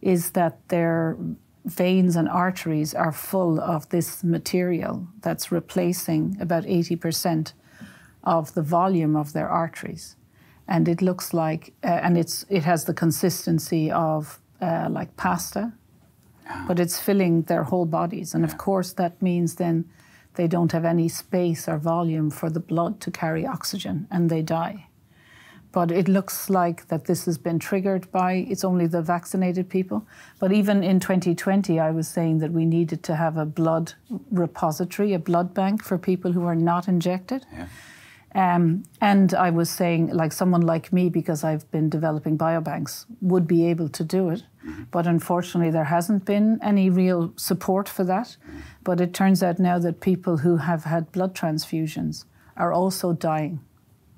is 0.03 0.31
that 0.32 0.59
their 0.69 1.16
veins 1.65 2.16
and 2.16 2.28
arteries 2.28 2.95
are 2.95 3.12
full 3.12 3.61
of 3.61 3.89
this 3.91 4.24
material 4.24 5.07
that's 5.20 5.53
replacing 5.53 6.37
about 6.41 6.65
80% 6.65 7.53
of 8.24 8.55
the 8.55 8.62
volume 8.62 9.16
of 9.16 9.32
their 9.32 9.49
arteries. 9.49 10.16
And 10.69 10.89
it 10.89 11.03
looks 11.03 11.35
like, 11.35 11.73
uh, 11.82 11.89
and 11.89 12.16
it's, 12.16 12.45
it 12.49 12.65
has 12.65 12.85
the 12.85 12.95
consistency 12.95 13.91
of 13.91 14.41
uh, 14.61 14.89
like 14.91 15.16
pasta, 15.16 15.73
but 16.66 16.78
it's 16.78 17.01
filling 17.01 17.43
their 17.43 17.65
whole 17.65 17.87
bodies. 17.87 18.35
And 18.35 18.45
of 18.45 18.59
course, 18.59 18.93
that 18.95 19.20
means 19.20 19.57
then 19.57 19.89
they 20.35 20.47
don't 20.47 20.73
have 20.73 20.85
any 20.85 21.09
space 21.09 21.69
or 21.69 21.78
volume 21.78 22.31
for 22.31 22.51
the 22.51 22.61
blood 22.61 23.01
to 23.01 23.11
carry 23.11 23.47
oxygen 23.47 24.07
and 24.11 24.31
they 24.31 24.43
die. 24.43 24.87
But 25.72 25.92
it 25.92 26.09
looks 26.09 26.51
like 26.51 26.88
that 26.88 27.05
this 27.05 27.26
has 27.26 27.38
been 27.38 27.59
triggered 27.59 28.10
by 28.10 28.47
it's 28.48 28.64
only 28.64 28.86
the 28.86 29.02
vaccinated 29.02 29.68
people. 29.68 30.06
But 30.40 30.52
even 30.52 30.82
in 30.82 30.98
2020, 30.98 31.78
I 31.78 31.90
was 31.92 32.09
saying 32.09 32.38
that 32.38 32.52
we 32.52 32.64
needed 32.64 33.02
to 33.05 33.14
have 33.14 33.36
a 33.36 33.47
blood 33.47 33.94
repository, 34.32 35.12
a 35.12 35.18
blood 35.18 35.55
bank 35.55 35.84
for 35.84 35.97
people 35.97 36.32
who 36.32 36.44
are 36.44 36.56
not 36.56 36.88
injected. 36.88 37.47
Yeah. 37.52 37.66
Um, 38.32 38.84
and 39.01 39.34
I 39.34 39.51
was 39.51 39.70
saying, 39.70 40.09
like 40.09 40.32
someone 40.32 40.60
like 40.60 40.92
me, 40.92 41.09
because 41.09 41.42
I've 41.42 41.68
been 41.70 41.88
developing 41.88 42.38
biobanks, 42.38 43.06
would 43.20 43.47
be 43.47 43.66
able 43.66 43.88
to 43.88 44.05
do 44.05 44.30
it. 44.30 44.44
But 44.90 45.06
unfortunately, 45.06 45.70
there 45.70 45.84
hasn't 45.84 46.24
been 46.24 46.59
any 46.62 46.90
real 46.90 47.32
support 47.36 47.88
for 47.88 48.05
that. 48.05 48.36
But 48.84 49.01
it 49.01 49.14
turns 49.14 49.42
out 49.42 49.59
now 49.59 49.78
that 49.78 50.01
people 50.01 50.38
who 50.38 50.59
have 50.59 50.84
had 50.84 51.10
blood 51.12 51.34
transfusions 51.34 52.24
are 52.56 52.72
also 52.72 53.12
dying 53.12 53.60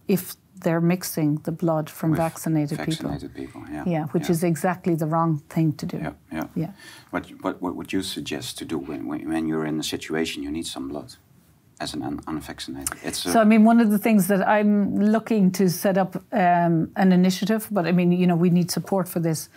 if 0.09 0.35
they're 0.63 0.81
mixing 0.81 1.37
the 1.45 1.53
blood 1.53 1.91
from 1.91 2.11
With 2.11 2.21
vaccinated, 2.21 2.79
vaccinated 2.79 3.35
people. 3.35 3.63
yeah. 3.63 3.79
people. 3.79 3.93
Yeah, 3.93 4.05
which 4.07 4.29
is 4.31 4.43
exactly 4.43 4.95
the 4.95 5.07
wrong 5.07 5.39
thing 5.49 5.73
to 5.75 5.87
do. 5.87 5.99
Yeah, 5.99 6.13
yeah. 6.33 6.47
Yeah. 6.55 6.71
What, 7.11 7.27
what, 7.43 7.61
what 7.63 7.75
would 7.77 7.93
you 7.93 8.03
suggest 8.03 8.59
to 8.59 8.65
do 8.65 8.79
when, 8.79 9.07
when, 9.07 9.47
you're 9.49 9.67
in 9.67 9.79
a 9.79 9.83
situation 9.83 10.43
you 10.43 10.51
need 10.51 10.67
some 10.67 10.89
blood 10.89 11.15
as 11.81 11.95
an 11.95 12.03
un- 12.03 12.21
unvaccinated? 12.27 12.97
It's 13.03 13.19
So, 13.19 13.41
I 13.41 13.45
mean, 13.45 13.65
one 13.65 13.81
of 13.81 13.91
the 13.91 13.99
things 13.99 14.27
that 14.29 14.47
I'm 14.47 14.99
looking 14.99 15.51
to 15.53 15.69
set 15.69 15.97
up 15.99 16.17
um, 16.33 16.91
an 16.97 17.13
initiative, 17.13 17.69
but 17.71 17.87
I 17.87 17.93
mean, 17.93 18.13
you 18.13 18.27
know, 18.27 18.37
we 18.37 18.51
need 18.51 18.71
support 18.71 19.09
for 19.09 19.21
this, 19.21 19.49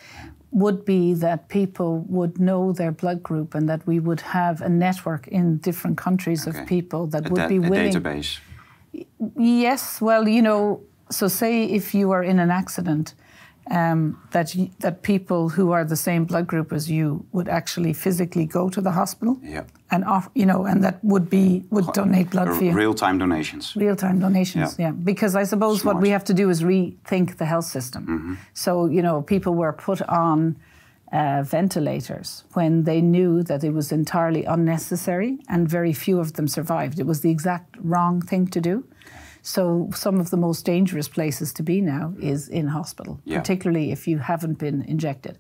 would 0.52 0.86
be 0.86 1.14
that 1.14 1.50
people 1.50 2.06
would 2.08 2.40
know 2.40 2.72
their 2.72 2.92
blood 2.92 3.22
group 3.22 3.56
and 3.56 3.68
that 3.68 3.86
we 3.86 4.00
would 4.00 4.22
have 4.22 4.62
a 4.62 4.70
network 4.70 5.28
in 5.28 5.58
different 5.58 5.98
countries 5.98 6.48
Okay. 6.48 6.60
of 6.60 6.68
people 6.68 7.08
that 7.08 7.26
a, 7.26 7.30
would 7.30 7.50
be 7.50 7.58
a 7.58 7.70
willing. 7.70 7.94
database. 7.94 8.40
Yes, 9.38 10.00
well, 10.02 10.28
you 10.28 10.42
know, 10.42 10.82
so 11.10 11.28
say 11.28 11.66
if 11.66 11.94
you 11.94 12.12
are 12.12 12.24
in 12.24 12.40
an 12.40 12.50
accident 12.52 13.14
um, 13.72 14.18
that 14.32 14.54
y- 14.56 14.70
that 14.80 15.02
people 15.02 15.50
who 15.50 15.72
are 15.72 15.84
the 15.84 15.96
same 15.96 16.26
blood 16.26 16.46
group 16.48 16.72
as 16.72 16.88
you 16.90 17.26
would 17.32 17.48
actually 17.50 17.94
physically 17.94 18.46
go 18.46 18.70
to 18.70 18.82
the 18.82 18.92
hospital 18.92 19.38
Yeah. 19.42 19.64
and 19.90 20.04
off, 20.06 20.30
you 20.36 20.46
know, 20.46 20.66
and 20.66 20.84
that 20.84 20.96
would 21.04 21.30
be 21.30 21.64
would 21.72 21.92
donate 21.94 22.30
blood 22.30 22.50
for 22.56 22.64
you. 22.64 22.74
Real 22.74 22.94
time 22.94 23.18
donations. 23.18 23.76
Real 23.76 23.96
time 23.96 24.20
donations, 24.20 24.76
Yeah. 24.78 24.88
yeah. 24.88 24.92
Because 24.92 25.36
I 25.36 25.46
suppose 25.46 25.84
what 25.84 26.00
we 26.00 26.10
have 26.12 26.24
to 26.26 26.34
do 26.34 26.50
is 26.52 26.62
rethink 26.62 27.38
the 27.38 27.46
health 27.46 27.66
system. 27.66 28.38
So, 28.54 28.86
you 28.86 29.02
know, 29.02 29.22
people 29.24 29.54
were 29.56 29.74
put 29.74 30.02
on 30.04 30.56
uh, 31.12 31.42
ventilators 31.44 32.44
when 32.54 32.84
they 32.84 33.02
knew 33.02 33.42
that 33.44 33.64
it 33.64 33.74
was 33.74 33.92
entirely 33.92 34.44
unnecessary 34.46 35.40
and 35.48 35.68
very 35.68 35.94
few 35.94 36.20
of 36.20 36.34
them 36.34 36.48
survived. 36.48 37.00
It 37.00 37.06
was 37.08 37.22
the 37.22 37.32
exact 37.32 37.78
wrong 37.82 38.22
thing 38.22 38.48
to 38.48 38.60
do. 38.62 38.84
So, 39.48 39.90
some 39.94 40.20
of 40.20 40.32
the 40.32 40.38
most 40.38 40.66
dangerous 40.66 41.08
places 41.08 41.54
to 41.54 41.62
be 41.64 41.80
now 41.80 42.14
is 42.20 42.48
in 42.50 42.68
hospital, 42.68 43.20
Yeah. 43.26 43.38
particularly 43.40 43.92
if 43.92 44.08
you 44.08 44.18
haven't 44.18 44.58
been 44.58 44.82
injected. 44.88 45.38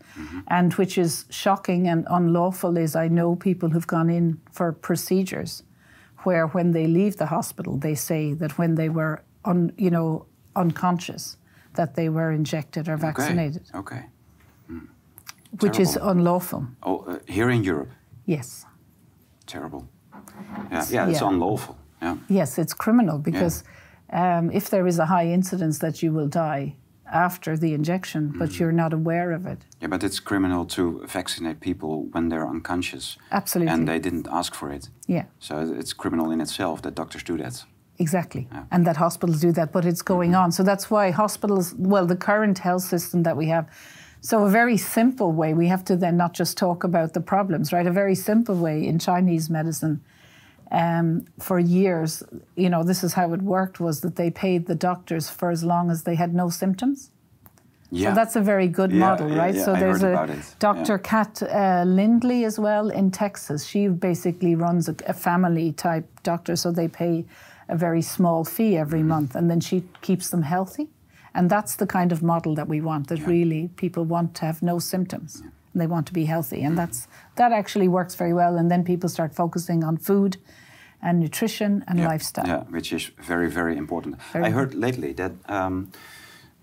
And 0.47 0.71
which 0.75 0.95
is 0.99 1.25
shocking 1.31 1.87
and 1.87 2.05
unlawful 2.07 2.77
is 2.77 2.95
I 2.95 3.07
know 3.07 3.35
people 3.35 3.69
who've 3.69 3.87
gone 3.87 4.11
in 4.11 4.37
for 4.51 4.71
procedures 4.73 5.63
where 6.23 6.45
when 6.45 6.71
they 6.71 6.85
leave 6.85 7.17
the 7.17 7.25
hospital, 7.25 7.77
they 7.79 7.95
say 7.95 8.33
that 8.35 8.59
when 8.59 8.75
they 8.75 8.89
were, 8.89 9.23
un, 9.43 9.71
you 9.75 9.89
know, 9.89 10.25
unconscious, 10.55 11.37
that 11.73 11.95
they 11.95 12.07
were 12.09 12.31
injected 12.31 12.87
or 12.87 12.97
vaccinated, 12.97 13.63
Okay. 13.73 14.03
Okay. 14.69 14.81
which 15.61 15.79
is 15.79 15.97
unlawful. 15.99 16.67
Oh, 16.83 16.97
uh, 17.07 17.17
here 17.27 17.49
in 17.49 17.63
Europe. 17.63 17.89
Yes, 18.27 18.65
Terrible. 19.47 19.87
Yeah, 20.71 20.85
yeah, 20.91 21.07
it's 21.09 21.21
Yeah. 21.21 21.29
unlawful. 21.29 21.75
Yeah. 22.01 22.17
yes, 22.29 22.57
it's 22.59 22.73
criminal 22.75 23.17
because 23.17 23.63
um, 24.11 24.51
if 24.51 24.69
there 24.69 24.87
is 24.87 24.99
a 24.99 25.05
high 25.05 25.27
incidence 25.27 25.79
that 25.79 26.01
you 26.03 26.11
will 26.13 26.27
die 26.27 26.75
after 27.13 27.55
the 27.57 27.73
injection, 27.73 28.33
but 28.39 28.49
Mm. 28.49 28.59
you're 28.59 28.71
not 28.71 28.91
aware 28.93 29.31
of 29.31 29.45
it. 29.45 29.59
Yeah, 29.81 29.89
but 29.89 30.03
it's 30.03 30.19
criminal 30.19 30.65
to 30.65 31.01
vaccinate 31.07 31.59
people 31.59 32.07
when 32.13 32.29
they're 32.29 32.47
unconscious. 32.47 33.17
Absolutely. 33.31 33.73
And 33.73 33.87
they 33.87 33.99
didn't 33.99 34.27
ask 34.31 34.55
for 34.55 34.71
it. 34.71 34.89
Yeah. 35.07 35.25
So 35.39 35.59
it's 35.79 35.93
criminal 35.93 36.31
in 36.31 36.41
itself 36.41 36.81
that 36.81 36.95
doctors 36.95 37.23
do 37.23 37.37
that. 37.37 37.65
Exactly. 37.97 38.47
Yeah. 38.51 38.63
And 38.71 38.85
that 38.87 38.97
hospitals 38.97 39.39
do 39.39 39.51
that, 39.53 39.71
but 39.71 39.85
it's 39.85 40.01
going 40.01 40.35
on. 40.35 40.51
So 40.51 40.63
that's 40.63 40.89
why 40.91 41.11
hospitals, 41.11 41.73
well, 41.77 42.05
the 42.07 42.17
current 42.17 42.59
health 42.59 42.83
system 42.83 43.23
that 43.23 43.37
we 43.37 43.45
have, 43.49 43.65
so 44.21 44.43
a 44.43 44.49
very 44.49 44.77
simple 44.77 45.31
way, 45.31 45.53
we 45.53 45.67
have 45.67 45.83
to 45.85 45.95
then 45.95 46.17
not 46.17 46.33
just 46.33 46.57
talk 46.57 46.83
about 46.83 47.13
the 47.13 47.21
problems, 47.21 47.71
right? 47.71 47.87
A 47.87 47.91
very 47.91 48.15
simple 48.15 48.55
way 48.55 48.85
in 48.85 48.97
Chinese 48.99 49.49
medicine. 49.49 50.01
Um, 50.83 51.25
for 51.39 51.57
years, 51.59 52.23
you 52.55 52.69
know, 52.69 52.83
this 52.83 53.01
is 53.03 53.13
how 53.13 53.33
it 53.33 53.41
worked 53.41 53.79
was 53.79 54.01
that 54.01 54.15
they 54.15 54.29
paid 54.29 54.65
the 54.67 54.75
doctors 54.75 55.29
for 55.29 55.49
as 55.51 55.63
long 55.63 55.89
as 55.91 56.03
they 56.03 56.15
had 56.15 56.33
no 56.33 56.49
symptoms. 56.49 57.11
Yeah. 57.91 58.09
So 58.09 58.15
that's 58.15 58.35
a 58.35 58.41
very 58.41 58.67
good 58.67 58.91
Yeah, 58.91 58.99
model, 59.07 59.29
yeah, 59.29 59.43
right? 59.43 59.55
so 59.65 59.73
I 59.73 59.79
there's 59.79 60.03
a. 60.03 60.13
Dr. 60.59 60.97
Kat 60.97 61.41
uh, 61.43 61.83
Lindley 61.87 62.43
as 62.45 62.59
well 62.59 62.89
in 62.89 63.09
Texas. 63.11 63.65
She 63.65 63.87
basically 63.87 64.55
runs 64.55 64.89
a, 64.89 64.95
a 65.07 65.13
family 65.13 65.71
type 65.71 66.05
doctor, 66.23 66.55
so 66.55 66.71
they 66.71 66.87
pay 66.89 67.25
a 67.69 67.77
very 67.77 68.01
small 68.01 68.43
fee 68.43 68.75
every 68.77 68.99
Mm-hmm. 68.99 69.07
month, 69.15 69.35
and 69.35 69.49
then 69.49 69.59
she 69.61 69.83
keeps 70.01 70.29
them 70.29 70.41
healthy. 70.41 70.87
And 71.33 71.49
that's 71.49 71.75
the 71.75 71.87
kind 71.87 72.11
of 72.11 72.21
model 72.21 72.55
that 72.55 72.67
we 72.67 72.81
want. 72.81 73.07
That 73.07 73.25
really 73.27 73.69
people 73.75 74.03
want 74.03 74.33
to 74.35 74.45
have 74.45 74.61
no 74.61 74.79
symptoms. 74.79 75.41
And 75.73 75.81
they 75.81 75.87
want 75.87 76.07
to 76.07 76.13
be 76.13 76.25
healthy, 76.25 76.63
and 76.65 76.77
that's 76.77 77.07
that 77.35 77.51
actually 77.51 77.87
works 77.89 78.15
very 78.15 78.33
well. 78.33 78.57
And 78.57 78.69
then 78.71 78.83
people 78.83 79.09
start 79.09 79.35
focusing 79.35 79.83
on 79.83 79.97
food, 79.97 80.37
and 81.05 81.19
nutrition 81.19 81.83
and 81.87 81.99
yeah. 81.99 82.07
lifestyle. 82.07 82.47
Yeah, 82.47 82.63
which 82.69 82.91
is 82.91 83.11
very, 83.21 83.49
very 83.49 83.77
important. 83.77 84.21
Very 84.33 84.45
I 84.45 84.49
heard 84.49 84.73
lately 84.73 85.13
that 85.13 85.31
um, 85.47 85.91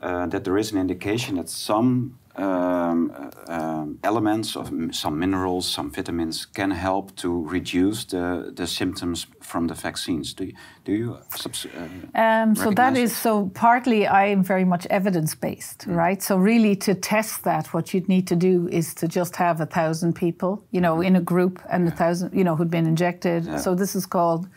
uh, 0.02 0.26
that 0.26 0.42
there 0.44 0.58
is 0.58 0.72
an 0.72 0.78
indication 0.78 1.36
that 1.36 1.48
some 1.48 2.18
um, 2.36 3.12
um, 3.46 3.98
elements 4.02 4.56
of 4.56 4.70
some 4.92 5.18
minerals, 5.18 5.68
some 5.68 5.90
vitamins 5.90 6.46
can 6.46 6.70
help 6.70 7.14
to 7.16 7.46
reduce 7.46 8.04
the, 8.04 8.52
the 8.54 8.66
symptoms 8.66 9.26
from 9.40 9.66
the 9.66 9.74
vaccines. 9.74 10.32
Do 10.34 10.44
you, 10.44 10.54
do 10.84 10.92
you 10.92 11.18
subs- 11.36 11.66
uh, 11.66 12.18
Um, 12.18 12.54
so 12.54 12.70
that 12.70 12.96
is 12.96 13.14
so 13.16 13.50
partly 13.54 14.08
I'm 14.08 14.42
very 14.42 14.64
much 14.64 14.86
evidence 14.86 15.34
based, 15.34 15.84
right? 15.86 16.22
So 16.22 16.36
really 16.36 16.76
to 16.76 16.94
test 16.94 17.44
that, 17.44 17.66
what 17.74 17.92
you'd 17.92 18.08
need 18.08 18.26
to 18.28 18.36
do 18.36 18.68
is 18.68 18.94
to 18.94 19.08
just 19.08 19.36
have 19.36 19.60
a 19.60 19.66
thousand 19.66 20.14
people, 20.14 20.64
you 20.70 20.80
know, 20.80 21.02
in 21.02 21.16
a 21.16 21.20
group 21.20 21.60
and 21.70 21.88
a 21.88 21.90
thousand, 21.90 22.32
you 22.32 22.44
know, 22.44 22.56
who'd 22.56 22.70
been 22.70 22.86
injected. 22.86 23.44
Yeah. 23.44 23.58
So 23.58 23.74
this 23.74 23.94
is 23.94 24.06
called 24.06 24.48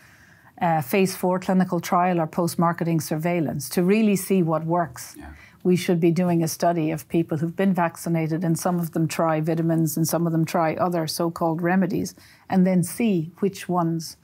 uh, 0.62 0.82
phase 0.82 1.16
four 1.16 1.40
clinical 1.40 1.80
trial 1.82 2.20
or 2.22 2.28
post 2.28 2.58
marketing 2.58 3.02
surveillance 3.02 3.68
to 3.70 3.84
really 3.84 4.16
see 4.16 4.44
what 4.44 4.64
works. 4.64 5.16
Yeah. 5.18 5.26
We 5.66 5.76
should 5.76 6.00
be 6.00 6.12
doing 6.12 6.44
a 6.44 6.48
study 6.48 6.92
of 6.92 7.08
people 7.10 7.40
who've 7.40 7.56
been 7.56 7.74
vaccinated, 7.74 8.44
and 8.44 8.58
some 8.58 8.80
of 8.80 8.92
them 8.92 9.08
try 9.08 9.42
vitamins 9.42 9.98
and 9.98 10.08
some 10.08 10.28
of 10.28 10.32
them 10.32 10.46
try 10.46 10.76
other 10.76 11.08
so 11.08 11.32
called 11.32 11.60
remedies, 11.64 12.14
and 12.48 12.68
then 12.68 12.84
see 12.84 13.32
which 13.40 13.68
ones 13.68 14.18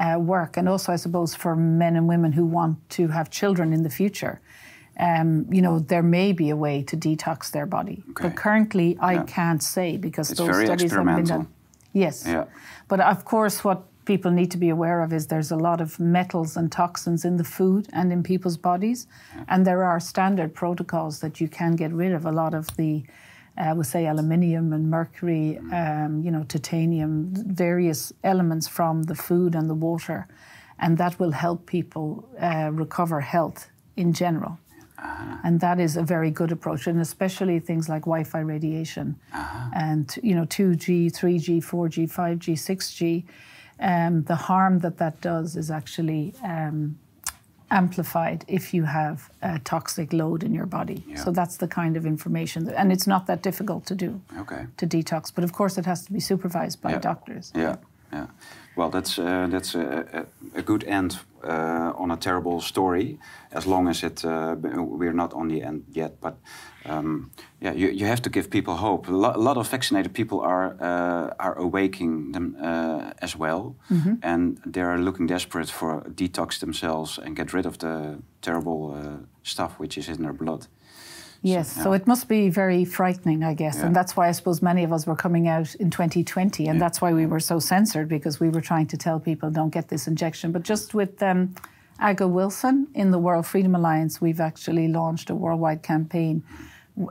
uh, 0.00 0.18
work. 0.18 0.56
And 0.56 0.68
also, 0.68 0.92
I 0.92 0.96
suppose, 0.96 1.36
for 1.36 1.54
men 1.54 1.94
and 1.94 2.08
women 2.08 2.32
who 2.32 2.44
want 2.44 2.76
to 2.90 3.06
have 3.06 3.30
children 3.30 3.72
in 3.72 3.84
the 3.84 3.88
future, 3.90 4.40
um, 4.98 5.46
you 5.48 5.62
know, 5.62 5.78
there 5.78 6.02
may 6.02 6.32
be 6.32 6.50
a 6.50 6.56
way 6.56 6.82
to 6.82 6.96
detox 6.96 7.52
their 7.52 7.66
body. 7.66 8.02
Okay. 8.10 8.24
But 8.28 8.34
currently, 8.36 8.98
I 8.98 9.12
Yeah. 9.12 9.22
can't 9.26 9.62
say 9.62 9.96
because 9.96 10.32
It's 10.32 10.40
those 10.40 10.56
studies 10.64 10.90
haven't 10.90 11.14
been 11.14 11.24
done. 11.24 11.46
Yes. 11.92 12.24
Yeah. 12.26 12.46
But 12.88 12.98
of 12.98 13.24
course, 13.24 13.62
what 13.62 13.84
people 14.10 14.32
need 14.32 14.50
to 14.50 14.58
be 14.58 14.70
aware 14.70 15.02
of 15.02 15.12
is 15.12 15.28
there's 15.28 15.52
a 15.52 15.62
lot 15.68 15.80
of 15.80 16.00
metals 16.00 16.56
and 16.56 16.72
toxins 16.72 17.24
in 17.24 17.36
the 17.36 17.44
food 17.44 17.86
and 17.92 18.12
in 18.12 18.24
people's 18.24 18.56
bodies. 18.56 19.06
And 19.46 19.64
there 19.64 19.84
are 19.84 20.00
standard 20.00 20.52
protocols 20.52 21.20
that 21.20 21.40
you 21.40 21.46
can 21.46 21.76
get 21.76 21.92
rid 21.92 22.12
of 22.12 22.26
a 22.26 22.32
lot 22.32 22.52
of 22.52 22.64
the, 22.76 23.04
uh, 23.56 23.72
we 23.76 23.84
say, 23.84 24.08
aluminium 24.08 24.72
and 24.72 24.90
mercury, 24.90 25.58
um, 25.72 26.22
you 26.24 26.32
know, 26.32 26.42
titanium, 26.42 27.32
various 27.62 28.12
elements 28.24 28.66
from 28.66 29.04
the 29.04 29.14
food 29.14 29.54
and 29.54 29.70
the 29.70 29.78
water. 29.88 30.26
And 30.80 30.98
that 30.98 31.20
will 31.20 31.34
help 31.44 31.66
people 31.66 32.28
uh, 32.40 32.70
recover 32.72 33.20
health 33.20 33.70
in 33.96 34.12
general. 34.12 34.58
And 35.44 35.60
that 35.60 35.78
is 35.78 35.96
a 35.96 36.02
very 36.02 36.32
good 36.32 36.50
approach, 36.50 36.88
and 36.88 37.00
especially 37.00 37.60
things 37.60 37.88
like 37.88 38.02
Wi-Fi 38.02 38.40
radiation, 38.40 39.16
and 39.72 40.06
you 40.22 40.34
know, 40.34 40.44
2G, 40.44 41.10
3G, 41.18 41.64
4G, 41.64 41.98
5G, 42.12 42.46
6G. 42.68 43.24
Um, 43.80 44.24
the 44.24 44.34
harm 44.36 44.80
that 44.80 44.96
that 44.98 45.20
does 45.22 45.56
is 45.56 45.70
actually 45.70 46.34
um, 46.42 46.98
amplified 47.68 48.44
if 48.48 48.74
you 48.74 48.84
have 48.84 49.30
a 49.42 49.58
toxic 49.58 50.12
load 50.12 50.42
in 50.42 50.52
your 50.54 50.66
body. 50.66 51.02
Yeah. 51.06 51.24
So 51.24 51.30
that's 51.30 51.56
the 51.56 51.68
kind 51.68 51.96
of 51.96 52.04
information, 52.04 52.64
that, 52.64 52.78
and 52.78 52.92
it's 52.92 53.06
not 53.06 53.26
that 53.26 53.42
difficult 53.42 53.86
to 53.86 53.94
do 53.94 54.20
Okay. 54.38 54.66
to 54.76 54.86
detox. 54.86 55.32
But 55.34 55.44
of 55.44 55.52
course, 55.52 55.78
it 55.78 55.86
has 55.86 56.04
to 56.06 56.12
be 56.12 56.20
supervised 56.20 56.80
by 56.82 56.90
Yeah. 56.90 57.00
doctors. 57.00 57.52
Yeah, 57.54 57.76
yeah. 58.12 58.26
Well, 58.76 58.90
that's 58.90 59.18
uh, 59.18 59.46
that's 59.50 59.74
a, 59.74 60.26
a, 60.54 60.58
a 60.58 60.62
good 60.62 60.84
end 60.84 61.18
uh, 61.44 61.92
on 62.02 62.10
a 62.10 62.16
terrible 62.16 62.60
story. 62.60 63.18
As 63.52 63.66
long 63.66 63.88
as 63.88 64.02
it, 64.02 64.24
uh, 64.24 64.56
we're 64.60 65.12
not 65.14 65.32
on 65.32 65.48
the 65.48 65.62
end 65.62 65.84
yet, 65.92 66.20
but 66.20 66.34
um, 66.86 67.30
yeah, 67.60 67.72
you, 67.72 67.90
you 67.90 68.06
have 68.06 68.22
to 68.22 68.30
give 68.30 68.48
people 68.48 68.76
hope. 68.76 69.08
A 69.08 69.12
lot, 69.12 69.36
a 69.36 69.38
lot 69.38 69.56
of 69.56 69.68
vaccinated 69.68 70.12
people 70.12 70.40
are 70.40 70.76
uh, 70.80 71.34
are 71.38 71.58
awaking 71.58 72.32
them 72.32 72.56
uh, 72.60 73.12
as 73.20 73.36
well, 73.36 73.76
and 74.22 74.58
they 74.64 74.80
are 74.80 74.98
looking 74.98 75.26
desperate 75.26 75.70
for 75.70 76.02
detox 76.14 76.58
themselves 76.58 77.18
and 77.18 77.36
get 77.36 77.52
rid 77.52 77.66
of 77.66 77.78
the 77.78 78.18
terrible 78.40 78.94
uh, 78.94 79.26
stuff 79.42 79.78
which 79.78 79.98
is 79.98 80.08
in 80.08 80.22
their 80.22 80.32
blood. 80.32 80.66
Yes, 81.42 81.72
so 81.72 81.92
yeah. 81.92 82.00
it 82.00 82.06
must 82.06 82.28
be 82.28 82.50
very 82.50 82.84
frightening, 82.84 83.42
I 83.42 83.54
guess. 83.54 83.76
Yeah. 83.76 83.86
And 83.86 83.96
that's 83.96 84.14
why 84.14 84.28
I 84.28 84.32
suppose 84.32 84.60
many 84.60 84.84
of 84.84 84.92
us 84.92 85.06
were 85.06 85.16
coming 85.16 85.48
out 85.48 85.74
in 85.76 85.90
2020. 85.90 86.66
And 86.66 86.80
that's 86.80 87.00
why 87.00 87.14
we 87.14 87.24
were 87.24 87.40
so 87.40 87.58
censored 87.58 88.08
because 88.08 88.40
we 88.40 88.50
were 88.50 88.60
trying 88.60 88.86
to 88.88 88.98
tell 88.98 89.18
people 89.18 89.50
don't 89.50 89.70
get 89.70 89.88
this 89.88 90.06
injection. 90.06 90.52
But 90.52 90.64
just 90.64 90.92
with 90.92 91.22
um, 91.22 91.54
Aga 92.00 92.26
Wilson 92.26 92.88
in 92.94 93.10
the 93.10 93.18
World 93.18 93.46
Freedom 93.46 93.74
Alliance, 93.74 94.20
we've 94.20 94.40
actually 94.40 94.88
launched 94.88 95.28
a 95.28 95.34
worldwide 95.34 95.82
campaign 95.82 96.42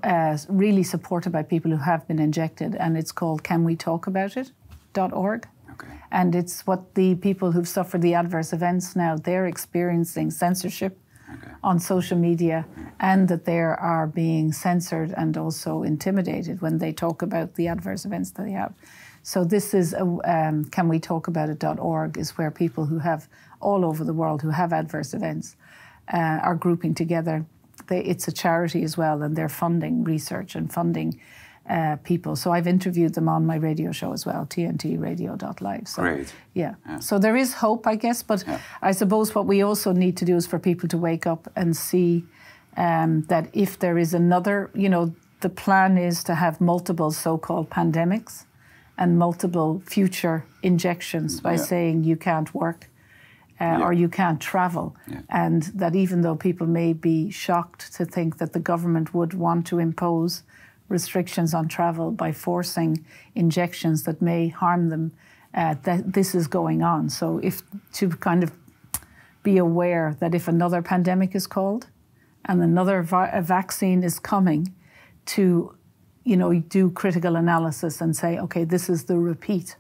uh, 0.04 0.38
really 0.50 0.84
supported 0.84 1.32
by 1.32 1.44
people 1.44 1.70
who 1.70 1.78
have 1.78 2.08
been 2.08 2.20
injected. 2.20 2.76
And 2.76 2.98
it's 2.98 3.12
called 3.12 3.44
Can 3.44 3.64
We 3.64 3.76
Talk 3.76 4.08
About 4.08 4.36
It.org. 4.36 5.48
Okay. 5.74 5.88
And 6.12 6.36
it's 6.36 6.66
what 6.66 6.96
the 6.96 7.16
people 7.16 7.52
who've 7.52 7.68
suffered 7.68 8.02
the 8.02 8.16
adverse 8.16 8.52
events 8.52 8.96
now, 8.96 9.16
they're 9.16 9.46
experiencing 9.46 10.32
censorship 10.32 10.98
on 11.64 11.80
social 11.80 12.18
media 12.18 12.66
and 13.00 13.28
that 13.28 13.46
they 13.46 13.60
are 13.60 14.08
being 14.08 14.52
censored 14.52 15.14
and 15.16 15.38
also 15.38 15.84
intimidated 15.84 16.62
when 16.62 16.80
they 16.80 16.92
talk 16.92 17.22
about 17.22 17.54
the 17.54 17.68
adverse 17.68 18.06
events 18.06 18.32
that 18.32 18.44
they 18.44 18.52
have. 18.52 18.74
So 19.22 19.44
this 19.44 19.74
is 19.74 19.94
a, 19.94 20.02
um, 20.02 20.66
canwetalkaboutit.org 20.66 22.18
is 22.18 22.32
where 22.32 22.50
people 22.50 22.86
who 22.86 23.00
have 23.00 23.28
all 23.60 23.84
over 23.86 24.04
the 24.04 24.14
world 24.14 24.42
who 24.42 24.50
have 24.50 24.74
adverse 24.74 25.14
events 25.14 25.56
uh, 26.14 26.18
are 26.18 26.56
grouping 26.56 26.94
together. 26.94 27.46
They, 27.88 28.04
it's 28.04 28.28
a 28.28 28.32
charity 28.32 28.84
as 28.84 28.98
well, 28.98 29.22
and 29.24 29.36
they're 29.36 29.50
funding 29.50 30.04
research 30.04 30.56
and 30.56 30.72
funding 30.72 31.20
uh, 31.70 31.98
people. 32.04 32.36
So 32.36 32.52
I've 32.52 32.68
interviewed 32.68 33.14
them 33.14 33.30
on 33.30 33.46
my 33.46 33.56
radio 33.56 33.92
show 33.92 34.12
as 34.14 34.26
well, 34.26 34.46
tntradio.live. 34.46 35.88
So, 35.88 36.02
Great. 36.02 36.34
Yeah. 36.54 36.76
So 37.00 37.20
there 37.20 37.36
is 37.36 37.54
hope, 37.56 37.86
I 37.88 37.96
guess, 37.96 38.24
but 38.24 38.44
Yeah. 38.48 38.60
I 38.82 38.92
suppose 38.92 39.36
what 39.36 39.46
we 39.46 39.62
also 39.62 39.92
need 39.94 40.18
to 40.18 40.26
do 40.26 40.36
is 40.36 40.48
for 40.48 40.60
people 40.60 40.90
to 40.90 40.98
wake 40.98 41.26
up 41.28 41.50
and 41.56 41.76
see 41.76 42.24
Um, 42.78 43.24
that 43.28 43.46
if 43.54 43.78
there 43.80 43.98
is 44.00 44.14
another, 44.14 44.70
you 44.74 44.90
know, 44.90 45.12
the 45.42 45.50
plan 45.50 45.98
is 45.98 46.24
to 46.24 46.34
have 46.36 46.62
multiple 46.62 47.12
so-called 47.12 47.70
pandemics 47.70 48.46
and 48.98 49.18
multiple 49.18 49.82
future 49.86 50.44
injections 50.62 51.42
by 51.42 51.52
Yeah. 51.54 51.64
saying 51.66 52.04
you 52.06 52.16
can't 52.16 52.54
work 52.54 52.89
Yeah. 53.60 53.82
or 53.82 53.94
you 53.94 54.08
can't 54.08 54.40
travel. 54.40 54.96
Yeah. 55.08 55.22
And 55.30 55.64
that 55.76 55.96
even 55.96 56.22
though 56.22 56.36
people 56.36 56.68
may 56.68 56.94
be 56.94 57.30
shocked 57.30 57.94
to 57.96 58.06
think 58.06 58.38
that 58.38 58.54
the 58.54 58.60
government 58.60 59.14
would 59.14 59.34
want 59.34 59.68
to 59.68 59.80
impose 59.80 60.44
restrictions 60.88 61.54
on 61.54 61.68
travel 61.68 62.12
by 62.12 62.32
forcing 62.32 63.06
injections 63.36 64.04
that 64.04 64.22
may 64.22 64.48
harm 64.48 64.90
them, 64.90 65.12
uh, 65.54 65.76
that 65.84 66.14
this 66.14 66.34
is 66.34 66.48
going 66.48 66.82
on. 66.82 67.10
So 67.10 67.40
if 67.44 67.64
to 67.94 68.10
kind 68.10 68.44
of 68.44 68.52
be 69.44 69.58
aware 69.58 70.16
that 70.20 70.34
if 70.34 70.48
another 70.48 70.82
pandemic 70.82 71.36
is 71.36 71.48
called 71.48 71.88
and 72.46 72.62
another 72.62 73.02
vaccine 73.04 74.04
is 74.04 74.20
coming, 74.20 74.74
to 75.26 75.76
you 76.30 76.38
know 76.38 76.52
do 76.78 76.92
critical 77.02 77.36
analysis 77.36 78.02
and 78.02 78.16
say, 78.16 78.32
okay, 78.46 78.64
this 78.66 78.90
is 78.90 79.00
the 79.06 79.18
repeat 79.32 79.76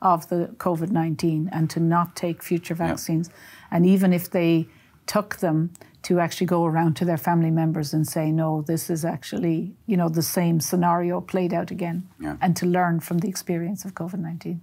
of 0.00 0.28
the 0.28 0.40
COVID 0.66 0.90
nineteen, 0.90 1.48
and 1.52 1.64
to 1.70 1.80
not 1.80 2.08
take 2.16 2.42
future 2.42 2.76
vaccines, 2.86 3.30
and 3.70 3.86
even 3.86 4.12
if 4.12 4.24
they 4.30 4.66
took 5.06 5.36
them. 5.36 5.70
To 6.08 6.18
actually 6.18 6.48
go 6.48 6.64
around 6.70 6.96
to 6.96 7.04
their 7.04 7.16
family 7.28 7.50
members 7.52 7.94
and 7.94 8.04
say, 8.08 8.32
no, 8.32 8.62
this 8.66 8.90
is 8.90 9.04
actually, 9.04 9.56
you 9.86 9.96
know, 9.96 10.08
the 10.08 10.22
same 10.22 10.58
scenario 10.60 11.20
played 11.20 11.52
out 11.58 11.70
again, 11.70 11.98
Yeah. 12.18 12.36
and 12.40 12.56
to 12.56 12.66
learn 12.66 13.00
from 13.00 13.18
the 13.18 13.28
experience 13.28 13.84
of 13.86 13.92
COVID 13.94 14.18
19. 14.18 14.60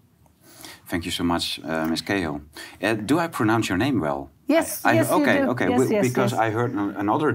Thank 0.90 1.06
you 1.06 1.11
so 1.11 1.24
much, 1.24 1.60
uh, 1.64 1.88
Ms. 1.90 2.02
Cahill. 2.02 2.41
Uh, 2.84 2.94
do 3.06 3.20
I 3.20 3.28
pronounce 3.28 3.70
your 3.70 3.78
name 3.78 4.02
well? 4.02 4.30
Yes, 4.48 4.84
I, 4.84 4.90
I- 4.90 4.94
yes, 4.95 5.11
okay, 5.11 5.38
okay. 5.52 5.70
Yes, 5.70 5.90
yes, 5.91 6.07
because 6.10 6.32
yes. 6.34 6.41
I 6.45 6.49
heard 6.52 6.72
an- 6.74 6.95
another, 6.98 7.30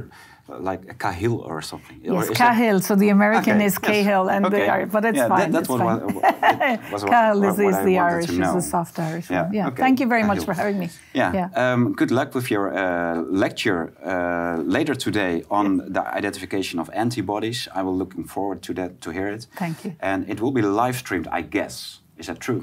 like 0.49 0.83
a 0.91 0.95
Cahill 0.95 1.39
or 1.41 1.63
something. 1.63 1.99
Or 2.09 2.15
Yes, 2.17 2.29
that- 2.29 2.37
Cahill. 2.37 2.81
So 2.81 2.95
the 2.95 3.09
American 3.09 3.57
Okay, 3.57 3.65
is 3.67 3.73
yes. 3.75 3.79
Cahill, 3.91 4.29
and 4.29 4.45
Okay. 4.47 4.57
the 4.59 4.73
Irish, 4.73 4.91
but 4.93 5.05
it's 5.05 5.17
Yeah, 5.17 5.29
that- 5.29 5.39
fine. 5.39 5.51
that's 5.53 5.61
it's 5.63 5.69
what- 5.71 5.79
fine. 5.81 6.01
what- 6.15 6.93
was 6.93 7.03
what- 7.03 7.11
Cahill 7.15 7.45
is, 7.45 7.59
what 7.59 7.75
is 7.75 7.85
the 7.85 7.99
Irish, 7.99 8.29
is 8.29 8.39
the 8.39 8.61
soft 8.61 8.99
Irish 8.99 9.31
Yeah. 9.31 9.49
Yeah. 9.53 9.69
okay, 9.69 9.83
Thank 9.83 10.01
you 10.01 10.07
very 10.07 10.23
much 10.23 10.45
for 10.45 10.53
having 10.53 10.79
me. 10.79 10.89
Yeah. 11.15 11.33
Yeah. 11.33 11.49
Um, 11.73 11.93
good 11.95 12.11
luck 12.11 12.35
with 12.35 12.51
your 12.51 12.65
uh, 12.75 13.23
lecture 13.45 13.93
uh, 14.05 14.61
later 14.63 14.95
today 14.95 15.45
on 15.51 15.67
the 15.97 16.03
identification 16.17 16.79
of 16.81 16.91
antibodies. 16.93 17.69
I 17.75 17.83
will 17.83 17.97
looking 17.97 18.25
forward 18.25 18.61
to 18.63 18.75
that 18.75 19.01
to 19.01 19.11
hear 19.11 19.29
it. 19.29 19.47
Thank 19.57 19.85
you. 19.85 19.93
And 20.01 20.29
it 20.29 20.41
will 20.41 20.53
be 20.53 20.63
live 20.63 20.97
streamed, 20.97 21.29
I 21.33 21.41
guess. 21.43 22.01
Is 22.19 22.27
that 22.27 22.39
true? 22.41 22.63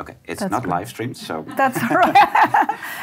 Okay, 0.00 0.14
it's 0.24 0.40
That's 0.40 0.50
not 0.52 0.62
correct. 0.62 0.78
live 0.78 0.88
streamed, 0.88 1.16
so 1.16 1.44
That's 1.56 1.78
right. 1.90 2.16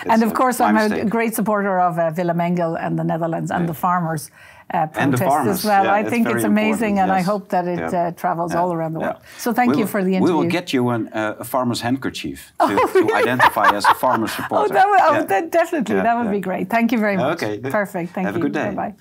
and 0.05 0.23
of 0.23 0.33
course, 0.33 0.59
I'm 0.63 0.77
a 0.77 1.05
great 1.05 1.35
supporter 1.35 1.79
of 1.79 1.97
uh, 1.97 2.11
Willem 2.17 2.39
Engel 2.41 2.75
and 2.77 2.97
the 2.97 3.03
Netherlands 3.03 3.51
and 3.51 3.67
the 3.67 3.73
farmers. 3.73 4.29
Uh, 4.73 4.87
And 4.95 5.11
the 5.11 5.17
farmers, 5.17 5.57
as 5.57 5.63
well. 5.63 5.83
yeah, 5.83 5.97
I 5.97 5.99
it's 6.01 6.09
think 6.09 6.25
very 6.27 6.35
it's 6.39 6.45
amazing, 6.45 6.97
important, 6.97 6.99
and 6.99 7.11
I 7.11 7.31
hope 7.31 7.47
that 7.49 7.65
it 7.67 7.77
Yeah. 7.79 8.07
uh, 8.07 8.11
travels 8.15 8.51
Yeah, 8.51 8.61
all 8.63 8.71
around 8.71 8.93
the 8.93 8.99
yeah. 8.99 9.09
world. 9.11 9.21
So 9.37 9.53
thank 9.53 9.71
We 9.71 9.77
you 9.77 9.87
for 9.87 10.01
the 10.03 10.09
interview. 10.15 10.33
We 10.37 10.43
will 10.43 10.51
get 10.51 10.69
you 10.73 10.89
an, 10.89 11.07
uh, 11.13 11.35
a 11.39 11.43
farmer's 11.43 11.81
handkerchief 11.81 12.51
to, 12.59 12.75
to 12.93 13.13
identify 13.23 13.75
as 13.77 13.85
a 13.85 13.93
farmer 13.93 14.23
oh, 14.27 14.35
supporter. 14.35 14.73
that 14.73 14.87
would, 14.89 15.01
oh, 15.03 15.25
that 15.27 15.51
definitely, 15.51 15.95
Yeah, 15.95 16.03
that 16.03 16.15
would 16.17 16.25
yeah. 16.25 16.39
be 16.39 16.49
great. 16.49 16.69
Thank 16.69 16.91
you 16.91 16.99
very 16.99 17.15
much. 17.17 17.43
Okay, 17.43 17.59
Perfect. 17.69 18.13
Thank 18.13 18.25
have 18.27 18.37
you. 18.37 18.45
a 18.45 18.49
good 18.49 18.53
day. 18.53 18.69
Bye 18.69 18.75
bye. 18.75 18.93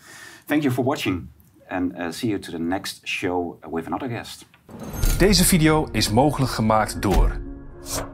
Thank 0.47 0.63
you 0.65 0.73
for 0.73 0.85
watching 0.85 1.29
and 1.71 1.93
uh, 1.97 2.11
see 2.13 2.29
you 2.31 2.39
to 2.39 2.51
the 2.51 2.59
next 2.59 3.01
show 3.07 3.57
with 3.71 3.87
another 3.87 4.09
guest. 4.09 4.45
Deze 5.19 5.45
video 5.45 5.89
is 5.93 6.11
mogelijk 6.11 6.51
gemaakt 6.53 7.03
door 7.03 7.31
you 7.87 8.14